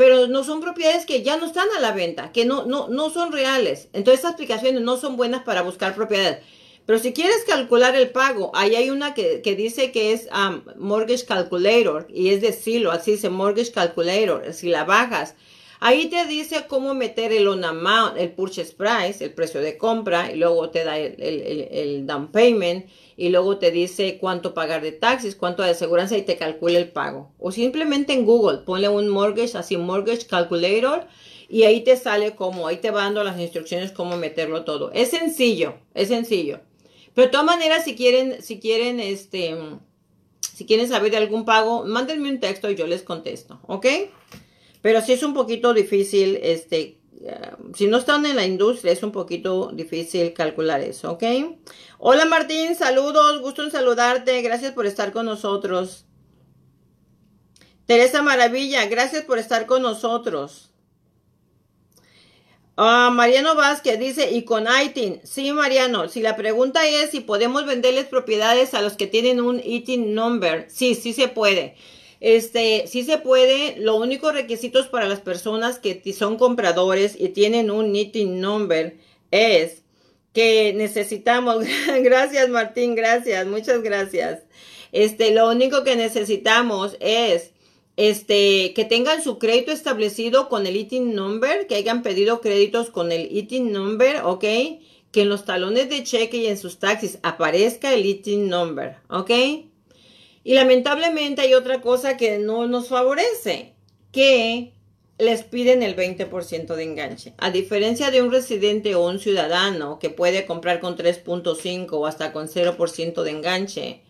pero 0.00 0.28
no 0.28 0.44
son 0.44 0.62
propiedades 0.62 1.04
que 1.04 1.22
ya 1.22 1.36
no 1.36 1.44
están 1.44 1.68
a 1.76 1.80
la 1.80 1.92
venta, 1.92 2.32
que 2.32 2.46
no, 2.46 2.64
no, 2.64 2.88
no 2.88 3.10
son 3.10 3.32
reales. 3.32 3.88
Entonces, 3.92 4.20
estas 4.20 4.32
aplicaciones 4.32 4.80
no 4.80 4.96
son 4.96 5.18
buenas 5.18 5.42
para 5.42 5.60
buscar 5.60 5.94
propiedades. 5.94 6.38
Pero 6.86 6.98
si 6.98 7.12
quieres 7.12 7.44
calcular 7.46 7.94
el 7.94 8.08
pago, 8.08 8.50
ahí 8.54 8.76
hay 8.76 8.88
una 8.88 9.12
que, 9.12 9.42
dice 9.44 9.92
que 9.92 10.14
es 10.14 10.26
um, 10.32 10.62
Mortgage 10.78 11.26
Calculator 11.26 12.06
y 12.08 12.30
es 12.30 12.40
de 12.40 12.54
Silo, 12.54 12.92
así 12.92 13.10
dice 13.10 13.28
Mortgage 13.28 13.72
Calculator. 13.72 14.54
Si 14.54 14.70
la 14.70 14.84
bajas, 14.84 15.34
ahí 15.80 16.06
te 16.06 16.26
dice 16.26 16.66
cómo 16.68 16.94
meter 16.94 17.32
el 17.32 17.48
on 17.48 17.64
amount, 17.64 18.16
el 18.16 18.30
purchase 18.30 18.72
price, 18.72 19.24
el 19.24 19.32
precio 19.32 19.60
de 19.60 19.76
compra, 19.76 20.30
y 20.30 20.36
luego 20.36 20.70
te 20.70 20.84
da 20.84 20.98
el, 20.98 22.06
down 22.06 22.28
payment 22.28 22.86
y 23.16 23.30
luego 23.30 23.58
te 23.58 23.70
dice 23.70 24.18
cuánto 24.18 24.54
pagar 24.54 24.82
de 24.82 24.92
taxis, 24.92 25.34
cuánto 25.34 25.62
de 25.62 25.70
aseguranza 25.70 26.16
y 26.16 26.22
te 26.22 26.36
calcula 26.36 26.78
el 26.78 26.88
pago. 26.88 27.32
O 27.38 27.50
simplemente 27.50 28.12
en 28.12 28.24
Google, 28.24 28.58
ponle 28.58 28.88
un 28.88 29.08
mortgage, 29.08 29.58
así 29.58 29.76
mortgage 29.76 30.26
calculator 30.26 31.06
y 31.48 31.64
ahí 31.64 31.80
te 31.80 31.96
sale 31.96 32.36
cómo, 32.36 32.68
ahí 32.68 32.76
te 32.76 32.90
va 32.90 33.02
dando 33.02 33.24
las 33.24 33.40
instrucciones 33.40 33.90
cómo 33.90 34.16
meterlo 34.16 34.64
todo. 34.64 34.92
Es 34.92 35.10
sencillo, 35.10 35.74
es 35.94 36.08
sencillo. 36.08 36.60
Pero 37.14 37.26
de 37.26 37.32
todas 37.32 37.46
maneras, 37.46 37.84
si 37.84 37.96
quieren, 37.96 38.40
si 38.40 38.60
quieren, 38.60 39.00
este, 39.00 39.56
si 40.54 40.64
quieren 40.64 40.88
saber 40.88 41.10
de 41.10 41.16
algún 41.16 41.44
pago, 41.44 41.84
mándenme 41.84 42.30
un 42.30 42.38
texto 42.38 42.70
y 42.70 42.76
yo 42.76 42.86
les 42.86 43.02
contesto, 43.02 43.60
¿ok? 43.66 43.86
Pero 44.82 45.00
sí 45.02 45.12
es 45.12 45.22
un 45.22 45.34
poquito 45.34 45.74
difícil, 45.74 46.38
este, 46.42 47.00
eh, 47.22 47.50
si 47.74 47.86
no 47.86 47.98
están 47.98 48.24
en 48.24 48.36
la 48.36 48.46
industria, 48.46 48.92
es 48.92 49.02
un 49.02 49.12
poquito 49.12 49.70
difícil 49.72 50.32
calcular 50.32 50.80
eso, 50.80 51.12
¿ok? 51.12 51.24
Hola 51.98 52.24
Martín, 52.24 52.74
saludos, 52.74 53.40
gusto 53.40 53.62
en 53.62 53.70
saludarte, 53.70 54.40
gracias 54.40 54.72
por 54.72 54.86
estar 54.86 55.12
con 55.12 55.26
nosotros. 55.26 56.06
Teresa 57.84 58.22
Maravilla, 58.22 58.86
gracias 58.86 59.24
por 59.24 59.38
estar 59.38 59.66
con 59.66 59.82
nosotros. 59.82 60.70
Ah, 62.76 63.10
Mariano 63.12 63.54
Vázquez 63.54 63.98
dice, 63.98 64.30
y 64.30 64.44
con 64.44 64.64
ITIN, 64.66 65.20
sí 65.22 65.52
Mariano, 65.52 66.08
si 66.08 66.22
la 66.22 66.36
pregunta 66.36 66.86
es 66.86 67.10
si 67.10 67.20
podemos 67.20 67.66
venderles 67.66 68.06
propiedades 68.06 68.72
a 68.72 68.80
los 68.80 68.94
que 68.94 69.06
tienen 69.06 69.40
un 69.42 69.60
ITIN 69.62 70.14
number, 70.14 70.66
sí, 70.70 70.94
sí 70.94 71.12
se 71.12 71.28
puede. 71.28 71.76
Este, 72.20 72.86
sí 72.86 73.02
se 73.02 73.18
puede. 73.18 73.76
Lo 73.78 73.96
único 73.96 74.30
requisitos 74.30 74.86
para 74.86 75.08
las 75.08 75.20
personas 75.20 75.78
que 75.78 76.00
son 76.12 76.36
compradores 76.36 77.16
y 77.18 77.30
tienen 77.30 77.70
un 77.70 77.90
knitting 77.90 78.40
number 78.40 78.96
es 79.30 79.82
que 80.32 80.72
necesitamos, 80.74 81.64
gracias 82.02 82.48
Martín, 82.48 82.94
gracias, 82.94 83.46
muchas 83.46 83.82
gracias. 83.82 84.40
Este, 84.92 85.32
lo 85.32 85.48
único 85.48 85.84
que 85.84 85.96
necesitamos 85.96 86.96
es 87.00 87.52
este, 87.96 88.72
que 88.74 88.84
tengan 88.84 89.22
su 89.22 89.38
crédito 89.38 89.72
establecido 89.72 90.48
con 90.48 90.66
el 90.66 90.76
ITIN 90.76 91.14
number, 91.14 91.66
que 91.66 91.76
hayan 91.76 92.02
pedido 92.02 92.40
créditos 92.40 92.90
con 92.90 93.12
el 93.12 93.28
ITIN 93.30 93.72
number, 93.72 94.22
¿ok? 94.24 94.44
Que 95.12 95.22
en 95.22 95.28
los 95.28 95.44
talones 95.44 95.88
de 95.90 96.02
cheque 96.04 96.38
y 96.38 96.46
en 96.46 96.58
sus 96.58 96.78
taxis 96.78 97.18
aparezca 97.22 97.92
el 97.92 98.06
ITIN 98.06 98.48
number, 98.48 98.96
¿ok? 99.08 99.30
Y 100.42 100.54
lamentablemente 100.54 101.42
hay 101.42 101.54
otra 101.54 101.80
cosa 101.80 102.16
que 102.16 102.38
no 102.38 102.66
nos 102.66 102.88
favorece, 102.88 103.74
que 104.12 104.72
les 105.18 105.42
piden 105.42 105.82
el 105.82 105.94
20% 105.94 106.74
de 106.74 106.82
enganche. 106.82 107.34
A 107.36 107.50
diferencia 107.50 108.10
de 108.10 108.22
un 108.22 108.32
residente 108.32 108.94
o 108.94 109.06
un 109.06 109.18
ciudadano 109.18 109.98
que 109.98 110.08
puede 110.08 110.46
comprar 110.46 110.80
con 110.80 110.96
3.5 110.96 111.88
o 111.92 112.06
hasta 112.06 112.32
con 112.32 112.48
0% 112.48 113.22
de 113.22 113.30
enganche, 113.30 114.02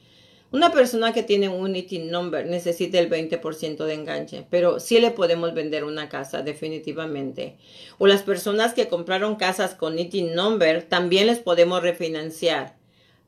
una 0.52 0.72
persona 0.72 1.12
que 1.12 1.22
tiene 1.22 1.48
un 1.48 1.76
ITIN 1.76 2.10
number 2.10 2.44
necesita 2.46 2.98
el 2.98 3.08
20% 3.08 3.84
de 3.84 3.94
enganche, 3.94 4.46
pero 4.50 4.80
sí 4.80 5.00
le 5.00 5.12
podemos 5.12 5.54
vender 5.54 5.84
una 5.84 6.08
casa 6.08 6.42
definitivamente. 6.42 7.56
O 7.98 8.08
las 8.08 8.22
personas 8.22 8.74
que 8.74 8.88
compraron 8.88 9.36
casas 9.36 9.76
con 9.76 9.98
ITIN 9.98 10.34
number 10.34 10.82
también 10.82 11.28
les 11.28 11.38
podemos 11.38 11.82
refinanciar. 11.82 12.76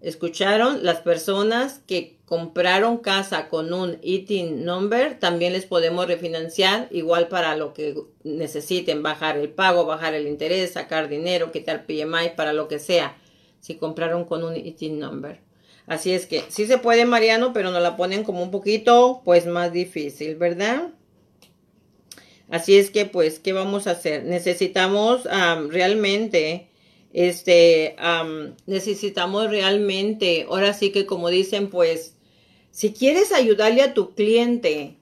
¿Escucharon? 0.01 0.83
Las 0.83 0.99
personas 1.01 1.81
que 1.87 2.19
compraron 2.33 2.97
casa 2.97 3.51
con 3.51 3.75
un 3.75 3.99
ITIN 4.01 4.65
number, 4.65 5.19
también 5.19 5.53
les 5.53 5.67
podemos 5.67 6.07
refinanciar, 6.07 6.89
igual 6.91 7.29
para 7.29 7.57
lo 7.57 7.75
que 7.75 7.95
necesiten, 8.25 9.03
bajar 9.03 9.37
el 9.37 9.51
pago, 9.51 9.85
bajar 9.85 10.15
el 10.15 10.27
interés, 10.27 10.73
sacar 10.73 11.11
dinero, 11.11 11.53
quitar 11.53 11.85
PMI, 11.85 12.31
para 12.35 12.55
lo 12.55 12.69
que 12.69 12.79
sea, 12.79 13.19
si 13.61 13.75
compraron 13.75 14.25
con 14.25 14.45
un 14.45 14.57
ITIN 14.57 14.99
number. 14.99 15.41
Así 15.87 16.13
es 16.13 16.25
que 16.25 16.43
sí 16.49 16.65
se 16.67 16.79
puede, 16.79 17.05
Mariano, 17.05 17.53
pero 17.53 17.71
nos 17.71 17.83
la 17.83 17.99
ponen 17.99 18.25
como 18.25 18.43
un 18.43 18.51
poquito, 18.51 19.21
pues 19.27 19.45
más 19.45 19.71
difícil, 19.71 20.37
¿verdad? 20.37 20.89
Así 22.49 22.79
es 22.79 22.91
que, 22.91 23.05
pues, 23.05 23.41
¿qué 23.41 23.53
vamos 23.53 23.87
a 23.87 23.91
hacer? 23.91 24.25
Necesitamos 24.25 25.25
realmente 25.69 26.71
este, 27.13 27.95
necesitamos 28.65 29.51
realmente, 29.51 30.47
ahora 30.49 30.73
sí 30.73 30.93
que 30.93 31.05
como 31.05 31.29
dicen, 31.29 31.69
pues, 31.69 32.12
si 32.73 32.95
quieres 32.95 33.33
ayudarle 33.33 33.83
a 33.83 33.93
tu 33.93 34.15
cliente, 34.15 34.97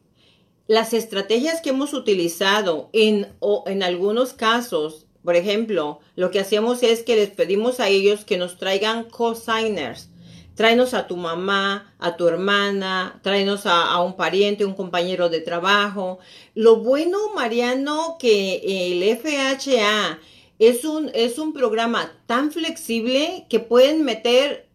las 0.67 0.93
estrategias 0.93 1.61
que 1.61 1.71
hemos 1.71 1.95
utilizado 1.95 2.91
en, 2.93 3.29
en 3.67 3.83
algunos 3.83 4.33
casos, 4.33 5.07
por 5.25 5.37
ejemplo, 5.37 6.01
lo 6.17 6.31
que 6.31 6.41
hacemos 6.41 6.83
es 6.83 7.03
que 7.03 7.15
les 7.17 7.31
pedimos 7.31 7.79
a 7.79 7.89
ellos 7.89 8.25
que 8.25 8.39
nos 8.39 8.59
traigan 8.59 9.05
co-signers. 9.05 10.11
Tráenos 10.57 10.95
a 10.95 11.07
tu 11.07 11.17
mamá, 11.17 11.95
a 12.01 12.17
tu 12.17 12.27
hermana, 12.27 13.21
tráenos 13.23 13.67
a, 13.67 13.87
a, 13.87 14.03
un 14.03 14.17
pariente, 14.17 14.65
un 14.65 14.75
compañero 14.75 15.29
de 15.29 15.41
trabajo. 15.41 16.19
Lo 16.55 16.77
bueno, 16.77 17.19
Mariano, 17.35 18.17
que 18.19 18.61
el 18.65 19.17
FHA 19.17 20.19
es 20.59 20.85
un, 20.85 21.11
es 21.15 21.39
un 21.39 21.53
programa 21.53 22.13
tan 22.27 22.51
flexible 22.51 23.47
que 23.49 23.61
pueden 23.61 24.05
meter 24.05 24.70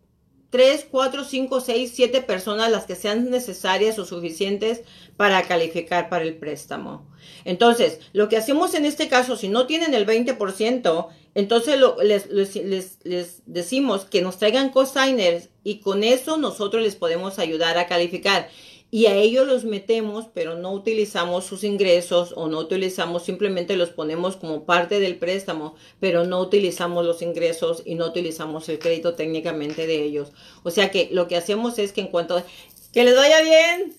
3, 0.55 0.87
4, 0.89 1.25
5, 1.25 1.59
6, 1.59 1.91
7 1.93 2.21
personas 2.21 2.71
las 2.71 2.85
que 2.85 2.95
sean 2.95 3.29
necesarias 3.29 3.99
o 3.99 4.05
suficientes 4.05 4.83
para 5.17 5.41
calificar 5.41 6.07
para 6.07 6.23
el 6.23 6.37
préstamo. 6.37 7.05
Entonces, 7.43 7.99
lo 8.13 8.29
que 8.29 8.37
hacemos 8.37 8.73
en 8.73 8.85
este 8.85 9.09
caso, 9.09 9.35
si 9.35 9.49
no 9.49 9.67
tienen 9.67 9.93
el 9.93 10.07
20%, 10.07 11.07
entonces 11.33 11.77
les, 12.01 12.31
les, 12.31 12.55
les, 12.55 12.99
les, 13.03 13.41
decimos 13.45 14.05
que 14.05 14.21
nos 14.21 14.37
traigan 14.37 14.69
cosigners 14.69 15.49
y 15.65 15.81
con 15.81 16.05
eso 16.05 16.37
nosotros 16.37 16.81
les 16.81 16.95
podemos 16.95 17.37
ayudar 17.37 17.77
a 17.77 17.87
calificar 17.87 18.47
y 18.91 19.07
a 19.07 19.15
ellos 19.15 19.47
los 19.47 19.65
metemos, 19.65 20.27
pero 20.33 20.55
no 20.55 20.71
utilizamos 20.71 21.45
sus 21.45 21.63
ingresos 21.63 22.33
o 22.35 22.47
no 22.47 22.59
utilizamos, 22.59 23.23
simplemente 23.23 23.75
los 23.75 23.89
ponemos 23.89 24.37
como 24.37 24.65
parte 24.65 24.99
del 24.99 25.17
préstamo, 25.17 25.75
pero 25.99 26.25
no 26.25 26.39
utilizamos 26.39 27.05
los 27.05 27.21
ingresos 27.21 27.81
y 27.85 27.95
no 27.95 28.05
utilizamos 28.05 28.69
el 28.69 28.79
crédito 28.79 29.15
técnicamente 29.15 29.87
de 29.87 30.03
ellos. 30.03 30.31
O 30.63 30.71
sea 30.71 30.91
que 30.91 31.09
lo 31.11 31.27
que 31.27 31.35
hacemos 31.35 31.77
es 31.79 31.91
que 31.91 32.01
en 32.01 32.07
cuanto 32.07 32.41
que 32.93 33.03
les 33.03 33.15
vaya 33.15 33.41
bien, 33.41 33.93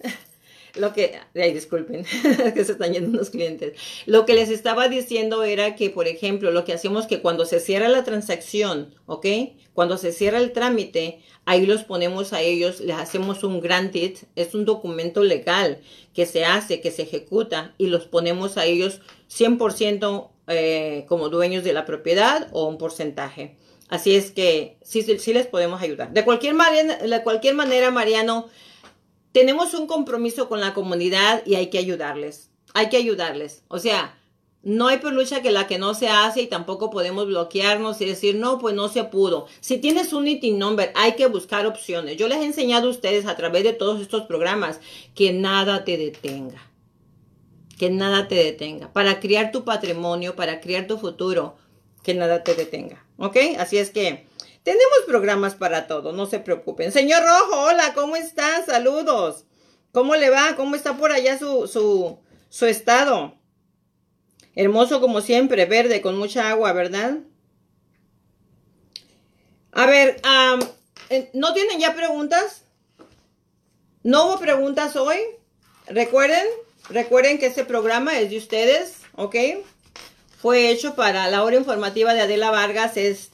lo 0.78 0.92
que, 0.92 1.18
ay, 1.34 1.52
disculpen, 1.52 2.04
que 2.54 2.64
se 2.64 2.72
están 2.72 2.92
yendo 2.92 3.10
unos 3.10 3.30
clientes. 3.30 3.78
Lo 4.06 4.26
que 4.26 4.34
les 4.34 4.50
estaba 4.50 4.88
diciendo 4.88 5.42
era 5.42 5.74
que, 5.74 5.90
por 5.90 6.08
ejemplo, 6.08 6.50
lo 6.50 6.64
que 6.64 6.72
hacemos 6.72 7.06
que 7.06 7.20
cuando 7.20 7.44
se 7.46 7.60
cierra 7.60 7.88
la 7.88 8.04
transacción, 8.04 8.94
¿ok? 9.06 9.26
Cuando 9.72 9.98
se 9.98 10.12
cierra 10.12 10.38
el 10.38 10.52
trámite, 10.52 11.20
ahí 11.44 11.66
los 11.66 11.84
ponemos 11.84 12.32
a 12.32 12.40
ellos, 12.40 12.80
les 12.80 12.96
hacemos 12.96 13.44
un 13.44 13.60
granted, 13.60 14.16
es 14.34 14.54
un 14.54 14.64
documento 14.64 15.22
legal 15.22 15.80
que 16.14 16.26
se 16.26 16.44
hace, 16.44 16.80
que 16.80 16.90
se 16.90 17.02
ejecuta 17.02 17.74
y 17.78 17.86
los 17.86 18.06
ponemos 18.06 18.56
a 18.56 18.64
ellos 18.64 19.00
100% 19.30 20.30
eh, 20.48 21.04
como 21.08 21.28
dueños 21.28 21.64
de 21.64 21.72
la 21.72 21.84
propiedad 21.84 22.48
o 22.52 22.66
un 22.66 22.78
porcentaje. 22.78 23.56
Así 23.88 24.16
es 24.16 24.32
que 24.32 24.78
sí, 24.82 25.02
sí 25.02 25.32
les 25.32 25.46
podemos 25.46 25.80
ayudar. 25.80 26.12
De 26.12 26.24
cualquier 26.24 26.54
manera, 26.54 27.90
Mariano, 27.90 28.48
tenemos 29.36 29.74
un 29.74 29.86
compromiso 29.86 30.48
con 30.48 30.60
la 30.60 30.72
comunidad 30.72 31.42
y 31.44 31.56
hay 31.56 31.66
que 31.66 31.76
ayudarles. 31.76 32.48
Hay 32.72 32.88
que 32.88 32.96
ayudarles. 32.96 33.64
O 33.68 33.78
sea, 33.78 34.18
no 34.62 34.88
hay 34.88 34.98
lucha 34.98 35.42
que 35.42 35.50
la 35.50 35.66
que 35.66 35.78
no 35.78 35.92
se 35.92 36.08
hace 36.08 36.40
y 36.40 36.46
tampoco 36.46 36.88
podemos 36.88 37.26
bloquearnos 37.26 38.00
y 38.00 38.06
decir, 38.06 38.36
no, 38.36 38.58
pues 38.58 38.74
no 38.74 38.88
se 38.88 39.04
pudo. 39.04 39.46
Si 39.60 39.76
tienes 39.76 40.14
un 40.14 40.26
ITIN 40.26 40.58
number, 40.58 40.90
hay 40.94 41.16
que 41.16 41.26
buscar 41.26 41.66
opciones. 41.66 42.16
Yo 42.16 42.28
les 42.28 42.38
he 42.38 42.46
enseñado 42.46 42.88
a 42.88 42.92
ustedes 42.92 43.26
a 43.26 43.36
través 43.36 43.62
de 43.62 43.74
todos 43.74 44.00
estos 44.00 44.22
programas 44.22 44.80
que 45.14 45.34
nada 45.34 45.84
te 45.84 45.98
detenga. 45.98 46.72
Que 47.78 47.90
nada 47.90 48.28
te 48.28 48.36
detenga. 48.36 48.90
Para 48.90 49.20
criar 49.20 49.52
tu 49.52 49.66
patrimonio, 49.66 50.34
para 50.34 50.62
criar 50.62 50.86
tu 50.86 50.96
futuro, 50.96 51.56
que 52.02 52.14
nada 52.14 52.42
te 52.42 52.54
detenga. 52.54 53.04
¿Ok? 53.18 53.36
Así 53.58 53.76
es 53.76 53.90
que 53.90 54.25
tenemos 54.66 54.98
programas 55.06 55.54
para 55.54 55.86
todo, 55.86 56.12
no 56.12 56.26
se 56.26 56.40
preocupen. 56.40 56.90
Señor 56.90 57.22
Rojo, 57.22 57.60
hola, 57.66 57.94
¿cómo 57.94 58.16
está? 58.16 58.66
Saludos. 58.66 59.44
¿Cómo 59.92 60.16
le 60.16 60.28
va? 60.28 60.56
¿Cómo 60.56 60.74
está 60.74 60.96
por 60.96 61.12
allá 61.12 61.38
su, 61.38 61.68
su, 61.68 62.18
su 62.48 62.66
estado? 62.66 63.38
Hermoso 64.56 65.00
como 65.00 65.20
siempre, 65.20 65.66
verde, 65.66 66.00
con 66.00 66.18
mucha 66.18 66.50
agua, 66.50 66.72
¿verdad? 66.72 67.18
A 69.70 69.86
ver, 69.86 70.20
¿no 71.32 71.54
tienen 71.54 71.78
ya 71.78 71.94
preguntas? 71.94 72.64
¿No 74.02 74.26
hubo 74.26 74.40
preguntas 74.40 74.96
hoy? 74.96 75.18
Recuerden, 75.86 76.44
recuerden 76.88 77.38
que 77.38 77.46
este 77.46 77.64
programa 77.64 78.18
es 78.18 78.30
de 78.30 78.38
ustedes, 78.38 78.96
¿ok? 79.14 79.36
Fue 80.42 80.70
hecho 80.70 80.96
para 80.96 81.30
la 81.30 81.44
hora 81.44 81.54
informativa 81.54 82.14
de 82.14 82.22
Adela 82.22 82.50
Vargas, 82.50 82.96
es 82.96 83.30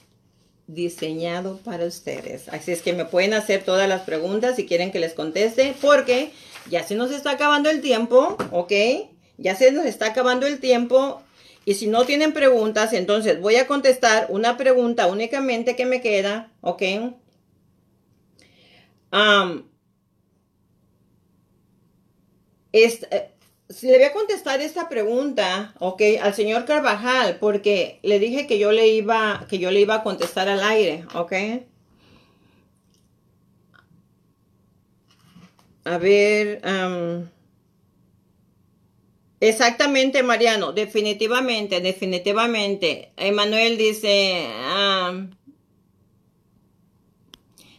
diseñado 0.67 1.57
para 1.63 1.85
ustedes. 1.85 2.49
Así 2.49 2.71
es 2.71 2.81
que 2.81 2.93
me 2.93 3.05
pueden 3.05 3.33
hacer 3.33 3.63
todas 3.63 3.87
las 3.87 4.01
preguntas 4.01 4.55
si 4.55 4.65
quieren 4.65 4.91
que 4.91 4.99
les 4.99 5.13
conteste, 5.13 5.75
porque 5.81 6.31
ya 6.69 6.83
se 6.83 6.95
nos 6.95 7.11
está 7.11 7.31
acabando 7.31 7.69
el 7.69 7.81
tiempo, 7.81 8.37
¿ok? 8.51 8.71
Ya 9.37 9.55
se 9.55 9.71
nos 9.71 9.85
está 9.85 10.07
acabando 10.07 10.47
el 10.47 10.59
tiempo. 10.59 11.21
Y 11.65 11.75
si 11.75 11.87
no 11.87 12.05
tienen 12.05 12.33
preguntas, 12.33 12.93
entonces 12.93 13.39
voy 13.39 13.55
a 13.55 13.67
contestar 13.67 14.27
una 14.29 14.57
pregunta 14.57 15.07
únicamente 15.07 15.75
que 15.75 15.85
me 15.85 16.01
queda, 16.01 16.51
¿ok? 16.61 16.81
Um, 19.11 19.63
le 22.71 23.32
voy 23.81 24.03
a 24.03 24.13
contestar 24.13 24.61
esta 24.61 24.89
pregunta, 24.89 25.73
ok, 25.79 26.01
al 26.21 26.33
señor 26.33 26.65
Carvajal, 26.65 27.37
porque 27.39 27.99
le 28.03 28.19
dije 28.19 28.47
que 28.47 28.59
yo 28.59 28.71
le 28.71 28.87
iba, 28.87 29.45
que 29.49 29.59
yo 29.59 29.71
le 29.71 29.81
iba 29.81 29.95
a 29.95 30.03
contestar 30.03 30.49
al 30.49 30.63
aire, 30.63 31.05
ok. 31.13 31.33
A 35.85 35.97
ver, 35.97 36.61
exactamente, 39.39 40.23
Mariano, 40.23 40.71
definitivamente, 40.71 41.81
definitivamente. 41.81 43.11
Emanuel 43.17 43.77
dice, 43.77 44.47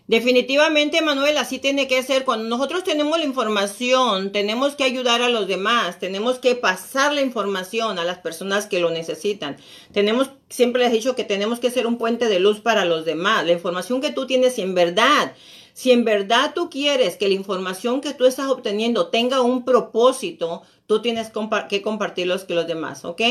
Definitivamente, 0.07 1.01
Manuel, 1.01 1.39
así 1.39 1.59
tiene 1.59 1.89
que 1.89 2.03
ser. 2.03 2.25
Cuando 2.27 2.47
nosotros 2.47 2.85
tenemos 2.85 3.19
la 3.19 3.25
información, 3.25 4.33
tenemos 4.33 4.75
que 4.75 4.85
ayudar 4.85 5.23
a 5.23 5.31
los 5.31 5.49
demás, 5.49 5.99
tenemos 5.99 6.39
que 6.39 6.55
pasar 6.55 7.15
la 7.15 7.23
información 7.23 7.99
a 7.99 8.05
las 8.05 8.19
personas 8.19 8.67
que 8.67 8.81
lo 8.81 8.91
necesitan. 8.91 9.57
Tenemos, 9.93 10.31
siempre 10.51 10.83
les 10.83 10.93
he 10.93 10.97
dicho 10.97 11.17
que 11.17 11.25
tenemos 11.25 11.59
que 11.59 11.71
ser 11.71 11.87
un 11.87 11.97
puente 11.97 12.29
de 12.29 12.39
luz 12.39 12.61
para 12.61 12.85
los 12.85 13.07
demás. 13.07 13.47
La 13.47 13.53
información 13.53 14.03
que 14.03 14.13
tú 14.13 14.27
tienes, 14.27 14.57
si 14.57 14.61
en 14.61 14.75
verdad, 14.75 15.33
si 15.73 15.91
en 15.91 16.05
verdad 16.05 16.53
tú 16.55 16.69
quieres 16.69 17.17
que 17.17 17.29
la 17.29 17.35
información 17.35 18.03
que 18.03 18.13
tú 18.13 18.27
estás 18.27 18.51
obteniendo 18.51 19.09
tenga 19.09 19.41
un 19.41 19.65
propósito, 19.65 20.63
tú 20.87 21.01
tienes 21.01 21.31
que 21.71 21.81
compartirlos 21.81 22.45
con 22.45 22.57
los 22.57 22.67
demás, 22.67 23.07
¿ok? 23.07 23.23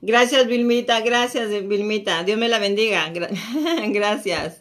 Gracias, 0.00 0.46
Vilmita, 0.46 1.00
gracias, 1.00 1.50
Vilmita. 1.66 2.22
Dios 2.22 2.38
me 2.38 2.48
la 2.48 2.60
bendiga. 2.60 3.12
gracias. 3.88 4.60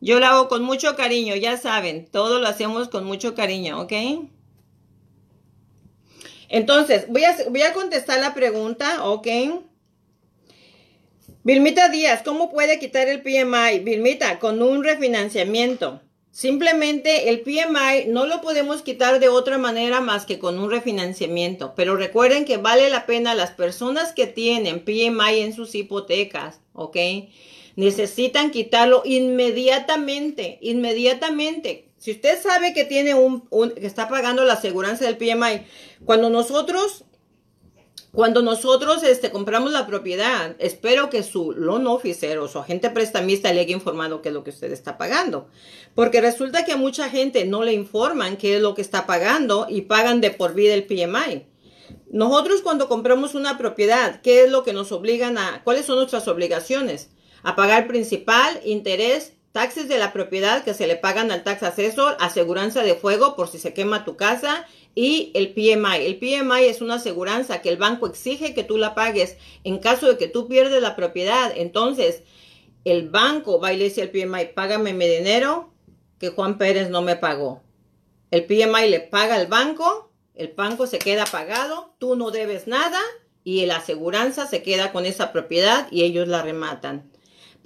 Yo 0.00 0.20
lo 0.20 0.26
hago 0.26 0.48
con 0.48 0.62
mucho 0.62 0.94
cariño, 0.96 1.34
ya 1.34 1.56
saben, 1.56 2.06
todo 2.06 2.38
lo 2.38 2.46
hacemos 2.46 2.88
con 2.88 3.04
mucho 3.04 3.34
cariño, 3.34 3.80
¿ok? 3.80 3.92
Entonces, 6.48 7.06
voy 7.08 7.24
a, 7.24 7.36
voy 7.50 7.62
a 7.62 7.72
contestar 7.72 8.20
la 8.20 8.32
pregunta, 8.32 9.04
¿ok? 9.04 9.26
Vilmita 11.42 11.88
Díaz, 11.88 12.22
¿cómo 12.22 12.50
puede 12.50 12.78
quitar 12.78 13.08
el 13.08 13.22
PMI? 13.22 13.80
Vilmita, 13.80 14.38
con 14.38 14.62
un 14.62 14.84
refinanciamiento. 14.84 16.00
Simplemente 16.30 17.30
el 17.30 17.40
PMI 17.40 18.06
no 18.08 18.26
lo 18.26 18.40
podemos 18.40 18.82
quitar 18.82 19.18
de 19.18 19.28
otra 19.28 19.58
manera 19.58 20.00
más 20.00 20.24
que 20.24 20.38
con 20.38 20.58
un 20.58 20.70
refinanciamiento. 20.70 21.74
Pero 21.74 21.96
recuerden 21.96 22.44
que 22.44 22.58
vale 22.58 22.90
la 22.90 23.06
pena 23.06 23.34
las 23.34 23.50
personas 23.50 24.12
que 24.12 24.26
tienen 24.26 24.84
PMI 24.84 25.40
en 25.40 25.52
sus 25.52 25.74
hipotecas, 25.74 26.60
¿ok? 26.74 26.96
Necesitan 27.78 28.50
quitarlo 28.50 29.02
inmediatamente, 29.04 30.58
inmediatamente. 30.62 31.92
Si 31.96 32.10
usted 32.10 32.42
sabe 32.42 32.74
que 32.74 32.84
tiene 32.84 33.14
un, 33.14 33.42
que 33.70 33.86
está 33.86 34.08
pagando 34.08 34.44
la 34.44 34.54
aseguranza 34.54 35.04
del 35.04 35.16
PMI, 35.16 35.64
cuando 36.04 36.28
nosotros 36.28 37.04
cuando 38.10 38.42
nosotros 38.42 39.04
este, 39.04 39.30
compramos 39.30 39.70
la 39.70 39.86
propiedad, 39.86 40.56
espero 40.58 41.08
que 41.08 41.22
su 41.22 41.52
loan 41.52 41.86
officer 41.86 42.38
o 42.38 42.48
su 42.48 42.58
agente 42.58 42.90
prestamista 42.90 43.52
le 43.52 43.60
haya 43.60 43.74
informado 43.74 44.22
qué 44.22 44.30
es 44.30 44.34
lo 44.34 44.42
que 44.42 44.50
usted 44.50 44.72
está 44.72 44.98
pagando. 44.98 45.46
Porque 45.94 46.20
resulta 46.20 46.64
que 46.64 46.72
a 46.72 46.76
mucha 46.76 47.08
gente 47.10 47.44
no 47.44 47.62
le 47.62 47.74
informan 47.74 48.38
qué 48.38 48.56
es 48.56 48.62
lo 48.62 48.74
que 48.74 48.82
está 48.82 49.06
pagando 49.06 49.66
y 49.68 49.82
pagan 49.82 50.20
de 50.20 50.32
por 50.32 50.54
vida 50.54 50.74
el 50.74 50.84
PMI. 50.84 51.46
Nosotros 52.10 52.62
cuando 52.62 52.88
compramos 52.88 53.36
una 53.36 53.56
propiedad, 53.56 54.20
¿qué 54.20 54.42
es 54.42 54.50
lo 54.50 54.64
que 54.64 54.72
nos 54.72 54.90
obligan 54.90 55.38
a, 55.38 55.62
cuáles 55.62 55.86
son 55.86 55.96
nuestras 55.96 56.26
obligaciones? 56.26 57.10
A 57.42 57.56
pagar 57.56 57.86
principal, 57.86 58.60
interés, 58.64 59.34
taxes 59.52 59.88
de 59.88 59.98
la 59.98 60.12
propiedad 60.12 60.62
que 60.62 60.74
se 60.74 60.86
le 60.86 60.96
pagan 60.96 61.30
al 61.30 61.42
tax 61.42 61.62
asesor, 61.62 62.16
aseguranza 62.20 62.82
de 62.82 62.94
fuego 62.94 63.36
por 63.36 63.48
si 63.48 63.58
se 63.58 63.74
quema 63.74 64.04
tu 64.04 64.16
casa 64.16 64.66
y 64.94 65.32
el 65.34 65.52
PMI. 65.52 66.06
El 66.06 66.18
PMI 66.18 66.66
es 66.66 66.80
una 66.80 66.94
aseguranza 66.94 67.60
que 67.60 67.68
el 67.68 67.76
banco 67.76 68.06
exige 68.06 68.54
que 68.54 68.64
tú 68.64 68.78
la 68.78 68.94
pagues 68.94 69.36
en 69.64 69.78
caso 69.78 70.08
de 70.08 70.18
que 70.18 70.28
tú 70.28 70.48
pierdes 70.48 70.82
la 70.82 70.96
propiedad. 70.96 71.52
Entonces, 71.56 72.22
el 72.84 73.08
banco 73.08 73.60
va 73.60 73.72
y 73.72 73.76
le 73.76 73.84
dice 73.84 74.02
al 74.02 74.10
PMI, 74.10 74.52
págame 74.54 74.92
mi 74.92 75.06
dinero 75.06 75.72
que 76.18 76.30
Juan 76.30 76.58
Pérez 76.58 76.90
no 76.90 77.02
me 77.02 77.16
pagó. 77.16 77.62
El 78.30 78.44
PMI 78.44 78.88
le 78.90 79.00
paga 79.00 79.36
al 79.36 79.46
banco, 79.46 80.10
el 80.34 80.48
banco 80.48 80.86
se 80.86 80.98
queda 80.98 81.24
pagado, 81.24 81.94
tú 81.98 82.14
no 82.14 82.30
debes 82.30 82.66
nada 82.66 83.00
y 83.44 83.64
la 83.66 83.76
aseguranza 83.76 84.46
se 84.46 84.62
queda 84.62 84.92
con 84.92 85.06
esa 85.06 85.32
propiedad 85.32 85.88
y 85.90 86.02
ellos 86.02 86.28
la 86.28 86.42
rematan. 86.42 87.10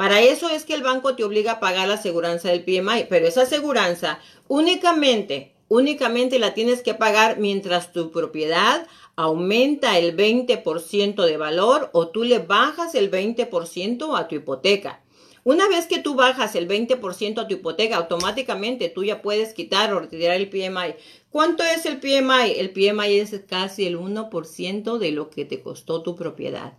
Para 0.02 0.20
eso 0.20 0.50
es 0.50 0.64
que 0.64 0.74
el 0.74 0.82
banco 0.82 1.14
te 1.14 1.22
obliga 1.22 1.52
a 1.52 1.60
pagar 1.60 1.86
la 1.86 1.94
aseguranza 1.94 2.48
del 2.48 2.64
PMI, 2.64 3.06
pero 3.08 3.24
esa 3.24 3.42
aseguranza 3.42 4.18
únicamente, 4.48 5.54
únicamente 5.68 6.40
la 6.40 6.54
tienes 6.54 6.82
que 6.82 6.94
pagar 6.94 7.38
mientras 7.38 7.92
tu 7.92 8.10
propiedad 8.10 8.88
aumenta 9.14 9.96
el 9.98 10.16
20% 10.16 11.24
de 11.24 11.36
valor 11.36 11.88
o 11.92 12.08
tú 12.08 12.24
le 12.24 12.40
bajas 12.40 12.96
el 12.96 13.12
20% 13.12 14.18
a 14.18 14.26
tu 14.26 14.34
hipoteca. 14.34 15.04
Una 15.44 15.68
vez 15.68 15.86
que 15.86 16.00
tú 16.00 16.16
bajas 16.16 16.56
el 16.56 16.66
20% 16.66 17.38
a 17.38 17.46
tu 17.46 17.54
hipoteca, 17.54 17.96
automáticamente 17.96 18.88
tú 18.88 19.04
ya 19.04 19.22
puedes 19.22 19.54
quitar 19.54 19.94
o 19.94 20.00
retirar 20.00 20.34
el 20.34 20.50
PMI. 20.50 20.96
¿Cuánto 21.30 21.62
es 21.62 21.86
el 21.86 22.00
PMI? 22.00 22.54
El 22.56 22.72
PMI 22.72 23.20
es 23.20 23.40
casi 23.46 23.86
el 23.86 23.96
1% 23.96 24.98
de 24.98 25.12
lo 25.12 25.30
que 25.30 25.44
te 25.44 25.62
costó 25.62 26.02
tu 26.02 26.16
propiedad. 26.16 26.76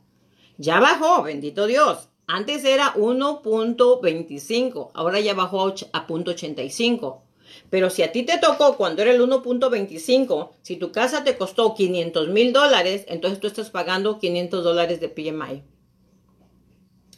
Ya 0.58 0.82
bajó, 0.82 1.24
bendito 1.24 1.68
Dios. 1.68 2.10
Antes 2.28 2.64
era 2.64 2.94
1.25, 2.95 4.91
ahora 4.94 5.20
ya 5.20 5.34
bajó 5.34 5.68
a 5.68 6.08
0.85. 6.08 7.22
Pero 7.70 7.90
si 7.90 8.02
a 8.02 8.12
ti 8.12 8.24
te 8.24 8.38
tocó 8.38 8.78
cuando 8.78 9.02
era 9.02 9.12
el 9.12 9.22
1.25, 9.22 10.52
si 10.62 10.78
tu 10.78 10.91
casa 10.91 11.24
te 11.24 11.38
costó 11.38 11.76
500 11.76 12.30
mil 12.30 12.54
dólares, 12.54 13.06
entonces 13.08 13.40
tú 13.40 13.48
estás 13.48 13.70
pagando 13.70 14.20
500 14.20 14.64
dólares 14.64 15.00
de 15.00 15.10
PMI. 15.10 15.64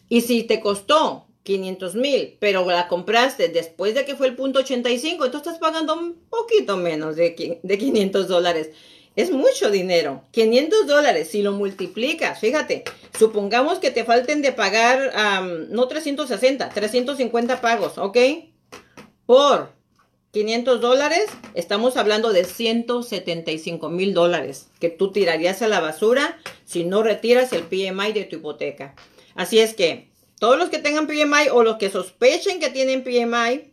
Y 0.09 0.21
si 0.21 0.43
te 0.43 0.59
costó 0.59 1.27
500 1.43 1.95
mil, 1.95 2.37
pero 2.39 2.65
la 2.65 2.87
compraste 2.87 3.49
después 3.49 3.93
de 3.93 4.03
que 4.03 4.15
fue 4.15 4.27
el 4.27 4.35
punto 4.35 4.59
85, 4.59 5.25
entonces 5.25 5.53
estás 5.53 5.59
pagando 5.59 5.93
un 5.93 6.15
poquito 6.29 6.75
menos 6.75 7.15
de, 7.15 7.59
de 7.61 7.77
500 7.77 8.27
dólares. 8.27 8.71
Es 9.15 9.31
mucho 9.31 9.71
dinero. 9.71 10.23
500 10.31 10.87
dólares, 10.87 11.29
si 11.29 11.41
lo 11.41 11.53
multiplicas, 11.53 12.39
fíjate, 12.39 12.83
supongamos 13.17 13.79
que 13.79 13.91
te 13.91 14.03
falten 14.03 14.41
de 14.41 14.51
pagar, 14.51 15.13
no 15.69 15.87
360, 15.87 16.69
350 16.69 17.61
pagos, 17.61 17.97
¿ok? 17.97 18.17
Por 19.25 19.69
500 20.31 20.81
dólares, 20.81 21.27
estamos 21.53 21.95
hablando 21.95 22.33
de 22.33 22.43
175 22.43 23.89
mil 23.89 24.13
dólares 24.13 24.67
que 24.81 24.89
tú 24.89 25.13
tirarías 25.13 25.61
a 25.61 25.69
la 25.69 25.79
basura 25.79 26.37
si 26.65 26.83
no 26.83 27.01
retiras 27.01 27.53
el 27.53 27.63
PMI 27.63 28.11
de 28.11 28.25
tu 28.25 28.35
hipoteca. 28.35 28.95
Así 29.33 29.59
es 29.59 29.73
que 29.73 30.09
todos 30.39 30.57
los 30.57 30.69
que 30.69 30.79
tengan 30.79 31.07
PMI 31.07 31.49
o 31.53 31.63
los 31.63 31.77
que 31.77 31.89
sospechen 31.89 32.59
que 32.59 32.69
tienen 32.69 33.05
PMI, 33.05 33.71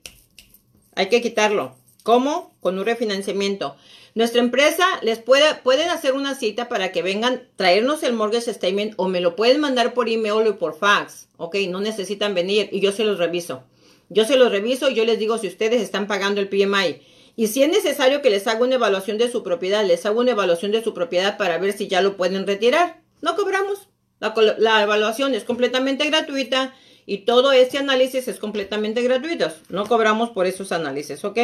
hay 0.95 1.09
que 1.09 1.21
quitarlo. 1.21 1.75
¿Cómo? 2.05 2.55
Con 2.61 2.79
un 2.79 2.85
refinanciamiento. 2.85 3.77
Nuestra 4.15 4.41
empresa 4.41 4.85
les 5.01 5.19
puede, 5.19 5.55
pueden 5.63 5.89
hacer 5.89 6.13
una 6.13 6.35
cita 6.35 6.69
para 6.69 6.93
que 6.93 7.03
vengan, 7.03 7.49
traernos 7.57 8.03
el 8.03 8.13
mortgage 8.13 8.53
statement 8.53 8.93
o 8.97 9.09
me 9.09 9.23
lo 9.23 9.37
pueden 9.37 9.61
mandar 9.61 9.95
por 9.95 10.09
email 10.09 10.47
o 10.47 10.59
por 10.59 10.77
fax. 10.77 11.29
Ok, 11.39 11.57
no 11.69 11.81
necesitan 11.81 12.35
venir 12.35 12.69
y 12.73 12.81
yo 12.81 12.93
se 12.93 13.05
los 13.05 13.19
reviso. 13.19 13.65
Yo 14.11 14.27
se 14.27 14.37
los 14.37 14.53
reviso 14.53 14.91
y 14.91 14.95
yo 14.95 15.07
les 15.07 15.19
digo 15.19 15.39
si 15.39 15.49
ustedes 15.49 15.81
están 15.81 16.07
pagando 16.07 16.43
el 16.43 16.49
PMI. 16.49 17.01
Y 17.37 17.47
si 17.47 17.63
es 17.63 17.71
necesario 17.71 18.21
que 18.21 18.29
les 18.29 18.47
haga 18.47 18.63
una 18.63 18.75
evaluación 18.75 19.17
de 19.17 19.31
su 19.31 19.43
propiedad, 19.43 19.87
les 19.87 20.05
hago 20.05 20.21
una 20.21 20.33
evaluación 20.33 20.71
de 20.73 20.85
su 20.85 20.93
propiedad 20.93 21.39
para 21.39 21.57
ver 21.57 21.73
si 21.73 21.89
ya 21.89 22.03
lo 22.03 22.19
pueden 22.19 22.47
retirar. 22.47 23.01
No 23.23 23.35
cobramos. 23.35 23.89
La, 24.21 24.35
la 24.59 24.83
evaluación 24.83 25.35
es 25.35 25.45
completamente 25.45 26.07
gratuita 26.07 26.75
y 27.07 27.19
todo 27.19 27.53
ese 27.53 27.79
análisis 27.79 28.29
es 28.29 28.39
completamente 28.39 29.01
gratuito. 29.01 29.51
No 29.71 29.87
cobramos 29.87 30.31
por 30.31 30.47
esos 30.47 30.71
análisis, 30.73 31.25
¿ok? 31.25 31.39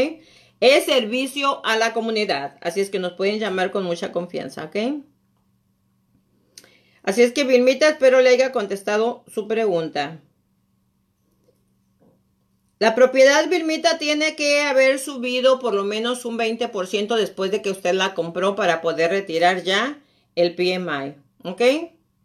Es 0.61 0.87
servicio 0.87 1.65
a 1.65 1.77
la 1.77 1.93
comunidad. 1.93 2.57
Así 2.61 2.81
es 2.81 2.91
que 2.91 2.99
nos 2.99 3.13
pueden 3.13 3.39
llamar 3.39 3.71
con 3.71 3.85
mucha 3.85 4.13
confianza, 4.13 4.65
¿ok? 4.65 4.77
Así 7.03 7.23
es 7.23 7.33
que 7.33 7.45
Vilmita, 7.45 7.89
espero 7.89 8.21
le 8.21 8.31
haya 8.31 8.53
contestado 8.53 9.25
su 9.33 9.49
pregunta. 9.49 10.21
La 12.81 12.95
propiedad 12.95 13.49
Vilmita 13.49 13.99
tiene 13.99 14.37
que 14.37 14.63
haber 14.63 15.01
subido 15.01 15.59
por 15.59 15.75
lo 15.75 15.83
menos 15.85 16.25
un 16.25 16.39
20% 16.39 17.17
después 17.17 17.51
de 17.51 17.61
que 17.61 17.71
usted 17.71 17.93
la 17.95 18.15
compró 18.15 18.55
para 18.55 18.81
poder 18.81 19.11
retirar 19.11 19.65
ya 19.65 19.99
el 20.37 20.55
PMI, 20.55 21.15
¿ok? 21.43 21.63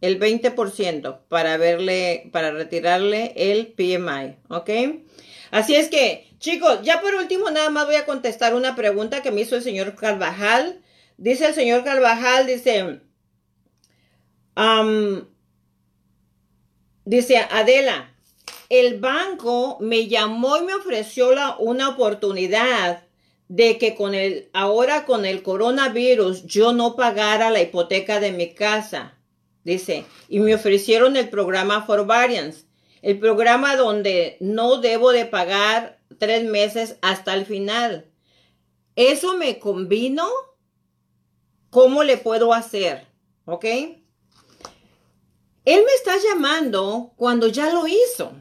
El 0.01 0.19
20% 0.19 1.22
para 1.27 1.57
verle, 1.57 2.30
para 2.31 2.51
retirarle 2.51 3.34
el 3.35 3.68
PMI, 3.68 4.35
¿ok? 4.49 4.69
Así 5.49 5.76
es 5.76 5.88
que, 5.88 6.27
chicos, 6.43 6.81
ya 6.83 6.99
por 6.99 7.15
último 7.15 7.49
nada 7.49 7.69
más 7.69 7.85
voy 7.85 7.95
a 7.95 8.05
contestar 8.05 8.53
una 8.53 8.75
pregunta 8.75 9.21
que 9.21 9.31
me 9.31 9.41
hizo 9.41 9.55
el 9.55 9.63
señor 9.63 9.95
Carvajal. 9.95 10.81
Dice 11.17 11.47
el 11.47 11.53
señor 11.53 11.85
Carvajal, 11.85 12.45
dice, 12.45 12.99
dice 17.05 17.37
Adela, 17.49 18.13
el 18.67 18.99
banco 18.99 19.77
me 19.79 20.07
llamó 20.09 20.57
y 20.57 20.63
me 20.63 20.75
ofreció 20.75 21.29
una 21.59 21.89
oportunidad 21.89 23.03
de 23.47 23.77
que 23.77 23.95
con 23.95 24.13
el, 24.13 24.49
ahora 24.51 25.05
con 25.05 25.25
el 25.25 25.43
coronavirus 25.43 26.45
yo 26.45 26.73
no 26.73 26.97
pagara 26.97 27.51
la 27.51 27.61
hipoteca 27.61 28.19
de 28.19 28.33
mi 28.33 28.53
casa. 28.53 29.17
Dice, 29.63 30.03
y 30.27 30.41
me 30.41 30.55
ofrecieron 30.55 31.15
el 31.15 31.29
programa 31.29 31.85
For 31.85 32.05
Variance, 32.05 32.65
el 33.01 33.17
programa 33.17 33.77
donde 33.77 34.35
no 34.41 34.81
debo 34.81 35.13
de 35.13 35.25
pagar 35.25 36.02
tres 36.18 36.44
meses 36.44 36.98
hasta 37.02 37.34
el 37.34 37.45
final. 37.45 38.11
¿Eso 38.95 39.38
me 39.38 39.60
convino? 39.60 40.27
¿Cómo 41.69 42.03
le 42.03 42.18
puedo 42.18 42.53
hacer? 42.53 43.07
¿Ok? 43.45 43.65
Él 45.65 45.81
me 45.85 45.94
está 45.95 46.14
llamando 46.18 47.14
cuando 47.15 47.48
ya 47.48 47.72
lo 47.72 47.88
hizo. 47.88 48.34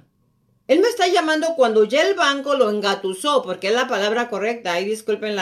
Él 0.68 0.80
me 0.80 0.88
está 0.88 1.08
llamando 1.08 1.54
cuando 1.54 1.84
ya 1.84 2.06
el 2.06 2.14
banco 2.14 2.54
lo 2.54 2.70
engatusó, 2.70 3.42
porque 3.42 3.68
es 3.68 3.74
la 3.74 3.88
palabra 3.88 4.28
correcta. 4.28 4.72
Ahí 4.72 4.84
disculpen 4.84 5.36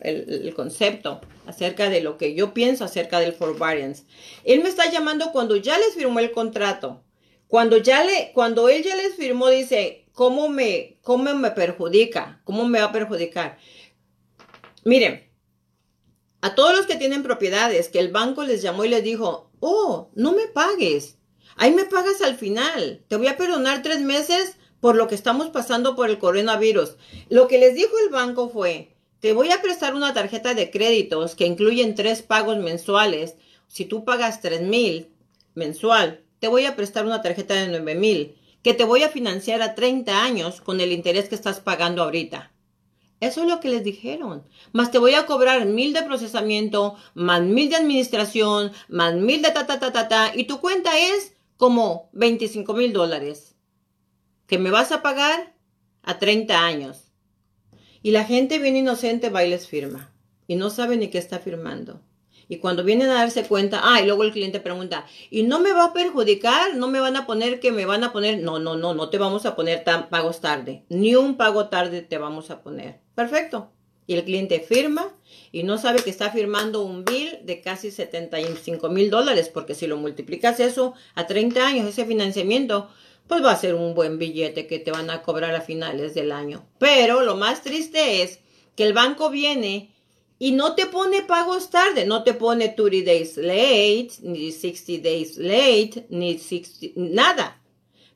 el, 0.00 0.54
concepto 0.54 1.20
acerca 1.46 1.90
de 1.90 2.00
lo 2.00 2.16
que 2.16 2.34
yo 2.34 2.54
pienso 2.54 2.84
acerca 2.84 3.20
del 3.20 3.32
forbearance. 3.32 4.04
Él 4.44 4.62
me 4.62 4.68
está 4.68 4.90
llamando 4.90 5.30
cuando 5.32 5.56
ya 5.56 5.78
les 5.78 5.94
firmó 5.94 6.20
el 6.20 6.32
contrato. 6.32 7.02
Cuando 7.48 7.76
ya 7.76 8.02
le, 8.02 8.32
cuando 8.32 8.68
él 8.68 8.82
ya 8.82 8.96
les 8.96 9.14
firmó, 9.14 9.48
dice, 9.48 10.03
¿cómo 10.14 10.48
me, 10.48 10.98
cómo 11.02 11.34
me 11.34 11.50
perjudica? 11.50 12.40
¿Cómo 12.44 12.66
me 12.66 12.80
va 12.80 12.86
a 12.86 12.92
perjudicar? 12.92 13.58
Miren, 14.84 15.30
a 16.40 16.54
todos 16.54 16.74
los 16.74 16.86
que 16.86 16.96
tienen 16.96 17.22
propiedades, 17.22 17.88
que 17.88 17.98
el 17.98 18.10
banco 18.10 18.44
les 18.44 18.62
llamó 18.62 18.84
y 18.84 18.88
les 18.88 19.04
dijo, 19.04 19.50
oh, 19.60 20.10
no 20.14 20.32
me 20.32 20.46
pagues 20.48 21.18
Ahí 21.56 21.72
me 21.72 21.84
pagas 21.84 22.20
al 22.20 22.36
final. 22.36 23.02
Te 23.08 23.16
voy 23.16 23.28
a 23.28 23.36
perdonar 23.36 23.82
tres 23.82 24.00
meses 24.00 24.56
por 24.80 24.96
lo 24.96 25.08
que 25.08 25.14
estamos 25.14 25.48
pasando 25.48 25.94
por 25.94 26.10
el 26.10 26.18
coronavirus. 26.18 26.96
Lo 27.28 27.48
que 27.48 27.58
les 27.58 27.74
dijo 27.74 27.92
el 28.04 28.10
banco 28.10 28.48
fue, 28.48 28.94
te 29.20 29.32
voy 29.32 29.50
a 29.50 29.62
prestar 29.62 29.94
una 29.94 30.12
tarjeta 30.12 30.54
de 30.54 30.70
créditos 30.70 31.34
que 31.34 31.46
incluyen 31.46 31.94
tres 31.94 32.22
pagos 32.22 32.58
mensuales. 32.58 33.36
Si 33.68 33.84
tú 33.84 34.04
pagas 34.04 34.40
tres 34.40 34.62
mil 34.62 35.08
mensual, 35.54 36.22
te 36.40 36.48
voy 36.48 36.66
a 36.66 36.76
prestar 36.76 37.06
una 37.06 37.22
tarjeta 37.22 37.54
de 37.54 37.68
nueve 37.68 37.94
mil 37.94 38.36
que 38.64 38.74
te 38.74 38.82
voy 38.82 39.02
a 39.02 39.10
financiar 39.10 39.60
a 39.60 39.74
30 39.74 40.24
años 40.24 40.62
con 40.62 40.80
el 40.80 40.90
interés 40.90 41.28
que 41.28 41.34
estás 41.34 41.60
pagando 41.60 42.02
ahorita. 42.02 42.50
Eso 43.20 43.42
es 43.42 43.48
lo 43.48 43.60
que 43.60 43.68
les 43.68 43.84
dijeron. 43.84 44.42
Más 44.72 44.90
te 44.90 44.98
voy 44.98 45.14
a 45.14 45.26
cobrar 45.26 45.66
mil 45.66 45.92
de 45.92 46.02
procesamiento, 46.02 46.96
más 47.14 47.42
mil 47.42 47.68
de 47.68 47.76
administración, 47.76 48.72
más 48.88 49.14
mil 49.14 49.42
de 49.42 49.50
ta 49.50 49.66
ta 49.66 49.78
ta 49.78 49.92
ta 49.92 50.08
ta, 50.08 50.32
y 50.34 50.44
tu 50.44 50.60
cuenta 50.60 50.98
es 50.98 51.34
como 51.58 52.08
25 52.14 52.72
mil 52.72 52.94
dólares 52.94 53.54
que 54.46 54.58
me 54.58 54.70
vas 54.70 54.92
a 54.92 55.02
pagar 55.02 55.54
a 56.02 56.18
30 56.18 56.64
años. 56.64 57.12
Y 58.02 58.12
la 58.12 58.24
gente 58.24 58.58
bien 58.58 58.76
inocente 58.76 59.28
va 59.28 59.44
y 59.44 59.50
les 59.50 59.68
firma 59.68 60.10
y 60.46 60.56
no 60.56 60.70
sabe 60.70 60.96
ni 60.96 61.08
qué 61.08 61.18
está 61.18 61.38
firmando. 61.38 62.00
Y 62.48 62.58
cuando 62.58 62.84
vienen 62.84 63.08
a 63.10 63.14
darse 63.14 63.44
cuenta, 63.44 63.80
ah, 63.82 64.00
y 64.00 64.06
luego 64.06 64.24
el 64.24 64.32
cliente 64.32 64.60
pregunta, 64.60 65.06
¿y 65.30 65.42
no 65.44 65.60
me 65.60 65.72
va 65.72 65.86
a 65.86 65.92
perjudicar? 65.92 66.74
¿No 66.76 66.88
me 66.88 67.00
van 67.00 67.16
a 67.16 67.26
poner 67.26 67.60
que 67.60 67.72
me 67.72 67.86
van 67.86 68.04
a 68.04 68.12
poner? 68.12 68.40
No, 68.40 68.58
no, 68.58 68.76
no, 68.76 68.94
no 68.94 69.10
te 69.10 69.18
vamos 69.18 69.46
a 69.46 69.56
poner 69.56 69.84
tan 69.84 70.08
pagos 70.08 70.40
tarde. 70.40 70.84
Ni 70.88 71.14
un 71.14 71.36
pago 71.36 71.68
tarde 71.68 72.02
te 72.02 72.18
vamos 72.18 72.50
a 72.50 72.62
poner. 72.62 73.00
Perfecto. 73.14 73.70
Y 74.06 74.14
el 74.14 74.24
cliente 74.24 74.60
firma 74.60 75.14
y 75.50 75.62
no 75.62 75.78
sabe 75.78 76.02
que 76.02 76.10
está 76.10 76.30
firmando 76.30 76.82
un 76.82 77.04
bill 77.04 77.38
de 77.44 77.60
casi 77.60 77.90
75 77.90 78.88
mil 78.90 79.08
dólares, 79.08 79.48
porque 79.48 79.74
si 79.74 79.86
lo 79.86 79.96
multiplicas 79.96 80.60
eso 80.60 80.94
a 81.14 81.26
30 81.26 81.66
años, 81.66 81.86
ese 81.86 82.04
financiamiento, 82.04 82.90
pues 83.26 83.42
va 83.42 83.52
a 83.52 83.58
ser 83.58 83.74
un 83.74 83.94
buen 83.94 84.18
billete 84.18 84.66
que 84.66 84.78
te 84.78 84.90
van 84.90 85.10
a 85.10 85.22
cobrar 85.22 85.54
a 85.54 85.62
finales 85.62 86.14
del 86.14 86.32
año. 86.32 86.66
Pero 86.78 87.22
lo 87.22 87.36
más 87.36 87.62
triste 87.62 88.22
es 88.22 88.40
que 88.76 88.84
el 88.84 88.92
banco 88.92 89.30
viene 89.30 89.93
y 90.44 90.52
no 90.52 90.74
te 90.74 90.84
pone 90.84 91.22
pagos 91.22 91.70
tarde, 91.70 92.04
no 92.04 92.22
te 92.22 92.34
pone 92.34 92.68
30 92.68 93.02
days 93.02 93.38
late, 93.38 94.10
ni 94.20 94.52
60 94.52 95.02
days 95.02 95.38
late, 95.38 96.04
ni 96.10 96.38
60, 96.38 96.88
nada. 96.96 97.62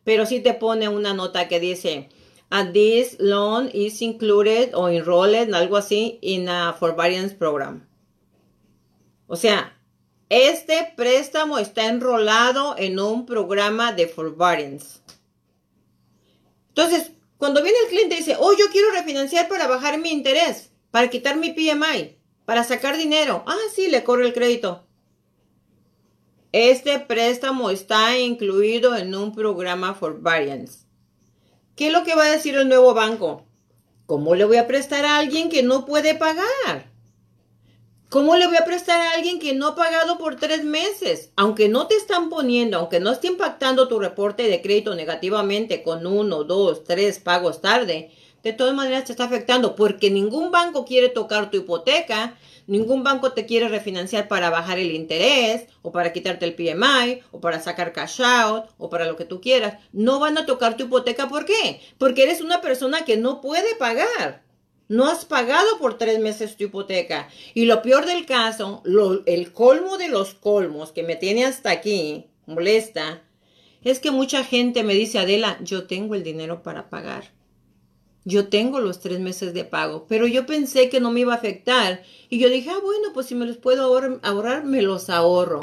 Pero 0.05 0.27
sí 0.27 0.41
te 0.41 0.53
pone 0.53 0.91
una 0.91 1.15
nota 1.15 1.49
que 1.49 1.59
dice, 1.59 2.11
and 2.51 2.75
this 2.75 3.17
loan 3.19 3.71
is 3.73 4.03
included 4.03 4.75
or 4.75 4.93
enrolled, 4.93 5.55
algo 5.55 5.79
así, 5.79 6.19
in 6.21 6.51
a 6.51 6.75
forbearance 6.75 7.35
program. 7.35 7.89
O 9.27 9.37
sea, 9.37 9.81
este 10.29 10.93
préstamo 10.99 11.59
está 11.59 11.87
enrolado 11.87 12.75
en 12.77 13.01
un 13.01 13.25
programa 13.25 13.95
de 13.95 14.07
forbearance. 14.07 15.01
Entonces, 16.69 17.11
cuando 17.39 17.63
viene 17.63 17.79
el 17.85 17.89
cliente 17.89 18.17
y 18.17 18.19
dice, 18.19 18.37
oh, 18.39 18.53
yo 18.53 18.67
quiero 18.71 18.91
refinanciar 18.91 19.49
para 19.49 19.67
bajar 19.67 19.97
mi 19.97 20.11
interés, 20.11 20.73
para 20.91 21.09
quitar 21.09 21.37
mi 21.37 21.55
PMI, 21.55 22.18
para 22.49 22.65
sacar 22.65 22.97
dinero. 22.97 23.43
Ah, 23.47 23.59
sí, 23.75 23.89
le 23.89 24.03
corre 24.05 24.25
el 24.25 24.33
crédito. 24.33 24.83
Este 26.53 26.99
préstamo 26.99 27.69
está 27.69 28.19
incluido 28.19 28.97
en 28.97 29.15
un 29.15 29.35
programa 29.35 29.93
forbearance. 29.93 30.87
¿Qué 31.77 31.89
es 31.89 31.93
lo 31.93 32.05
que 32.05 32.15
va 32.15 32.25
a 32.25 32.31
decir 32.31 32.55
el 32.55 32.67
nuevo 32.67 32.95
banco? 32.95 33.45
¿Cómo 34.07 34.35
le 34.35 34.47
voy 34.47 34.57
a 34.57 34.67
prestar 34.67 35.05
a 35.05 35.19
alguien 35.19 35.51
que 35.51 35.63
no 35.63 35.85
puede 35.85 36.15
pagar? 36.15 36.91
¿Cómo 38.09 38.35
le 38.35 38.47
voy 38.47 38.57
a 38.57 38.65
prestar 38.65 38.99
a 38.99 39.11
alguien 39.11 39.41
que 39.41 39.53
no 39.53 39.67
ha 39.67 39.75
pagado 39.75 40.17
por 40.17 40.37
tres 40.37 40.65
meses? 40.65 41.33
Aunque 41.37 41.69
no 41.69 41.87
te 41.87 41.97
están 41.97 42.31
poniendo, 42.31 42.79
aunque 42.79 42.99
no 42.99 43.13
esté 43.13 43.27
impactando 43.27 43.89
tu 43.89 43.99
reporte 43.99 44.45
de 44.45 44.63
crédito 44.63 44.95
negativamente 44.95 45.83
con 45.83 46.07
uno, 46.07 46.45
dos, 46.45 46.83
tres 46.85 47.19
pagos 47.19 47.61
tarde, 47.61 48.11
de 48.49 48.55
todas 48.55 48.75
maneras 48.75 49.05
te 49.05 49.13
está 49.13 49.25
afectando 49.25 49.77
porque 49.77 50.11
ningún 50.11 50.51
banco 50.51 50.87
quiere 50.87 51.11
tocar 51.11 51.51
tu 51.51 51.59
hipoteca, 51.59 52.37
ningún 52.67 53.03
banco 53.03 53.33
te 53.33 53.45
quiere 53.45 53.69
refinanciar 53.69 54.27
para 54.27 54.49
bajar 54.49 54.79
el 54.79 54.93
interés 54.93 55.67
o 55.83 55.93
para 55.93 56.15
quitarte 56.15 56.47
el 56.47 56.55
PMI 56.55 57.21
o 57.31 57.41
para 57.41 57.61
sacar 57.61 57.93
cash 57.93 58.23
out 58.23 58.65
o 58.79 58.89
para 58.89 59.05
lo 59.05 59.17
que 59.17 59.27
tú 59.27 59.43
quieras. 59.43 59.79
No 59.93 60.19
van 60.19 60.39
a 60.39 60.47
tocar 60.47 60.79
tu 60.79 60.85
hipoteca, 60.85 61.29
¿por 61.29 61.45
qué? 61.45 61.81
Porque 61.99 62.23
eres 62.23 62.41
una 62.41 62.63
persona 62.63 63.05
que 63.05 63.19
no 63.19 63.43
puede 63.43 63.75
pagar. 63.75 64.43
No 64.89 65.07
has 65.07 65.27
pagado 65.27 65.79
por 65.79 65.99
tres 65.99 66.19
meses 66.19 66.57
tu 66.57 66.65
hipoteca. 66.65 67.29
Y 67.53 67.67
lo 67.67 67.83
peor 67.83 68.07
del 68.07 68.25
caso, 68.25 68.83
el 69.27 69.53
colmo 69.53 69.99
de 69.99 70.09
los 70.09 70.33
colmos 70.33 70.93
que 70.93 71.03
me 71.03 71.17
tiene 71.17 71.45
hasta 71.45 71.71
aquí, 71.71 72.25
molesta, 72.47 73.23
es 73.83 74.01
que 74.01 74.11
mucha 74.11 74.43
gente 74.43 74.85
me 74.85 74.95
dice, 74.95 75.19
Adela, 75.19 75.59
yo 75.63 75.87
tengo 75.87 76.15
el 76.15 76.23
dinero 76.23 76.63
para 76.63 76.89
pagar. 76.89 77.37
Yo 78.25 78.49
tengo 78.49 78.81
los 78.81 79.01
tres 79.01 79.21
meses 79.21 79.55
de 79.55 79.65
pago, 79.65 80.07
pero 80.09 80.27
yo 80.27 80.45
pensé 80.45 80.89
que 80.89 81.01
no 81.01 81.11
me 81.11 81.21
iba 81.21 81.33
a 81.33 81.37
afectar. 81.37 82.03
Y 82.29 82.39
yo 82.39 82.49
dije, 82.51 82.71
ah, 82.71 82.81
bueno, 82.83 83.09
pues 83.15 83.27
si 83.27 83.35
me 83.35 83.47
los 83.47 83.57
puedo 83.57 83.85
ahorrar, 84.23 84.65
me 84.65 84.83
los 84.83 85.09
ahorro. 85.09 85.61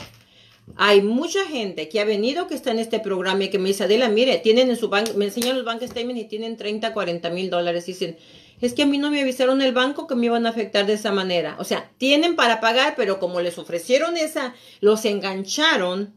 Hay 0.77 1.01
mucha 1.03 1.45
gente 1.45 1.89
que 1.89 1.99
ha 1.99 2.05
venido 2.05 2.47
que 2.47 2.55
está 2.55 2.71
en 2.71 2.79
este 2.79 2.99
programa 2.99 3.43
y 3.43 3.49
que 3.49 3.59
me 3.59 3.67
dice, 3.69 3.83
Adela, 3.83 4.09
mire, 4.09 4.37
tienen 4.39 4.69
en 4.69 4.77
su 4.77 4.89
banco, 4.89 5.13
me 5.15 5.25
enseñan 5.25 5.55
los 5.55 5.65
bank 5.65 5.83
statements 5.83 6.23
y 6.23 6.25
tienen 6.25 6.57
30, 6.57 6.91
40 6.91 7.29
mil 7.29 7.51
dólares. 7.51 7.85
Dicen, 7.85 8.17
es 8.61 8.73
que 8.73 8.83
a 8.83 8.85
mí 8.87 8.97
no 8.97 9.11
me 9.11 9.21
avisaron 9.21 9.61
el 9.61 9.73
banco 9.73 10.07
que 10.07 10.15
me 10.15 10.25
iban 10.25 10.45
a 10.45 10.49
afectar 10.49 10.87
de 10.87 10.93
esa 10.93 11.11
manera. 11.11 11.55
O 11.59 11.63
sea, 11.63 11.91
tienen 11.97 12.35
para 12.35 12.61
pagar, 12.61 12.95
pero 12.97 13.19
como 13.19 13.41
les 13.41 13.59
ofrecieron 13.59 14.17
esa, 14.17 14.55
los 14.79 15.05
engancharon, 15.05 16.15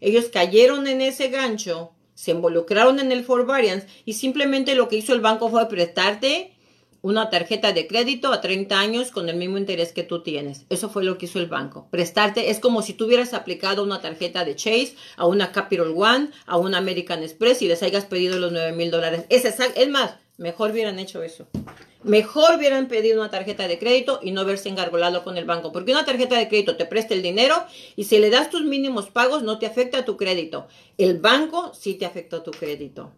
ellos 0.00 0.26
cayeron 0.26 0.86
en 0.86 1.00
ese 1.00 1.28
gancho, 1.28 1.92
se 2.14 2.32
involucraron 2.32 3.00
en 3.00 3.12
el 3.12 3.24
forbearance 3.24 3.86
y 4.04 4.14
simplemente 4.14 4.74
lo 4.74 4.88
que 4.88 4.96
hizo 4.96 5.12
el 5.12 5.20
banco 5.20 5.50
fue 5.50 5.68
prestarte 5.68 6.52
una 7.02 7.30
tarjeta 7.30 7.72
de 7.72 7.88
crédito 7.88 8.32
a 8.32 8.40
30 8.40 8.78
años 8.78 9.10
con 9.10 9.28
el 9.28 9.36
mismo 9.36 9.58
interés 9.58 9.92
que 9.92 10.04
tú 10.04 10.22
tienes. 10.22 10.64
Eso 10.70 10.88
fue 10.88 11.04
lo 11.04 11.18
que 11.18 11.26
hizo 11.26 11.40
el 11.40 11.46
banco. 11.46 11.88
Prestarte 11.90 12.50
es 12.50 12.60
como 12.60 12.80
si 12.80 12.94
tú 12.94 13.06
hubieras 13.06 13.34
aplicado 13.34 13.82
una 13.82 14.00
tarjeta 14.00 14.44
de 14.44 14.54
Chase 14.54 14.94
a 15.16 15.26
una 15.26 15.50
Capital 15.50 15.92
One, 15.96 16.30
a 16.46 16.56
una 16.56 16.78
American 16.78 17.22
Express 17.22 17.60
y 17.60 17.68
les 17.68 17.82
hayas 17.82 18.04
pedido 18.04 18.38
los 18.38 18.52
9 18.52 18.72
mil 18.72 18.92
dólares. 18.92 19.24
Es, 19.28 19.44
es 19.44 19.88
más, 19.88 20.14
Mejor 20.42 20.72
hubieran 20.72 20.98
hecho 20.98 21.22
eso. 21.22 21.46
Mejor 22.02 22.56
hubieran 22.56 22.88
pedido 22.88 23.20
una 23.20 23.30
tarjeta 23.30 23.68
de 23.68 23.78
crédito 23.78 24.18
y 24.20 24.32
no 24.32 24.44
verse 24.44 24.68
engargolado 24.68 25.22
con 25.22 25.38
el 25.38 25.44
banco. 25.44 25.70
Porque 25.70 25.92
una 25.92 26.04
tarjeta 26.04 26.36
de 26.36 26.48
crédito 26.48 26.76
te 26.76 26.84
presta 26.84 27.14
el 27.14 27.22
dinero 27.22 27.54
y 27.94 28.04
si 28.04 28.18
le 28.18 28.28
das 28.28 28.50
tus 28.50 28.64
mínimos 28.64 29.08
pagos 29.08 29.44
no 29.44 29.60
te 29.60 29.66
afecta 29.66 30.04
tu 30.04 30.16
crédito. 30.16 30.66
El 30.98 31.20
banco 31.20 31.72
sí 31.74 31.94
te 31.94 32.06
afectó 32.06 32.42
tu 32.42 32.50
crédito. 32.50 33.12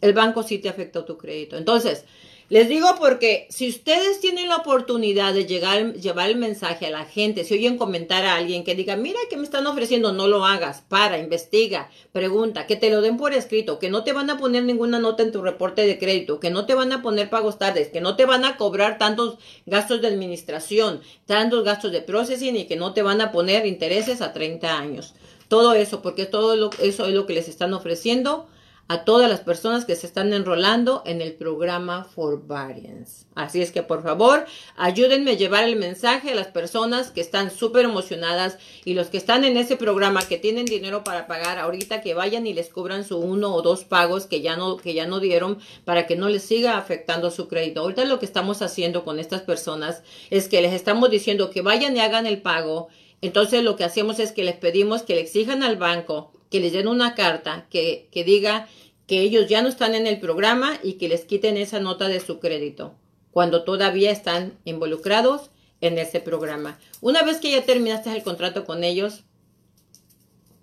El 0.00 0.12
banco 0.12 0.44
sí 0.44 0.58
te 0.58 0.68
afectó 0.68 1.04
tu 1.04 1.18
crédito. 1.18 1.56
Entonces, 1.56 2.04
les 2.52 2.68
digo 2.68 2.96
porque 2.98 3.46
si 3.48 3.66
ustedes 3.66 4.20
tienen 4.20 4.50
la 4.50 4.56
oportunidad 4.56 5.32
de 5.32 5.46
llegar, 5.46 5.94
llevar 5.94 6.28
el 6.28 6.36
mensaje 6.36 6.84
a 6.84 6.90
la 6.90 7.06
gente, 7.06 7.44
si 7.44 7.54
oyen 7.54 7.78
comentar 7.78 8.26
a 8.26 8.36
alguien 8.36 8.62
que 8.62 8.74
diga, 8.74 8.94
mira 8.94 9.18
que 9.30 9.38
me 9.38 9.44
están 9.44 9.66
ofreciendo, 9.66 10.12
no 10.12 10.28
lo 10.28 10.44
hagas, 10.44 10.82
para, 10.86 11.16
investiga, 11.16 11.88
pregunta, 12.12 12.66
que 12.66 12.76
te 12.76 12.90
lo 12.90 13.00
den 13.00 13.16
por 13.16 13.32
escrito, 13.32 13.78
que 13.78 13.88
no 13.88 14.04
te 14.04 14.12
van 14.12 14.28
a 14.28 14.36
poner 14.36 14.64
ninguna 14.64 14.98
nota 14.98 15.22
en 15.22 15.32
tu 15.32 15.40
reporte 15.40 15.86
de 15.86 15.98
crédito, 15.98 16.40
que 16.40 16.50
no 16.50 16.66
te 16.66 16.74
van 16.74 16.92
a 16.92 17.00
poner 17.00 17.30
pagos 17.30 17.58
tardes, 17.58 17.88
que 17.88 18.02
no 18.02 18.16
te 18.16 18.26
van 18.26 18.44
a 18.44 18.58
cobrar 18.58 18.98
tantos 18.98 19.38
gastos 19.64 20.02
de 20.02 20.08
administración, 20.08 21.00
tantos 21.24 21.64
gastos 21.64 21.90
de 21.90 22.02
processing 22.02 22.56
y 22.56 22.66
que 22.66 22.76
no 22.76 22.92
te 22.92 23.00
van 23.00 23.22
a 23.22 23.32
poner 23.32 23.64
intereses 23.64 24.20
a 24.20 24.34
30 24.34 24.78
años. 24.78 25.14
Todo 25.48 25.72
eso, 25.72 26.02
porque 26.02 26.26
todo 26.26 26.68
eso 26.82 27.06
es 27.06 27.14
lo 27.14 27.24
que 27.24 27.32
les 27.32 27.48
están 27.48 27.72
ofreciendo 27.72 28.46
a 28.92 29.04
todas 29.04 29.30
las 29.30 29.40
personas 29.40 29.86
que 29.86 29.96
se 29.96 30.06
están 30.06 30.34
enrolando 30.34 31.02
en 31.06 31.22
el 31.22 31.32
programa 31.32 32.04
For 32.04 32.46
Variance. 32.46 33.24
Así 33.34 33.62
es 33.62 33.72
que 33.72 33.82
por 33.82 34.02
favor, 34.02 34.44
ayúdenme 34.76 35.30
a 35.30 35.34
llevar 35.34 35.64
el 35.64 35.76
mensaje 35.76 36.32
a 36.32 36.34
las 36.34 36.48
personas 36.48 37.10
que 37.10 37.22
están 37.22 37.50
súper 37.50 37.86
emocionadas 37.86 38.58
y 38.84 38.92
los 38.92 39.06
que 39.06 39.16
están 39.16 39.44
en 39.44 39.56
ese 39.56 39.76
programa 39.76 40.20
que 40.28 40.36
tienen 40.36 40.66
dinero 40.66 41.04
para 41.04 41.26
pagar 41.26 41.58
ahorita 41.58 42.02
que 42.02 42.12
vayan 42.12 42.46
y 42.46 42.52
les 42.52 42.68
cubran 42.68 43.04
su 43.04 43.16
uno 43.16 43.54
o 43.54 43.62
dos 43.62 43.84
pagos 43.84 44.26
que 44.26 44.42
ya 44.42 44.56
no 44.56 44.76
que 44.76 44.92
ya 44.92 45.06
no 45.06 45.20
dieron 45.20 45.58
para 45.86 46.06
que 46.06 46.14
no 46.14 46.28
les 46.28 46.42
siga 46.42 46.76
afectando 46.76 47.30
su 47.30 47.48
crédito. 47.48 47.80
Ahorita 47.80 48.04
lo 48.04 48.18
que 48.18 48.26
estamos 48.26 48.60
haciendo 48.60 49.04
con 49.04 49.18
estas 49.18 49.40
personas 49.40 50.02
es 50.28 50.48
que 50.48 50.60
les 50.60 50.74
estamos 50.74 51.08
diciendo 51.08 51.50
que 51.50 51.62
vayan 51.62 51.96
y 51.96 52.00
hagan 52.00 52.26
el 52.26 52.42
pago. 52.42 52.88
Entonces 53.22 53.64
lo 53.64 53.74
que 53.76 53.84
hacemos 53.84 54.18
es 54.18 54.32
que 54.32 54.44
les 54.44 54.56
pedimos 54.56 55.02
que 55.02 55.14
le 55.14 55.22
exijan 55.22 55.62
al 55.62 55.78
banco 55.78 56.30
que 56.52 56.60
les 56.60 56.72
den 56.72 56.86
una 56.86 57.14
carta 57.14 57.66
que, 57.70 58.08
que 58.12 58.24
diga 58.24 58.68
que 59.06 59.20
ellos 59.20 59.48
ya 59.48 59.62
no 59.62 59.68
están 59.68 59.94
en 59.94 60.06
el 60.06 60.20
programa 60.20 60.78
y 60.82 60.94
que 60.94 61.08
les 61.08 61.24
quiten 61.24 61.56
esa 61.56 61.80
nota 61.80 62.08
de 62.08 62.20
su 62.20 62.40
crédito 62.40 62.94
cuando 63.30 63.64
todavía 63.64 64.10
están 64.10 64.58
involucrados 64.64 65.50
en 65.80 65.96
ese 65.96 66.20
programa. 66.20 66.78
Una 67.00 67.22
vez 67.22 67.38
que 67.38 67.50
ya 67.50 67.64
terminaste 67.64 68.14
el 68.14 68.22
contrato 68.22 68.66
con 68.66 68.84
ellos, 68.84 69.24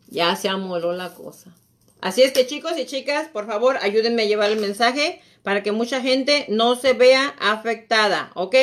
ya 0.07 0.35
se 0.35 0.47
amoló 0.47 0.93
la 0.93 1.13
cosa. 1.15 1.55
Así 2.01 2.21
es 2.21 2.31
que 2.31 2.45
chicos 2.45 2.77
y 2.77 2.85
chicas, 2.85 3.27
por 3.27 3.47
favor, 3.47 3.77
ayúdenme 3.81 4.21
a 4.21 4.27
llevar 4.27 4.51
el 4.51 4.59
mensaje 4.59 5.21
para 5.41 5.63
que 5.63 5.71
mucha 5.71 6.01
gente 6.01 6.45
no 6.49 6.75
se 6.75 6.93
vea 6.93 7.35
afectada, 7.39 8.31
¿ok? 8.35 8.55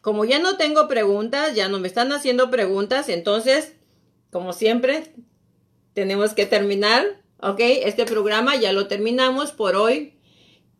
Como 0.00 0.24
ya 0.24 0.38
no 0.38 0.56
tengo 0.56 0.88
preguntas, 0.88 1.54
ya 1.54 1.68
no 1.68 1.78
me 1.78 1.86
están 1.86 2.12
haciendo 2.12 2.50
preguntas, 2.50 3.10
entonces, 3.10 3.74
como 4.30 4.54
siempre, 4.54 5.12
tenemos 5.94 6.34
que 6.34 6.46
terminar, 6.46 7.04
¿ok? 7.40 7.60
Este 7.60 8.04
programa 8.04 8.56
ya 8.56 8.72
lo 8.72 8.86
terminamos 8.86 9.52
por 9.52 9.76
hoy. 9.76 10.14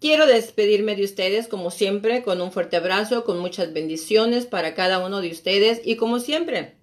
Quiero 0.01 0.27
despedirme 0.27 0.97
de 0.97 1.05
ustedes, 1.05 1.47
como 1.47 1.71
siempre, 1.71 2.23
con 2.23 2.41
un 2.41 2.51
fuerte 2.51 2.77
abrazo, 2.77 3.25
con 3.25 3.39
muchas 3.39 3.73
bendiciones 3.73 4.47
para 4.47 4.75
cada 4.75 4.99
uno 5.05 5.21
de 5.21 5.31
ustedes 5.31 5.81
y 5.85 5.97
como 5.97 6.19
siempre, 6.19 6.75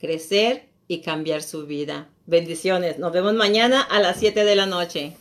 crecer 0.00 0.70
y 0.88 1.02
cambiar 1.02 1.40
su 1.42 1.66
vida. 1.66 2.08
Bendiciones. 2.26 2.98
Nos 2.98 3.12
vemos 3.12 3.34
mañana 3.34 3.80
a 3.80 4.00
las 4.00 4.18
7 4.18 4.42
de 4.44 4.56
la 4.56 4.66
noche. 4.66 5.12